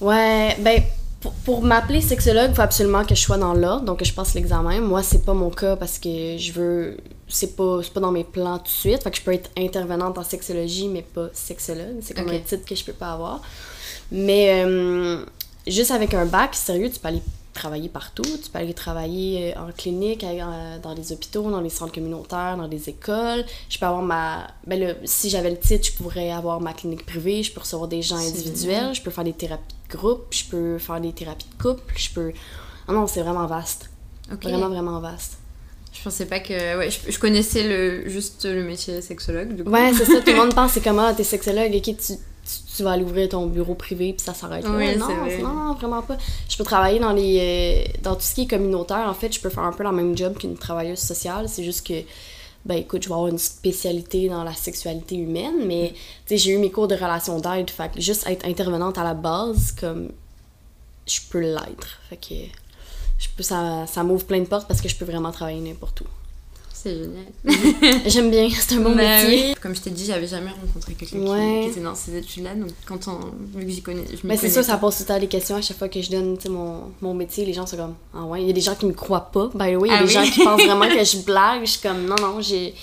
Ouais, 0.00 0.56
ben, 0.60 0.82
pour, 1.24 1.32
pour 1.32 1.62
m'appeler 1.62 2.02
sexologue, 2.02 2.50
il 2.50 2.54
faut 2.54 2.60
absolument 2.60 3.02
que 3.02 3.14
je 3.14 3.20
sois 3.20 3.38
dans 3.38 3.54
l'ordre, 3.54 3.86
donc 3.86 4.00
que 4.00 4.04
je 4.04 4.12
passe 4.12 4.34
l'examen. 4.34 4.78
Moi, 4.82 5.02
c'est 5.02 5.24
pas 5.24 5.32
mon 5.32 5.48
cas 5.48 5.74
parce 5.74 5.98
que 5.98 6.36
je 6.36 6.52
veux. 6.52 6.98
C'est 7.28 7.56
pas, 7.56 7.80
c'est 7.82 7.94
pas 7.94 8.00
dans 8.00 8.12
mes 8.12 8.24
plans 8.24 8.58
tout 8.58 8.64
de 8.64 8.68
suite. 8.68 9.02
Fait 9.02 9.10
que 9.10 9.16
je 9.16 9.22
peux 9.22 9.32
être 9.32 9.50
intervenante 9.56 10.18
en 10.18 10.22
sexologie, 10.22 10.86
mais 10.86 11.00
pas 11.00 11.28
sexologue. 11.32 11.96
C'est 12.02 12.12
comme 12.12 12.28
un 12.28 12.40
titre 12.40 12.66
que 12.66 12.74
je 12.74 12.84
peux 12.84 12.92
pas 12.92 13.12
avoir. 13.12 13.40
Mais 14.12 14.64
euh, 14.66 15.24
juste 15.66 15.92
avec 15.92 16.12
un 16.12 16.26
bac, 16.26 16.54
sérieux, 16.54 16.90
tu 16.90 17.00
peux 17.00 17.08
aller 17.08 17.22
travailler 17.54 17.88
partout. 17.88 18.22
Tu 18.22 18.50
peux 18.50 18.58
aller 18.58 18.74
travailler 18.74 19.54
euh, 19.56 19.60
en 19.60 19.72
clinique, 19.72 20.24
euh, 20.24 20.78
dans 20.80 20.92
les 20.94 21.12
hôpitaux, 21.12 21.50
dans 21.50 21.60
les 21.60 21.70
centres 21.70 21.92
communautaires, 21.92 22.56
dans 22.56 22.66
les 22.66 22.88
écoles. 22.88 23.44
Je 23.68 23.78
peux 23.78 23.86
avoir 23.86 24.02
ma... 24.02 24.48
Ben 24.66 24.78
là, 24.78 24.94
si 25.04 25.30
j'avais 25.30 25.50
le 25.50 25.58
titre, 25.58 25.86
je 25.86 25.92
pourrais 25.92 26.30
avoir 26.30 26.60
ma 26.60 26.72
clinique 26.72 27.06
privée, 27.06 27.42
je 27.42 27.52
peux 27.52 27.60
recevoir 27.60 27.88
des 27.88 28.02
gens 28.02 28.16
individuels, 28.16 28.94
je 28.94 29.02
peux 29.02 29.10
faire 29.10 29.24
des 29.24 29.32
thérapies 29.32 29.74
de 29.88 29.96
groupe, 29.96 30.26
je 30.30 30.44
peux 30.44 30.78
faire 30.78 31.00
des 31.00 31.12
thérapies 31.12 31.46
de 31.56 31.62
couple, 31.62 31.94
je 31.96 32.10
peux... 32.10 32.32
Ah 32.88 32.92
non, 32.92 33.06
c'est 33.06 33.22
vraiment 33.22 33.46
vaste. 33.46 33.88
Vraiment, 34.42 34.68
vraiment 34.68 35.00
vaste. 35.00 35.38
Je 35.92 36.02
pensais 36.02 36.26
pas 36.26 36.40
que 36.40 36.76
ouais, 36.76 36.90
je, 36.90 37.10
je 37.10 37.18
connaissais 37.18 37.62
le 37.66 38.08
juste 38.08 38.44
le 38.44 38.64
métier 38.64 39.00
sexologue 39.00 39.54
du 39.54 39.62
coup. 39.62 39.70
Ouais, 39.70 39.92
c'est 39.94 40.04
ça, 40.04 40.20
tout 40.20 40.30
le 40.30 40.36
monde 40.36 40.54
pense, 40.54 40.72
c'est 40.72 40.82
comment, 40.82 41.14
t'es 41.14 41.22
sexologue, 41.22 41.72
ok, 41.72 41.96
tu, 41.96 42.14
tu, 42.44 42.76
tu 42.76 42.82
vas 42.82 42.92
aller 42.92 43.04
ouvrir 43.04 43.28
ton 43.28 43.46
bureau 43.46 43.74
privé 43.74 44.12
puis 44.12 44.24
ça 44.24 44.34
s'arrête 44.34 44.64
là. 44.64 44.70
Oui, 44.70 44.96
non, 44.96 45.06
vrai. 45.06 45.38
non, 45.38 45.54
non, 45.54 45.74
vraiment 45.74 46.02
pas. 46.02 46.16
Je 46.48 46.56
peux 46.56 46.64
travailler 46.64 46.98
dans 46.98 47.12
les 47.12 47.86
euh, 47.88 47.98
dans 48.02 48.14
tout 48.14 48.22
ce 48.22 48.34
qui 48.34 48.42
est 48.42 48.46
communautaire, 48.46 49.06
en 49.08 49.14
fait, 49.14 49.32
je 49.32 49.40
peux 49.40 49.50
faire 49.50 49.64
un 49.64 49.72
peu 49.72 49.82
la 49.82 49.92
même 49.92 50.16
job 50.16 50.36
qu'une 50.36 50.56
travailleuse 50.56 50.98
sociale, 50.98 51.48
c'est 51.48 51.64
juste 51.64 51.86
que 51.86 52.02
ben 52.64 52.76
écoute, 52.76 53.02
je 53.02 53.08
vais 53.08 53.14
avoir 53.14 53.28
une 53.28 53.38
spécialité 53.38 54.28
dans 54.28 54.42
la 54.42 54.54
sexualité 54.54 55.16
humaine, 55.16 55.66
mais 55.66 55.92
tu 55.92 56.00
sais, 56.28 56.38
j'ai 56.38 56.52
eu 56.52 56.58
mes 56.58 56.70
cours 56.70 56.88
de 56.88 56.94
relations 56.94 57.38
d'aide, 57.38 57.68
fait 57.68 57.92
que 57.92 58.00
juste 58.00 58.26
être 58.26 58.46
intervenante 58.46 58.96
à 58.96 59.04
la 59.04 59.12
base, 59.12 59.72
comme 59.78 60.10
je 61.06 61.20
peux 61.28 61.40
l'être. 61.40 62.00
Fait 62.08 62.16
que 62.16 62.34
je 63.18 63.28
peux, 63.36 63.42
ça, 63.42 63.86
ça 63.86 64.02
m'ouvre 64.02 64.24
plein 64.24 64.40
de 64.40 64.46
portes 64.46 64.66
parce 64.66 64.80
que 64.80 64.88
je 64.88 64.96
peux 64.96 65.04
vraiment 65.04 65.30
travailler 65.30 65.60
n'importe 65.60 66.00
où. 66.00 66.06
C'est 66.84 66.94
génial. 66.98 68.00
J'aime 68.06 68.30
bien, 68.30 68.48
c'est 68.50 68.74
un 68.74 68.80
bon 68.80 68.94
Bah 68.94 69.22
métier. 69.24 69.46
oui. 69.48 69.54
Comme 69.62 69.74
je 69.74 69.80
t'ai 69.80 69.88
dit, 69.90 70.04
j'avais 70.04 70.26
jamais 70.26 70.50
rencontré 70.50 70.92
quelqu'un 70.92 71.16
qui- 71.16 71.22
Ouais. 71.24 71.60
qui, 71.64 71.70
était 71.70 71.80
dans 71.80 71.94
ces 71.94 72.14
études-là, 72.18 72.54
donc 72.54 72.68
quand 72.86 73.08
on, 73.08 73.18
vu 73.58 73.64
que 73.64 73.70
j'y 73.72 73.80
connais, 73.82 74.04
je 74.12 74.18
Mais 74.24 74.36
c'est 74.36 74.50
sûr, 74.50 74.62
ça 74.62 74.76
pose 74.76 74.94
tout 74.96 75.02
le 75.04 75.06
temps 75.08 75.18
des 75.18 75.26
questions 75.28 75.56
à 75.56 75.62
chaque 75.62 75.78
fois 75.78 75.88
que 75.88 76.02
je 76.02 76.10
donne 76.10 76.36
mon, 76.50 76.82
mon 77.00 77.14
métier. 77.14 77.46
Les 77.46 77.54
gens 77.54 77.66
sont 77.66 77.78
comme 77.78 77.94
Ah 78.14 78.24
ouais, 78.24 78.42
il 78.42 78.46
y 78.46 78.50
a 78.50 78.52
des 78.52 78.60
gens 78.60 78.74
qui 78.74 78.84
me 78.84 78.92
croient 78.92 79.30
pas. 79.32 79.46
By 79.54 79.72
the 79.72 79.76
way, 79.78 79.88
il 79.88 79.92
y 79.92 79.94
a 79.94 79.98
Ah 79.98 80.02
des 80.02 80.08
oui? 80.08 80.12
gens 80.12 80.24
qui 80.30 80.44
pensent 80.44 80.62
vraiment 80.62 80.88
que 80.88 81.02
je 81.04 81.16
blague. 81.24 81.64
Je 81.64 81.70
suis 81.70 81.80
comme 81.80 82.04
Non, 82.04 82.16
non, 82.20 82.40
j'ai, 82.42 82.74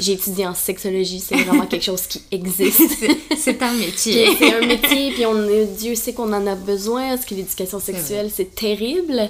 j'ai 0.00 0.12
étudié 0.12 0.46
en 0.46 0.54
sexologie. 0.54 1.18
C'est 1.18 1.36
vraiment 1.42 1.66
quelque 1.66 1.84
chose 1.84 2.02
qui 2.06 2.22
existe. 2.30 2.80
C'est- 3.36 3.60
un 3.62 3.72
métier. 3.72 4.36
c'est 4.38 4.54
un 4.54 4.60
métier, 4.66 5.10
puis 5.10 5.26
on, 5.26 5.34
Dieu 5.76 5.96
sait 5.96 6.12
qu'on 6.12 6.32
en 6.32 6.46
a 6.46 6.54
besoin, 6.54 7.08
parce 7.16 7.24
que 7.26 7.34
l'éducation 7.34 7.80
sexuelle, 7.80 8.30
c'est 8.32 8.54
terrible. 8.54 9.28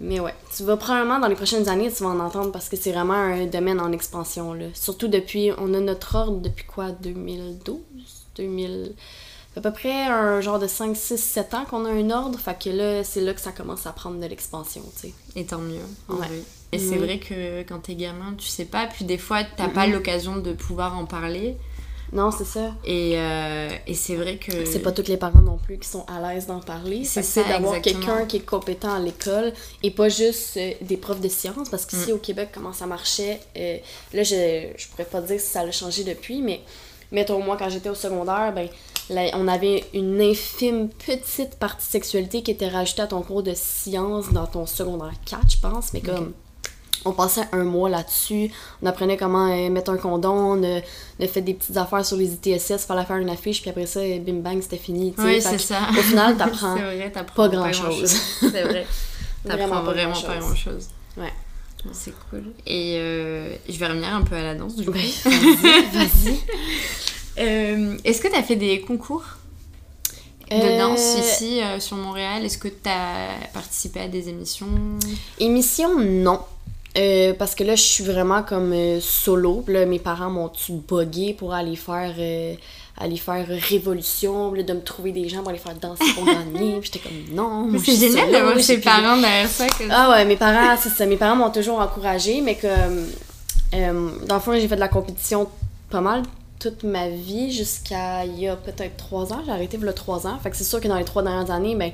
Mais 0.00 0.20
ouais, 0.20 0.34
tu 0.54 0.62
vas 0.64 0.76
probablement 0.76 1.18
dans 1.18 1.28
les 1.28 1.34
prochaines 1.34 1.68
années, 1.68 1.90
tu 1.90 2.02
vas 2.02 2.10
en 2.10 2.20
entendre 2.20 2.52
parce 2.52 2.68
que 2.68 2.76
c'est 2.76 2.92
vraiment 2.92 3.14
un 3.14 3.46
domaine 3.46 3.80
en 3.80 3.92
expansion. 3.92 4.52
Là. 4.52 4.66
Surtout 4.74 5.08
depuis, 5.08 5.50
on 5.58 5.72
a 5.74 5.80
notre 5.80 6.14
ordre 6.16 6.38
depuis 6.40 6.64
quoi, 6.66 6.90
2012 6.90 7.78
2000, 8.36 8.92
à 9.56 9.60
peu 9.62 9.72
près 9.72 10.04
un 10.04 10.42
genre 10.42 10.58
de 10.58 10.66
5, 10.66 10.94
6, 10.94 11.16
7 11.16 11.54
ans 11.54 11.64
qu'on 11.64 11.86
a 11.86 11.90
un 11.90 12.10
ordre. 12.10 12.38
Fait 12.38 12.58
que 12.62 12.68
là, 12.68 13.02
c'est 13.02 13.22
là 13.22 13.32
que 13.32 13.40
ça 13.40 13.52
commence 13.52 13.86
à 13.86 13.92
prendre 13.92 14.20
de 14.20 14.26
l'expansion, 14.26 14.82
tu 15.00 15.08
sais. 15.08 15.14
Et 15.34 15.46
tant 15.46 15.58
mieux. 15.58 15.80
en 16.10 16.14
Ouais. 16.16 16.26
vrai. 16.26 16.40
Et 16.72 16.78
c'est 16.78 16.96
Mhm. 16.96 17.04
vrai 17.04 17.18
que 17.18 17.62
quand 17.62 17.78
t'es 17.78 17.94
gamin, 17.94 18.34
tu 18.36 18.46
sais 18.48 18.64
pas, 18.66 18.86
puis 18.86 19.06
des 19.06 19.16
fois, 19.18 19.38
t'as 19.56 19.68
pas 19.68 19.86
l'occasion 19.86 20.36
de 20.36 20.52
pouvoir 20.52 20.98
en 20.98 21.06
parler. 21.06 21.56
Non, 22.12 22.30
c'est 22.30 22.44
ça. 22.44 22.74
Et, 22.84 23.14
euh, 23.16 23.68
et 23.86 23.94
c'est 23.94 24.14
vrai 24.16 24.36
que. 24.36 24.64
C'est 24.64 24.80
pas 24.80 24.92
tous 24.92 25.08
les 25.08 25.16
parents 25.16 25.40
non 25.40 25.58
plus 25.58 25.78
qui 25.78 25.88
sont 25.88 26.04
à 26.06 26.20
l'aise 26.20 26.46
d'en 26.46 26.60
parler. 26.60 27.04
C'est 27.04 27.48
d'avoir 27.48 27.80
quelqu'un 27.80 28.24
qui 28.26 28.36
est 28.38 28.46
compétent 28.46 28.94
à 28.94 28.98
l'école 29.00 29.52
et 29.82 29.90
pas 29.90 30.08
juste 30.08 30.56
euh, 30.56 30.72
des 30.80 30.96
profs 30.96 31.20
de 31.20 31.28
sciences. 31.28 31.68
Parce 31.68 31.84
qu'ici 31.86 32.12
Mm. 32.12 32.14
au 32.14 32.18
Québec, 32.18 32.50
comment 32.52 32.72
ça 32.72 32.86
marchait, 32.86 33.40
euh, 33.56 33.78
là, 34.12 34.22
je, 34.22 34.68
je 34.76 34.88
pourrais 34.88 35.04
pas 35.04 35.20
dire 35.20 35.40
si 35.40 35.46
ça 35.46 35.60
a 35.60 35.70
changé 35.70 36.04
depuis, 36.04 36.40
mais 36.42 36.60
mettons, 37.10 37.40
moi, 37.40 37.56
quand 37.58 37.68
j'étais 37.68 37.88
au 37.88 37.94
secondaire, 37.94 38.52
ben, 38.54 38.68
là, 39.10 39.30
on 39.34 39.48
avait 39.48 39.84
une 39.92 40.20
infime 40.20 40.88
petite 40.88 41.56
partie 41.56 41.86
sexualité 41.86 42.42
qui 42.42 42.52
était 42.52 42.68
rajoutée 42.68 43.02
à 43.02 43.06
ton 43.08 43.22
cours 43.22 43.42
de 43.42 43.54
sciences 43.54 44.32
dans 44.32 44.46
ton 44.46 44.66
secondaire 44.66 45.14
4, 45.28 45.42
je 45.50 45.56
pense, 45.60 45.92
mais 45.92 46.00
comme. 46.00 46.32
On 47.06 47.12
passait 47.12 47.46
un 47.52 47.64
mois 47.64 47.88
là-dessus, 47.88 48.50
on 48.82 48.86
apprenait 48.86 49.16
comment 49.16 49.46
euh, 49.50 49.70
mettre 49.70 49.90
un 49.92 49.96
condom, 49.96 50.32
on 50.58 50.62
a, 50.64 50.80
on 51.20 51.24
a 51.24 51.28
fait 51.28 51.40
des 51.40 51.54
petites 51.54 51.76
affaires 51.76 52.04
sur 52.04 52.16
les 52.16 52.32
ITSS, 52.34 52.84
fallait 52.86 53.04
faire 53.04 53.16
une 53.16 53.30
affiche, 53.30 53.60
puis 53.62 53.70
après 53.70 53.86
ça, 53.86 54.00
euh, 54.00 54.18
bim 54.18 54.40
bang, 54.40 54.60
c'était 54.60 54.76
fini. 54.76 55.14
tu. 55.14 55.20
Oui, 55.22 55.40
c'est 55.40 55.58
ça. 55.58 55.80
Au 55.90 56.02
final, 56.02 56.36
t'apprends 56.38 56.76
pas 57.34 57.48
grand-chose. 57.48 58.10
C'est 58.40 58.62
vrai. 58.62 58.86
T'apprends 59.46 59.66
Vraiment 59.68 59.82
pas 59.84 59.94
grand-chose. 59.94 60.24
grand 60.40 60.54
chose. 60.56 60.88
Ouais. 61.16 61.32
C'est 61.92 62.12
cool. 62.30 62.52
Et 62.66 62.96
euh, 62.98 63.54
je 63.68 63.78
vais 63.78 63.86
revenir 63.86 64.12
un 64.12 64.22
peu 64.22 64.34
à 64.34 64.42
la 64.42 64.54
danse 64.56 64.74
du 64.74 64.84
coup. 64.86 64.92
Vas-y, 65.24 65.86
vas-y. 65.92 66.36
Euh, 67.38 67.96
Est-ce 68.04 68.20
que 68.20 68.28
t'as 68.28 68.42
fait 68.42 68.56
des 68.56 68.80
concours 68.80 69.22
de 70.50 70.56
Euh, 70.56 70.78
danse 70.78 71.16
ici 71.18 71.60
euh, 71.60 71.78
sur 71.78 71.96
Montréal? 71.96 72.44
Est-ce 72.44 72.58
que 72.58 72.68
t'as 72.68 73.28
participé 73.52 74.00
à 74.00 74.08
des 74.08 74.28
émissions? 74.28 74.66
Émission, 75.38 75.98
non. 76.00 76.40
Euh, 76.96 77.34
parce 77.38 77.54
que 77.54 77.62
là, 77.64 77.74
je 77.76 77.82
suis 77.82 78.04
vraiment 78.04 78.42
comme 78.42 78.72
euh, 78.72 79.00
solo. 79.00 79.64
Là, 79.68 79.84
mes 79.86 79.98
parents 79.98 80.30
m'ont-tu 80.30 80.72
bugué 80.72 81.34
pour 81.34 81.52
aller 81.52 81.76
faire, 81.76 82.14
euh, 82.18 82.54
aller 82.98 83.16
faire 83.18 83.46
Révolution, 83.48 84.52
là, 84.54 84.62
de 84.62 84.72
me 84.72 84.80
trouver 84.80 85.12
des 85.12 85.28
gens 85.28 85.40
pour 85.40 85.50
aller 85.50 85.58
faire 85.58 85.74
danser 85.74 86.04
pour 86.14 86.24
gagner. 86.24 86.80
J'étais 86.82 87.00
comme 87.00 87.12
non. 87.34 87.68
C'est 87.78 87.96
génial 87.96 88.20
solo, 88.26 88.32
d'avoir 88.32 88.54
j'ai 88.56 88.62
ses 88.62 88.78
parents 88.78 89.16
derrière 89.20 89.48
ça. 89.48 89.66
que- 89.68 89.84
Ah 89.90 90.10
ouais, 90.10 90.24
mes 90.24 90.36
parents, 90.36 90.76
c'est 90.80 90.88
ça. 90.88 91.04
Mes 91.06 91.16
parents 91.16 91.36
m'ont 91.36 91.50
toujours 91.50 91.80
encouragée, 91.80 92.40
mais 92.40 92.54
comme. 92.56 93.06
dans 94.26 94.34
le 94.36 94.40
fond, 94.40 94.52
j'ai 94.54 94.66
fait 94.68 94.76
de 94.76 94.80
la 94.80 94.88
compétition 94.88 95.48
pas 95.90 96.00
mal 96.00 96.22
toute 96.58 96.84
ma 96.84 97.10
vie 97.10 97.52
jusqu'à 97.52 98.24
il 98.24 98.40
y 98.40 98.48
a 98.48 98.56
peut-être 98.56 98.96
trois 98.96 99.32
ans. 99.34 99.42
J'ai 99.44 99.52
arrêté 99.52 99.78
a 99.86 99.92
trois 99.92 100.26
ans. 100.26 100.38
Fait 100.42 100.50
que 100.50 100.56
c'est 100.56 100.64
sûr 100.64 100.80
que 100.80 100.88
dans 100.88 100.96
les 100.96 101.04
trois 101.04 101.22
dernières 101.22 101.50
années, 101.50 101.74
ben, 101.76 101.92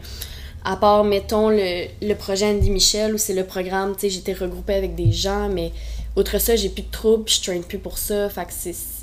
à 0.64 0.76
part, 0.76 1.04
mettons, 1.04 1.48
le, 1.48 1.86
le 2.00 2.14
projet 2.14 2.46
Andy 2.46 2.70
Michel, 2.70 3.14
où 3.14 3.18
c'est 3.18 3.34
le 3.34 3.44
programme, 3.44 3.94
tu 3.94 4.02
sais, 4.02 4.10
j'étais 4.10 4.32
regroupée 4.32 4.74
avec 4.74 4.94
des 4.94 5.10
gens, 5.10 5.48
mais 5.48 5.72
outre 6.14 6.38
ça, 6.38 6.56
j'ai 6.56 6.68
plus 6.68 6.82
de 6.82 6.90
troupe, 6.90 7.28
je 7.28 7.40
traîne 7.40 7.64
plus 7.64 7.78
pour 7.78 7.96
ça. 7.96 8.28
Fait 8.28 8.44
que 8.44 8.52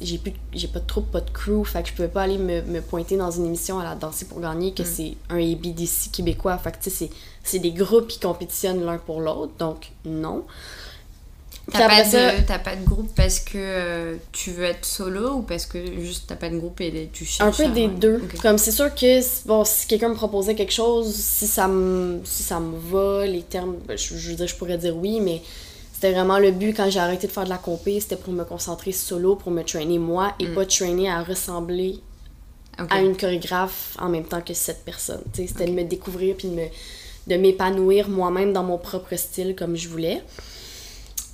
j'ai 0.01 0.17
plus, 0.19 0.33
j'ai 0.53 0.67
pas 0.67 0.79
de 0.79 0.85
troupe, 0.85 1.11
pas 1.11 1.21
de 1.21 1.29
crew. 1.31 1.65
Fait 1.65 1.81
que 1.81 1.89
je 1.89 1.93
pouvais 1.93 2.07
pas 2.07 2.21
aller 2.21 2.37
me, 2.37 2.61
me 2.61 2.81
pointer 2.81 3.17
dans 3.17 3.31
une 3.31 3.45
émission 3.45 3.79
à 3.79 3.83
la 3.83 3.95
Danser 3.95 4.25
pour 4.25 4.39
gagner, 4.39 4.73
que 4.73 4.83
c'est 4.83 5.15
un 5.29 5.37
ABDC 5.37 6.11
québécois. 6.11 6.57
Fait 6.59 6.71
que 6.71 6.77
tu 6.77 6.89
sais, 6.89 6.89
c'est, 6.91 7.09
c'est 7.43 7.59
des 7.59 7.71
groupes 7.71 8.07
qui 8.07 8.19
compétitionnent 8.19 8.85
l'un 8.85 8.99
pour 8.99 9.21
l'autre. 9.21 9.53
Donc, 9.57 9.91
non. 10.05 10.43
T'as 11.71 11.87
pas, 11.87 12.03
de, 12.03 12.45
t'as 12.45 12.59
pas 12.59 12.75
de 12.75 12.83
groupe 12.85 13.09
parce 13.15 13.39
que 13.39 13.51
euh, 13.57 14.15
tu 14.31 14.51
veux 14.51 14.63
être 14.65 14.85
solo 14.85 15.35
ou 15.35 15.41
parce 15.41 15.65
que 15.65 15.77
juste 16.01 16.25
t'as 16.27 16.35
pas 16.35 16.49
de 16.49 16.57
groupe 16.57 16.81
et 16.81 17.09
tu 17.13 17.23
Un 17.23 17.51
cherches 17.51 17.57
peu 17.57 17.63
à- 17.65 17.67
des 17.69 17.87
deux. 17.87 18.21
Comme 18.41 18.57
c'est 18.57 18.71
sûr 18.71 18.93
que 18.93 19.47
bon, 19.47 19.63
si 19.65 19.87
quelqu'un 19.87 20.09
me 20.09 20.15
proposait 20.15 20.55
quelque 20.55 20.73
chose, 20.73 21.13
si 21.13 21.47
ça 21.47 21.67
me 21.67 22.19
si 22.23 22.43
ça 22.43 22.59
me 22.59 22.77
va, 22.77 23.25
les 23.25 23.43
termes, 23.43 23.75
ben, 23.87 23.97
je, 23.97 24.15
je 24.17 24.29
veux 24.29 24.35
dire, 24.35 24.47
je 24.47 24.55
pourrais 24.55 24.77
dire 24.77 24.95
oui, 24.97 25.19
mais 25.21 25.41
c'était 25.93 26.11
vraiment 26.13 26.39
le 26.39 26.51
but 26.51 26.73
quand 26.75 26.89
j'ai 26.89 26.99
arrêté 26.99 27.27
de 27.27 27.31
faire 27.31 27.43
de 27.43 27.49
la 27.49 27.57
compé, 27.57 27.99
c'était 27.99 28.15
pour 28.15 28.33
me 28.33 28.43
concentrer 28.45 28.91
solo, 28.91 29.35
pour 29.35 29.51
me 29.51 29.63
traîner 29.63 29.99
moi 29.99 30.33
et 30.39 30.47
pas 30.47 30.65
traîner 30.65 31.09
à 31.09 31.21
ressembler 31.23 31.99
à 32.89 33.01
une 33.01 33.17
chorégraphe 33.17 33.97
en 33.99 34.07
même 34.07 34.23
temps 34.23 34.39
que 34.41 34.53
cette 34.53 34.85
personne. 34.85 35.21
C'était 35.33 35.65
de 35.65 35.71
me 35.71 35.83
découvrir 35.83 36.35
puis 36.37 36.47
de 36.47 36.55
me 36.55 36.65
de 37.27 37.35
m'épanouir 37.35 38.09
moi-même 38.09 38.53
dans 38.53 38.63
mon 38.63 38.77
propre 38.79 39.15
style 39.15 39.53
comme 39.55 39.75
je 39.75 39.87
voulais. 39.89 40.23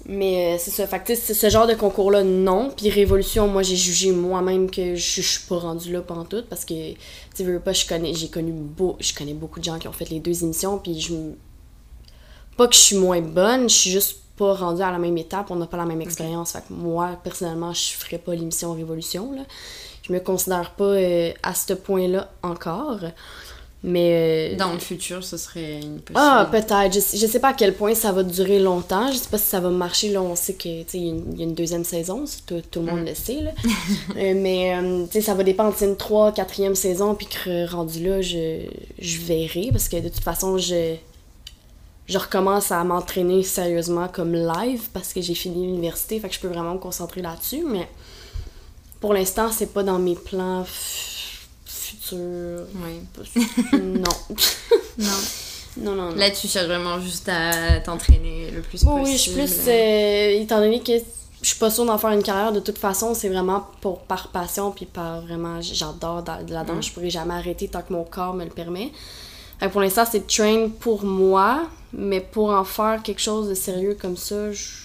Mais 0.08 0.54
euh, 0.54 0.58
c'est 0.60 0.72
ça. 0.72 0.86
Fait 0.86 1.04
que, 1.04 1.16
c'est 1.16 1.34
ce 1.34 1.50
genre 1.50 1.66
de 1.66 1.74
concours-là, 1.74 2.24
non. 2.24 2.72
Puis 2.76 2.90
Révolution, 2.90 3.48
moi, 3.48 3.64
j'ai 3.64 3.76
jugé 3.76 4.12
moi-même 4.12 4.70
que 4.70 4.96
je, 4.96 5.22
suis 5.22 5.44
pas 5.48 5.58
rendue 5.58 5.92
là 5.92 6.02
tout 6.30 6.44
parce 6.50 6.64
que, 6.64 6.94
tu 7.36 7.44
veux 7.44 7.60
pas, 7.60 7.74
je 7.74 7.88
connais, 7.88 8.14
j'ai 8.14 8.30
connu 8.30 8.52
beau, 8.52 8.98
je 9.00 9.14
connais 9.14 9.34
beaucoup 9.34 9.60
de 9.60 9.66
gens 9.66 9.80
qui 9.80 9.88
ont 9.88 9.94
fait 9.94 10.10
les 10.10 10.20
deux 10.20 10.44
émissions, 10.44 10.78
puis 10.78 11.00
je 11.00 11.14
Pas 12.56 12.68
que 12.68 12.76
je 12.76 12.80
suis 12.80 12.98
moins 12.98 13.22
bonne, 13.22 13.68
je 13.68 13.76
suis 13.76 13.92
juste 13.92 14.20
pas 14.38 14.54
rendue 14.54 14.84
à 14.84 14.92
la 14.92 15.00
même 15.00 15.18
étape, 15.18 15.50
on 15.50 15.56
n'a 15.56 15.66
pas 15.66 15.78
la 15.78 15.86
même 15.86 16.02
expérience. 16.02 16.52
Fait 16.52 16.60
que 16.60 16.74
moi, 16.74 17.20
personnellement, 17.24 17.74
je 17.74 17.94
ferais 17.94 18.18
pas 18.20 18.36
l'émission 18.36 18.74
Révolution, 18.74 19.32
là. 19.32 19.42
Je 20.04 20.14
me 20.14 20.20
considère 20.20 20.72
pas 20.72 20.84
euh, 20.84 21.32
à 21.42 21.56
ce 21.56 21.74
point-là 21.74 22.30
encore. 22.44 23.00
Mais... 23.88 24.54
euh, 24.54 24.58
Dans 24.58 24.74
le 24.74 24.80
futur, 24.80 25.24
ce 25.24 25.38
serait 25.38 25.74
une 25.76 26.00
possibilité. 26.00 26.14
ah, 26.16 26.50
peut-être. 26.52 26.92
Je, 26.94 27.18
je 27.18 27.28
sais 27.28 27.40
pas 27.40 27.50
à 27.50 27.54
quel 27.54 27.76
point 27.76 27.94
ça 27.94 28.12
va 28.12 28.24
durer 28.24 28.58
longtemps. 28.60 29.12
Je 29.12 29.18
sais 29.18 29.30
pas 29.30 29.38
si 29.38 29.46
ça 29.46 29.60
va 29.60 29.70
marcher. 29.70 30.10
Là, 30.10 30.24
on 30.24 30.36
sait 30.36 30.54
que 30.56 30.82
tu 30.84 30.90
sais, 30.90 30.98
il 30.98 31.06
y, 31.06 31.10
a 31.10 31.14
une- 31.14 31.32
il 31.34 31.40
y 31.40 31.42
a 31.42 31.46
une 31.46 31.54
deuxième 31.54 31.84
saison. 31.84 32.26
Tout, 32.48 32.62
tout 32.72 32.80
le 32.80 32.88
monde 32.88 33.06
le 33.08 33.14
sait. 33.14 33.42
Là. 33.42 33.52
Euh, 34.18 34.34
mais 34.36 34.76
euh, 34.76 35.06
sais, 35.12 35.22
ça 35.22 35.34
va 35.36 35.44
dépendre. 35.44 35.74
C'est 35.78 35.86
une 35.86 35.98
3 35.98 36.32
4 36.32 36.74
saison. 36.76 37.14
Puis 37.16 37.28
que 37.28 37.70
rendu 37.70 38.04
là, 38.08 38.22
je, 38.22 38.62
je 38.98 39.18
verrai. 39.22 39.70
Parce 39.72 39.88
que 39.88 39.98
de 39.98 40.10
toute 40.10 40.24
façon, 40.24 40.58
je, 40.58 40.96
je 42.08 42.18
recommence 42.18 42.72
à 42.72 42.84
m'entraîner 42.84 43.44
sérieusement 43.44 44.08
comme 44.08 44.34
live. 44.34 44.82
Parce 44.94 45.14
que 45.14 45.22
j'ai 45.22 45.36
fini 45.36 45.68
l'université. 45.68 46.20
Fait 46.20 46.30
que 46.30 46.34
je 46.36 46.40
peux 46.40 46.48
vraiment 46.48 46.74
me 46.74 46.80
concentrer 46.80 47.22
là-dessus. 47.22 47.64
Mais 47.68 47.88
pour 49.00 49.14
l'instant, 49.14 49.52
c'est 49.52 49.72
pas 49.74 49.84
dans 49.84 50.00
mes 50.00 50.16
plans 50.16 50.64
f- 50.64 51.15
futurs. 51.86 52.66
Ouais. 52.84 53.02
non. 53.80 54.04
Non. 54.98 55.08
non, 55.78 55.96
non, 55.96 56.10
non. 56.12 56.16
Là, 56.16 56.32
tu 56.32 56.48
cherches 56.48 56.66
vraiment 56.68 57.00
juste 57.00 57.28
à 57.30 57.80
t'entraîner 57.82 58.52
le 58.52 58.62
plus 58.62 58.84
Bon, 58.84 59.00
possible. 59.00 59.10
oui, 59.10 59.18
je 59.18 59.22
suis 59.22 59.32
plus. 59.64 59.68
euh, 59.72 60.42
étant 60.42 60.60
donné 60.60 60.80
que 60.82 60.94
je 61.42 61.48
suis 61.50 61.60
pas 61.60 61.70
sûre 61.70 61.86
d'en 61.86 61.98
faire 61.98 62.12
une 62.12 62.24
carrière 62.24 62.52
de 62.52 62.60
toute 62.60 62.78
façon, 62.78 63.14
c'est 63.14 63.30
vraiment 63.30 63.68
pour, 63.82 64.00
par 64.00 64.30
passion, 64.30 64.72
puis 64.72 64.86
par 64.86 65.22
vraiment. 65.22 65.62
J'adore 65.62 66.24
de 66.24 66.54
la 66.54 66.64
Mm. 66.64 66.68
danse, 66.68 66.88
je 66.88 66.92
pourrais 66.94 67.10
jamais 67.10 67.34
arrêter 67.36 67.68
tant 67.68 67.82
que 67.82 67.94
mon 67.94 68.04
corps 68.04 68.34
me 68.34 68.44
le 68.46 68.50
permet. 68.52 68.92
Pour 69.72 69.82
l'instant, 69.82 70.04
c'est 70.10 70.26
train 70.28 70.70
pour 70.80 71.04
moi, 71.06 71.64
mais 71.94 72.20
pour 72.20 72.50
en 72.50 72.64
faire 72.66 73.02
quelque 73.04 73.22
chose 73.22 73.48
de 73.50 73.54
sérieux 73.54 73.98
comme 74.00 74.18
ça, 74.18 74.52
je. 74.52 74.85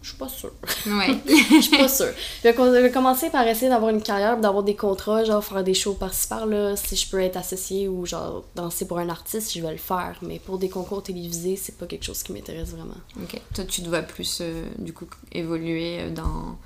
Je 0.00 0.10
suis 0.10 0.18
pas 0.18 0.28
sûre. 0.28 0.52
Ouais. 0.86 1.18
Je 1.26 1.60
suis 1.60 1.76
pas 1.76 1.88
sûre. 1.88 2.12
Je 2.44 2.48
vais, 2.80 2.90
commencer 2.90 3.30
par 3.30 3.46
essayer 3.46 3.68
d'avoir 3.68 3.90
une 3.90 4.00
carrière, 4.00 4.38
d'avoir 4.38 4.62
des 4.62 4.76
contrats, 4.76 5.24
genre 5.24 5.44
faire 5.44 5.64
des 5.64 5.74
shows 5.74 5.94
par-ci 5.94 6.28
par-là. 6.28 6.76
Si 6.76 6.94
je 6.94 7.10
peux 7.10 7.20
être 7.20 7.36
associée 7.36 7.88
ou 7.88 8.06
genre 8.06 8.44
danser 8.54 8.86
pour 8.86 8.98
un 8.98 9.08
artiste, 9.08 9.52
je 9.52 9.60
vais 9.60 9.72
le 9.72 9.76
faire. 9.76 10.16
Mais 10.22 10.38
pour 10.38 10.58
des 10.58 10.68
concours 10.68 11.02
télévisés, 11.02 11.56
c'est 11.56 11.76
pas 11.76 11.86
quelque 11.86 12.04
chose 12.04 12.22
qui 12.22 12.32
m'intéresse 12.32 12.70
vraiment. 12.70 12.94
ok. 13.20 13.40
Toi, 13.54 13.64
tu 13.64 13.80
dois 13.80 14.02
plus, 14.02 14.38
euh, 14.40 14.64
du 14.78 14.92
coup, 14.92 15.06
évoluer 15.32 16.00
euh, 16.00 16.10
dans, 16.10 16.56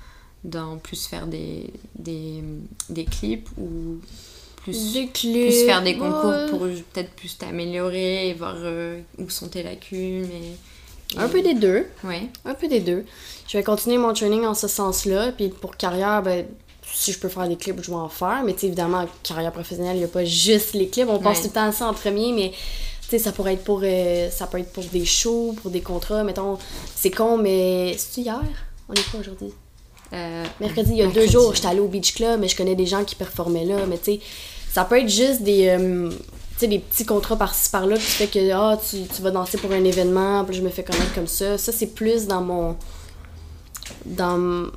dans 0.43 0.77
plus 0.77 1.07
faire 1.07 1.25
des, 1.25 1.73
des, 1.95 2.43
des 2.89 3.05
clips 3.05 3.49
ou 3.57 3.99
plus, 4.57 4.93
Des 4.93 5.07
plus 5.07 5.65
faire 5.65 5.81
des 5.81 5.97
concours 5.97 6.29
ouais. 6.29 6.49
pour 6.49 6.59
peut-être 6.59 7.11
plus 7.15 7.37
t'améliorer 7.37 8.29
et 8.29 8.33
voir 8.35 8.55
euh, 8.59 9.01
où 9.17 9.29
sont 9.29 9.49
tes 9.49 9.63
lacunes 9.63 10.29
et... 10.31 10.55
Un 11.17 11.27
peu 11.27 11.41
des 11.41 11.53
deux. 11.53 11.85
Ouais. 12.03 12.29
Un 12.45 12.53
peu 12.53 12.67
des 12.67 12.79
deux. 12.79 13.05
Je 13.47 13.57
vais 13.57 13.63
continuer 13.63 13.97
mon 13.97 14.13
training 14.13 14.45
en 14.45 14.53
ce 14.53 14.67
sens-là. 14.67 15.31
Puis 15.31 15.49
pour 15.49 15.77
carrière, 15.77 16.21
ben, 16.23 16.45
si 16.93 17.11
je 17.11 17.19
peux 17.19 17.29
faire 17.29 17.47
des 17.47 17.55
clips, 17.55 17.81
je 17.81 17.89
vais 17.89 17.97
en 17.97 18.09
faire. 18.09 18.41
Mais 18.45 18.55
évidemment, 18.61 19.05
carrière 19.23 19.51
professionnelle, 19.51 19.95
il 19.95 19.99
n'y 19.99 20.05
a 20.05 20.09
pas 20.09 20.25
juste 20.25 20.73
les 20.73 20.87
clips. 20.87 21.07
On 21.09 21.19
pense 21.19 21.41
tout 21.41 21.47
le 21.47 21.53
temps 21.53 21.67
à 21.67 21.71
ça 21.71 21.87
en 21.87 21.93
premier, 21.93 22.31
mais 22.31 22.51
tu 23.03 23.09
sais, 23.09 23.19
ça 23.19 23.31
pourrait 23.31 23.53
être 23.53 23.63
pour 23.63 23.81
euh, 23.83 24.29
ça 24.29 24.47
peut 24.47 24.59
être 24.59 24.71
pour 24.71 24.83
des 24.85 25.05
shows, 25.05 25.55
pour 25.61 25.71
des 25.71 25.81
contrats. 25.81 26.23
Mettons, 26.23 26.57
c'est 26.95 27.11
con, 27.11 27.37
mais 27.37 27.95
c'est 27.97 28.21
hier? 28.21 28.41
On 28.89 28.93
est 28.93 29.11
quoi 29.11 29.19
aujourd'hui? 29.19 29.53
Euh, 30.13 30.43
Mercredi, 30.59 30.91
il 30.91 30.97
y 30.97 31.01
a 31.01 31.05
mercredi. 31.05 31.25
deux 31.25 31.31
jours, 31.31 31.55
j'étais 31.55 31.67
allée 31.67 31.79
au 31.79 31.87
Beach 31.87 32.13
Club, 32.13 32.39
mais 32.39 32.47
je 32.47 32.55
connais 32.55 32.75
des 32.75 32.85
gens 32.85 33.03
qui 33.03 33.15
performaient 33.15 33.65
là. 33.65 33.85
Mais 33.87 33.97
tu 33.97 34.13
sais, 34.13 34.19
ça 34.71 34.85
peut 34.85 34.99
être 34.99 35.09
juste 35.09 35.41
des, 35.41 35.67
euh, 35.69 36.11
sais, 36.63 36.67
des 36.67 36.79
petits 36.79 37.05
contrats 37.05 37.35
par-ci 37.35 37.69
par-là 37.69 37.95
qui 37.95 38.01
fait 38.01 38.27
que 38.27 38.51
ah, 38.51 38.77
tu, 38.89 39.03
tu 39.03 39.21
vas 39.21 39.31
danser 39.31 39.57
pour 39.57 39.71
un 39.71 39.83
événement, 39.83 40.43
puis 40.45 40.55
je 40.55 40.61
me 40.61 40.69
fais 40.69 40.83
connaître 40.83 41.13
comme 41.13 41.27
ça. 41.27 41.57
Ça, 41.57 41.71
c'est 41.71 41.87
plus 41.87 42.27
dans 42.27 42.41
mon. 42.41 42.75
Dans, 44.05 44.67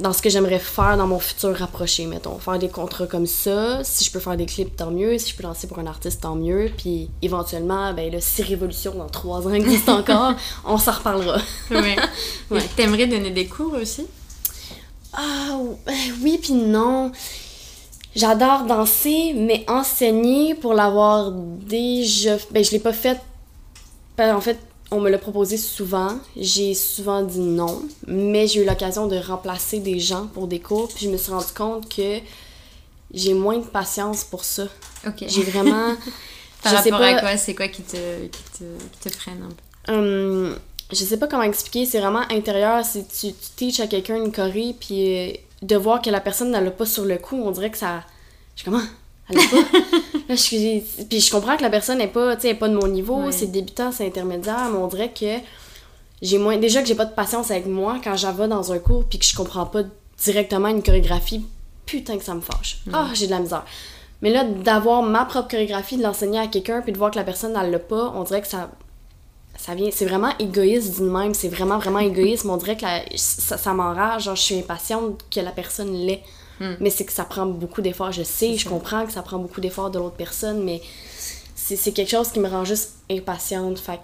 dans 0.00 0.12
ce 0.12 0.20
que 0.20 0.28
j'aimerais 0.28 0.58
faire 0.58 0.96
dans 0.96 1.06
mon 1.06 1.18
futur 1.18 1.56
rapproché, 1.56 2.06
mettons. 2.06 2.38
Faire 2.38 2.58
des 2.58 2.68
contrats 2.68 3.06
comme 3.06 3.26
ça. 3.26 3.82
Si 3.84 4.04
je 4.04 4.10
peux 4.10 4.20
faire 4.20 4.36
des 4.36 4.46
clips, 4.46 4.76
tant 4.76 4.90
mieux. 4.90 5.18
Si 5.18 5.30
je 5.30 5.36
peux 5.36 5.42
danser 5.42 5.66
pour 5.66 5.78
un 5.78 5.86
artiste, 5.86 6.22
tant 6.22 6.36
mieux. 6.36 6.70
Puis 6.76 7.10
éventuellement, 7.22 7.92
ben 7.92 8.10
là, 8.10 8.20
si 8.20 8.42
Révolution 8.42 8.94
dans 8.94 9.08
trois 9.08 9.46
ans 9.46 9.52
existe 9.52 9.88
encore, 9.88 10.34
on 10.64 10.78
s'en 10.78 10.92
reparlera. 10.92 11.40
Ouais. 11.70 11.96
Ouais. 12.48 12.62
T'aimerais 12.76 13.08
donner 13.08 13.32
des 13.32 13.46
cours 13.46 13.74
aussi? 13.74 14.06
Ah 15.12 15.58
euh, 15.58 15.92
oui 16.22 16.38
puis 16.40 16.52
non. 16.52 17.10
J'adore 18.16 18.64
danser, 18.64 19.34
mais 19.34 19.64
enseigner 19.68 20.54
pour 20.54 20.72
l'avoir 20.72 21.30
déjà... 21.30 22.38
Ben 22.50 22.64
je 22.64 22.70
l'ai 22.70 22.78
pas 22.78 22.94
fait... 22.94 23.20
en 24.18 24.40
fait, 24.40 24.58
on 24.90 25.00
me 25.00 25.10
l'a 25.10 25.18
proposé 25.18 25.58
souvent. 25.58 26.18
J'ai 26.34 26.72
souvent 26.72 27.22
dit 27.22 27.40
non. 27.40 27.82
Mais 28.06 28.46
j'ai 28.48 28.62
eu 28.62 28.64
l'occasion 28.64 29.06
de 29.06 29.18
remplacer 29.18 29.80
des 29.80 30.00
gens 30.00 30.28
pour 30.28 30.46
des 30.46 30.60
cours. 30.60 30.88
Puis 30.88 31.04
je 31.04 31.10
me 31.10 31.18
suis 31.18 31.30
rendu 31.30 31.52
compte 31.54 31.94
que 31.94 32.20
j'ai 33.12 33.34
moins 33.34 33.58
de 33.58 33.66
patience 33.66 34.24
pour 34.24 34.44
ça. 34.44 34.64
Ok. 35.06 35.24
J'ai 35.28 35.42
vraiment... 35.42 35.94
Par 36.62 36.74
je 36.74 36.82
sais 36.82 36.90
rapport 36.90 37.06
à 37.06 37.20
quoi 37.20 37.36
C'est 37.36 37.54
quoi 37.54 37.68
qui 37.68 37.82
te, 37.82 38.26
qui, 38.28 38.42
te, 38.58 38.64
qui 38.92 39.10
te 39.10 39.14
freine 39.14 39.42
un 39.42 39.48
peu? 39.52 39.92
Hum, 39.92 40.58
je 40.90 40.96
sais 40.96 41.18
pas 41.18 41.26
comment 41.26 41.42
expliquer, 41.42 41.84
c'est 41.84 42.00
vraiment 42.00 42.22
intérieur. 42.30 42.82
C'est 42.84 43.06
tu, 43.06 43.32
tu 43.32 43.48
teaches 43.56 43.80
à 43.80 43.86
quelqu'un 43.86 44.16
une 44.16 44.32
choré, 44.32 44.74
puis 44.78 45.16
euh, 45.16 45.32
de 45.62 45.76
voir 45.76 46.02
que 46.02 46.10
la 46.10 46.20
personne 46.20 46.50
n'a 46.50 46.60
pas 46.70 46.86
sur 46.86 47.04
le 47.04 47.16
coup, 47.18 47.36
on 47.42 47.50
dirait 47.50 47.70
que 47.70 47.78
ça. 47.78 48.02
Je 48.54 48.62
suis 48.62 48.70
comment 48.70 48.82
Elle 49.28 49.36
l'a 49.36 49.42
pas 49.42 49.56
Là, 50.28 50.34
je 50.34 50.40
suis- 50.40 50.82
Puis 51.08 51.20
je 51.20 51.30
comprends 51.30 51.56
que 51.56 51.62
la 51.62 51.70
personne 51.70 51.98
n'est 51.98 52.08
pas, 52.08 52.34
est 52.42 52.54
pas 52.54 52.68
de 52.68 52.74
mon 52.76 52.88
niveau, 52.88 53.24
Ouais. 53.24 53.32
c'est 53.32 53.46
débutant, 53.46 53.92
c'est 53.92 54.06
intermédiaire, 54.06 54.68
mais 54.70 54.78
on 54.78 54.86
dirait 54.88 55.12
que 55.12 55.26
j'ai 56.22 56.38
moins. 56.38 56.56
Déjà 56.56 56.82
que 56.82 56.88
j'ai 56.88 56.94
pas 56.94 57.04
de 57.04 57.14
patience 57.14 57.50
avec 57.50 57.66
moi 57.66 57.98
quand 58.02 58.16
j'en 58.16 58.32
vais 58.32 58.48
dans 58.48 58.72
un 58.72 58.78
cours, 58.78 59.04
puis 59.04 59.18
que 59.18 59.24
je 59.24 59.34
comprends 59.36 59.66
pas 59.66 59.82
directement 60.22 60.68
une 60.68 60.82
chorégraphie, 60.82 61.44
putain 61.84 62.18
que 62.18 62.24
ça 62.24 62.34
me 62.34 62.40
fâche. 62.40 62.78
Ah, 62.92 63.08
j'ai 63.14 63.26
de 63.26 63.32
la 63.32 63.40
misère. 63.40 63.64
Mais 64.22 64.30
là, 64.30 64.44
d'avoir 64.44 65.02
ma 65.02 65.24
propre 65.26 65.48
chorégraphie, 65.48 65.96
de 65.98 66.02
l'enseigner 66.02 66.38
à 66.38 66.46
quelqu'un, 66.46 66.80
puis 66.80 66.90
de 66.92 66.98
voir 66.98 67.10
que 67.10 67.16
la 67.16 67.24
personne, 67.24 67.54
elle 67.62 67.70
l'a 67.70 67.78
pas, 67.78 68.12
on 68.16 68.22
dirait 68.24 68.40
que 68.40 68.48
ça. 68.48 68.70
Ça 69.58 69.74
vient, 69.74 69.90
c'est 69.92 70.04
vraiment 70.04 70.32
égoïste 70.38 70.96
d'une 70.96 71.10
même, 71.10 71.34
c'est 71.34 71.48
vraiment, 71.48 71.78
vraiment 71.78 71.98
égoïste, 71.98 72.44
on 72.46 72.56
dirait 72.56 72.76
que 72.76 72.82
la- 72.82 73.02
ça, 73.16 73.56
ça 73.56 73.72
m'enrage, 73.72 74.24
genre 74.24 74.36
je 74.36 74.42
suis 74.42 74.58
impatiente 74.58 75.24
que 75.30 75.40
la 75.40 75.50
personne 75.50 75.92
l'ait. 75.92 76.22
Hmm. 76.60 76.74
Mais 76.80 76.90
c'est 76.90 77.04
que 77.04 77.12
ça 77.12 77.24
prend 77.24 77.46
beaucoup 77.46 77.82
d'efforts, 77.82 78.12
je 78.12 78.22
sais, 78.22 78.56
je 78.56 78.68
comprends 78.68 79.04
que 79.04 79.12
ça 79.12 79.22
prend 79.22 79.38
beaucoup 79.38 79.60
d'efforts 79.60 79.90
de 79.90 79.98
l'autre 79.98 80.16
personne, 80.16 80.62
mais 80.64 80.80
c'est, 81.54 81.92
quelque 81.92 82.10
chose 82.10 82.30
qui 82.30 82.40
me 82.40 82.48
rend 82.48 82.64
juste 82.64 82.92
impatiente, 83.10 83.78
fait 83.78 84.00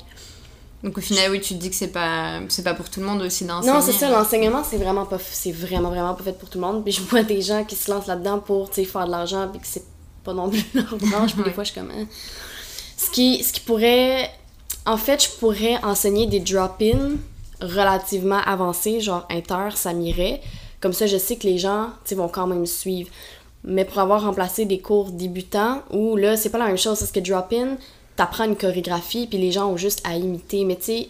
Donc 0.82 0.98
au 0.98 1.00
final, 1.00 1.30
oui, 1.30 1.40
tu 1.40 1.54
te 1.54 1.60
dis 1.60 1.70
que 1.70 1.76
c'est 1.76 1.92
pas, 1.92 2.40
c'est 2.48 2.64
pas 2.64 2.74
pour 2.74 2.90
tout 2.90 3.00
le 3.00 3.06
monde 3.06 3.22
aussi 3.22 3.44
d'enseigner. 3.44 3.72
non, 3.72 3.80
c'est 3.80 3.92
ça, 3.92 4.10
l'enseignement, 4.10 4.64
c'est 4.64 4.78
vraiment 4.78 5.06
pas 5.06 5.18
c'est 5.18 5.52
vraiment 5.52 5.90
vraiment 5.90 6.14
pas 6.14 6.24
fait 6.24 6.38
pour 6.38 6.50
tout 6.50 6.58
le 6.58 6.66
monde. 6.66 6.82
Puis 6.82 6.92
je 6.92 7.00
vois 7.02 7.22
des 7.22 7.40
gens 7.40 7.64
qui 7.64 7.76
se 7.76 7.90
lancent 7.90 8.06
là-dedans 8.06 8.40
pour 8.40 8.70
faire 8.72 9.06
de 9.06 9.10
l'argent 9.10 9.48
puis 9.48 9.60
que 9.60 9.66
c'est 9.66 9.84
pas 10.24 10.34
non 10.34 10.50
plus 10.50 10.64
leur 10.74 10.96
branche, 10.96 11.34
puis 11.34 11.44
des 11.44 11.52
fois 11.52 11.64
je 11.64 11.72
suis 11.72 11.80
comme 11.80 11.90
hein. 11.90 12.06
ce 12.96 13.10
qui 13.10 13.42
ce 13.42 13.52
qui 13.52 13.60
pourrait 13.60 14.30
en 14.86 14.96
fait, 14.96 15.24
je 15.24 15.30
pourrais 15.38 15.82
enseigner 15.84 16.26
des 16.26 16.40
drop-in 16.40 17.12
relativement 17.60 18.40
avancés, 18.44 19.00
genre 19.00 19.26
inter, 19.30 19.76
ça 19.76 19.92
m'irait. 19.92 20.40
Comme 20.80 20.92
ça, 20.92 21.06
je 21.06 21.16
sais 21.16 21.36
que 21.36 21.46
les 21.46 21.58
gens, 21.58 21.86
tu 22.04 22.10
sais, 22.10 22.14
vont 22.16 22.28
quand 22.28 22.46
même 22.46 22.66
suivre. 22.66 23.08
Mais 23.64 23.84
pour 23.84 23.98
avoir 23.98 24.22
remplacé 24.22 24.64
des 24.64 24.80
cours 24.80 25.10
débutants, 25.10 25.82
où 25.92 26.16
là, 26.16 26.36
c'est 26.36 26.50
pas 26.50 26.58
la 26.58 26.66
même 26.66 26.78
chose, 26.78 26.98
parce 26.98 27.12
que 27.12 27.20
drop-in, 27.20 27.76
t'apprends 28.16 28.44
une 28.44 28.56
chorégraphie, 28.56 29.28
puis 29.28 29.38
les 29.38 29.52
gens 29.52 29.68
ont 29.68 29.76
juste 29.76 30.00
à 30.04 30.16
imiter. 30.16 30.64
Mais 30.64 30.74
tu 30.74 30.84
sais, 30.84 31.08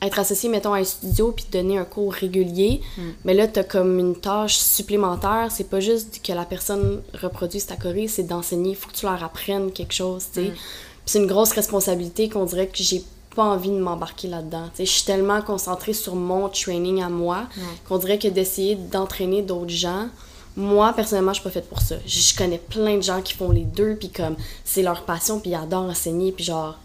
être 0.00 0.20
associé, 0.20 0.48
mettons, 0.48 0.74
à 0.74 0.78
un 0.78 0.84
studio, 0.84 1.32
puis 1.32 1.46
donner 1.50 1.76
un 1.76 1.84
cours 1.84 2.12
régulier, 2.12 2.80
mais 3.24 3.34
là, 3.34 3.48
t'as 3.48 3.64
comme 3.64 3.98
une 3.98 4.14
tâche 4.14 4.56
supplémentaire. 4.56 5.48
C'est 5.50 5.68
pas 5.68 5.80
juste 5.80 6.20
que 6.24 6.32
la 6.32 6.44
personne 6.44 7.02
reproduise 7.20 7.66
ta 7.66 7.74
choré, 7.74 8.06
c'est 8.06 8.22
d'enseigner. 8.22 8.70
Il 8.70 8.76
faut 8.76 8.88
que 8.88 8.94
tu 8.94 9.06
leur 9.06 9.24
apprennes 9.24 9.72
quelque 9.72 9.94
chose, 9.94 10.26
tu 10.32 10.44
sais. 10.44 10.52
Puis 10.52 10.60
c'est 11.08 11.18
une 11.18 11.26
grosse 11.26 11.52
responsabilité 11.52 12.28
qu'on 12.28 12.44
dirait 12.44 12.66
que 12.66 12.82
j'ai 12.82 13.02
pas 13.34 13.44
envie 13.44 13.70
de 13.70 13.78
m'embarquer 13.78 14.28
là-dedans. 14.28 14.64
Je 14.78 14.84
suis 14.84 15.04
tellement 15.04 15.40
concentrée 15.40 15.94
sur 15.94 16.14
mon 16.14 16.50
training 16.50 17.02
à 17.02 17.08
moi 17.08 17.44
qu'on 17.88 17.96
dirait 17.96 18.18
que 18.18 18.28
d'essayer 18.28 18.74
d'entraîner 18.74 19.40
d'autres 19.40 19.70
gens, 19.70 20.08
moi, 20.54 20.92
personnellement, 20.92 21.32
je 21.32 21.40
suis 21.40 21.48
pas 21.48 21.52
faite 21.52 21.68
pour 21.68 21.80
ça. 21.80 21.94
Je 22.04 22.36
connais 22.36 22.58
plein 22.58 22.96
de 22.96 23.02
gens 23.02 23.22
qui 23.22 23.32
font 23.32 23.50
les 23.50 23.62
deux, 23.62 23.94
puis 23.94 24.10
comme, 24.10 24.36
c'est 24.64 24.82
leur 24.82 25.04
passion, 25.04 25.40
puis 25.40 25.52
ils 25.52 25.54
adorent 25.54 25.88
enseigner, 25.88 26.32
puis 26.32 26.44
genre, 26.44 26.76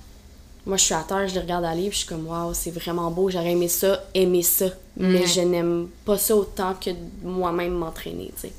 moi, 0.66 0.78
je 0.78 0.84
suis 0.84 0.94
à 0.94 1.04
terre, 1.06 1.28
je 1.28 1.34
les 1.34 1.42
regarde 1.42 1.66
aller, 1.66 1.90
puis 1.90 1.94
je 1.94 1.98
suis 1.98 2.08
comme, 2.08 2.28
waouh, 2.28 2.54
c'est 2.54 2.72
vraiment 2.72 3.12
beau, 3.12 3.30
j'aurais 3.30 3.52
aimé 3.52 3.68
ça, 3.68 4.04
aimer 4.14 4.44
ça. 4.44 4.68
Mais 4.96 5.26
je 5.26 5.42
n'aime 5.42 5.88
pas 6.06 6.18
ça 6.18 6.36
autant 6.36 6.76
que 6.80 6.92
moi-même 7.24 7.74
m'entraîner, 7.74 8.32
tu 8.36 8.48
sais. 8.48 8.54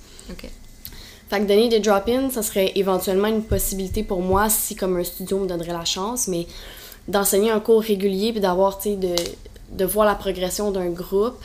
Fait 1.34 1.40
que 1.40 1.46
donner 1.46 1.68
des 1.68 1.80
drop-in, 1.80 2.30
ça 2.30 2.44
serait 2.44 2.70
éventuellement 2.76 3.26
une 3.26 3.42
possibilité 3.42 4.04
pour 4.04 4.20
moi 4.20 4.48
si 4.48 4.76
comme 4.76 4.96
un 4.96 5.02
studio 5.02 5.40
me 5.40 5.48
donnerait 5.48 5.72
la 5.72 5.84
chance, 5.84 6.28
mais 6.28 6.46
d'enseigner 7.08 7.50
un 7.50 7.58
cours 7.58 7.82
régulier 7.82 8.30
puis 8.30 8.40
d'avoir, 8.40 8.78
tu 8.78 8.90
sais, 8.90 8.96
de, 8.96 9.16
de 9.72 9.84
voir 9.84 10.06
la 10.06 10.14
progression 10.14 10.70
d'un 10.70 10.90
groupe. 10.90 11.42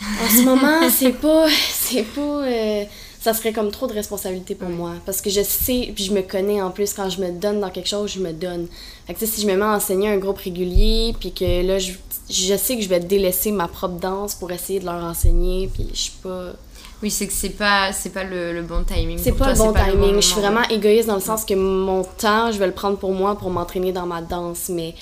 En 0.00 0.30
ce 0.34 0.42
moment, 0.42 0.88
c'est 0.90 1.12
pas. 1.12 1.48
C'est 1.70 2.04
pas. 2.04 2.20
euh, 2.22 2.84
ça 3.20 3.34
serait 3.34 3.52
comme 3.52 3.70
trop 3.70 3.88
de 3.88 3.92
responsabilité 3.92 4.54
pour 4.54 4.70
moi. 4.70 4.92
Parce 5.04 5.20
que 5.20 5.28
je 5.28 5.42
sais, 5.42 5.92
puis 5.94 6.04
je 6.04 6.14
me 6.14 6.22
connais 6.22 6.62
en 6.62 6.70
plus, 6.70 6.94
quand 6.94 7.10
je 7.10 7.20
me 7.20 7.32
donne 7.32 7.60
dans 7.60 7.70
quelque 7.70 7.88
chose, 7.88 8.10
je 8.10 8.20
me 8.20 8.32
donne. 8.32 8.68
Fait 9.06 9.12
que 9.12 9.26
si 9.26 9.42
je 9.42 9.46
me 9.46 9.54
mets 9.54 9.66
à 9.66 9.76
enseigner 9.76 10.08
un 10.08 10.16
groupe 10.16 10.38
régulier, 10.38 11.14
puis 11.20 11.32
que 11.32 11.66
là, 11.66 11.78
je, 11.78 11.92
je 12.30 12.56
sais 12.56 12.76
que 12.76 12.82
je 12.82 12.88
vais 12.88 13.00
délaisser 13.00 13.52
ma 13.52 13.68
propre 13.68 14.00
danse 14.00 14.34
pour 14.34 14.50
essayer 14.50 14.80
de 14.80 14.86
leur 14.86 15.04
enseigner, 15.04 15.68
puis 15.74 15.88
je 15.92 15.98
suis 15.98 16.12
pas. 16.22 16.52
Oui, 17.02 17.10
c'est 17.10 17.26
que 17.26 17.32
c'est 17.32 17.50
pas, 17.50 17.92
c'est 17.92 18.10
pas 18.10 18.24
le, 18.24 18.52
le 18.54 18.62
bon 18.62 18.82
timing. 18.84 19.18
C'est 19.18 19.32
pas 19.32 19.54
toi, 19.54 19.68
le 19.68 19.72
bon 19.72 19.72
timing. 19.72 20.14
je 20.16 20.26
suis 20.26 20.40
vraiment 20.40 20.62
égoïste 20.70 21.08
dans 21.08 21.14
le 21.16 21.20
sens 21.20 21.44
que 21.44 21.54
mon 21.54 22.04
temps, 22.04 22.50
je 22.52 22.58
vais 22.58 22.66
le 22.66 22.72
prendre 22.72 22.96
pour 22.96 23.12
moi, 23.12 23.36
pour 23.36 23.50
m'entraîner 23.50 23.92
dans 23.92 24.06
ma 24.06 24.22
danse. 24.22 24.70
Mais 24.70 24.94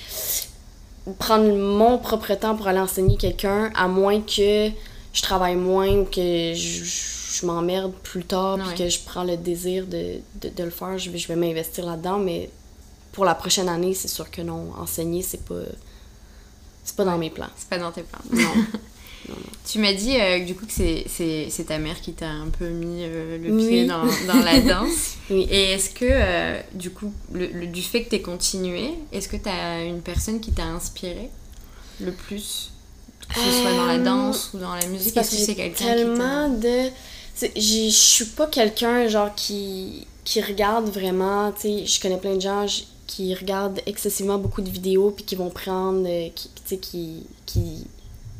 prendre 1.19 1.53
mon 1.55 1.97
propre 1.97 2.33
temps 2.35 2.55
pour 2.55 2.67
aller 2.67 2.79
enseigner 2.79 3.15
quelqu'un, 3.15 3.71
à 3.75 3.87
moins 3.87 4.19
que 4.21 4.69
je 5.13 5.21
travaille 5.21 5.55
moins 5.55 5.89
ou 5.89 6.05
que 6.05 6.53
je, 6.53 6.83
je 6.83 7.45
m'emmerde 7.45 7.93
plus 8.03 8.25
tard, 8.25 8.57
puis 8.57 8.77
que 8.77 8.89
je 8.89 8.99
prends 9.05 9.23
le 9.23 9.37
désir 9.37 9.85
de, 9.85 10.15
de, 10.41 10.49
de 10.49 10.63
le 10.63 10.69
faire, 10.71 10.97
je 10.97 11.09
vais, 11.09 11.17
je 11.17 11.27
vais 11.27 11.37
m'investir 11.37 11.85
là-dedans. 11.85 12.19
Mais 12.19 12.49
pour 13.13 13.23
la 13.23 13.35
prochaine 13.35 13.69
année, 13.69 13.93
c'est 13.93 14.09
sûr 14.09 14.29
que 14.29 14.41
non. 14.41 14.71
Enseigner, 14.77 15.21
c'est 15.21 15.45
pas. 15.45 15.61
C'est 16.83 16.95
pas 16.95 17.05
dans 17.05 17.17
mes 17.17 17.29
plans. 17.29 17.47
C'est 17.55 17.69
pas 17.69 17.77
dans 17.77 17.91
tes 17.91 18.03
plans. 18.03 18.19
Non. 18.31 18.49
Tu 19.69 19.79
m'as 19.79 19.93
dit 19.93 20.15
euh, 20.19 20.39
que 20.39 20.45
du 20.45 20.55
coup 20.55 20.65
que 20.65 20.71
c'est, 20.71 21.65
ta 21.67 21.77
mère 21.79 21.99
qui 22.01 22.13
t'a 22.13 22.29
un 22.29 22.49
peu 22.49 22.67
mis 22.69 23.03
euh, 23.03 23.37
le 23.37 23.57
pied 23.57 23.85
dans, 23.85 24.03
dans 24.27 24.39
la 24.43 24.59
danse. 24.73 25.15
Oui. 25.29 25.47
Et 25.49 25.71
est-ce 25.71 25.89
que, 25.89 26.05
euh, 26.07 26.59
du 26.73 26.91
coup, 26.91 27.11
le, 27.33 27.47
le- 27.47 27.67
du 27.67 27.81
fait 27.81 28.03
que 28.03 28.09
t'aies 28.09 28.21
continué, 28.21 28.91
est-ce 29.11 29.27
que 29.27 29.37
t'as 29.37 29.83
une 29.83 30.01
personne 30.01 30.39
qui 30.39 30.51
t'a 30.51 30.65
inspiré 30.65 31.29
le 31.99 32.11
plus? 32.11 32.71
Que 33.27 33.39
ce 33.39 33.61
soit 33.61 33.71
dans 33.73 33.85
la 33.87 33.97
danse 33.97 34.51
ou 34.53 34.59
dans 34.59 34.75
la 34.75 34.85
musique, 34.87 35.17
est-ce 35.17 35.31
que 35.31 35.37
c'est 35.37 35.55
quelqu'un 35.55 35.73
qui 35.73 35.83
tellement 35.83 36.49
de 36.49 36.89
je 37.57 37.89
suis 37.89 38.25
pas 38.25 38.47
quelqu'un 38.47 39.07
genre 39.07 39.33
qui 39.35 40.07
qui 40.23 40.41
regarde 40.41 40.87
vraiment 40.89 41.51
tu 41.51 41.61
sais 41.61 41.85
je 41.85 41.99
connais 41.99 42.17
plein 42.17 42.35
de 42.35 42.39
gens 42.39 42.65
qui 43.07 43.33
regardent 43.35 43.81
excessivement 43.87 44.37
beaucoup 44.37 44.61
de 44.61 44.69
vidéos 44.69 45.11
puis 45.11 45.25
qui 45.25 45.35
vont 45.35 45.49
prendre 45.49 46.07
qui 46.33 46.49
qui 46.79 47.23
qui 47.45 47.87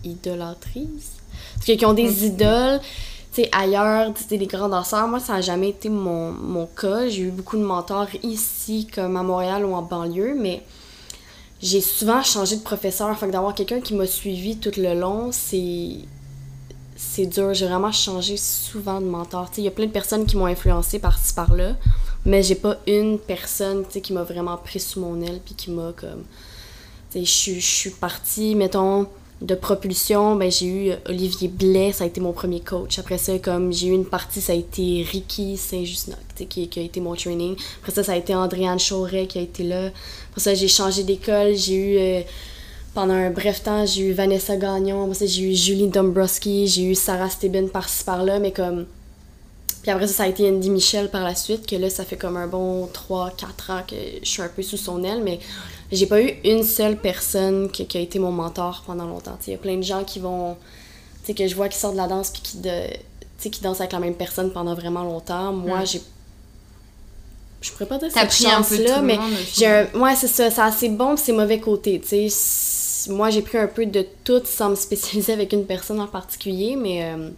idolâtrisent 0.05 1.17
parce 1.55 1.67
que 1.67 1.73
qui 1.73 1.85
ont 1.85 1.93
des 1.93 2.25
idoles 2.25 2.79
tu 3.33 3.41
sais 3.41 3.49
ailleurs 3.51 4.13
tu 4.13 4.23
sais 4.23 4.37
des 4.37 4.47
grands 4.47 4.69
danseurs 4.69 5.07
moi 5.07 5.19
ça 5.19 5.35
a 5.35 5.41
jamais 5.41 5.69
été 5.69 5.89
mon, 5.89 6.31
mon 6.31 6.65
cas 6.65 7.07
j'ai 7.09 7.23
eu 7.23 7.31
beaucoup 7.31 7.57
de 7.57 7.63
mentors 7.63 8.07
ici 8.23 8.87
comme 8.93 9.17
à 9.17 9.23
Montréal 9.23 9.65
ou 9.65 9.73
en 9.73 9.81
banlieue 9.81 10.35
mais 10.39 10.63
j'ai 11.61 11.81
souvent 11.81 12.21
changé 12.21 12.57
de 12.57 12.61
professeur. 12.61 13.17
Fait 13.17 13.27
que 13.27 13.31
d'avoir 13.31 13.55
quelqu'un 13.55 13.81
qui 13.81 13.93
m'a 13.93 14.05
suivi 14.05 14.57
tout 14.57 14.71
le 14.77 14.93
long, 14.93 15.31
c'est. 15.31 15.99
C'est 16.97 17.25
dur. 17.25 17.53
J'ai 17.53 17.65
vraiment 17.65 17.91
changé 17.91 18.37
souvent 18.37 19.01
de 19.01 19.05
mentor. 19.05 19.49
Tu 19.49 19.55
sais, 19.55 19.61
Il 19.61 19.65
y 19.65 19.67
a 19.67 19.71
plein 19.71 19.85
de 19.87 19.91
personnes 19.91 20.25
qui 20.25 20.37
m'ont 20.37 20.45
influencé 20.45 20.99
par-ci 20.99 21.33
par-là, 21.33 21.75
mais 22.25 22.41
j'ai 22.41 22.55
pas 22.55 22.77
une 22.87 23.19
personne 23.19 23.83
tu 23.85 23.93
sais, 23.93 24.01
qui 24.01 24.13
m'a 24.13 24.23
vraiment 24.23 24.55
pris 24.57 24.79
sous 24.79 25.01
mon 25.01 25.19
aile 25.21 25.41
puis 25.43 25.55
qui 25.55 25.71
m'a 25.71 25.91
comme. 25.93 26.23
Je 27.13 27.21
suis 27.23 27.89
partie, 27.91 28.55
mettons, 28.55 29.07
de 29.41 29.53
propulsion, 29.53 30.35
ben 30.35 30.49
j'ai 30.49 30.65
eu 30.65 30.91
Olivier 31.07 31.49
Blais, 31.49 31.91
ça 31.91 32.05
a 32.05 32.07
été 32.07 32.21
mon 32.21 32.31
premier 32.31 32.61
coach. 32.61 32.99
Après 32.99 33.17
ça, 33.17 33.37
comme 33.39 33.73
j'ai 33.73 33.87
eu 33.87 33.93
une 33.93 34.05
partie, 34.05 34.41
ça 34.41 34.53
a 34.53 34.55
été 34.55 35.05
Ricky 35.11 35.57
sais, 35.57 35.83
qui, 36.47 36.67
qui 36.67 36.79
a 36.79 36.83
été 36.83 36.99
mon 37.01 37.15
training. 37.15 37.55
Après 37.81 37.91
ça, 37.91 38.03
ça 38.03 38.13
a 38.13 38.15
été 38.15 38.33
Andréane 38.33 38.79
Chauret 38.79 39.27
qui 39.27 39.39
a 39.39 39.41
été 39.41 39.63
là. 39.63 39.87
Après 40.31 40.41
ça, 40.41 40.53
j'ai 40.53 40.67
changé 40.67 41.03
d'école, 41.03 41.55
j'ai 41.55 41.75
eu... 41.75 41.97
euh, 41.97 42.21
pendant 42.95 43.13
un 43.13 43.29
bref 43.29 43.61
temps, 43.61 43.85
j'ai 43.85 44.03
eu 44.03 44.13
Vanessa 44.13 44.55
Gagnon, 44.55 45.03
après 45.03 45.15
ça, 45.15 45.25
j'ai 45.25 45.51
eu 45.51 45.53
Julie 45.53 45.89
Dombrowski, 45.89 46.65
j'ai 46.67 46.83
eu 46.83 46.95
Sarah 46.95 47.29
Steben 47.29 47.69
par-ci 47.69 48.05
par-là, 48.05 48.39
mais 48.39 48.53
comme... 48.53 48.85
Puis 49.81 49.91
après 49.91 50.07
ça, 50.07 50.13
ça 50.13 50.23
a 50.23 50.27
été 50.27 50.49
Andy 50.49 50.69
Michel 50.69 51.09
par 51.11 51.23
la 51.23 51.35
suite, 51.35 51.67
que 51.67 51.75
là, 51.75 51.89
ça 51.89 52.05
fait 52.05 52.15
comme 52.15 52.37
un 52.37 52.47
bon 52.47 52.87
3-4 52.87 53.71
ans 53.71 53.83
que 53.85 53.95
je 54.23 54.27
suis 54.27 54.41
un 54.41 54.47
peu 54.47 54.63
sous 54.63 54.77
son 54.77 55.03
aile, 55.03 55.21
mais 55.23 55.39
j'ai 55.95 56.05
pas 56.05 56.21
eu 56.21 56.33
une 56.43 56.63
seule 56.63 56.97
personne 56.97 57.69
qui, 57.71 57.85
qui 57.85 57.97
a 57.97 58.01
été 58.01 58.19
mon 58.19 58.31
mentor 58.31 58.83
pendant 58.85 59.05
longtemps. 59.05 59.37
Il 59.47 59.51
y 59.51 59.55
a 59.55 59.57
plein 59.57 59.77
de 59.77 59.83
gens 59.83 60.03
qui 60.03 60.19
vont... 60.19 60.55
Tu 61.23 61.27
sais, 61.27 61.33
que 61.33 61.47
je 61.47 61.55
vois 61.55 61.69
qui 61.69 61.77
sortent 61.77 61.93
de 61.93 61.99
la 61.99 62.07
danse 62.07 62.29
puis 62.29 62.41
qui, 62.41 62.57
de, 62.57 63.49
qui 63.49 63.61
dansent 63.61 63.79
avec 63.79 63.93
la 63.93 63.99
même 63.99 64.15
personne 64.15 64.51
pendant 64.51 64.75
vraiment 64.75 65.03
longtemps. 65.03 65.53
Moi, 65.53 65.81
Mm. 65.81 65.85
j'ai... 65.87 66.01
Je 67.61 67.71
pourrais 67.71 67.85
pas 67.87 67.97
dire 67.97 68.11
cette 68.11 68.27
pris 68.27 68.45
un 68.45 68.61
peu 68.61 68.77
tout 68.77 68.83
chance-là, 68.83 69.01
mais 69.01 69.17
j'ai 69.53 69.65
un... 69.65 69.87
Ouais, 69.95 70.15
c'est 70.15 70.27
ça. 70.27 70.51
C'est 70.51 70.61
assez 70.61 70.89
bon 70.89 71.15
puis 71.15 71.23
c'est 71.25 71.33
mauvais 71.33 71.59
côté, 71.59 71.99
tu 71.99 72.29
sais. 72.29 73.11
Moi, 73.11 73.29
j'ai 73.29 73.41
pris 73.41 73.57
un 73.57 73.67
peu 73.67 73.85
de 73.85 74.05
tout 74.23 74.41
sans 74.45 74.69
me 74.69 74.75
spécialiser 74.75 75.33
avec 75.33 75.53
une 75.53 75.65
personne 75.65 75.99
en 75.99 76.07
particulier, 76.07 76.75
mais... 76.75 77.03
euh, 77.03 77.29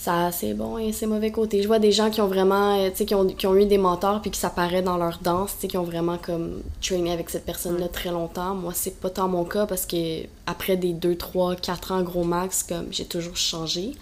ça 0.00 0.30
c'est 0.30 0.54
bon 0.54 0.78
et 0.78 0.92
c'est 0.92 1.06
mauvais 1.06 1.32
côté. 1.32 1.60
Je 1.60 1.66
vois 1.66 1.80
des 1.80 1.90
gens 1.90 2.08
qui 2.08 2.20
ont 2.20 2.28
vraiment, 2.28 2.78
euh, 2.78 2.88
tu 2.90 2.98
sais, 2.98 3.04
qui 3.04 3.14
ont, 3.16 3.26
qui 3.26 3.46
ont 3.48 3.56
eu 3.56 3.66
des 3.66 3.78
mentors 3.78 4.22
puis 4.22 4.30
qui 4.30 4.38
s'apparaissent 4.38 4.84
dans 4.84 4.96
leur 4.96 5.18
danse, 5.20 5.54
tu 5.56 5.62
sais, 5.62 5.68
qui 5.68 5.76
ont 5.76 5.82
vraiment 5.82 6.18
comme 6.18 6.62
trainé 6.80 7.10
avec 7.12 7.28
cette 7.30 7.44
personne-là 7.44 7.88
très 7.88 8.10
longtemps. 8.10 8.54
Moi, 8.54 8.72
c'est 8.74 9.00
pas 9.00 9.10
tant 9.10 9.26
mon 9.26 9.44
cas 9.44 9.66
parce 9.66 9.86
que 9.86 10.22
après 10.46 10.76
des 10.76 10.92
2, 10.92 11.16
3, 11.16 11.56
4 11.56 11.92
ans 11.92 12.02
gros 12.02 12.22
max, 12.22 12.62
comme 12.62 12.86
j'ai 12.92 13.06
toujours 13.06 13.36
changé. 13.36 13.92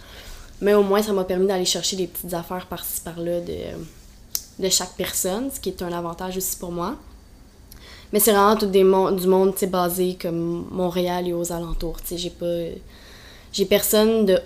Mais 0.61 0.75
au 0.75 0.83
moins, 0.83 1.03
ça 1.03 1.13
m'a 1.15 1.25
permis 1.25 1.47
d'aller 1.47 1.65
chercher 1.65 1.97
des 1.97 2.07
petites 2.07 2.35
affaires 2.35 2.67
par-ci 2.67 3.01
par-là 3.03 3.41
de, 3.41 4.63
de 4.63 4.69
chaque 4.69 4.95
personne, 4.97 5.51
ce 5.51 5.61
qui 5.61 5.71
est 5.71 5.83
un 5.83 5.93
avantage 5.93 6.37
aussi 6.37 6.57
pour 6.59 6.73
moi. 6.73 6.97
Mais 8.13 8.21
c'est 8.21 8.33
vraiment 8.33 8.57
tout 8.57 8.67
des 8.67 8.85
mon- 8.85 9.13
du 9.13 9.27
monde, 9.27 9.53
tu 9.55 9.61
sais, 9.61 9.67
basé 9.67 10.17
comme 10.21 10.67
Montréal 10.71 11.27
et 11.27 11.33
aux 11.33 11.53
alentours, 11.53 12.01
tu 12.03 12.09
sais, 12.09 12.19
j'ai 12.19 12.31
pas... 12.31 12.77
J'ai 13.53 13.65
personne 13.65 14.27
de 14.27 14.39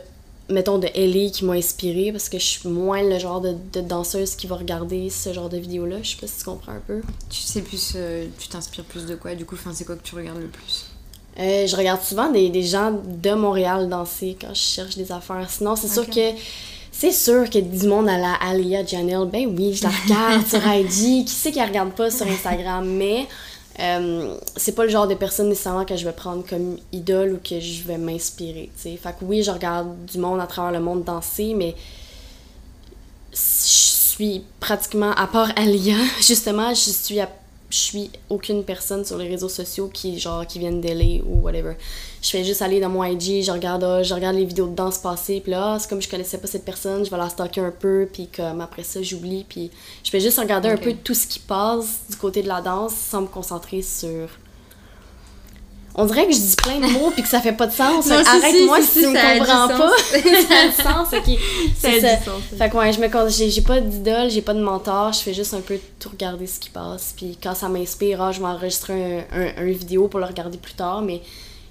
mettons, 0.51 0.78
de 0.78 0.88
LA 0.94 1.30
qui 1.30 1.44
m'a 1.44 1.55
inspiré 1.55 2.12
parce 2.12 2.28
que 2.28 2.38
je 2.38 2.44
suis 2.44 2.68
moins 2.68 3.03
le 3.03 3.18
genre 3.18 3.40
de, 3.40 3.55
de 3.72 3.80
danseuse 3.80 4.34
qui 4.34 4.46
va 4.46 4.57
regarder 4.57 5.11
ce 5.11 5.32
genre 5.32 5.48
de 5.48 5.59
vidéos-là. 5.59 5.96
Je 6.03 6.11
sais 6.11 6.16
pas 6.16 6.26
si 6.26 6.38
tu 6.38 6.44
comprends 6.44 6.72
un 6.72 6.82
peu. 6.86 7.01
Tu 7.28 7.40
sais 7.42 7.62
plus, 7.62 7.92
euh, 7.96 8.26
tu 8.38 8.48
t'inspires 8.48 8.84
plus 8.84 9.07
de 9.07 9.14
quoi? 9.14 9.34
Du 9.34 9.44
coup, 9.44 9.55
enfin, 9.55 9.70
c'est 9.74 9.84
quoi 9.84 9.96
que 9.96 10.03
tu 10.03 10.14
regardes 10.14 10.40
le 10.40 10.48
plus? 10.48 10.86
Euh, 11.38 11.66
je 11.66 11.76
regarde 11.76 12.03
souvent 12.03 12.30
des, 12.30 12.48
des 12.51 12.62
gens 12.62 12.92
de 12.92 13.34
Montréal 13.34 13.88
danser 13.88 14.36
quand 14.40 14.53
je 14.53 14.61
cherche 14.61 14.96
des 14.96 15.11
affaires. 15.12 15.48
Sinon, 15.48 15.76
c'est 15.76 15.88
sûr 15.88 16.07
que 16.07 16.36
C'est 16.92 17.12
sûr 17.12 17.44
a 17.44 17.61
du 17.61 17.86
monde 17.86 18.09
à 18.09 18.18
la 18.18 18.34
Alia 18.34 18.84
Janelle. 18.84 19.28
Ben 19.32 19.46
oui, 19.57 19.74
je 19.74 19.84
la 19.84 19.90
regarde 19.90 20.46
sur 20.46 20.61
IG. 20.66 21.24
Qui 21.24 21.32
sait 21.32 21.53
qui 21.53 21.59
la 21.59 21.66
regarde 21.66 21.92
pas 21.92 22.11
sur 22.11 22.26
Instagram? 22.26 22.84
Mais 22.84 23.26
euh, 23.80 24.36
c'est 24.56 24.72
pas 24.74 24.84
le 24.84 24.90
genre 24.90 25.08
de 25.08 25.14
personne 25.14 25.48
nécessairement 25.48 25.84
que 25.84 25.96
je 25.96 26.04
vais 26.04 26.12
prendre 26.12 26.44
comme 26.46 26.76
idole 26.92 27.32
ou 27.34 27.38
que 27.38 27.58
je 27.60 27.82
vais 27.82 27.98
m'inspirer. 27.98 28.70
tu 28.76 28.82
sais. 28.82 28.96
Fait 28.96 29.10
que 29.10 29.24
oui, 29.24 29.42
je 29.42 29.50
regarde 29.50 30.04
du 30.06 30.18
monde 30.18 30.40
à 30.40 30.46
travers 30.46 30.72
le 30.72 30.80
monde 30.84 31.04
danser, 31.04 31.54
mais 31.54 31.74
je 33.32 33.36
suis 33.36 34.44
pratiquement, 34.58 35.12
à 35.12 35.26
part 35.26 35.50
Alia, 35.56 35.96
justement, 36.20 36.70
je 36.74 36.90
suis 36.90 37.20
à- 37.20 37.30
je 37.70 37.76
suis 37.76 38.10
aucune 38.28 38.64
personne 38.64 39.04
sur 39.04 39.16
les 39.16 39.28
réseaux 39.28 39.48
sociaux 39.48 39.88
qui 39.92 40.18
genre 40.18 40.46
qui 40.46 40.58
viennent 40.58 40.80
d'LA 40.80 41.22
ou 41.24 41.40
whatever. 41.42 41.74
Je 42.20 42.28
fais 42.28 42.44
juste 42.44 42.62
aller 42.62 42.80
dans 42.80 42.88
mon 42.88 43.04
IG, 43.04 43.44
je 43.44 43.52
regarde 43.52 43.84
ah, 43.84 44.02
je 44.02 44.12
regarde 44.12 44.36
les 44.36 44.44
vidéos 44.44 44.66
de 44.66 44.74
danse 44.74 44.98
passer, 44.98 45.40
puis 45.40 45.52
là, 45.52 45.74
ah, 45.74 45.78
c'est 45.78 45.88
comme 45.88 46.02
je 46.02 46.08
connaissais 46.08 46.38
pas 46.38 46.48
cette 46.48 46.64
personne, 46.64 47.04
je 47.04 47.10
vais 47.10 47.16
la 47.16 47.28
stalker 47.28 47.60
un 47.60 47.70
peu, 47.70 48.08
puis 48.12 48.28
comme 48.28 48.60
après 48.60 48.82
ça, 48.82 49.00
j'oublie, 49.02 49.44
puis 49.48 49.70
je 50.04 50.10
fais 50.10 50.20
juste 50.20 50.38
regarder 50.38 50.68
un 50.68 50.76
peu 50.76 50.92
tout 50.92 51.14
ce 51.14 51.26
qui 51.26 51.38
passe 51.38 52.00
du 52.10 52.16
côté 52.16 52.42
de 52.42 52.48
la 52.48 52.60
danse 52.60 52.94
sans 52.94 53.22
me 53.22 53.26
concentrer 53.28 53.82
sur 53.82 54.28
on 56.01 56.07
dirait 56.07 56.26
que 56.26 56.32
je 56.32 56.38
dis 56.38 56.57
plein 56.57 56.78
de 56.80 56.92
mots 56.92 57.11
puis 57.11 57.22
que 57.22 57.28
ça 57.28 57.40
fait 57.40 57.53
pas 57.53 57.66
de 57.66 57.72
sens. 57.72 58.07
Non, 58.07 58.16
Arrête-moi 58.16 58.80
si, 58.80 58.86
si, 58.86 58.92
si, 58.92 59.01
tu 59.01 59.07
me 59.09 59.14
ça 59.16 59.38
comprends 59.38 59.68
pas. 59.68 59.90
ça 59.98 60.16
a 60.16 60.68
du 60.68 60.74
sens, 60.74 61.09
ok. 61.12 61.38
Ça 61.78 61.88
a 61.88 61.90
C'est 61.92 61.94
du 61.94 62.01
ça. 62.01 62.16
sens. 62.24 62.42
Fait 62.59 62.70
que 62.70 62.76
ouais, 62.76 62.92
je 62.92 63.01
me 63.01 63.28
j'ai 63.51 63.62
pas 63.62 63.80
d'idole, 63.80 64.30
j'ai 64.30 64.42
pas 64.42 64.55
de 64.55 64.61
mentor, 64.62 65.12
je 65.12 65.20
fais 65.20 65.34
juste 65.34 65.55
un 65.55 65.61
peu 65.61 65.78
tout 65.98 66.09
regarder 66.11 66.46
ce 66.46 66.59
qui 66.61 66.70
passe. 66.70 67.14
Puis 67.16 67.38
quand 67.42 67.55
ça 67.55 67.68
m'inspire, 67.68 68.20
ah, 68.22 68.32
je 68.32 68.40
vais 68.40 68.46
enregistrer 68.46 69.20
un, 69.32 69.40
un, 69.40 69.53
un 69.59 69.70
vidéo 69.72 70.09
pour 70.09 70.20
le 70.20 70.26
regarder 70.26 70.59
plus 70.59 70.74
tard, 70.74 71.03
mais 71.03 71.22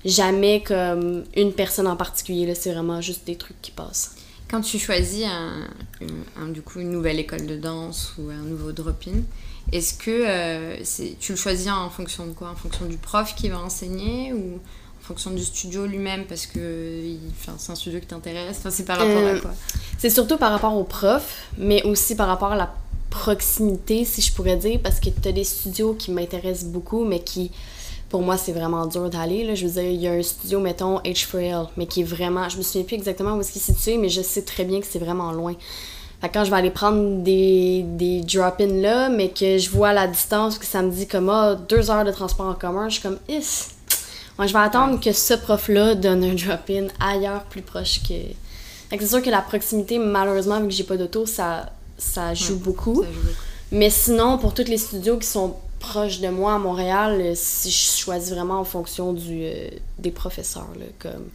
jamais 0.06 0.62
comme 0.66 1.24
une 1.36 1.52
personne 1.54 1.88
en 1.88 1.96
particulier. 1.96 2.46
là, 2.46 2.56
C'est 2.56 2.72
vraiment 2.74 3.02
juste 3.02 3.26
des 3.26 3.36
trucs 3.36 3.62
qui 3.62 3.72
passent. 3.72 4.16
Quand 4.50 4.62
tu 4.62 4.80
choisis 4.80 5.26
un, 5.26 5.68
un- 6.02 6.44
un- 6.44 6.48
du 6.50 6.62
coup, 6.62 6.80
une 6.80 6.92
nouvelle 6.92 7.20
école 7.20 7.46
de 7.46 7.56
danse 7.56 8.14
ou 8.18 8.30
un 8.32 8.42
nouveau 8.50 8.72
drop-in, 8.72 9.22
est-ce 9.72 9.94
que 9.94 10.12
euh, 10.12 10.84
c'est, 10.84 11.16
tu 11.20 11.32
le 11.34 11.38
choisis 11.38 11.70
en 11.70 11.90
fonction 11.90 12.26
de 12.26 12.32
quoi? 12.34 12.50
En 12.50 12.56
fonction 12.56 12.86
du 12.86 12.98
prof 12.98 13.34
qui 13.36 13.50
va 13.50 13.60
enseigner 13.60 14.34
ou 14.34 14.56
en 14.58 15.02
fonction 15.06 15.32
du 15.32 15.44
studio 15.44 15.86
lui-même? 15.86 16.26
Parce 16.26 16.46
que 16.46 17.02
c'est 17.58 17.72
un 17.72 17.76
studio 17.76 18.00
qui 18.00 18.08
t'intéresse 18.08 18.58
enfin, 18.60 18.72
C'est 18.72 18.86
par 18.86 18.98
rapport 18.98 19.18
Euh, 19.18 19.38
à 19.38 19.40
quoi? 19.40 19.52
C'est 19.98 20.10
surtout 20.10 20.38
par 20.38 20.52
rapport 20.52 20.76
aux 20.76 20.84
profs, 20.84 21.48
mais 21.58 21.84
aussi 21.84 22.16
par 22.16 22.28
rapport 22.28 22.52
à 22.52 22.56
la 22.56 22.74
proximité, 23.10 24.06
si 24.06 24.22
je 24.22 24.32
pourrais 24.34 24.56
dire, 24.56 24.80
parce 24.82 25.00
que 25.00 25.10
tu 25.10 25.28
as 25.28 25.32
des 25.32 25.44
studios 25.44 25.94
qui 25.94 26.12
m'intéressent 26.12 26.70
beaucoup, 26.70 27.04
mais 27.06 27.20
qui, 27.22 27.52
pour 28.10 28.22
moi, 28.22 28.38
c'est 28.38 28.52
vraiment 28.54 28.86
dur 28.86 29.10
d'aller. 29.10 29.56
Je 29.56 29.66
veux 29.68 29.74
dire, 29.74 29.84
il 29.92 30.00
y 30.02 30.08
a 30.08 30.12
un 30.14 30.22
studio, 30.24 30.60
mettons, 30.60 31.00
H4L, 31.00 31.68
mais 31.76 31.86
qui 31.88 32.02
est 32.02 32.06
vraiment. 32.06 32.48
Je 32.50 32.58
me 32.58 32.62
souviens 32.64 32.84
plus 32.84 32.96
exactement 32.96 33.36
où 33.36 33.42
est-ce 33.42 33.52
qu'il 33.52 33.62
est 33.62 33.66
situé, 33.66 33.98
mais 33.98 34.10
je 34.10 34.22
sais 34.22 34.44
très 34.44 34.64
bien 34.64 34.80
que 34.80 34.88
c'est 34.88 35.00
vraiment 35.00 35.32
loin. 35.32 35.56
Fait 36.22 36.28
que 36.28 36.34
quand 36.34 36.44
je 36.44 36.50
vais 36.50 36.58
aller 36.58 36.70
prendre 36.70 37.24
des, 37.24 37.84
des 37.88 38.22
drop-in 38.22 38.82
là, 38.82 39.10
mais 39.10 39.30
que 39.30 39.58
je 39.58 39.70
vois 39.70 39.94
la 39.94 40.08
distance, 40.08 40.58
que 40.58 40.66
ça 40.66 40.82
me 40.82 40.92
dit 40.92 41.08
comme 41.08 41.30
ah, 41.30 41.56
deux 41.56 41.90
heures 41.90 42.04
de 42.04 42.12
transport 42.12 42.48
en 42.48 42.56
commun, 42.56 42.90
je 42.90 42.96
suis 42.96 43.04
comme 43.04 43.20
is. 43.30 43.68
Moi, 44.38 44.48
je 44.48 44.54
vais 44.54 44.60
attendre 44.60 45.00
que 45.02 45.12
ce 45.12 45.34
prof-là 45.34 45.96
donne 45.96 46.24
un 46.24 46.34
drop-in 46.34 46.88
ailleurs, 47.00 47.44
plus 47.44 47.62
proche 47.62 48.02
que. 48.02 48.14
Fait 48.90 48.98
que 48.98 49.04
c'est 49.04 49.10
sûr 49.10 49.22
que 49.22 49.30
la 49.30 49.42
proximité, 49.42 50.00
malheureusement, 50.00 50.60
vu 50.62 50.68
que 50.68 50.74
j'ai 50.74 50.84
pas 50.84 50.98
d'auto, 50.98 51.26
ça, 51.26 51.72
ça 51.98 52.34
joue 52.34 52.58
beaucoup. 52.58 53.04
Ça 53.04 53.10
joue 53.10 53.20
beaucoup. 53.20 53.36
Mais 53.72 53.90
sinon, 53.90 54.38
pour 54.38 54.54
tous 54.54 54.68
les 54.68 54.78
studios 54.78 55.18
qui 55.18 55.28
sont 55.28 55.56
proches 55.80 56.20
de 56.20 56.30
moi 56.30 56.56
à 56.56 56.58
Montréal, 56.58 57.20
euh, 57.22 57.34
si 57.36 57.70
je 57.70 58.02
choisis 58.02 58.32
vraiment 58.32 58.60
en 58.60 58.64
fonction 58.64 59.14
du, 59.14 59.44
euh, 59.44 59.70
des 59.98 60.12
professeurs. 60.12 60.68
Là, 60.78 60.86
comme, 61.00 61.30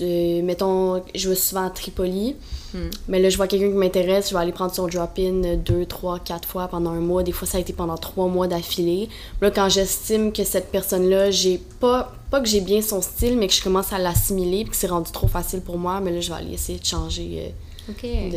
mettons, 0.00 1.02
je 1.14 1.28
vais 1.28 1.34
souvent 1.34 1.66
à 1.66 1.70
Tripoli, 1.70 2.36
Hmm. 2.74 2.90
mais 3.08 3.18
là, 3.18 3.30
je 3.30 3.38
vois 3.38 3.46
quelqu'un 3.46 3.70
qui 3.70 3.76
m'intéresse, 3.76 4.28
je 4.28 4.34
vais 4.34 4.40
aller 4.40 4.52
prendre 4.52 4.74
son 4.74 4.86
drop-in 4.88 5.56
deux, 5.56 5.86
trois, 5.86 6.18
quatre 6.18 6.46
fois 6.46 6.68
pendant 6.68 6.90
un 6.90 7.00
mois. 7.00 7.22
Des 7.22 7.32
fois, 7.32 7.48
ça 7.48 7.56
a 7.56 7.60
été 7.62 7.72
pendant 7.72 7.96
trois 7.96 8.26
mois 8.26 8.46
d'affilée. 8.46 9.08
Là, 9.40 9.50
quand 9.50 9.70
j'estime 9.70 10.32
que 10.32 10.44
cette 10.44 10.70
personne-là, 10.70 11.30
j'ai 11.30 11.58
pas, 11.80 12.12
pas 12.30 12.40
que 12.40 12.46
j'ai 12.46 12.60
bien 12.60 12.82
son 12.82 13.00
style, 13.00 13.38
mais 13.38 13.46
que 13.46 13.54
je 13.54 13.62
commence 13.62 13.92
à 13.94 13.98
l'assimiler, 13.98 14.64
puis 14.64 14.72
que 14.72 14.76
c'est 14.76 14.88
rendu 14.88 15.10
trop 15.12 15.28
facile 15.28 15.62
pour 15.62 15.78
moi, 15.78 16.00
mais 16.00 16.10
là, 16.12 16.20
je 16.20 16.28
vais 16.28 16.38
aller 16.38 16.52
essayer 16.52 16.78
de 16.78 16.84
changer 16.84 17.54
euh, 17.88 18.30
de... 18.30 18.36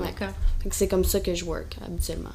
Ouais. 0.00 0.06
d'accord. 0.06 0.34
C'est 0.70 0.88
comme 0.88 1.04
ça 1.04 1.20
que 1.20 1.34
je 1.34 1.44
work 1.44 1.76
habituellement. 1.84 2.30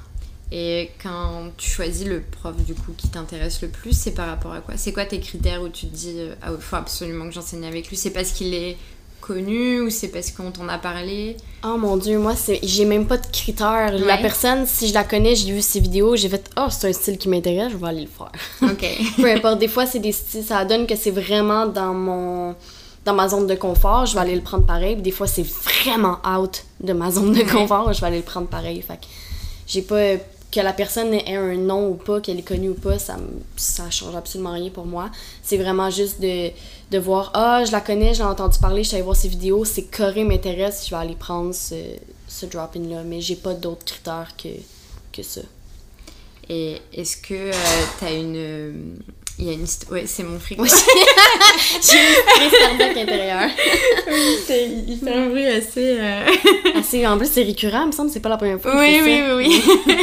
Et 0.56 0.92
quand 1.02 1.50
tu 1.58 1.68
choisis 1.68 2.06
le 2.06 2.22
prof 2.22 2.56
du 2.58 2.76
coup 2.76 2.94
qui 2.96 3.08
t'intéresse 3.08 3.64
le 3.64 3.70
plus, 3.70 3.98
c'est 3.98 4.12
par 4.12 4.28
rapport 4.28 4.54
à 4.54 4.60
quoi? 4.60 4.76
C'est 4.78 4.94
quoi 4.94 5.04
tes 5.04 5.20
critères 5.20 5.64
où 5.64 5.68
tu 5.68 5.88
te 5.88 5.96
dis 5.96 6.14
euh, 6.18 6.36
ah 6.44 6.50
il 6.56 6.62
faut 6.62 6.76
absolument 6.76 7.26
que 7.26 7.34
j'enseigne 7.34 7.66
avec 7.66 7.90
lui? 7.90 7.98
C'est 7.98 8.12
parce 8.12 8.32
qu'il 8.34 8.54
est 8.54 8.78
connu 9.20 9.82
ou 9.82 9.90
c'est 9.90 10.10
parce 10.10 10.30
qu'on 10.30 10.52
t'en 10.52 10.70
a 10.70 10.78
parlé? 10.78 11.38
Oh 11.64 11.76
mon 11.80 11.98
dieu, 11.98 12.20
moi, 12.20 12.36
c'est 12.36 12.60
j'ai 12.62 12.86
même 12.86 13.08
pas 13.08 13.18
de 13.18 13.26
critères. 13.26 13.98
La 13.98 14.18
personne, 14.18 14.68
si 14.68 14.90
je 14.90 14.94
la 14.94 15.04
connais, 15.04 15.36
j'ai 15.36 15.52
vu 15.52 15.62
ses 15.64 15.80
vidéos, 15.80 16.16
j'ai 16.16 16.30
fait 16.30 16.48
Oh, 16.56 16.68
c'est 16.70 16.88
un 16.88 16.94
style 16.94 17.18
qui 17.18 17.30
m'intéresse, 17.30 17.72
je 17.72 17.78
vais 17.78 17.88
aller 17.88 18.02
le 18.02 18.08
faire. 18.08 18.32
Ok. 18.62 18.86
Peu 19.16 19.32
importe, 19.32 19.58
des 19.58 19.68
fois, 19.68 19.88
c'est 19.88 19.98
des 19.98 20.12
styles, 20.12 20.44
ça 20.44 20.66
donne 20.66 20.86
que 20.86 20.96
c'est 20.96 21.10
vraiment 21.12 21.66
dans 21.66 21.96
mon 21.96 22.56
dans 23.06 23.14
ma 23.16 23.28
zone 23.28 23.48
de 23.48 23.56
confort, 23.56 24.06
je 24.06 24.14
vais 24.14 24.22
aller 24.22 24.36
le 24.36 24.42
prendre 24.42 24.66
pareil. 24.68 24.98
Des 24.98 25.12
fois, 25.12 25.26
c'est 25.26 25.46
vraiment 25.46 26.20
out 26.28 26.64
de 26.80 26.94
ma 26.94 27.10
zone 27.10 27.34
de 27.34 27.42
confort, 27.42 27.92
je 27.92 28.00
vais 28.00 28.08
aller 28.08 28.18
le 28.18 28.24
prendre 28.24 28.48
pareil. 28.48 28.82
Fait 28.82 28.98
que 28.98 29.08
j'ai 29.66 29.82
pas 29.82 30.16
que 30.54 30.60
la 30.60 30.74
personne 30.74 31.14
ait 31.14 31.36
un 31.36 31.56
nom 31.56 31.90
ou 31.90 31.96
pas, 31.96 32.22
qu'elle 32.22 32.40
est 32.40 32.48
connue 32.48 32.70
ou 32.70 32.76
pas, 32.76 33.00
ça 33.00 33.18
ça 33.56 33.90
change 33.90 34.16
absolument 34.16 34.52
rien 34.54 34.70
pour 34.70 34.86
moi. 34.86 35.10
C'est 35.42 35.58
vraiment 35.58 35.90
juste 35.90 36.22
de, 36.22 36.52
de 36.92 36.98
voir 37.00 37.32
ah, 37.34 37.64
je 37.66 37.72
la 37.72 37.82
connais, 37.82 38.14
j'ai 38.14 38.24
entendu 38.24 38.60
parler, 38.60 38.84
je 38.84 38.90
suis 38.90 38.96
allée 38.96 39.04
voir 39.04 39.16
ses 39.16 39.30
vidéos, 39.30 39.66
c'est 39.66 39.84
Corée 39.84 40.24
m'intéresse, 40.24 40.86
je 40.86 40.92
vais 40.92 41.02
aller 41.02 41.16
prendre 41.16 41.54
ce, 41.56 41.76
ce 42.28 42.46
drop-in 42.46 42.88
là, 42.88 43.04
mais 43.04 43.20
j'ai 43.20 43.36
pas 43.36 43.54
d'autres 43.54 43.86
critères 43.86 44.32
que 44.38 44.50
que 45.12 45.24
ça. 45.24 45.42
Et 46.50 46.82
est-ce 46.94 47.18
que 47.18 47.34
euh, 47.34 47.86
t'as 48.00 48.14
une. 48.14 49.00
Il 49.40 49.46
y 49.46 49.50
a 49.50 49.54
une. 49.54 49.66
Ouais, 49.90 50.04
c'est 50.06 50.22
mon 50.24 50.40
frigo. 50.40 50.62
Oui. 50.64 50.70
j'ai 51.82 51.98
une 52.46 52.52
cardiaque 52.78 52.98
intérieure. 52.98 53.50
C'est- 54.46 54.70
il 54.88 55.00
fait 55.04 55.12
un 55.12 55.28
bruit 55.30 55.48
assez. 55.48 55.98
euh, 56.00 56.26
Assez, 56.80 57.06
en 57.08 57.18
plus, 57.18 57.30
c'est 57.32 57.42
récurrent, 57.44 57.82
il 57.84 57.88
me 57.88 57.92
semble, 57.92 58.12
c'est 58.12 58.20
pas 58.20 58.30
la 58.30 58.38
première 58.38 58.62
fois. 58.62 58.78
Oui, 58.80 59.00
oui, 59.04 59.22
oui, 59.36 59.62
oui. 59.88 59.94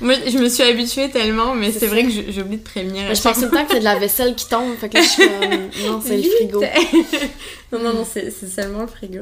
Moi, 0.00 0.14
je 0.26 0.38
me 0.38 0.48
suis 0.48 0.62
habituée 0.62 1.10
tellement, 1.10 1.54
mais 1.56 1.72
C'est 1.72 1.80
c'est 1.80 1.86
vrai 1.88 2.04
que 2.04 2.10
j'oublie 2.10 2.58
de 2.58 2.62
prévenir. 2.62 3.12
Je 3.14 3.20
pense 3.20 3.34
tout 3.36 3.42
le 3.42 3.50
temps 3.50 3.64
que 3.64 3.72
c'est 3.72 3.80
de 3.80 3.84
la 3.84 3.96
vaisselle 3.98 4.34
qui 4.36 4.48
tombe, 4.48 4.76
fait 4.80 4.88
que 4.88 4.96
là, 4.98 5.02
je 5.02 5.08
suis 5.08 5.22
comme, 5.28 5.90
non, 5.90 6.00
c'est 6.04 6.16
le 6.16 6.22
frigo. 6.30 6.60
non, 7.72 7.78
non, 7.80 7.94
non, 7.94 8.06
c'est 8.10 8.30
c'est 8.30 8.48
seulement 8.48 8.82
le 8.82 8.86
frigo. 8.86 9.20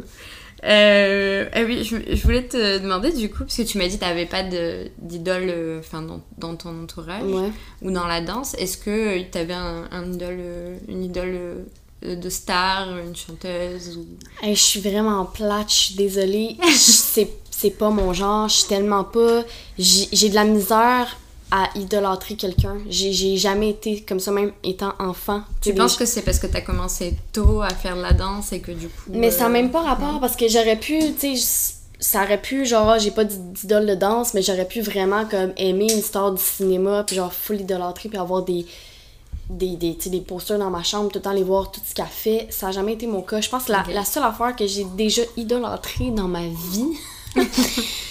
Euh, 0.65 1.49
ah 1.53 1.63
oui, 1.65 1.85
je, 1.85 1.97
je 2.15 2.23
voulais 2.23 2.43
te 2.47 2.79
demander 2.79 3.13
du 3.13 3.31
coup, 3.31 3.41
parce 3.41 3.57
que 3.57 3.63
tu 3.63 3.79
m'as 3.79 3.87
dit 3.89 3.95
que 3.99 4.05
tu 4.05 4.09
n'avais 4.09 4.27
pas 4.27 4.43
d'idole 4.43 5.49
euh, 5.49 5.79
enfin, 5.81 6.03
dans, 6.03 6.21
dans 6.39 6.55
ton 6.57 6.83
entourage 6.83 7.23
Ouais. 7.25 7.51
ou 7.83 7.91
dans 7.91 8.07
la 8.07 8.21
danse. 8.21 8.55
Est-ce 8.55 8.77
que 8.77 9.23
tu 9.23 9.39
avais 9.39 9.55
un, 9.55 9.89
un 9.91 10.13
idole, 10.13 10.37
euh, 10.39 10.77
une 10.89 11.03
idole 11.05 11.65
euh, 12.05 12.17
de 12.17 12.29
star, 12.29 12.89
une 12.99 13.17
chanteuse 13.17 13.97
ou... 13.97 14.07
Hey, 14.43 14.55
je 14.55 14.61
suis 14.63 14.81
vraiment 14.81 15.25
plate, 15.25 15.71
je 15.71 15.75
suis 15.75 15.95
désolée. 15.95 16.57
C'est, 16.75 17.71
pas 17.79 17.91
mon 17.91 18.13
genre, 18.15 18.49
je 18.49 18.55
suis 18.57 18.69
tellement 18.69 19.05
pas. 19.05 19.43
J'ai 19.79 20.29
de 20.31 20.35
la 20.35 20.45
misère 20.45 21.19
à 21.51 21.69
idolâtrer 21.75 22.37
quelqu'un. 22.37 22.79
J'ai, 22.89 23.37
jamais 23.37 23.71
été 23.71 24.03
comme 24.03 24.21
ça, 24.21 24.31
même 24.31 24.53
étant 24.63 24.93
enfant. 24.99 25.43
Tu 25.61 25.75
penses 25.75 25.97
que 25.97 26.05
c'est 26.05 26.23
parce 26.23 26.39
que 26.39 26.47
tu 26.47 26.57
as 26.57 26.61
commencé 26.61 27.15
tôt 27.33 27.63
à 27.63 27.71
faire 27.71 27.97
de 27.97 28.03
la 28.03 28.13
danse 28.13 28.53
et 28.53 28.61
que 28.61 28.73
du 28.73 28.89
coup... 28.89 29.11
Mais 29.11 29.31
ça 29.31 29.41
n'a 29.41 29.47
euh, 29.47 29.53
même 29.53 29.71
pas 29.71 29.83
rapport 29.83 30.21
parce 30.21 30.37
que 30.37 30.49
j'aurais 30.49 30.77
pu, 30.77 30.99
tu 31.19 31.37
sais, 31.37 31.75
ça 31.99 32.23
aurait 32.23 32.41
pu, 32.41 32.65
genre, 32.65 32.99
j'ai 32.99 33.11
pas 33.11 33.25
d'idole 33.25 33.87
de 33.87 33.95
danse, 33.95 34.35
mais 34.35 34.43
j'aurais 34.43 34.67
pu 34.67 34.81
vraiment 34.81 35.27
comme 35.27 35.53
aimer 35.57 35.93
une 35.93 36.03
star 36.03 36.33
du 36.33 36.43
cinéma, 36.43 37.05
puis 37.05 37.17
genre 37.17 37.33
full 37.33 37.61
idolâtrer, 37.61 38.09
puis 38.09 38.19
avoir 38.19 38.43
des, 38.43 38.65
des, 39.51 39.77
des, 39.77 39.97
des 40.07 40.21
posters 40.21 40.59
dans 40.59 40.71
ma 40.71 40.83
chambre, 40.83 41.11
tout 41.11 41.19
le 41.19 41.23
temps 41.23 41.33
les 41.33 41.43
voir, 41.43 41.71
tout 41.71 41.81
ce 41.85 41.95
qu'elle 41.95 42.07
fait. 42.07 42.47
Ça 42.51 42.67
n'a 42.67 42.73
jamais 42.73 42.95
été 42.95 43.07
mon 43.07 43.23
cas. 43.23 43.41
Je 43.41 43.51
pense 43.51 43.65
que 43.65 43.73
la, 43.73 43.85
la 43.93 44.05
seule 44.05 44.23
affaire 44.23 44.55
que 44.57 44.67
j'ai 44.67 44.85
déjà 44.97 45.23
idolâtrée 45.37 46.11
dans 46.11 46.29
ma 46.29 46.43
vie, 46.43 46.97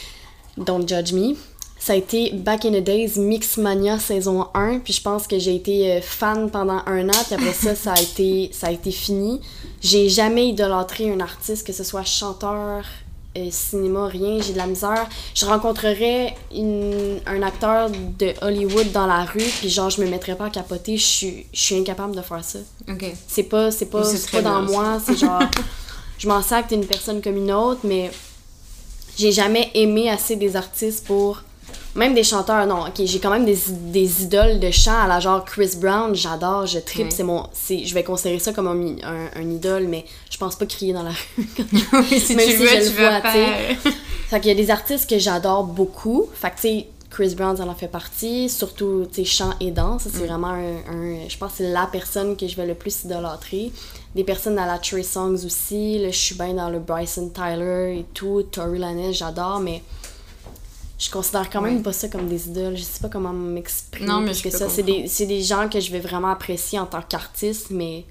don't 0.57 0.87
judge 0.87 1.13
me, 1.13 1.35
ça 1.80 1.93
a 1.93 1.95
été 1.95 2.32
Back 2.34 2.65
in 2.65 2.71
the 2.71 2.84
Days 2.84 3.13
Mixmania 3.17 3.97
saison 3.99 4.47
1, 4.53 4.80
puis 4.80 4.93
je 4.93 5.01
pense 5.01 5.25
que 5.27 5.39
j'ai 5.39 5.55
été 5.55 5.91
euh, 5.93 6.01
fan 6.01 6.51
pendant 6.51 6.82
un 6.86 7.07
an, 7.07 7.23
puis 7.25 7.36
après 7.36 7.53
ça, 7.53 7.73
ça 7.73 7.93
a 7.93 8.01
été, 8.01 8.49
ça 8.53 8.67
a 8.67 8.71
été 8.71 8.91
fini. 8.91 9.39
J'ai 9.82 10.09
jamais 10.09 10.49
idolâtré 10.49 11.09
un 11.11 11.19
artiste, 11.21 11.65
que 11.65 11.71
ce 11.71 11.86
soit 11.86 12.03
chanteur, 12.03 12.84
euh, 13.38 13.47
cinéma, 13.49 14.07
rien, 14.07 14.41
j'ai 14.41 14.51
de 14.53 14.57
la 14.57 14.65
misère. 14.67 15.07
Je 15.34 15.45
rencontrerais 15.45 16.36
une- 16.53 17.19
un 17.25 17.41
acteur 17.43 17.89
de 17.89 18.34
Hollywood 18.41 18.91
dans 18.91 19.07
la 19.07 19.23
rue, 19.23 19.39
puis 19.59 19.69
genre, 19.69 19.89
je 19.89 20.01
me 20.01 20.09
mettrais 20.09 20.36
pas 20.36 20.47
à 20.47 20.49
capoter, 20.49 20.97
je 20.97 21.05
suis 21.05 21.45
je 21.53 21.61
suis 21.61 21.75
incapable 21.75 22.13
de 22.15 22.21
faire 22.21 22.43
ça. 22.43 22.59
Ok. 22.89 23.05
C'est 23.27 23.43
pas, 23.43 23.71
c'est 23.71 23.86
pas, 23.86 24.03
c'est 24.03 24.32
pas 24.32 24.41
dans 24.41 24.61
moi, 24.63 24.99
c'est 25.05 25.15
genre, 25.17 25.43
je 26.17 26.27
m'en 26.27 26.41
sers 26.41 26.63
que 26.65 26.69
t'es 26.69 26.75
une 26.75 26.86
personne 26.88 27.21
comme 27.21 27.38
une 27.38 27.51
autre, 27.53 27.82
mais 27.86 28.11
j'ai 29.17 29.32
jamais 29.32 29.69
aimé 29.75 30.09
assez 30.09 30.36
des 30.36 30.55
artistes 30.57 31.05
pour 31.05 31.43
Même 31.95 32.13
des 32.13 32.24
chanteurs, 32.24 32.65
non, 32.67 32.82
ok, 32.88 33.01
j'ai 33.05 33.20
quand 33.20 33.32
même 33.32 33.45
des, 33.45 33.57
des 33.91 34.24
idoles 34.24 34.59
de 34.59 34.70
chant 34.72 34.97
à 35.01 35.07
la 35.07 35.20
genre 35.20 35.43
Chris 35.43 35.72
Brown, 35.78 36.13
j'adore, 36.15 36.65
je 36.67 36.80
tripe, 36.80 37.05
Ouais. 37.05 37.11
c'est 37.11 37.24
mon. 37.24 37.47
c'est- 37.51 37.84
Je 37.86 37.93
vais 37.93 38.03
considérer 38.03 38.39
ça 38.39 38.53
comme 38.53 38.67
un, 38.67 39.07
un, 39.07 39.30
un 39.36 39.49
idole, 39.49 39.88
mais 39.88 40.05
je 40.30 40.38
pense 40.38 40.55
pas 40.55 40.65
crier 40.65 40.93
dans 40.93 41.03
la 41.03 41.09
rue. 41.11 41.47
Oui, 41.93 42.20
si 42.20 42.36
Même 42.36 42.45
tu 42.45 42.51
si 42.51 42.57
veux, 42.57 42.67
je 42.67 42.89
tu 42.89 42.95
le 43.01 43.07
vois, 43.07 43.22
tu. 43.22 43.91
Fait 44.30 44.39
qu'il 44.39 44.49
y 44.49 44.53
a 44.53 44.55
des 44.55 44.70
artistes 44.70 45.09
que 45.09 45.17
j'adore 45.17 45.63
beaucoup. 45.63 46.28
Fait 46.34 46.51
que, 46.51 46.55
tu 46.55 46.61
sais, 46.61 46.88
Chris 47.09 47.34
Brown, 47.36 47.57
ça 47.57 47.65
en 47.65 47.74
fait 47.74 47.88
partie. 47.88 48.47
Surtout, 48.49 49.07
tu 49.11 49.26
sais, 49.26 49.26
chant 49.26 49.53
et 49.59 49.72
danse. 49.72 50.03
C'est 50.13 50.28
vraiment 50.28 50.49
un, 50.49 50.76
un- 50.91 51.28
Je 51.28 51.36
pense 51.38 51.53
que 51.53 51.57
c'est 51.59 51.72
la 51.72 51.88
personne 51.91 52.38
que 52.38 52.47
je 52.47 52.55
vais 52.55 52.67
le 52.67 52.76
plus 52.76 53.03
idolâtrer. 53.05 53.72
Des 54.15 54.24
personnes 54.24 54.59
à 54.59 54.67
la 54.67 54.78
Trey 54.78 55.01
Songs 55.01 55.43
aussi. 55.45 55.97
Là, 55.97 56.11
je 56.11 56.17
suis 56.17 56.36
bien 56.36 56.53
dans 56.53 56.70
le 56.70 56.78
Bryson 56.80 57.30
Tyler 57.34 57.97
et 58.01 58.05
tout. 58.13 58.43
Tory 58.51 58.78
Lanez, 58.78 59.13
j'adore, 59.13 59.59
mais 59.59 59.82
je 61.00 61.10
considère 61.10 61.50
quand 61.50 61.62
même 61.62 61.82
pas 61.82 61.93
ça 61.93 62.08
comme 62.10 62.28
des 62.28 62.47
idoles. 62.47 62.76
Je 62.78 62.84
sais 62.84 63.00
pas 63.00 63.10
comment 63.10 63.34
m'exprimer. 63.34 64.06
Non, 64.08 64.20
mais 64.20 64.28
parce 64.28 64.39
je 64.39 64.43
que 64.43 64.50
ça, 64.52 64.70
c'est 64.70 64.84
des, 64.84 65.08
c'est 65.08 65.26
des 65.26 65.41
gens 65.41 65.70
que 65.70 65.80
je 65.80 65.91
vais 65.91 66.00
vraiment 66.02 66.30
apprécier 66.30 66.78
en 66.78 66.86
tant 66.86 67.02
qu'artiste, 67.02 67.68
mais 67.72 68.06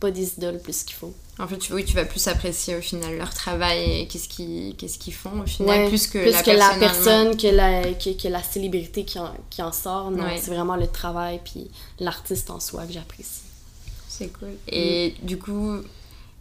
pas 0.00 0.10
des 0.10 0.34
idoles 0.34 0.60
plus 0.60 0.82
qu'il 0.84 0.94
faut. 0.96 1.14
En 1.38 1.46
fait, 1.46 1.58
tu, 1.58 1.72
oui, 1.74 1.84
tu 1.84 1.94
vas 1.94 2.04
plus 2.06 2.28
apprécier 2.28 2.76
au 2.76 2.80
final 2.80 3.16
leur 3.18 3.32
travail 3.32 4.00
et 4.00 4.06
qu'est-ce 4.08 4.28
qu'ils 4.28 5.12
font 5.14 5.40
au 5.42 5.46
final, 5.46 5.82
Ouais, 5.82 5.88
plus 5.88 6.06
que 6.06 6.18
plus 6.18 6.30
la 6.32 6.42
que 6.42 6.50
la 6.50 6.70
personne. 6.78 7.36
que 7.36 7.46
la, 7.48 7.82
que, 7.94 8.10
que 8.22 8.28
la 8.28 8.42
célébrité 8.42 9.04
qui 9.04 9.18
en, 9.18 9.32
qui 9.50 9.60
en 9.62 9.72
sort. 9.72 10.10
Non, 10.10 10.24
Ouais. 10.24 10.38
c'est 10.42 10.50
vraiment 10.50 10.76
le 10.76 10.86
travail 10.86 11.40
puis 11.44 11.70
l'artiste 12.00 12.48
en 12.50 12.58
soi 12.60 12.84
que 12.86 12.92
j'apprécie. 12.92 13.42
C'est 14.08 14.28
cool. 14.38 14.52
Et 14.68 15.14
Mm. 15.22 15.26
du 15.26 15.38
coup, 15.38 15.76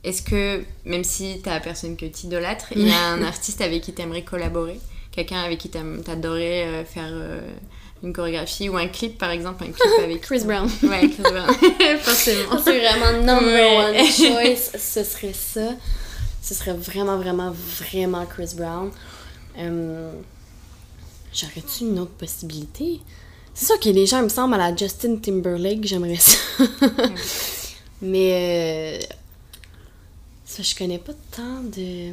est-ce 0.05 0.21
que, 0.21 0.63
même 0.85 1.03
si 1.03 1.41
t'as 1.43 1.55
la 1.55 1.59
personne 1.59 1.97
que 1.97 2.05
t'idolâtres, 2.05 2.67
il 2.75 2.87
y 2.87 2.91
a 2.91 3.07
un 3.11 3.21
artiste 3.23 3.59
avec 3.61 3.83
qui 3.83 3.91
t'aimerais 3.93 4.23
collaborer? 4.23 4.79
Quelqu'un 5.15 5.41
avec 5.43 5.59
qui 5.59 5.69
t'adorerais 5.69 6.65
euh, 6.65 6.83
faire 6.85 7.09
euh, 7.11 7.39
une 8.03 8.11
chorégraphie 8.11 8.67
ou 8.69 8.75
un 8.77 8.87
clip 8.87 9.17
par 9.17 9.29
exemple 9.31 9.63
Un 9.63 9.67
clip 9.71 10.03
avec 10.03 10.21
Chris 10.21 10.41
Brown. 10.45 10.69
Ouais, 10.83 11.09
Chris 11.09 11.21
Brown. 11.23 11.47
Forcément. 12.01 12.59
C'est 12.63 12.79
vraiment 12.79 13.13
number 13.19 13.45
Ouais. 13.45 14.01
one 14.01 14.05
choice. 14.55 14.71
Ce 14.77 15.03
serait 15.03 15.33
ça. 15.33 15.69
Ce 16.41 16.53
serait 16.53 16.73
vraiment, 16.73 17.17
vraiment, 17.17 17.51
vraiment 17.79 18.25
Chris 18.25 18.51
Brown. 18.55 18.91
Euh, 19.57 20.11
J'aurais-tu 21.33 21.83
une 21.85 21.99
autre 21.99 22.11
possibilité? 22.11 22.99
C'est 23.53 23.65
sûr 23.65 23.79
a 23.91 23.93
des 23.93 24.05
gens, 24.05 24.21
me 24.21 24.29
semble, 24.29 24.53
à 24.55 24.57
la 24.69 24.75
Justin 24.75 25.15
Timberlake, 25.17 25.85
j'aimerais 25.85 26.15
ça. 26.17 26.37
Mais. 28.01 28.99
euh, 29.01 29.05
ça, 30.45 30.61
je 30.61 30.75
connais 30.75 30.99
pas 30.99 31.13
tant 31.35 31.61
de. 31.63 32.11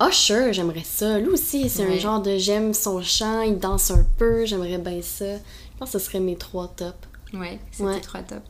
Usher, 0.00 0.52
j'aimerais 0.52 0.84
ça. 0.84 1.18
Lui 1.18 1.28
aussi, 1.28 1.68
c'est 1.68 1.84
un 1.84 1.98
genre 1.98 2.20
de 2.20 2.36
j'aime 2.38 2.72
son 2.74 3.02
chant, 3.02 3.42
il 3.42 3.58
danse 3.58 3.90
un 3.90 4.04
peu, 4.18 4.44
j'aimerais 4.46 4.78
bien 4.78 5.00
ça. 5.02 5.24
Je 5.34 5.78
pense 5.78 5.90
que 5.92 5.98
ce 5.98 6.04
serait 6.06 6.20
mes 6.20 6.36
trois 6.36 6.68
tops. 6.68 6.94
Ouais, 7.34 7.58
Ouais. 7.78 8.00
trois 8.00 8.20
top. 8.22 8.42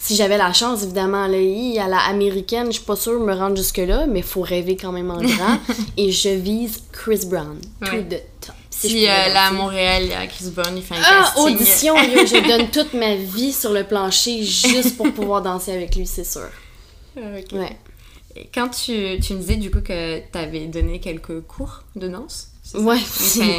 Si 0.00 0.14
j'avais 0.14 0.38
la 0.38 0.52
chance, 0.52 0.84
évidemment, 0.84 1.26
là, 1.26 1.38
hi, 1.40 1.76
à 1.78 1.88
la 1.88 1.98
américaine, 1.98 2.66
je 2.66 2.72
suis 2.74 2.84
pas 2.84 2.94
sûre 2.94 3.18
de 3.18 3.24
me 3.24 3.34
rendre 3.34 3.56
jusque-là, 3.56 4.06
mais 4.06 4.22
faut 4.22 4.42
rêver 4.42 4.76
quand 4.76 4.92
même 4.92 5.10
en 5.10 5.16
grand. 5.20 5.58
et 5.96 6.12
je 6.12 6.28
vise 6.28 6.82
Chris 6.92 7.26
Brown. 7.26 7.58
Ouais. 7.82 7.88
Tout 7.88 8.08
de 8.08 8.16
top. 8.40 8.54
Si, 8.70 8.90
je 8.90 8.96
euh, 9.06 9.34
là 9.34 9.46
à. 9.48 9.50
Montréal, 9.50 10.02
il 10.04 10.10
y 10.10 10.14
a 10.14 10.24
Chris 10.28 10.50
Brown, 10.54 10.72
il 10.76 10.84
fait 10.84 10.94
un 10.94 10.98
Ah, 11.04 11.32
casting. 11.34 11.42
audition, 11.56 11.96
yo, 11.96 12.24
je 12.26 12.48
donne 12.48 12.68
toute 12.72 12.94
ma 12.94 13.16
vie 13.16 13.52
sur 13.52 13.72
le 13.72 13.82
plancher 13.82 14.44
juste 14.44 14.96
pour 14.96 15.12
pouvoir 15.12 15.42
danser 15.42 15.72
avec 15.72 15.96
lui, 15.96 16.06
c'est 16.06 16.22
sûr. 16.22 16.48
Ouais. 17.16 17.44
Quand 18.54 18.68
tu, 18.68 19.18
tu 19.20 19.34
me 19.34 19.38
disais 19.40 19.56
du 19.56 19.70
coup 19.70 19.80
que 19.80 20.20
t'avais 20.30 20.66
donné 20.66 20.98
quelques 21.00 21.40
cours 21.42 21.82
de 21.96 22.08
danse 22.08 22.48
Ouais, 22.74 22.98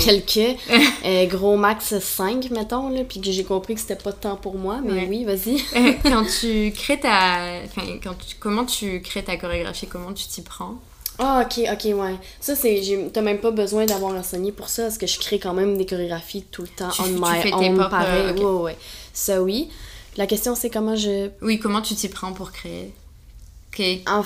quelques. 0.02 0.58
euh, 1.06 1.26
gros 1.26 1.58
max 1.58 1.98
5, 1.98 2.52
mettons, 2.52 2.90
là, 2.90 3.02
puis 3.04 3.20
que 3.20 3.32
j'ai 3.32 3.44
compris 3.44 3.74
que 3.74 3.82
c'était 3.82 3.96
pas 3.96 4.12
de 4.12 4.18
temps 4.18 4.36
pour 4.36 4.56
moi, 4.56 4.82
mais 4.84 4.92
Ouais. 4.94 5.08
oui, 5.10 5.24
vas-y. 5.26 5.56
Euh, 5.76 5.94
quand 6.04 6.24
tu 6.40 6.72
crées 6.76 7.00
ta. 7.00 7.62
Enfin, 7.66 7.88
quand 8.04 8.14
tu... 8.14 8.36
comment 8.40 8.66
tu 8.66 9.02
crées 9.02 9.24
ta 9.24 9.36
chorégraphie 9.38 9.88
Comment 9.88 10.14
tu 10.14 10.28
t'y 10.28 10.42
prends? 10.44 10.76
Ah, 11.18 11.44
ok, 11.44 11.66
ok, 11.74 11.86
ouais. 12.00 12.16
Ça, 12.40 12.56
c'est. 12.56 13.10
T'as 13.12 13.22
même 13.22 13.40
pas 13.40 13.50
besoin 13.52 13.86
d'avoir 13.88 14.14
enseigné 14.14 14.52
pour 14.52 14.70
ça, 14.70 14.84
parce 14.84 15.00
que 15.00 15.08
je 15.08 15.18
crée 15.20 15.40
quand 15.40 15.54
même 15.56 15.76
des 15.78 15.88
chorégraphies 15.88 16.44
tout 16.52 16.62
le 16.62 16.68
temps 16.68 16.90
Tu- 16.90 17.02
on 17.02 17.06
tu 17.06 17.12
my 17.20 17.42
fais 17.42 17.50
tes 17.50 17.56
own, 17.56 17.74
propres, 17.76 17.90
pareil. 17.90 18.26
euh, 18.30 18.34
ouais, 18.34 18.62
ouais. 18.64 18.78
Ça, 19.12 19.42
oui. 19.42 19.70
La 20.18 20.28
question, 20.28 20.54
c'est 20.54 20.70
comment 20.70 20.96
je. 20.96 21.30
Oui, 21.42 21.58
comment 21.58 21.82
tu 21.82 21.96
t'y 21.96 22.10
prends 22.10 22.32
pour 22.34 22.52
créer? 22.52 22.94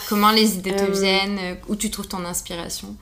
Comment 0.09 0.31
les 0.31 0.55
idées 0.55 0.75
te 0.75 0.83
euh, 0.83 0.91
viennent 0.91 1.39
euh, 1.39 1.55
Où 1.67 1.75
tu 1.75 1.91
trouves 1.91 2.07
ton 2.07 2.25
inspiration? 2.25 2.95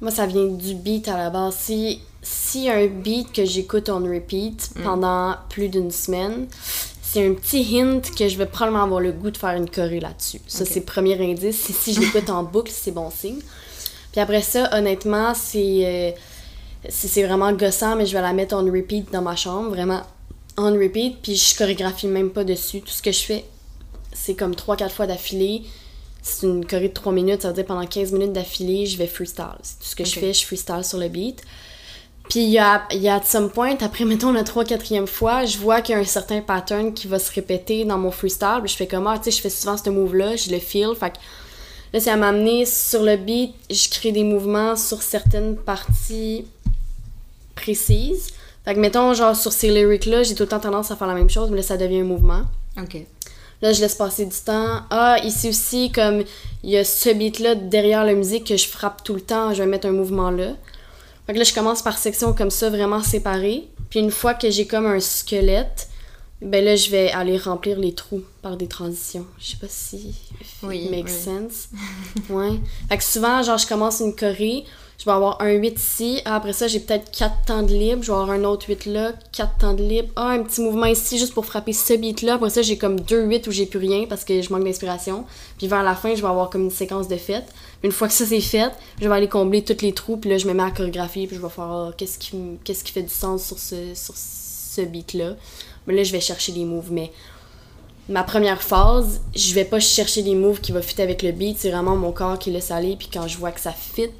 Moi, 0.00 0.10
ça 0.10 0.26
vient 0.26 0.46
du 0.46 0.74
beat 0.74 1.08
à 1.08 1.16
la 1.16 1.30
base. 1.30 1.56
Si, 1.56 2.00
si 2.22 2.68
un 2.68 2.86
beat 2.86 3.32
que 3.32 3.44
j'écoute 3.44 3.88
on 3.88 4.00
repeat 4.04 4.70
Mm. 4.76 4.82
pendant 4.82 5.34
plus 5.48 5.68
d'une 5.68 5.90
semaine, 5.90 6.46
c'est 7.02 7.26
un 7.26 7.32
petit 7.32 7.80
hint 7.80 8.02
que 8.14 8.28
je 8.28 8.36
vais 8.36 8.46
probablement 8.46 8.84
avoir 8.84 9.00
le 9.00 9.12
goût 9.12 9.30
de 9.30 9.38
faire 9.38 9.54
une 9.56 9.68
choré 9.68 9.98
là-dessus. 9.98 10.40
Ça, 10.46 10.64
c'est 10.66 10.80
le 10.80 10.84
premier 10.84 11.18
indice. 11.20 11.70
Et 11.70 11.72
si 11.72 11.94
je 11.94 12.00
l'écoute 12.00 12.28
en 12.28 12.42
boucle, 12.42 12.70
c'est 12.72 12.90
bon 12.92 13.10
signe. 13.10 13.40
Puis 14.12 14.20
après 14.20 14.42
ça, 14.42 14.68
honnêtement, 14.76 15.32
c'est 15.34 15.80
euh, 15.84 16.10
c'est 16.88 17.22
vraiment 17.24 17.52
gossant, 17.52 17.96
mais 17.96 18.06
je 18.06 18.12
vais 18.12 18.22
la 18.22 18.32
mettre 18.32 18.54
on 18.54 18.64
repeat 18.64 19.10
dans 19.10 19.22
ma 19.22 19.36
chambre, 19.36 19.70
vraiment 19.70 20.02
on 20.56 20.72
repeat. 20.72 21.16
Puis 21.22 21.34
je 21.36 21.56
chorégraphie 21.56 22.06
même 22.06 22.30
pas 22.30 22.44
dessus. 22.44 22.80
Tout 22.82 22.90
ce 22.92 23.02
que 23.02 23.10
je 23.12 23.20
fais, 23.20 23.44
c'est 24.12 24.34
comme 24.34 24.52
3-4 24.52 24.90
fois 24.90 25.06
d'affilée. 25.06 25.62
C'est 26.22 26.46
une 26.46 26.66
choré 26.66 26.88
de 26.88 26.94
3 26.94 27.12
minutes, 27.12 27.42
ça 27.42 27.48
veut 27.48 27.54
dire 27.54 27.64
pendant 27.64 27.86
15 27.86 28.12
minutes 28.12 28.32
d'affilée, 28.32 28.86
je 28.86 28.98
vais 28.98 29.06
freestyle. 29.06 29.56
C'est 29.62 29.78
tout 29.78 29.84
ce 29.84 29.96
que 29.96 30.04
je 30.04 30.18
fais, 30.18 30.32
je 30.32 30.44
freestyle 30.44 30.84
sur 30.84 30.98
le 30.98 31.08
beat. 31.08 31.42
Puis 32.28 32.40
il 32.40 32.50
y 32.50 32.58
a, 32.58 32.86
y 32.92 33.08
a 33.08 33.14
at 33.14 33.22
some 33.22 33.50
point, 33.50 33.76
après 33.80 34.04
mettons 34.04 34.32
la 34.32 34.42
3-4e 34.42 35.06
fois, 35.06 35.46
je 35.46 35.56
vois 35.56 35.80
qu'il 35.80 35.94
y 35.94 35.98
a 35.98 36.00
un 36.00 36.04
certain 36.04 36.40
pattern 36.40 36.92
qui 36.92 37.06
va 37.06 37.18
se 37.18 37.32
répéter 37.32 37.84
dans 37.84 37.96
mon 37.96 38.10
freestyle. 38.10 38.58
Puis 38.62 38.72
je 38.72 38.76
fais 38.76 38.86
comme, 38.86 39.06
ah, 39.06 39.18
tu 39.18 39.24
sais, 39.24 39.30
je 39.30 39.40
fais 39.40 39.50
souvent 39.50 39.76
ce 39.76 39.88
move-là, 39.88 40.36
je 40.36 40.50
le 40.50 40.58
feel. 40.58 40.94
Fait 40.98 41.10
que 41.10 41.16
là, 41.94 42.00
ça 42.00 42.16
m'a 42.16 42.28
amené 42.28 42.66
sur 42.66 43.02
le 43.02 43.16
beat, 43.16 43.54
je 43.70 43.88
crée 43.88 44.12
des 44.12 44.24
mouvements 44.24 44.76
sur 44.76 45.02
certaines 45.02 45.56
parties 45.56 46.44
précises. 47.54 48.28
Fait 48.64 48.74
que 48.74 48.80
mettons, 48.80 49.14
genre 49.14 49.34
sur 49.34 49.52
ces 49.52 49.70
lyrics-là, 49.70 50.22
j'ai 50.22 50.34
tout 50.34 50.42
le 50.42 50.48
temps 50.48 50.60
tendance 50.60 50.90
à 50.90 50.96
faire 50.96 51.06
la 51.06 51.14
même 51.14 51.30
chose, 51.30 51.50
mais 51.50 51.56
là, 51.56 51.62
ça 51.62 51.78
devient 51.78 52.00
un 52.00 52.04
mouvement. 52.04 52.42
Ok. 52.78 53.06
Là, 53.60 53.72
je 53.72 53.80
laisse 53.80 53.94
passer 53.96 54.24
du 54.24 54.36
temps. 54.36 54.82
Ah, 54.90 55.18
ici 55.24 55.48
aussi, 55.48 55.90
comme 55.90 56.22
il 56.62 56.70
y 56.70 56.76
a 56.76 56.84
ce 56.84 57.10
beat-là 57.10 57.56
derrière 57.56 58.04
la 58.04 58.14
musique 58.14 58.44
que 58.46 58.56
je 58.56 58.68
frappe 58.68 59.02
tout 59.02 59.14
le 59.14 59.20
temps, 59.20 59.52
je 59.52 59.62
vais 59.62 59.68
mettre 59.68 59.86
un 59.88 59.92
mouvement 59.92 60.30
là. 60.30 60.52
Fait 61.26 61.32
que 61.34 61.38
là, 61.38 61.44
je 61.44 61.52
commence 61.52 61.82
par 61.82 61.98
section 61.98 62.32
comme 62.32 62.50
ça, 62.50 62.70
vraiment 62.70 63.02
séparées. 63.02 63.68
Puis 63.90 64.00
une 64.00 64.10
fois 64.10 64.34
que 64.34 64.48
j'ai 64.50 64.66
comme 64.66 64.86
un 64.86 65.00
squelette, 65.00 65.88
ben 66.40 66.64
là, 66.64 66.76
je 66.76 66.88
vais 66.90 67.10
aller 67.10 67.36
remplir 67.36 67.78
les 67.80 67.92
trous 67.94 68.22
par 68.42 68.56
des 68.56 68.68
transitions. 68.68 69.26
Je 69.40 69.46
sais 69.50 69.56
pas 69.56 69.66
si 69.68 70.14
Oui, 70.62 70.84
it 70.84 70.90
makes 70.90 71.06
oui. 71.06 71.10
sense. 71.24 71.68
ouais. 72.30 72.60
Fait 72.88 72.96
que 72.96 73.02
souvent, 73.04 73.42
genre, 73.42 73.58
je 73.58 73.66
commence 73.66 73.98
une 74.00 74.14
choré, 74.14 74.64
je 74.98 75.04
vais 75.04 75.12
avoir 75.12 75.40
un 75.40 75.52
8 75.52 75.78
ici. 75.78 76.20
Après 76.24 76.52
ça, 76.52 76.66
j'ai 76.66 76.80
peut-être 76.80 77.12
4 77.12 77.44
temps 77.46 77.62
de 77.62 77.72
libre. 77.72 78.02
Je 78.02 78.10
vais 78.10 78.18
avoir 78.18 78.30
un 78.30 78.42
autre 78.42 78.66
8 78.68 78.86
là, 78.86 79.12
4 79.30 79.58
temps 79.58 79.74
de 79.74 79.82
libre. 79.82 80.08
Ah, 80.16 80.30
un 80.30 80.42
petit 80.42 80.60
mouvement 80.60 80.86
ici 80.86 81.18
juste 81.18 81.34
pour 81.34 81.46
frapper 81.46 81.72
ce 81.72 81.94
beat-là. 81.94 82.34
Après 82.34 82.50
ça, 82.50 82.62
j'ai 82.62 82.76
comme 82.76 82.98
2 82.98 83.26
8 83.26 83.46
où 83.46 83.52
j'ai 83.52 83.66
plus 83.66 83.78
rien 83.78 84.06
parce 84.08 84.24
que 84.24 84.42
je 84.42 84.52
manque 84.52 84.64
d'inspiration. 84.64 85.24
Puis 85.56 85.68
vers 85.68 85.84
la 85.84 85.94
fin, 85.94 86.16
je 86.16 86.20
vais 86.20 86.26
avoir 86.26 86.50
comme 86.50 86.64
une 86.64 86.72
séquence 86.72 87.06
de 87.06 87.16
fêtes. 87.16 87.46
Une 87.84 87.92
fois 87.92 88.08
que 88.08 88.14
ça 88.14 88.26
c'est 88.26 88.40
fait, 88.40 88.72
je 89.00 89.08
vais 89.08 89.14
aller 89.14 89.28
combler 89.28 89.62
tous 89.62 89.82
les 89.82 89.92
trous. 89.92 90.16
Puis 90.16 90.30
là, 90.30 90.36
je 90.36 90.48
me 90.48 90.52
mets 90.52 90.64
à 90.64 90.72
chorégraphier. 90.72 91.28
Puis 91.28 91.36
je 91.36 91.40
vais 91.40 91.48
faire 91.48 91.64
ah, 91.64 91.90
qu'est-ce 91.96 92.18
qui, 92.18 92.36
qu'est-ce 92.64 92.82
qui 92.82 92.90
fait 92.90 93.04
du 93.04 93.14
sens 93.14 93.46
sur 93.46 93.58
ce, 93.60 93.94
sur 93.94 94.14
ce 94.16 94.80
beat-là. 94.80 95.36
Mais 95.86 95.94
là, 95.94 96.02
je 96.02 96.10
vais 96.10 96.20
chercher 96.20 96.50
des 96.50 96.64
moves. 96.64 96.90
Mais 96.90 97.12
ma 98.08 98.24
première 98.24 98.62
phase, 98.62 99.20
je 99.36 99.54
vais 99.54 99.64
pas 99.64 99.78
chercher 99.78 100.22
des 100.22 100.34
moves 100.34 100.60
qui 100.60 100.72
vont 100.72 100.82
fit 100.82 101.00
avec 101.00 101.22
le 101.22 101.30
beat. 101.30 101.56
C'est 101.56 101.70
vraiment 101.70 101.94
mon 101.94 102.10
corps 102.10 102.36
qui 102.36 102.50
laisse 102.50 102.72
aller. 102.72 102.96
Puis 102.96 103.08
quand 103.12 103.28
je 103.28 103.38
vois 103.38 103.52
que 103.52 103.60
ça 103.60 103.70
fit, 103.70 104.10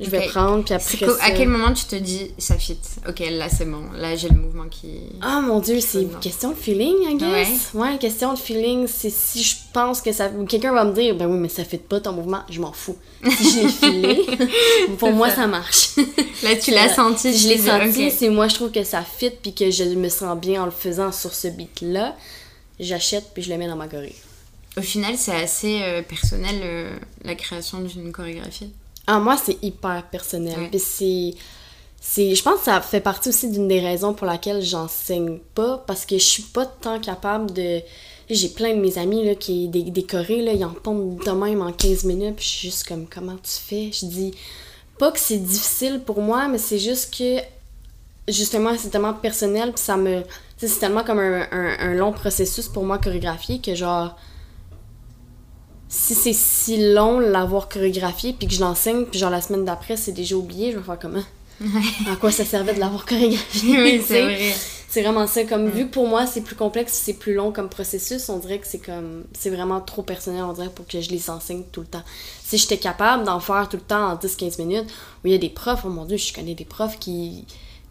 je 0.00 0.10
vais 0.10 0.26
prendre. 0.26 0.64
Puis 0.64 0.74
après 0.74 0.98
ça... 0.98 1.06
À 1.22 1.30
quel 1.30 1.48
moment 1.48 1.72
tu 1.72 1.84
te 1.84 1.94
dis 1.94 2.32
ça 2.38 2.56
fit? 2.56 2.78
Ok, 3.08 3.20
là 3.20 3.48
c'est 3.48 3.64
bon, 3.64 3.92
là 3.96 4.16
j'ai 4.16 4.28
le 4.28 4.34
mouvement 4.34 4.66
qui. 4.68 5.00
Ah 5.20 5.40
mon 5.40 5.60
dieu, 5.60 5.80
c'est 5.80 6.02
une 6.02 6.18
question 6.18 6.50
de 6.50 6.56
feeling, 6.56 6.96
I 7.02 7.16
guess. 7.16 7.72
Ouais, 7.74 7.96
question 7.98 8.34
de 8.34 8.38
feeling. 8.38 8.86
C'est 8.88 9.10
si 9.10 9.42
je 9.42 9.56
pense 9.72 10.00
que 10.00 10.12
ça. 10.12 10.30
Quelqu'un 10.48 10.72
va 10.72 10.84
me 10.84 10.92
dire, 10.92 11.14
ben 11.14 11.26
oui, 11.26 11.38
mais 11.38 11.48
ça 11.48 11.64
fait 11.64 11.78
pas 11.78 12.00
ton 12.00 12.12
mouvement, 12.12 12.42
je 12.50 12.60
m'en 12.60 12.72
fous. 12.72 12.96
Si 13.24 13.50
je 13.50 13.60
l'ai 13.60 13.68
filé, 13.68 14.26
pour 14.98 15.12
moi 15.12 15.30
ça. 15.30 15.36
ça 15.36 15.46
marche. 15.46 15.96
Là 16.42 16.56
tu 16.56 16.72
l'as 16.72 16.92
senti. 16.92 17.32
Si 17.32 17.44
je 17.44 17.48
l'ai 17.48 17.58
senti, 17.58 18.06
ok. 18.06 18.12
c'est 18.16 18.28
moi 18.28 18.48
je 18.48 18.54
trouve 18.56 18.72
que 18.72 18.84
ça 18.84 19.02
fit 19.02 19.30
puis 19.30 19.54
que 19.54 19.70
je 19.70 19.84
me 19.84 20.08
sens 20.08 20.38
bien 20.38 20.62
en 20.62 20.64
le 20.66 20.72
faisant 20.72 21.12
sur 21.12 21.32
ce 21.32 21.48
beat 21.48 21.80
là. 21.82 22.16
J'achète 22.80 23.26
puis 23.32 23.42
je 23.42 23.50
le 23.50 23.58
mets 23.58 23.68
dans 23.68 23.76
ma 23.76 23.86
choré. 23.86 24.14
Au 24.76 24.82
final, 24.82 25.14
c'est 25.16 25.34
assez 25.36 25.82
euh, 25.82 26.02
personnel 26.02 26.56
euh, 26.62 26.96
la 27.22 27.36
création 27.36 27.80
d'une 27.80 28.10
chorégraphie. 28.10 28.72
Ah, 29.06 29.18
moi, 29.20 29.36
c'est 29.36 29.62
hyper 29.62 30.02
personnel. 30.10 30.58
Ouais. 30.58 30.68
Puis 30.70 30.78
c'est. 30.78 31.34
c'est- 32.00 32.34
Je 32.34 32.42
pense 32.42 32.58
que 32.60 32.64
ça 32.66 32.80
fait 32.80 33.00
partie 33.00 33.28
aussi 33.30 33.50
d'une 33.50 33.68
des 33.68 33.80
raisons 33.80 34.14
pour 34.14 34.26
laquelle 34.26 34.62
j'enseigne 34.62 35.38
pas, 35.54 35.82
parce 35.86 36.06
que 36.06 36.16
je 36.18 36.24
suis 36.24 36.42
pas 36.44 36.66
tant 36.66 36.98
capable 37.00 37.52
de. 37.52 37.80
J'ai 38.30 38.48
plein 38.48 38.74
de 38.74 38.80
mes 38.80 38.96
amis 38.96 39.24
là, 39.26 39.34
qui 39.34 39.68
des, 39.68 39.82
là, 39.84 40.52
ils 40.52 40.64
en 40.64 40.70
pompent 40.70 41.24
de 41.26 41.30
même 41.32 41.60
en 41.60 41.72
15 41.72 42.04
minutes, 42.04 42.36
puis 42.36 42.44
je 42.46 42.50
suis 42.50 42.68
juste 42.70 42.88
comme, 42.88 43.06
comment 43.06 43.36
tu 43.36 43.50
fais? 43.50 43.90
Je 43.92 44.06
dis, 44.06 44.32
pas 44.98 45.12
que 45.12 45.18
c'est 45.18 45.36
difficile 45.36 46.00
pour 46.00 46.22
moi, 46.22 46.48
mais 46.48 46.56
c'est 46.56 46.78
juste 46.78 47.14
que 47.14 47.40
justement, 48.28 48.70
c'est 48.78 48.88
tellement 48.88 49.12
personnel, 49.14 49.72
puis 49.72 49.82
ça 49.82 49.96
me. 49.96 50.22
C'est 50.56 50.78
tellement 50.78 51.04
comme 51.04 51.18
un, 51.18 51.42
un- 51.52 51.76
un 51.80 51.94
long 51.94 52.12
processus 52.12 52.68
pour 52.68 52.84
moi 52.84 52.98
chorégraphier 52.98 53.60
que 53.60 53.74
genre. 53.74 54.16
Si 55.88 56.14
c'est 56.14 56.32
si 56.32 56.92
long 56.92 57.20
l'avoir 57.20 57.68
chorégraphié, 57.68 58.32
puis 58.32 58.48
que 58.48 58.54
je 58.54 58.60
l'enseigne, 58.60 59.04
puis 59.04 59.18
genre 59.20 59.30
la 59.30 59.40
semaine 59.40 59.64
d'après, 59.64 59.96
c'est 59.96 60.12
déjà 60.12 60.34
oublié, 60.36 60.72
je 60.72 60.78
vais 60.78 60.82
faire 60.84 60.98
comment? 60.98 61.22
À 62.10 62.16
quoi 62.16 62.32
ça 62.32 62.44
servait 62.44 62.74
de 62.74 62.80
l'avoir 62.80 63.04
chorégraphié? 63.06 63.78
Oui, 63.82 63.98
tu 64.00 64.04
c'est 64.06 64.14
sais? 64.14 64.22
vrai. 64.22 64.54
C'est 64.88 65.02
vraiment 65.02 65.26
ça. 65.26 65.44
Comme 65.44 65.68
vu 65.68 65.86
que 65.86 65.92
pour 65.92 66.06
moi, 66.06 66.26
c'est 66.26 66.40
plus 66.42 66.54
complexe, 66.56 66.92
c'est 67.04 67.14
plus 67.14 67.34
long 67.34 67.52
comme 67.52 67.68
processus, 67.68 68.28
on 68.28 68.38
dirait 68.38 68.58
que 68.60 68.66
c'est 68.66 68.78
comme. 68.78 69.24
C'est 69.36 69.50
vraiment 69.50 69.80
trop 69.80 70.02
personnel, 70.02 70.42
on 70.44 70.52
dirait, 70.52 70.68
pour 70.68 70.86
que 70.86 71.00
je 71.00 71.10
les 71.10 71.30
enseigne 71.30 71.64
tout 71.72 71.80
le 71.80 71.86
temps. 71.86 72.02
Si 72.44 72.58
j'étais 72.58 72.78
capable 72.78 73.24
d'en 73.24 73.40
faire 73.40 73.68
tout 73.68 73.76
le 73.76 73.82
temps 73.82 74.12
en 74.12 74.16
10-15 74.16 74.58
minutes, 74.64 74.90
où 75.24 75.26
il 75.28 75.32
y 75.32 75.34
a 75.34 75.38
des 75.38 75.48
profs, 75.48 75.82
oh 75.84 75.88
mon 75.88 76.04
dieu, 76.04 76.16
je 76.16 76.32
connais 76.32 76.54
des 76.54 76.64
profs 76.64 76.98
qui, 76.98 77.44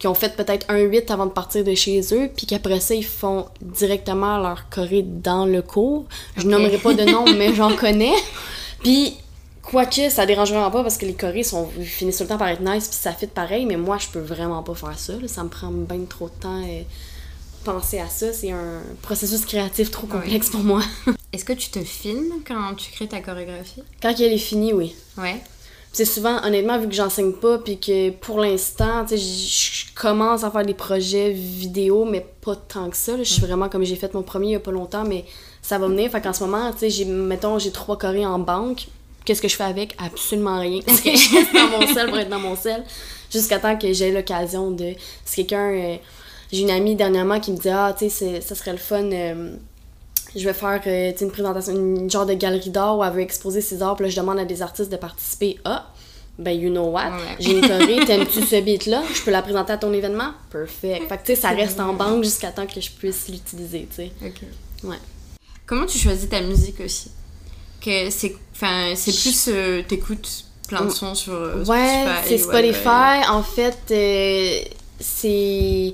qui 0.04 0.08
ont 0.10 0.14
fait 0.14 0.36
peut-être 0.36 0.66
un 0.68 0.80
8 0.80 1.10
avant 1.12 1.28
de 1.28 1.32
partir 1.32 1.64
de 1.64 1.74
chez 1.76 2.02
eux, 2.14 2.30
puis 2.36 2.46
qu'après 2.46 2.82
ça, 2.82 2.94
ils 2.94 3.06
font 3.06 3.46
directement 3.62 4.38
leur 4.38 4.68
choré 4.70 5.02
dans 5.02 5.46
le 5.46 5.62
cours. 5.62 6.04
Je 6.36 6.42
Ok. 6.42 6.48
nommerai 6.50 6.78
pas 6.78 6.94
de 6.94 7.06
nom, 7.06 7.24
mais 7.38 7.54
j'en 7.56 7.74
connais. 7.78 8.12
Puis, 8.84 9.16
quoique, 9.62 10.10
ça 10.10 10.26
dérange 10.26 10.50
vraiment 10.52 10.72
pas 10.72 10.84
parce 10.84 10.98
que 10.98 11.06
les 11.06 11.14
chorés 11.14 11.44
sont, 11.44 11.70
ils 11.80 11.86
finissent 11.86 12.18
tout 12.18 12.24
le 12.24 12.28
temps 12.28 12.38
par 12.38 12.50
être 12.50 12.60
nice, 12.60 12.90
puis 12.90 12.98
ça 12.98 13.14
fit 13.14 13.28
pareil, 13.28 13.66
mais 13.66 13.78
moi, 13.78 13.98
je 13.98 14.10
peux 14.10 14.20
vraiment 14.20 14.62
pas 14.62 14.76
faire 14.76 15.00
ça. 15.00 15.14
là. 15.14 15.26
Ça 15.30 15.42
me 15.42 15.48
prend 15.48 15.72
bien 15.72 16.00
trop 16.10 16.28
de 16.28 16.34
temps. 16.42 16.62
euh, 16.68 16.82
penser 17.64 18.00
à 18.02 18.10
ça, 18.10 18.34
c'est 18.34 18.52
un 18.52 18.82
processus 19.04 19.46
créatif 19.46 19.90
trop 19.90 20.06
complexe 20.06 20.50
pour 20.50 20.60
moi. 20.66 20.82
Est-ce 21.32 21.46
que 21.46 21.54
tu 21.54 21.70
te 21.70 21.80
filmes 21.80 22.42
quand 22.46 22.76
tu 22.76 22.92
crées 22.92 23.08
ta 23.08 23.22
chorégraphie? 23.22 23.84
Quand 24.02 24.14
elle 24.20 24.34
est 24.34 24.38
finie, 24.38 24.74
oui. 24.74 24.94
Ouais. 25.18 25.42
C'est 25.96 26.06
souvent, 26.06 26.44
honnêtement, 26.44 26.80
vu 26.80 26.88
que 26.90 26.96
j'enseigne 26.96 27.34
pas, 27.34 27.60
puis 27.60 27.80
que 27.80 28.10
pour 28.10 28.40
l'instant, 28.40 29.06
tu 29.08 29.16
sais, 29.16 29.18
je 29.18 29.94
commence 29.94 30.44
à 30.44 30.50
faire 30.50 30.66
des 30.66 30.74
projets 30.74 31.30
vidéo, 31.32 32.04
mais 32.04 32.26
pas 32.42 32.56
tant 32.56 32.90
que 32.90 32.98
ça. 32.98 33.16
Je 33.16 33.24
suis 33.24 33.42
vraiment 33.42 33.70
comme 33.70 33.84
j'ai 33.84 33.96
fait 33.96 34.12
mon 34.16 34.24
premier 34.24 34.48
il 34.48 34.52
y 34.54 34.56
a 34.56 34.60
pas 34.60 34.72
longtemps, 34.72 35.04
mais 35.08 35.24
ça 35.62 35.78
va 35.78 35.88
venir. 35.88 36.10
Fait 36.10 36.20
qu'en 36.20 36.34
ce 36.34 36.44
moment, 36.44 36.72
tu 36.72 36.80
sais, 36.80 36.90
j'ai, 36.90 37.06
mettons, 37.06 37.60
j'ai 37.60 37.70
trois 37.72 37.96
chorés 37.98 38.26
en 38.26 38.40
banque. 38.40 38.88
Qu'est-ce 39.24 39.42
que 39.42 39.48
je 39.48 39.56
fais 39.56 39.64
avec? 39.66 39.96
Absolument 40.04 40.60
rien. 40.60 40.80
je 40.88 41.36
reste 41.38 41.54
dans 41.54 41.80
mon 41.80 41.88
sel 41.94 42.08
pour 42.10 42.18
être 42.18 42.30
dans 42.30 42.40
mon 42.40 42.56
sel. 42.56 42.84
Jusqu'à 43.32 43.60
temps 43.60 43.78
que 43.78 43.94
j'ai 43.94 44.12
l'occasion 44.12 44.72
de. 44.72 44.94
Si 45.24 45.46
quelqu'un. 45.46 45.74
euh, 45.74 45.96
j'ai 46.52 46.62
une 46.62 46.72
amie 46.72 46.96
dernièrement 46.96 47.40
qui 47.40 47.52
me 47.52 47.58
dit 47.58 47.70
Ah, 47.70 47.96
tu 47.98 48.10
sais, 48.10 48.42
ça 48.42 48.56
serait 48.56 48.72
le 48.74 48.78
fun. 48.78 49.04
euh, 49.12 49.56
je 50.36 50.44
vais 50.46 50.54
faire 50.54 50.82
euh, 50.88 51.12
une 51.22 51.32
présentation, 51.32 51.74
une 51.74 52.10
genre 52.10 52.26
de 52.26 52.34
galerie 52.34 52.70
d'art 52.70 52.98
où 52.98 53.04
elle 53.04 53.14
veut 53.14 53.22
exposer 53.22 53.62
ses 53.62 53.82
arts, 53.82 53.96
puis 53.96 54.06
là, 54.06 54.10
je 54.10 54.16
demande 54.20 54.40
à 54.40 54.46
des 54.46 54.62
artistes 54.62 54.92
de 54.92 54.98
participer. 54.98 55.60
Ah, 55.66 55.88
ben, 56.40 56.52
you 56.52 56.70
know 56.72 56.86
what? 56.90 57.10
Ouais. 57.12 57.36
J'ai 57.40 57.52
une 57.58 57.68
choré, 57.68 58.04
t'aimes-tu 58.08 58.42
ce 58.42 58.60
beat-là? 58.62 59.04
Je 59.14 59.22
peux 59.22 59.32
la 59.32 59.42
présenter 59.44 59.74
à 59.74 59.78
ton 59.78 59.94
événement? 59.94 60.32
Perfect. 60.52 61.08
Fait 61.08 61.18
que, 61.18 61.22
tu 61.26 61.36
sais, 61.36 61.36
ça 61.36 61.50
reste 61.50 61.80
en 61.80 61.94
banque 61.94 62.24
jusqu'à 62.24 62.52
temps 62.52 62.66
que 62.66 62.82
je 62.82 62.90
puisse 62.90 63.28
l'utiliser, 63.30 63.88
tu 63.90 63.96
sais. 63.98 64.12
Ok. 64.26 64.42
Ouais. 64.84 64.98
Comment 65.66 65.86
tu 65.86 65.98
choisis 65.98 66.28
ta 66.28 66.42
musique 66.42 66.80
aussi? 66.80 67.12
Que 67.80 68.10
c'est, 68.10 68.36
enfin, 68.56 68.94
c'est 68.96 69.12
plus 69.12 69.46
euh, 69.50 69.82
t'écoutes 69.88 70.46
plein 70.68 70.86
de 70.86 70.90
sons 70.90 71.14
sur 71.16 71.34
euh, 71.34 71.64
Ouais, 71.66 72.06
c'est 72.26 72.38
Spotify. 72.38 72.88
ouais. 72.88 73.28
En 73.30 73.44
fait, 73.44 73.78
euh, 73.92 74.62
c'est. 75.00 75.94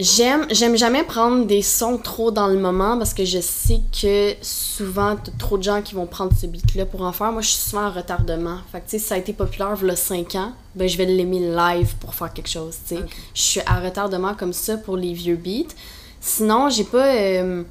J'aime, 0.00 0.46
j'aime 0.50 0.76
jamais 0.78 1.04
prendre 1.04 1.44
des 1.44 1.60
sons 1.60 1.98
trop 1.98 2.30
dans 2.30 2.46
le 2.46 2.58
moment 2.58 2.96
parce 2.96 3.12
que 3.12 3.26
je 3.26 3.38
sais 3.38 3.82
que 4.00 4.34
souvent, 4.40 5.14
t'as 5.22 5.30
trop 5.32 5.58
de 5.58 5.62
gens 5.62 5.82
qui 5.82 5.94
vont 5.94 6.06
prendre 6.06 6.32
ce 6.34 6.46
beat-là 6.46 6.86
pour 6.86 7.02
en 7.02 7.12
faire. 7.12 7.32
Moi, 7.32 7.42
je 7.42 7.48
suis 7.48 7.58
souvent 7.70 7.84
en 7.86 7.90
retardement. 7.90 8.56
Fait 8.72 8.80
que, 8.80 8.84
tu 8.84 8.90
sais, 8.92 8.98
si 8.98 9.04
ça 9.04 9.16
a 9.16 9.18
été 9.18 9.34
populaire 9.34 9.76
il 9.78 9.86
y 9.86 9.90
a 9.90 9.96
5 9.96 10.36
ans, 10.36 10.52
ben, 10.74 10.88
je 10.88 10.96
vais 10.96 11.04
l'aimer 11.04 11.40
live 11.40 11.96
pour 12.00 12.14
faire 12.14 12.32
quelque 12.32 12.48
chose, 12.48 12.78
tu 12.88 12.96
sais. 12.96 13.02
Je 13.34 13.42
suis 13.42 13.60
à 13.66 13.78
retardement 13.78 14.34
comme 14.34 14.54
ça 14.54 14.78
pour 14.78 14.96
les 14.96 15.12
vieux 15.12 15.36
beats. 15.36 15.74
Sinon, 16.18 16.70
j'ai 16.70 16.84
pas. 16.84 17.14
euh, 17.14 17.62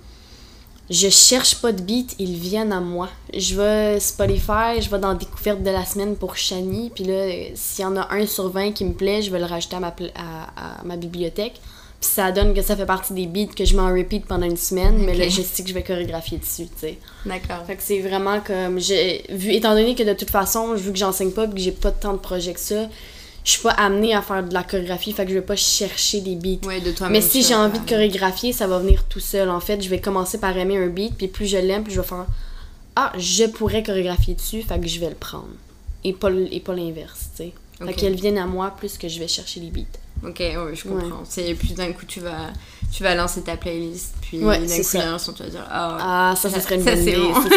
je 0.91 1.09
cherche 1.09 1.55
pas 1.61 1.71
de 1.71 1.81
beats, 1.81 2.13
ils 2.19 2.35
viennent 2.35 2.73
à 2.73 2.79
moi. 2.79 3.09
Je 3.33 3.55
vais 3.55 3.99
Spotify, 3.99 4.79
je 4.79 4.89
vais 4.89 4.99
dans 4.99 5.15
découverte 5.15 5.63
de 5.63 5.69
la 5.71 5.83
semaine 5.83 6.15
pour 6.15 6.35
Shani, 6.37 6.91
puis 6.93 7.05
là, 7.05 7.13
euh, 7.13 7.43
s'il 7.55 7.83
y 7.83 7.87
en 7.87 7.97
a 7.97 8.07
un 8.13 8.27
sur 8.27 8.49
20 8.49 8.73
qui 8.73 8.85
me 8.85 8.93
plaît, 8.93 9.23
je 9.23 9.31
vais 9.31 9.39
le 9.39 9.45
rajouter 9.45 9.77
à 9.77 9.79
ma, 9.79 9.95
à 10.15 10.83
ma 10.83 10.95
bibliothèque. 10.95 11.59
Puis 11.99 12.09
ça 12.09 12.31
donne 12.31 12.53
que 12.53 12.61
ça 12.61 12.77
fait 12.77 12.85
partie 12.85 13.13
des 13.13 13.25
beats 13.25 13.53
que 13.53 13.65
je 13.65 13.75
m'en 13.75 13.89
repeat 13.89 14.25
pendant 14.25 14.45
une 14.45 14.55
semaine, 14.55 14.97
mais 14.99 15.15
là, 15.15 15.27
je 15.27 15.41
sais 15.41 15.63
que 15.63 15.69
je 15.69 15.73
vais 15.73 15.83
chorégraphier 15.83 16.37
dessus, 16.37 16.65
tu 16.67 16.79
sais. 16.79 16.97
D'accord. 17.25 17.65
Fait 17.67 17.75
que 17.75 17.83
c'est 17.83 17.99
vraiment 17.99 18.39
comme. 18.39 18.79
j'ai 18.79 19.25
vu 19.29 19.51
Étant 19.51 19.75
donné 19.75 19.95
que 19.95 20.03
de 20.03 20.13
toute 20.13 20.29
façon, 20.29 20.73
vu 20.75 20.93
que 20.93 20.97
j'enseigne 20.97 21.31
pas 21.31 21.45
et 21.45 21.49
que 21.49 21.57
j'ai 21.57 21.73
pas 21.73 21.91
tant 21.91 22.13
de 22.13 22.19
projets 22.19 22.53
que 22.53 22.59
ça, 22.59 22.87
je 23.43 23.51
suis 23.51 23.61
pas 23.61 23.71
amenée 23.71 24.13
à 24.13 24.21
faire 24.21 24.43
de 24.43 24.53
la 24.53 24.63
chorégraphie, 24.63 25.11
fait 25.11 25.25
que 25.25 25.31
je 25.31 25.35
vais 25.35 25.45
pas 25.45 25.55
chercher 25.55 26.21
des 26.21 26.35
beats. 26.35 26.65
Ouais, 26.65 26.79
de 26.79 26.91
toi 26.91 27.09
Mais 27.09 27.21
si 27.21 27.43
j'ai 27.43 27.55
envie 27.55 27.79
de 27.79 27.89
chorégraphier, 27.89 28.53
ça 28.53 28.67
va 28.67 28.79
venir 28.79 29.03
tout 29.05 29.19
seul. 29.19 29.49
En 29.49 29.59
fait, 29.59 29.81
je 29.81 29.89
vais 29.89 29.99
commencer 29.99 30.37
par 30.37 30.57
aimer 30.57 30.77
un 30.77 30.87
beat, 30.87 31.15
puis 31.17 31.27
plus 31.27 31.47
je 31.47 31.57
l'aime, 31.57 31.83
plus 31.83 31.93
je 31.93 31.99
vais 31.99 32.07
faire 32.07 32.27
Ah, 32.95 33.11
je 33.17 33.45
pourrais 33.45 33.83
chorégraphier 33.83 34.35
dessus, 34.35 34.61
fait 34.61 34.79
que 34.79 34.87
je 34.87 34.99
vais 34.99 35.09
le 35.09 35.15
prendre. 35.15 35.49
Et 36.03 36.13
pas, 36.13 36.29
et 36.31 36.59
pas 36.59 36.73
l'inverse, 36.73 37.29
tu 37.35 37.43
sais. 37.43 37.53
Fait 37.85 37.93
qu'elles 37.93 38.15
viennent 38.15 38.37
à 38.37 38.45
moi 38.45 38.73
plus 38.77 38.97
que 38.97 39.07
je 39.07 39.19
vais 39.19 39.27
chercher 39.27 39.61
les 39.61 39.69
beats. 39.69 39.97
Ok, 40.25 40.39
ouais, 40.39 40.55
je 40.75 40.83
comprends. 40.87 41.23
C'est 41.27 41.53
plus 41.55 41.73
d'un 41.73 41.91
coup 41.93 42.05
tu 42.05 42.19
vas, 42.19 42.51
tu 42.91 43.03
vas 43.03 43.15
lancer 43.15 43.41
ta 43.41 43.55
playlist, 43.57 44.13
puis 44.21 44.43
Ouais, 44.43 44.59
d'un 44.59 44.77
coup 44.77 44.83
ça. 44.83 45.17
tu 45.35 45.43
vas 45.43 45.49
dire 45.49 45.65
ah. 45.69 45.97
Ah, 46.31 46.35
ça, 46.35 46.49
ça 46.49 46.59
serait 46.59 46.75
une 46.79 46.83
ça, 46.83 46.91
bonne 46.95 47.01
idée, 47.01 47.15
bon. 47.17 47.33
ça. 47.41 47.47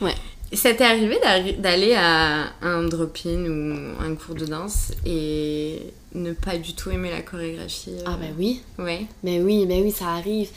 ouais. 0.04 0.14
Ça 0.54 0.72
t'est 0.72 0.84
arrivé 0.84 1.18
d'aller 1.58 1.94
à 1.94 2.44
un 2.62 2.82
drop-in 2.84 3.44
ou 3.44 4.02
un 4.02 4.14
cours 4.14 4.34
de 4.34 4.46
danse 4.46 4.92
et 5.04 5.92
ne 6.14 6.32
pas 6.32 6.56
du 6.56 6.72
tout 6.74 6.90
aimer 6.90 7.10
la 7.10 7.20
chorégraphie 7.20 7.90
euh, 7.98 8.02
Ah, 8.06 8.16
ben 8.18 8.32
oui. 8.38 8.62
Ouais. 8.78 9.04
Ben 9.22 9.44
oui, 9.44 9.66
ben 9.66 9.82
oui, 9.82 9.92
ça 9.92 10.06
arrive. 10.06 10.48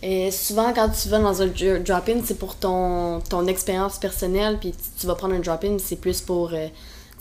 Et 0.00 0.30
souvent, 0.30 0.72
quand 0.72 0.90
tu 0.90 1.08
vas 1.08 1.18
dans 1.18 1.42
un 1.42 1.46
dr- 1.48 1.82
drop-in, 1.82 2.20
c'est 2.24 2.38
pour 2.38 2.54
ton, 2.54 3.20
ton 3.28 3.46
expérience 3.48 3.98
personnelle, 3.98 4.58
puis 4.60 4.72
tu, 5.00 5.06
vas 5.08 5.16
prendre 5.16 5.34
un 5.34 5.40
drop-in, 5.40 5.76
c'est 5.80 5.96
plus 6.00 6.20
pour 6.20 6.50
euh, 6.52 6.68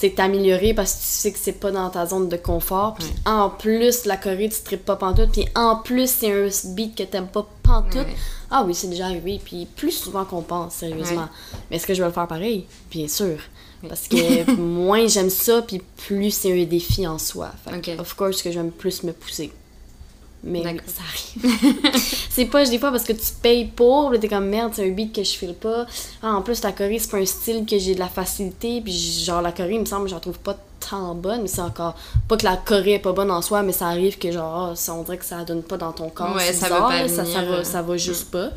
t'améliorer 0.10 0.74
parce 0.74 0.93
que 0.93 0.99
tu 1.02 1.06
sais 1.08 1.32
que 1.32 1.39
c'est 1.39 1.54
pas 1.54 1.72
dans 1.72 1.89
ta 1.89 2.06
zone 2.06 2.28
de 2.30 2.38
confort. 2.38 2.95
Puis 2.95 3.08
en 3.26 3.49
plus, 3.49 4.06
la 4.06 4.18
Corée, 4.18 4.49
tu 4.49 4.62
tripes 4.64 4.86
pas 4.86 4.95
pantoute, 4.95 5.32
puis 5.32 5.45
en 5.56 5.76
plus, 5.78 6.10
c'est 6.10 6.32
un 6.32 6.49
beat 6.74 6.95
que 6.97 7.04
t'aimes 7.04 7.28
pas 7.28 7.47
pantoute. 7.64 7.95
Ouais. 7.95 8.16
Ah 8.49 8.64
oui, 8.66 8.76
c'est 8.76 8.88
déjà 8.89 9.06
arrivé, 9.06 9.39
puis 9.43 9.66
plus 9.66 9.91
souvent 9.91 10.26
qu'on 10.26 10.41
pense, 10.41 10.74
sérieusement. 10.76 11.30
Mais 11.70 11.78
est-ce 11.78 11.88
que 11.88 11.93
je 11.93 12.02
vais 12.02 12.08
le 12.08 12.14
faire 12.14 12.28
pareil? 12.28 12.66
Bien 12.89 13.08
sûr. 13.08 13.38
Parce 13.88 14.08
que 14.08 14.52
moins 14.58 15.08
j'aime 15.08 15.30
ça, 15.30 15.62
puis 15.62 15.82
plus 16.08 16.32
c'est 16.32 16.52
un 16.52 16.66
défi 16.66 17.08
en 17.08 17.18
soi. 17.18 17.52
Fait 17.66 17.80
que, 17.82 17.91
Ok. 17.91 17.99
of 17.99 18.14
course, 18.16 18.41
que 18.41 18.52
j'aime 18.52 18.72
plus 18.72 19.04
me 19.04 19.14
pousser. 19.14 19.52
Mais 20.44 20.64
ça 20.64 21.04
arrive. 21.08 21.94
c'est 22.30 22.46
pas 22.46 22.66
des 22.66 22.80
fois 22.80 22.89
parce 22.92 23.04
que 23.04 23.14
tu 23.14 23.32
payes 23.44 23.66
pour, 23.66 24.12
t'es 24.20 24.28
comme 24.28 24.48
merde, 24.48 24.72
c'est 24.76 24.88
un 24.88 24.89
beat 24.92 25.14
que 25.14 25.24
je 25.24 25.32
file 25.32 25.54
pas. 25.54 25.86
Ah, 26.24 26.34
en 26.34 26.42
plus, 26.42 26.64
la 26.64 26.72
Corée, 26.72 26.98
c'est 26.98 27.12
pas 27.12 27.18
un 27.18 27.26
style 27.26 27.66
que 27.66 27.78
j'ai 27.78 27.94
de 27.94 28.00
la 28.00 28.08
facilité, 28.08 28.82
puis 28.82 28.92
genre 29.24 29.42
la 29.44 29.52
Corée, 29.52 29.76
il 29.76 29.82
me 29.82 29.86
semble, 29.86 30.10
je 30.10 30.16
la 30.16 30.20
trouve 30.20 30.39
pas 30.39 30.58
tant 30.89 31.14
bonne, 31.14 31.44
mais 31.44 31.48
c'est 31.48 31.62
encore. 31.62 31.96
Pas 32.28 32.38
que 32.38 32.46
la 32.46 32.58
Corée 32.58 32.94
est 32.94 33.00
pas 33.00 33.12
bonne 33.14 33.30
en 33.30 33.44
soi, 33.44 33.62
mais 33.62 33.72
ça 33.72 33.88
arrive 33.88 34.18
que 34.18 34.32
genre, 34.32 34.70
ah, 34.72 34.76
ça, 34.76 34.96
on 34.96 35.04
dirait 35.04 35.18
que 35.18 35.26
ça 35.26 35.44
donne 35.44 35.62
pas 35.62 35.78
dans 35.78 35.92
ton 35.92 36.10
corps. 36.10 36.36
Ouais, 36.36 36.52
ça 36.54 36.66
bizarre, 36.68 36.88
pas 36.89 37.08
ça, 37.08 37.16
ça 37.18 37.24
venir, 37.24 37.52
euh, 37.54 37.58
va, 37.58 37.64
ça 37.64 37.82
va 37.84 37.98
juste 37.98 38.32
pas. 38.32 38.50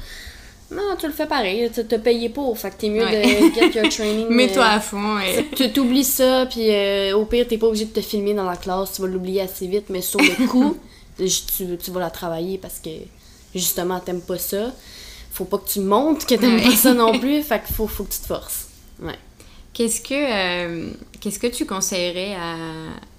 Non, 0.70 0.96
tu 0.98 1.06
le 1.06 1.12
fais 1.12 1.26
pareil, 1.26 1.70
tu 1.72 1.84
t'as 1.84 1.98
payé 1.98 2.30
pour, 2.30 2.58
fait 2.58 2.70
que 2.70 2.76
t'es 2.76 2.88
mieux 2.88 3.04
Ouais. 3.04 3.50
de 3.50 3.54
get 3.54 3.78
your 3.78 3.88
training. 3.90 4.26
Mets-toi 4.30 4.62
euh, 4.62 4.76
à 4.76 4.80
fond 4.80 5.18
tu 5.54 5.70
t'oublies 5.70 6.02
ça, 6.04 6.46
puis 6.46 6.70
euh, 6.70 7.14
au 7.14 7.26
pire, 7.26 7.46
t'es 7.46 7.58
pas 7.58 7.66
obligé 7.66 7.84
de 7.84 7.90
te 7.92 8.00
filmer 8.00 8.32
dans 8.32 8.48
la 8.48 8.56
classe, 8.56 8.94
tu 8.94 9.02
vas 9.02 9.08
l'oublier 9.08 9.42
assez 9.42 9.66
vite, 9.66 9.84
mais 9.90 10.00
sur 10.00 10.18
le 10.18 10.46
coup, 10.48 10.76
tu, 11.16 11.76
tu 11.78 11.90
vas 11.90 12.00
la 12.00 12.10
travailler 12.10 12.58
parce 12.58 12.78
que 12.78 12.90
justement, 13.54 14.00
t'aimes 14.00 14.22
pas 14.22 14.38
ça. 14.38 14.72
Faut 15.32 15.44
pas 15.44 15.58
que 15.58 15.68
tu 15.68 15.80
montres 15.80 16.26
que 16.26 16.34
t'aimes 16.34 16.56
Ouais. 16.56 16.62
pas 16.64 16.76
ça 16.76 16.94
non 16.94 17.18
plus, 17.18 17.42
fait 17.48 17.62
qu'il 17.64 17.74
faut, 17.74 17.86
faut 17.88 18.04
que 18.04 18.12
tu 18.12 18.20
te 18.20 18.26
forces. 18.26 18.66
Ouais. 19.02 19.18
Qu'est-ce 19.72 20.00
que, 20.00 20.14
euh, 20.14 20.90
qu'est-ce 21.20 21.38
que 21.40 21.48
tu 21.48 21.66
conseillerais 21.66 22.34
à, 22.34 22.56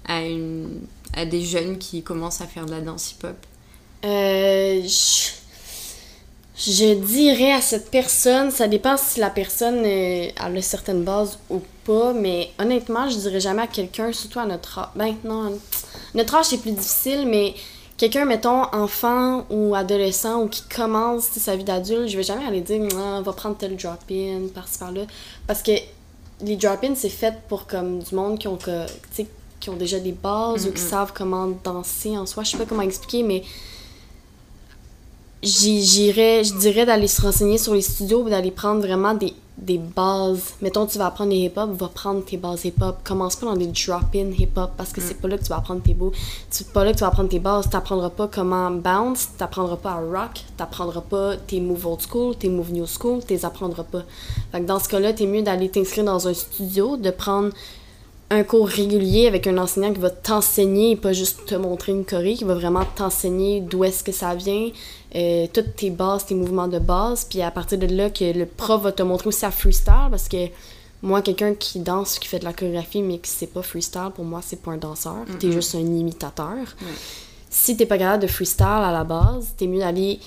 à, 0.06 0.20
une, 0.22 0.80
à 1.14 1.26
des 1.26 1.42
jeunes 1.44 1.76
qui 1.76 2.02
commencent 2.02 2.40
à 2.40 2.46
faire 2.46 2.64
de 2.64 2.70
la 2.70 2.80
danse 2.80 3.12
hip-hop? 3.12 3.36
Euh, 4.06 4.82
je, 4.82 5.30
je 6.72 6.94
dirais 6.94 7.52
à 7.52 7.60
cette 7.60 7.90
personne, 7.90 8.50
ça 8.50 8.68
dépend 8.68 8.96
si 8.96 9.20
la 9.20 9.28
personne 9.28 9.82
euh, 9.84 10.28
a 10.38 10.62
certaines 10.62 11.04
bases 11.04 11.38
ou 11.50 11.60
pas, 11.84 12.14
mais 12.14 12.50
honnêtement, 12.58 13.10
je 13.10 13.16
dirais 13.18 13.40
jamais 13.40 13.62
à 13.62 13.66
quelqu'un, 13.66 14.10
surtout 14.12 14.38
à 14.38 14.46
notre 14.46 14.78
âge. 14.78 14.88
Ben 14.96 15.14
non, 15.24 15.58
notre 16.14 16.34
âge 16.36 16.46
c'est 16.46 16.58
plus 16.62 16.72
difficile, 16.72 17.26
mais 17.26 17.54
quelqu'un, 17.96 18.24
mettons, 18.24 18.62
enfant 18.72 19.46
ou 19.50 19.74
adolescent 19.74 20.42
ou 20.42 20.48
qui 20.48 20.62
commence 20.62 21.24
sa 21.24 21.56
vie 21.56 21.64
d'adulte, 21.64 22.08
je 22.08 22.16
vais 22.16 22.22
jamais 22.22 22.44
aller 22.44 22.60
dire, 22.60 22.82
ah, 22.96 23.20
va 23.22 23.32
prendre 23.32 23.56
tel 23.56 23.76
drop-in, 23.76 24.48
par-ci 24.54 24.78
par-là. 24.78 25.02
Parce 25.46 25.62
que 25.62 25.72
les 26.42 26.56
drop-in, 26.56 26.94
c'est 26.94 27.08
fait 27.08 27.34
pour 27.48 27.66
comme 27.66 28.00
du 28.00 28.14
monde 28.14 28.38
qui 28.38 28.48
ont, 28.48 28.58
qui 29.60 29.70
ont 29.70 29.76
déjà 29.76 29.98
des 29.98 30.12
bases 30.12 30.66
ou 30.66 30.72
qui 30.72 30.82
savent 30.82 31.12
comment 31.14 31.48
danser 31.64 32.16
en 32.16 32.26
soi. 32.26 32.42
Je 32.42 32.50
sais 32.50 32.58
pas 32.58 32.66
comment 32.66 32.82
expliquer, 32.82 33.22
mais 33.22 33.42
j'irais, 35.42 36.44
je 36.44 36.54
dirais 36.54 36.86
d'aller 36.86 37.08
se 37.08 37.22
renseigner 37.22 37.58
sur 37.58 37.74
les 37.74 37.82
studios 37.82 38.28
d'aller 38.28 38.50
prendre 38.50 38.80
vraiment 38.80 39.14
des 39.14 39.32
des 39.58 39.78
bases. 39.78 40.54
Mettons, 40.60 40.86
tu 40.86 40.98
vas 40.98 41.06
apprendre 41.06 41.30
les 41.30 41.38
hip-hop, 41.38 41.70
va 41.70 41.88
prendre 41.88 42.24
tes 42.24 42.36
bases 42.36 42.64
hip-hop. 42.64 42.98
Commence 43.04 43.36
pas 43.36 43.46
dans 43.46 43.56
des 43.56 43.68
drop-in 43.68 44.30
hip-hop 44.30 44.72
parce 44.76 44.92
que 44.92 45.00
c'est 45.00 45.14
pas 45.14 45.28
là 45.28 45.38
que 45.38 45.42
tu 45.42 45.48
vas 45.48 45.56
apprendre 45.56 45.82
tes 45.82 45.94
beaux. 45.94 46.12
C'est 46.50 46.72
pas 46.72 46.84
là 46.84 46.92
que 46.92 46.98
tu 46.98 47.00
vas 47.00 47.08
apprendre 47.08 47.28
tes 47.28 47.38
bases. 47.38 47.70
T'apprendras 47.70 48.10
pas 48.10 48.28
comment 48.28 48.70
bounce, 48.70 49.30
t'apprendras 49.38 49.76
pas 49.76 49.92
à 49.92 50.00
rock, 50.00 50.44
t'apprendras 50.56 51.00
pas 51.00 51.36
tes 51.36 51.60
moves 51.60 51.86
old 51.86 52.00
school, 52.02 52.36
tes 52.36 52.48
moves 52.48 52.72
new 52.72 52.86
school, 52.86 53.24
t'es 53.24 53.44
apprendras 53.44 53.84
pas. 53.84 54.02
Fait 54.52 54.60
que 54.60 54.66
dans 54.66 54.78
ce 54.78 54.88
cas-là, 54.88 55.12
t'es 55.12 55.26
mieux 55.26 55.42
d'aller 55.42 55.70
t'inscrire 55.70 56.04
dans 56.04 56.28
un 56.28 56.34
studio, 56.34 56.96
de 56.96 57.10
prendre 57.10 57.50
un 58.30 58.42
cours 58.42 58.66
régulier 58.66 59.28
avec 59.28 59.46
un 59.46 59.56
enseignant 59.56 59.92
qui 59.92 60.00
va 60.00 60.10
t'enseigner 60.10 60.92
et 60.92 60.96
pas 60.96 61.12
juste 61.12 61.46
te 61.46 61.54
montrer 61.54 61.92
une 61.92 62.04
choré, 62.04 62.34
qui 62.34 62.44
va 62.44 62.54
vraiment 62.54 62.84
t'enseigner 62.84 63.60
d'où 63.60 63.84
est-ce 63.84 64.02
que 64.02 64.12
ça 64.12 64.34
vient, 64.34 64.70
euh, 65.14 65.46
toutes 65.52 65.76
tes 65.76 65.90
bases, 65.90 66.26
tes 66.26 66.34
mouvements 66.34 66.66
de 66.66 66.80
base, 66.80 67.24
puis 67.24 67.40
à 67.42 67.50
partir 67.50 67.78
de 67.78 67.86
là 67.86 68.10
que 68.10 68.36
le 68.36 68.46
prof 68.46 68.82
va 68.82 68.92
te 68.92 69.02
montrer 69.02 69.28
aussi 69.28 69.44
à 69.44 69.50
freestyle 69.50 70.08
parce 70.10 70.28
que 70.28 70.48
moi, 71.02 71.22
quelqu'un 71.22 71.54
qui 71.54 71.78
danse, 71.78 72.18
qui 72.18 72.26
fait 72.26 72.40
de 72.40 72.44
la 72.44 72.52
chorégraphie, 72.52 73.02
mais 73.02 73.18
qui 73.18 73.30
sait 73.30 73.46
pas 73.46 73.62
freestyle, 73.62 74.10
pour 74.14 74.24
moi, 74.24 74.40
c'est 74.44 74.60
pas 74.60 74.72
un 74.72 74.76
danseur. 74.76 75.24
T'es 75.38 75.52
juste 75.52 75.74
un 75.74 75.80
imitateur. 75.80 76.56
Si 77.48 77.76
t'es 77.76 77.86
pas 77.86 77.98
capable 77.98 78.22
de 78.22 78.28
freestyle 78.28 78.66
à 78.66 78.90
la 78.90 79.04
base, 79.04 79.52
t'es 79.56 79.66
mieux 79.66 79.80
d'aller 79.80 80.18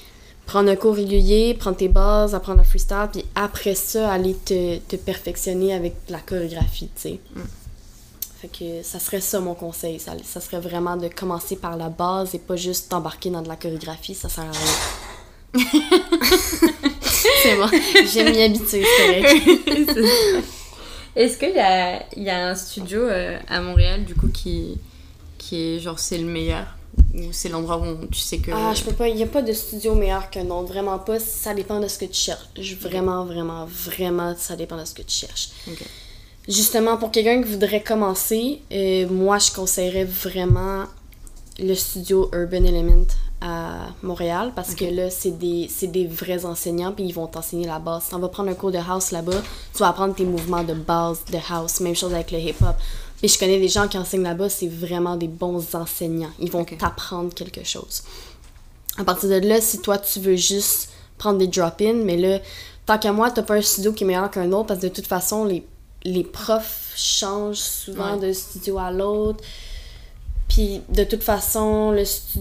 prendre 0.45 0.70
un 0.70 0.76
cours 0.76 0.95
régulier, 0.95 1.54
prendre 1.54 1.76
tes 1.76 1.89
bases, 1.89 2.34
apprendre 2.34 2.62
à 2.62 2.64
freestyle, 2.64 3.10
puis 3.12 3.26
après 3.36 3.76
ça, 3.76 4.12
aller 4.12 4.36
te, 4.36 4.78
te 4.78 4.95
perfectionner 4.95 5.74
avec 5.74 5.95
la 6.08 6.20
chorégraphie, 6.20 6.89
tu 6.95 7.02
sais. 7.02 7.20
Fait 8.42 8.48
que 8.48 8.84
ça 8.84 9.00
serait 9.00 9.20
ça 9.20 9.42
mon 9.42 9.54
conseil. 9.54 10.00
Ça, 10.00 10.14
ça 10.24 10.40
serait 10.40 10.62
vraiment 10.62 10.96
de 10.96 11.10
commencer 11.10 11.58
par 11.58 11.76
la 11.76 11.90
base 11.90 12.36
et 12.36 12.40
pas 12.40 12.56
juste 12.56 12.90
t'embarquer 12.90 13.30
dans 13.30 13.42
de 13.42 13.50
la 13.50 13.58
chorégraphie. 13.58 14.16
Ça 14.16 14.30
sert 14.30 14.46
à 14.46 14.52
rien. 14.52 15.62
c'est 17.12 17.56
bon. 17.58 17.68
J'aime 18.14 18.32
m'y 18.32 18.42
habituer, 18.44 18.86
c'est. 18.98 19.22
Est-ce 21.22 21.38
qu'il 21.38 21.50
y 21.50 21.60
a, 21.60 22.06
y 22.16 22.30
a 22.30 22.48
un 22.48 22.56
studio 22.56 23.02
euh, 23.02 23.38
à 23.50 23.60
Montréal, 23.60 24.06
du 24.06 24.16
coup, 24.16 24.30
qui, 24.30 24.78
qui 25.38 25.76
est 25.76 25.80
genre 25.80 26.00
c'est 26.00 26.18
le 26.18 26.28
meilleur? 26.28 26.66
Ou 27.16 27.34
c'est 27.34 27.50
l'endroit 27.50 27.78
où 27.80 28.06
tu 28.08 28.20
sais 28.20 28.38
que. 28.38 28.52
Ah, 28.54 28.74
je 28.74 28.84
peux 28.84 28.94
pas. 28.94 29.10
Il 29.10 29.16
n'y 29.16 29.24
a 29.24 29.28
pas 29.28 29.42
de 29.42 29.52
studio 29.52 29.96
meilleur 29.96 30.30
qu'un 30.30 30.50
autre. 30.50 30.70
Vraiment 30.70 31.00
pas. 31.00 31.20
Ça 31.20 31.54
dépend 31.54 31.82
de 31.82 31.90
ce 31.90 31.98
que 31.98 32.06
tu 32.06 32.22
cherches. 32.22 32.48
Vraiment, 32.80 33.26
vraiment, 33.26 33.66
vraiment, 33.66 34.34
ça 34.38 34.56
dépend 34.56 34.78
de 34.78 34.86
ce 34.86 34.94
que 34.94 35.02
tu 35.02 35.14
cherches. 35.14 35.50
Ok. 35.68 35.84
Justement, 36.50 36.97
pour 36.97 37.12
quelqu'un 37.12 37.43
qui 37.43 37.52
voudrait 37.52 37.84
commencer, 37.84 38.60
euh, 38.72 39.08
moi, 39.08 39.38
je 39.38 39.52
conseillerais 39.52 40.04
vraiment 40.04 40.86
le 41.60 41.76
studio 41.76 42.28
Urban 42.34 42.64
Element 42.64 43.06
à 43.39 43.89
Montréal 44.02 44.52
parce 44.56 44.74
que 44.74 44.86
là, 44.86 45.12
c'est 45.12 45.38
des, 45.38 45.68
c'est 45.70 45.91
des 45.91 46.08
vrais 46.08 46.45
enseignants 46.45 46.91
puis 46.91 47.06
ils 47.06 47.14
vont 47.14 47.28
t'enseigner 47.28 47.68
la 47.68 47.78
base. 47.78 48.06
Si 48.06 48.16
on 48.16 48.20
va 48.20 48.30
prendre 48.30 48.50
un 48.50 48.56
cours 48.56 48.72
de 48.72 48.80
house 48.80 49.12
là-bas, 49.12 49.43
tu 49.74 49.78
vas 49.78 49.89
apprendre 49.89 50.16
tes 50.16 50.26
mouvements 50.26 50.64
de 50.64 50.74
base 50.74 51.24
de 51.32 51.38
house. 51.52 51.82
Même 51.82 51.95
chose 51.95 52.16
avec 52.16 52.32
le 52.32 52.39
hip-hop. 52.39 52.76
Puis 53.20 53.28
je 53.28 53.38
connais 53.38 53.60
des 53.60 53.68
gens 53.68 53.88
qui 53.88 54.00
enseignent 54.00 54.24
là-bas, 54.24 54.50
c'est 54.50 54.70
vraiment 54.70 55.18
des 55.18 55.28
bons 55.28 55.76
enseignants. 55.76 56.32
Ils 56.39 56.50
vont 56.50 56.66
t'apprendre 56.66 57.32
quelque 57.32 57.64
chose. 57.64 58.02
À 58.97 59.04
partir 59.04 59.30
de 59.30 59.47
là, 59.47 59.62
si 59.62 59.82
toi, 59.82 60.00
tu 60.00 60.20
veux 60.20 60.36
juste 60.36 60.89
prendre 61.20 61.38
des 61.38 61.47
drop-in, 61.47 61.93
mais 61.93 62.18
là, 62.18 62.39
tant 62.88 62.97
qu'à 62.97 63.12
moi, 63.12 63.30
t'as 63.30 63.43
pas 63.43 63.54
un 63.54 63.62
studio 63.62 63.93
qui 63.93 64.04
est 64.04 64.08
meilleur 64.08 64.32
qu'un 64.32 64.52
autre 64.52 64.66
parce 64.66 64.80
que 64.80 64.88
de 64.88 64.91
toute 64.93 65.06
façon, 65.06 65.45
les, 65.45 65.64
les 66.04 66.24
profs 66.24 66.93
changent 66.95 67.58
souvent 67.58 68.16
Ouais. 68.16 68.20
d'un 68.28 68.34
studio 68.34 68.78
à 68.78 68.91
l'autre. 68.91 69.43
Puis 70.47 70.82
de 70.89 71.04
toute 71.04 71.24
façon, 71.24 71.91
le 71.91 72.06
stu- 72.06 72.39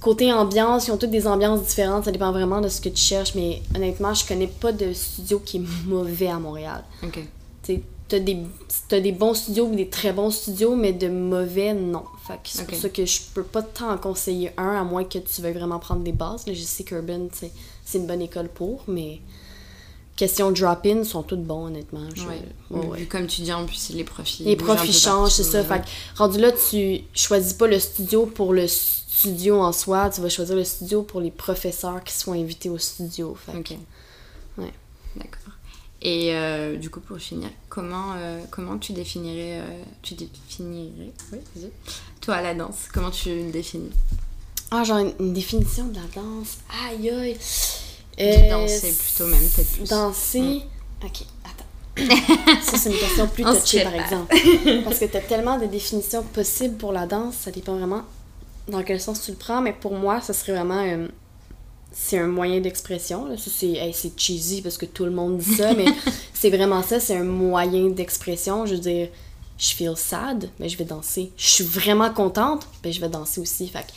côté 0.00 0.32
ambiance, 0.32 0.88
ils 0.88 0.90
ont 0.92 0.96
toutes 0.98 1.10
des 1.10 1.26
ambiances 1.26 1.62
différentes, 1.66 2.04
ça 2.04 2.10
dépend 2.12 2.32
vraiment 2.32 2.60
de 2.60 2.68
ce 2.68 2.80
que 2.80 2.88
tu 2.88 3.00
cherches, 3.02 3.34
mais 3.34 3.62
honnêtement, 3.74 4.12
je 4.14 4.26
connais 4.26 4.48
pas 4.48 4.72
de 4.72 4.92
studio 4.92 5.38
qui 5.38 5.58
est 5.58 5.64
mauvais 5.86 6.28
à 6.28 6.38
Montréal. 6.38 6.84
Ok. 7.02 7.20
Tu 7.62 7.82
des, 8.20 8.36
des 9.00 9.12
bons 9.12 9.32
studios 9.32 9.64
ou 9.68 9.74
des 9.74 9.88
très 9.88 10.12
bons 10.12 10.30
studios, 10.30 10.76
mais 10.76 10.92
de 10.92 11.08
mauvais, 11.08 11.72
non. 11.72 12.02
Fait 12.26 12.34
que 12.34 12.40
c'est 12.44 12.66
pour 12.66 12.76
ça 12.76 12.90
que 12.90 13.06
je 13.06 13.20
peux 13.32 13.42
pas 13.42 13.62
t'en 13.62 13.96
conseiller 13.96 14.50
un, 14.58 14.78
à 14.78 14.84
moins 14.84 15.04
que 15.04 15.16
tu 15.18 15.40
veuilles 15.40 15.54
vraiment 15.54 15.78
prendre 15.78 16.02
des 16.02 16.12
bases. 16.12 16.46
Là, 16.46 16.52
je 16.52 16.60
sais 16.60 16.84
qu'Urban, 16.84 17.28
c'est 17.32 17.50
une 17.98 18.06
bonne 18.06 18.20
école 18.20 18.48
pour, 18.50 18.82
mais 18.86 19.20
question 20.22 20.50
drop-in, 20.52 21.02
sont 21.04 21.22
toutes 21.22 21.42
bons, 21.44 21.66
honnêtement. 21.66 22.06
Je- 22.14 22.22
Ouais. 22.26 22.86
ouais, 22.88 23.04
comme 23.06 23.26
tu 23.26 23.42
dis, 23.42 23.52
en 23.52 23.66
plus, 23.66 23.90
les 23.90 24.04
profs 24.04 24.38
ils 24.40 24.46
Les 24.46 24.56
bougent 24.56 24.66
profs, 24.66 24.80
un 24.80 24.84
ils 24.84 24.92
peu 24.92 24.98
changent, 24.98 25.30
c'est 25.32 25.42
ça. 25.42 25.64
Fait 25.64 25.80
que, 25.80 25.86
rendu 26.18 26.38
là, 26.38 26.50
tu 26.52 27.00
choisis 27.14 27.52
pas 27.54 27.66
le 27.66 27.78
studio 27.80 28.26
pour 28.26 28.52
le 28.52 28.66
studio 28.68 29.60
en 29.60 29.72
soi, 29.72 30.10
tu 30.10 30.20
vas 30.20 30.28
choisir 30.28 30.54
le 30.56 30.64
studio 30.64 31.02
pour 31.02 31.20
les 31.20 31.30
professeurs 31.30 32.02
qui 32.04 32.14
sont 32.14 32.32
invités 32.32 32.68
au 32.70 32.78
studio. 32.78 33.36
Fait 33.44 33.52
que- 33.52 33.58
Ok. 33.74 33.78
Ouais. 34.58 34.72
D'accord. 35.16 35.54
Et 36.04 36.34
euh, 36.34 36.76
du 36.76 36.88
coup, 36.90 37.00
pour 37.00 37.18
finir, 37.18 37.48
comment, 37.68 38.14
euh, 38.16 38.40
comment 38.50 38.78
tu 38.78 38.92
définirais, 38.92 39.60
euh, 39.60 39.82
tu 40.02 40.14
définirais, 40.14 41.12
oui, 41.32 41.38
toi 42.20 42.40
la 42.42 42.54
danse, 42.54 42.88
comment 42.92 43.10
tu 43.10 43.28
le 43.28 43.50
définis? 43.52 43.90
Ah, 44.72 44.84
genre 44.84 44.98
une, 44.98 45.12
une 45.20 45.32
définition 45.32 45.86
de 45.88 45.94
la 45.96 46.06
danse. 46.14 46.58
Aïe 46.88 47.10
aïe. 47.10 47.36
Euh, 48.22 48.50
danser 48.50 48.92
plutôt 48.92 49.26
même, 49.26 49.48
peut-être 49.48 49.72
plus. 49.72 49.88
Danser. 49.88 50.62
Ok, 51.04 51.24
attends. 51.44 52.14
ça, 52.62 52.78
c'est 52.78 52.90
une 52.90 52.98
question 52.98 53.28
plus 53.28 53.44
touchée, 53.60 53.82
par 53.82 53.94
exemple. 53.94 54.34
Parce 54.84 54.98
que 54.98 55.04
t'as 55.06 55.20
tellement 55.20 55.58
de 55.58 55.66
définitions 55.66 56.22
possibles 56.22 56.76
pour 56.76 56.92
la 56.92 57.06
danse, 57.06 57.34
ça 57.36 57.50
dépend 57.50 57.76
vraiment 57.76 58.02
dans 58.68 58.82
quel 58.82 59.00
sens 59.00 59.22
tu 59.22 59.32
le 59.32 59.36
prends, 59.36 59.60
mais 59.60 59.72
pour 59.72 59.94
moi, 59.94 60.20
ça 60.20 60.32
serait 60.32 60.52
vraiment. 60.52 60.84
euh, 60.84 61.08
c'est 61.94 62.18
un 62.18 62.26
moyen 62.26 62.60
d'expression. 62.60 63.28
c'est 63.36 63.72
hey, 63.72 63.94
cheesy 64.16 64.62
parce 64.62 64.78
que 64.78 64.86
tout 64.86 65.04
le 65.04 65.10
monde 65.10 65.38
dit 65.38 65.56
ça, 65.56 65.74
mais 65.74 65.84
c'est 66.34 66.50
vraiment 66.50 66.82
ça, 66.82 67.00
c'est 67.00 67.16
un 67.16 67.24
moyen 67.24 67.90
d'expression. 67.90 68.64
Je 68.64 68.74
veux 68.74 68.80
dire, 68.80 69.08
je 69.58 69.74
feel 69.74 69.96
sad, 69.96 70.48
mais 70.58 70.68
je 70.68 70.78
vais 70.78 70.84
danser. 70.84 71.32
Je 71.36 71.46
suis 71.46 71.64
vraiment 71.64 72.10
contente, 72.10 72.66
ben 72.82 72.92
je 72.92 73.00
vais 73.00 73.08
danser 73.08 73.40
aussi. 73.40 73.68
Fait 73.68 73.80
que 73.80 73.92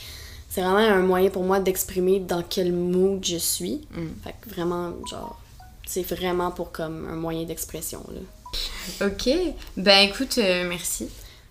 c'est 0.56 0.62
vraiment 0.62 0.78
un 0.78 1.02
moyen 1.02 1.28
pour 1.28 1.42
moi 1.42 1.60
d'exprimer 1.60 2.18
dans 2.18 2.42
quel 2.42 2.72
mood 2.72 3.22
je 3.22 3.36
suis. 3.36 3.86
Mm. 3.92 4.06
Fait 4.24 4.34
que 4.40 4.48
vraiment, 4.48 4.94
genre, 5.06 5.38
c'est 5.86 6.02
vraiment 6.02 6.50
pour 6.50 6.72
comme 6.72 7.06
un 7.10 7.14
moyen 7.16 7.44
d'expression, 7.44 8.02
là. 8.08 9.06
Ok, 9.06 9.28
ben 9.76 10.08
écoute, 10.08 10.38
euh, 10.38 10.66
merci. 10.66 11.10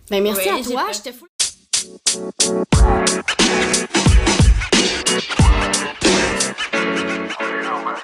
Ben 0.10 0.24
merci 0.24 0.50
Ouais, 0.50 0.60
à 0.60 0.64
toi, 0.64 0.86
pas- 0.88 0.92
j'étais 0.92 1.14
fou. 1.14 1.28
You 6.36 7.62
know, 7.62 7.84
man. 7.86 7.96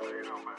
You 0.00 0.22
know, 0.24 0.38
man. 0.44 0.51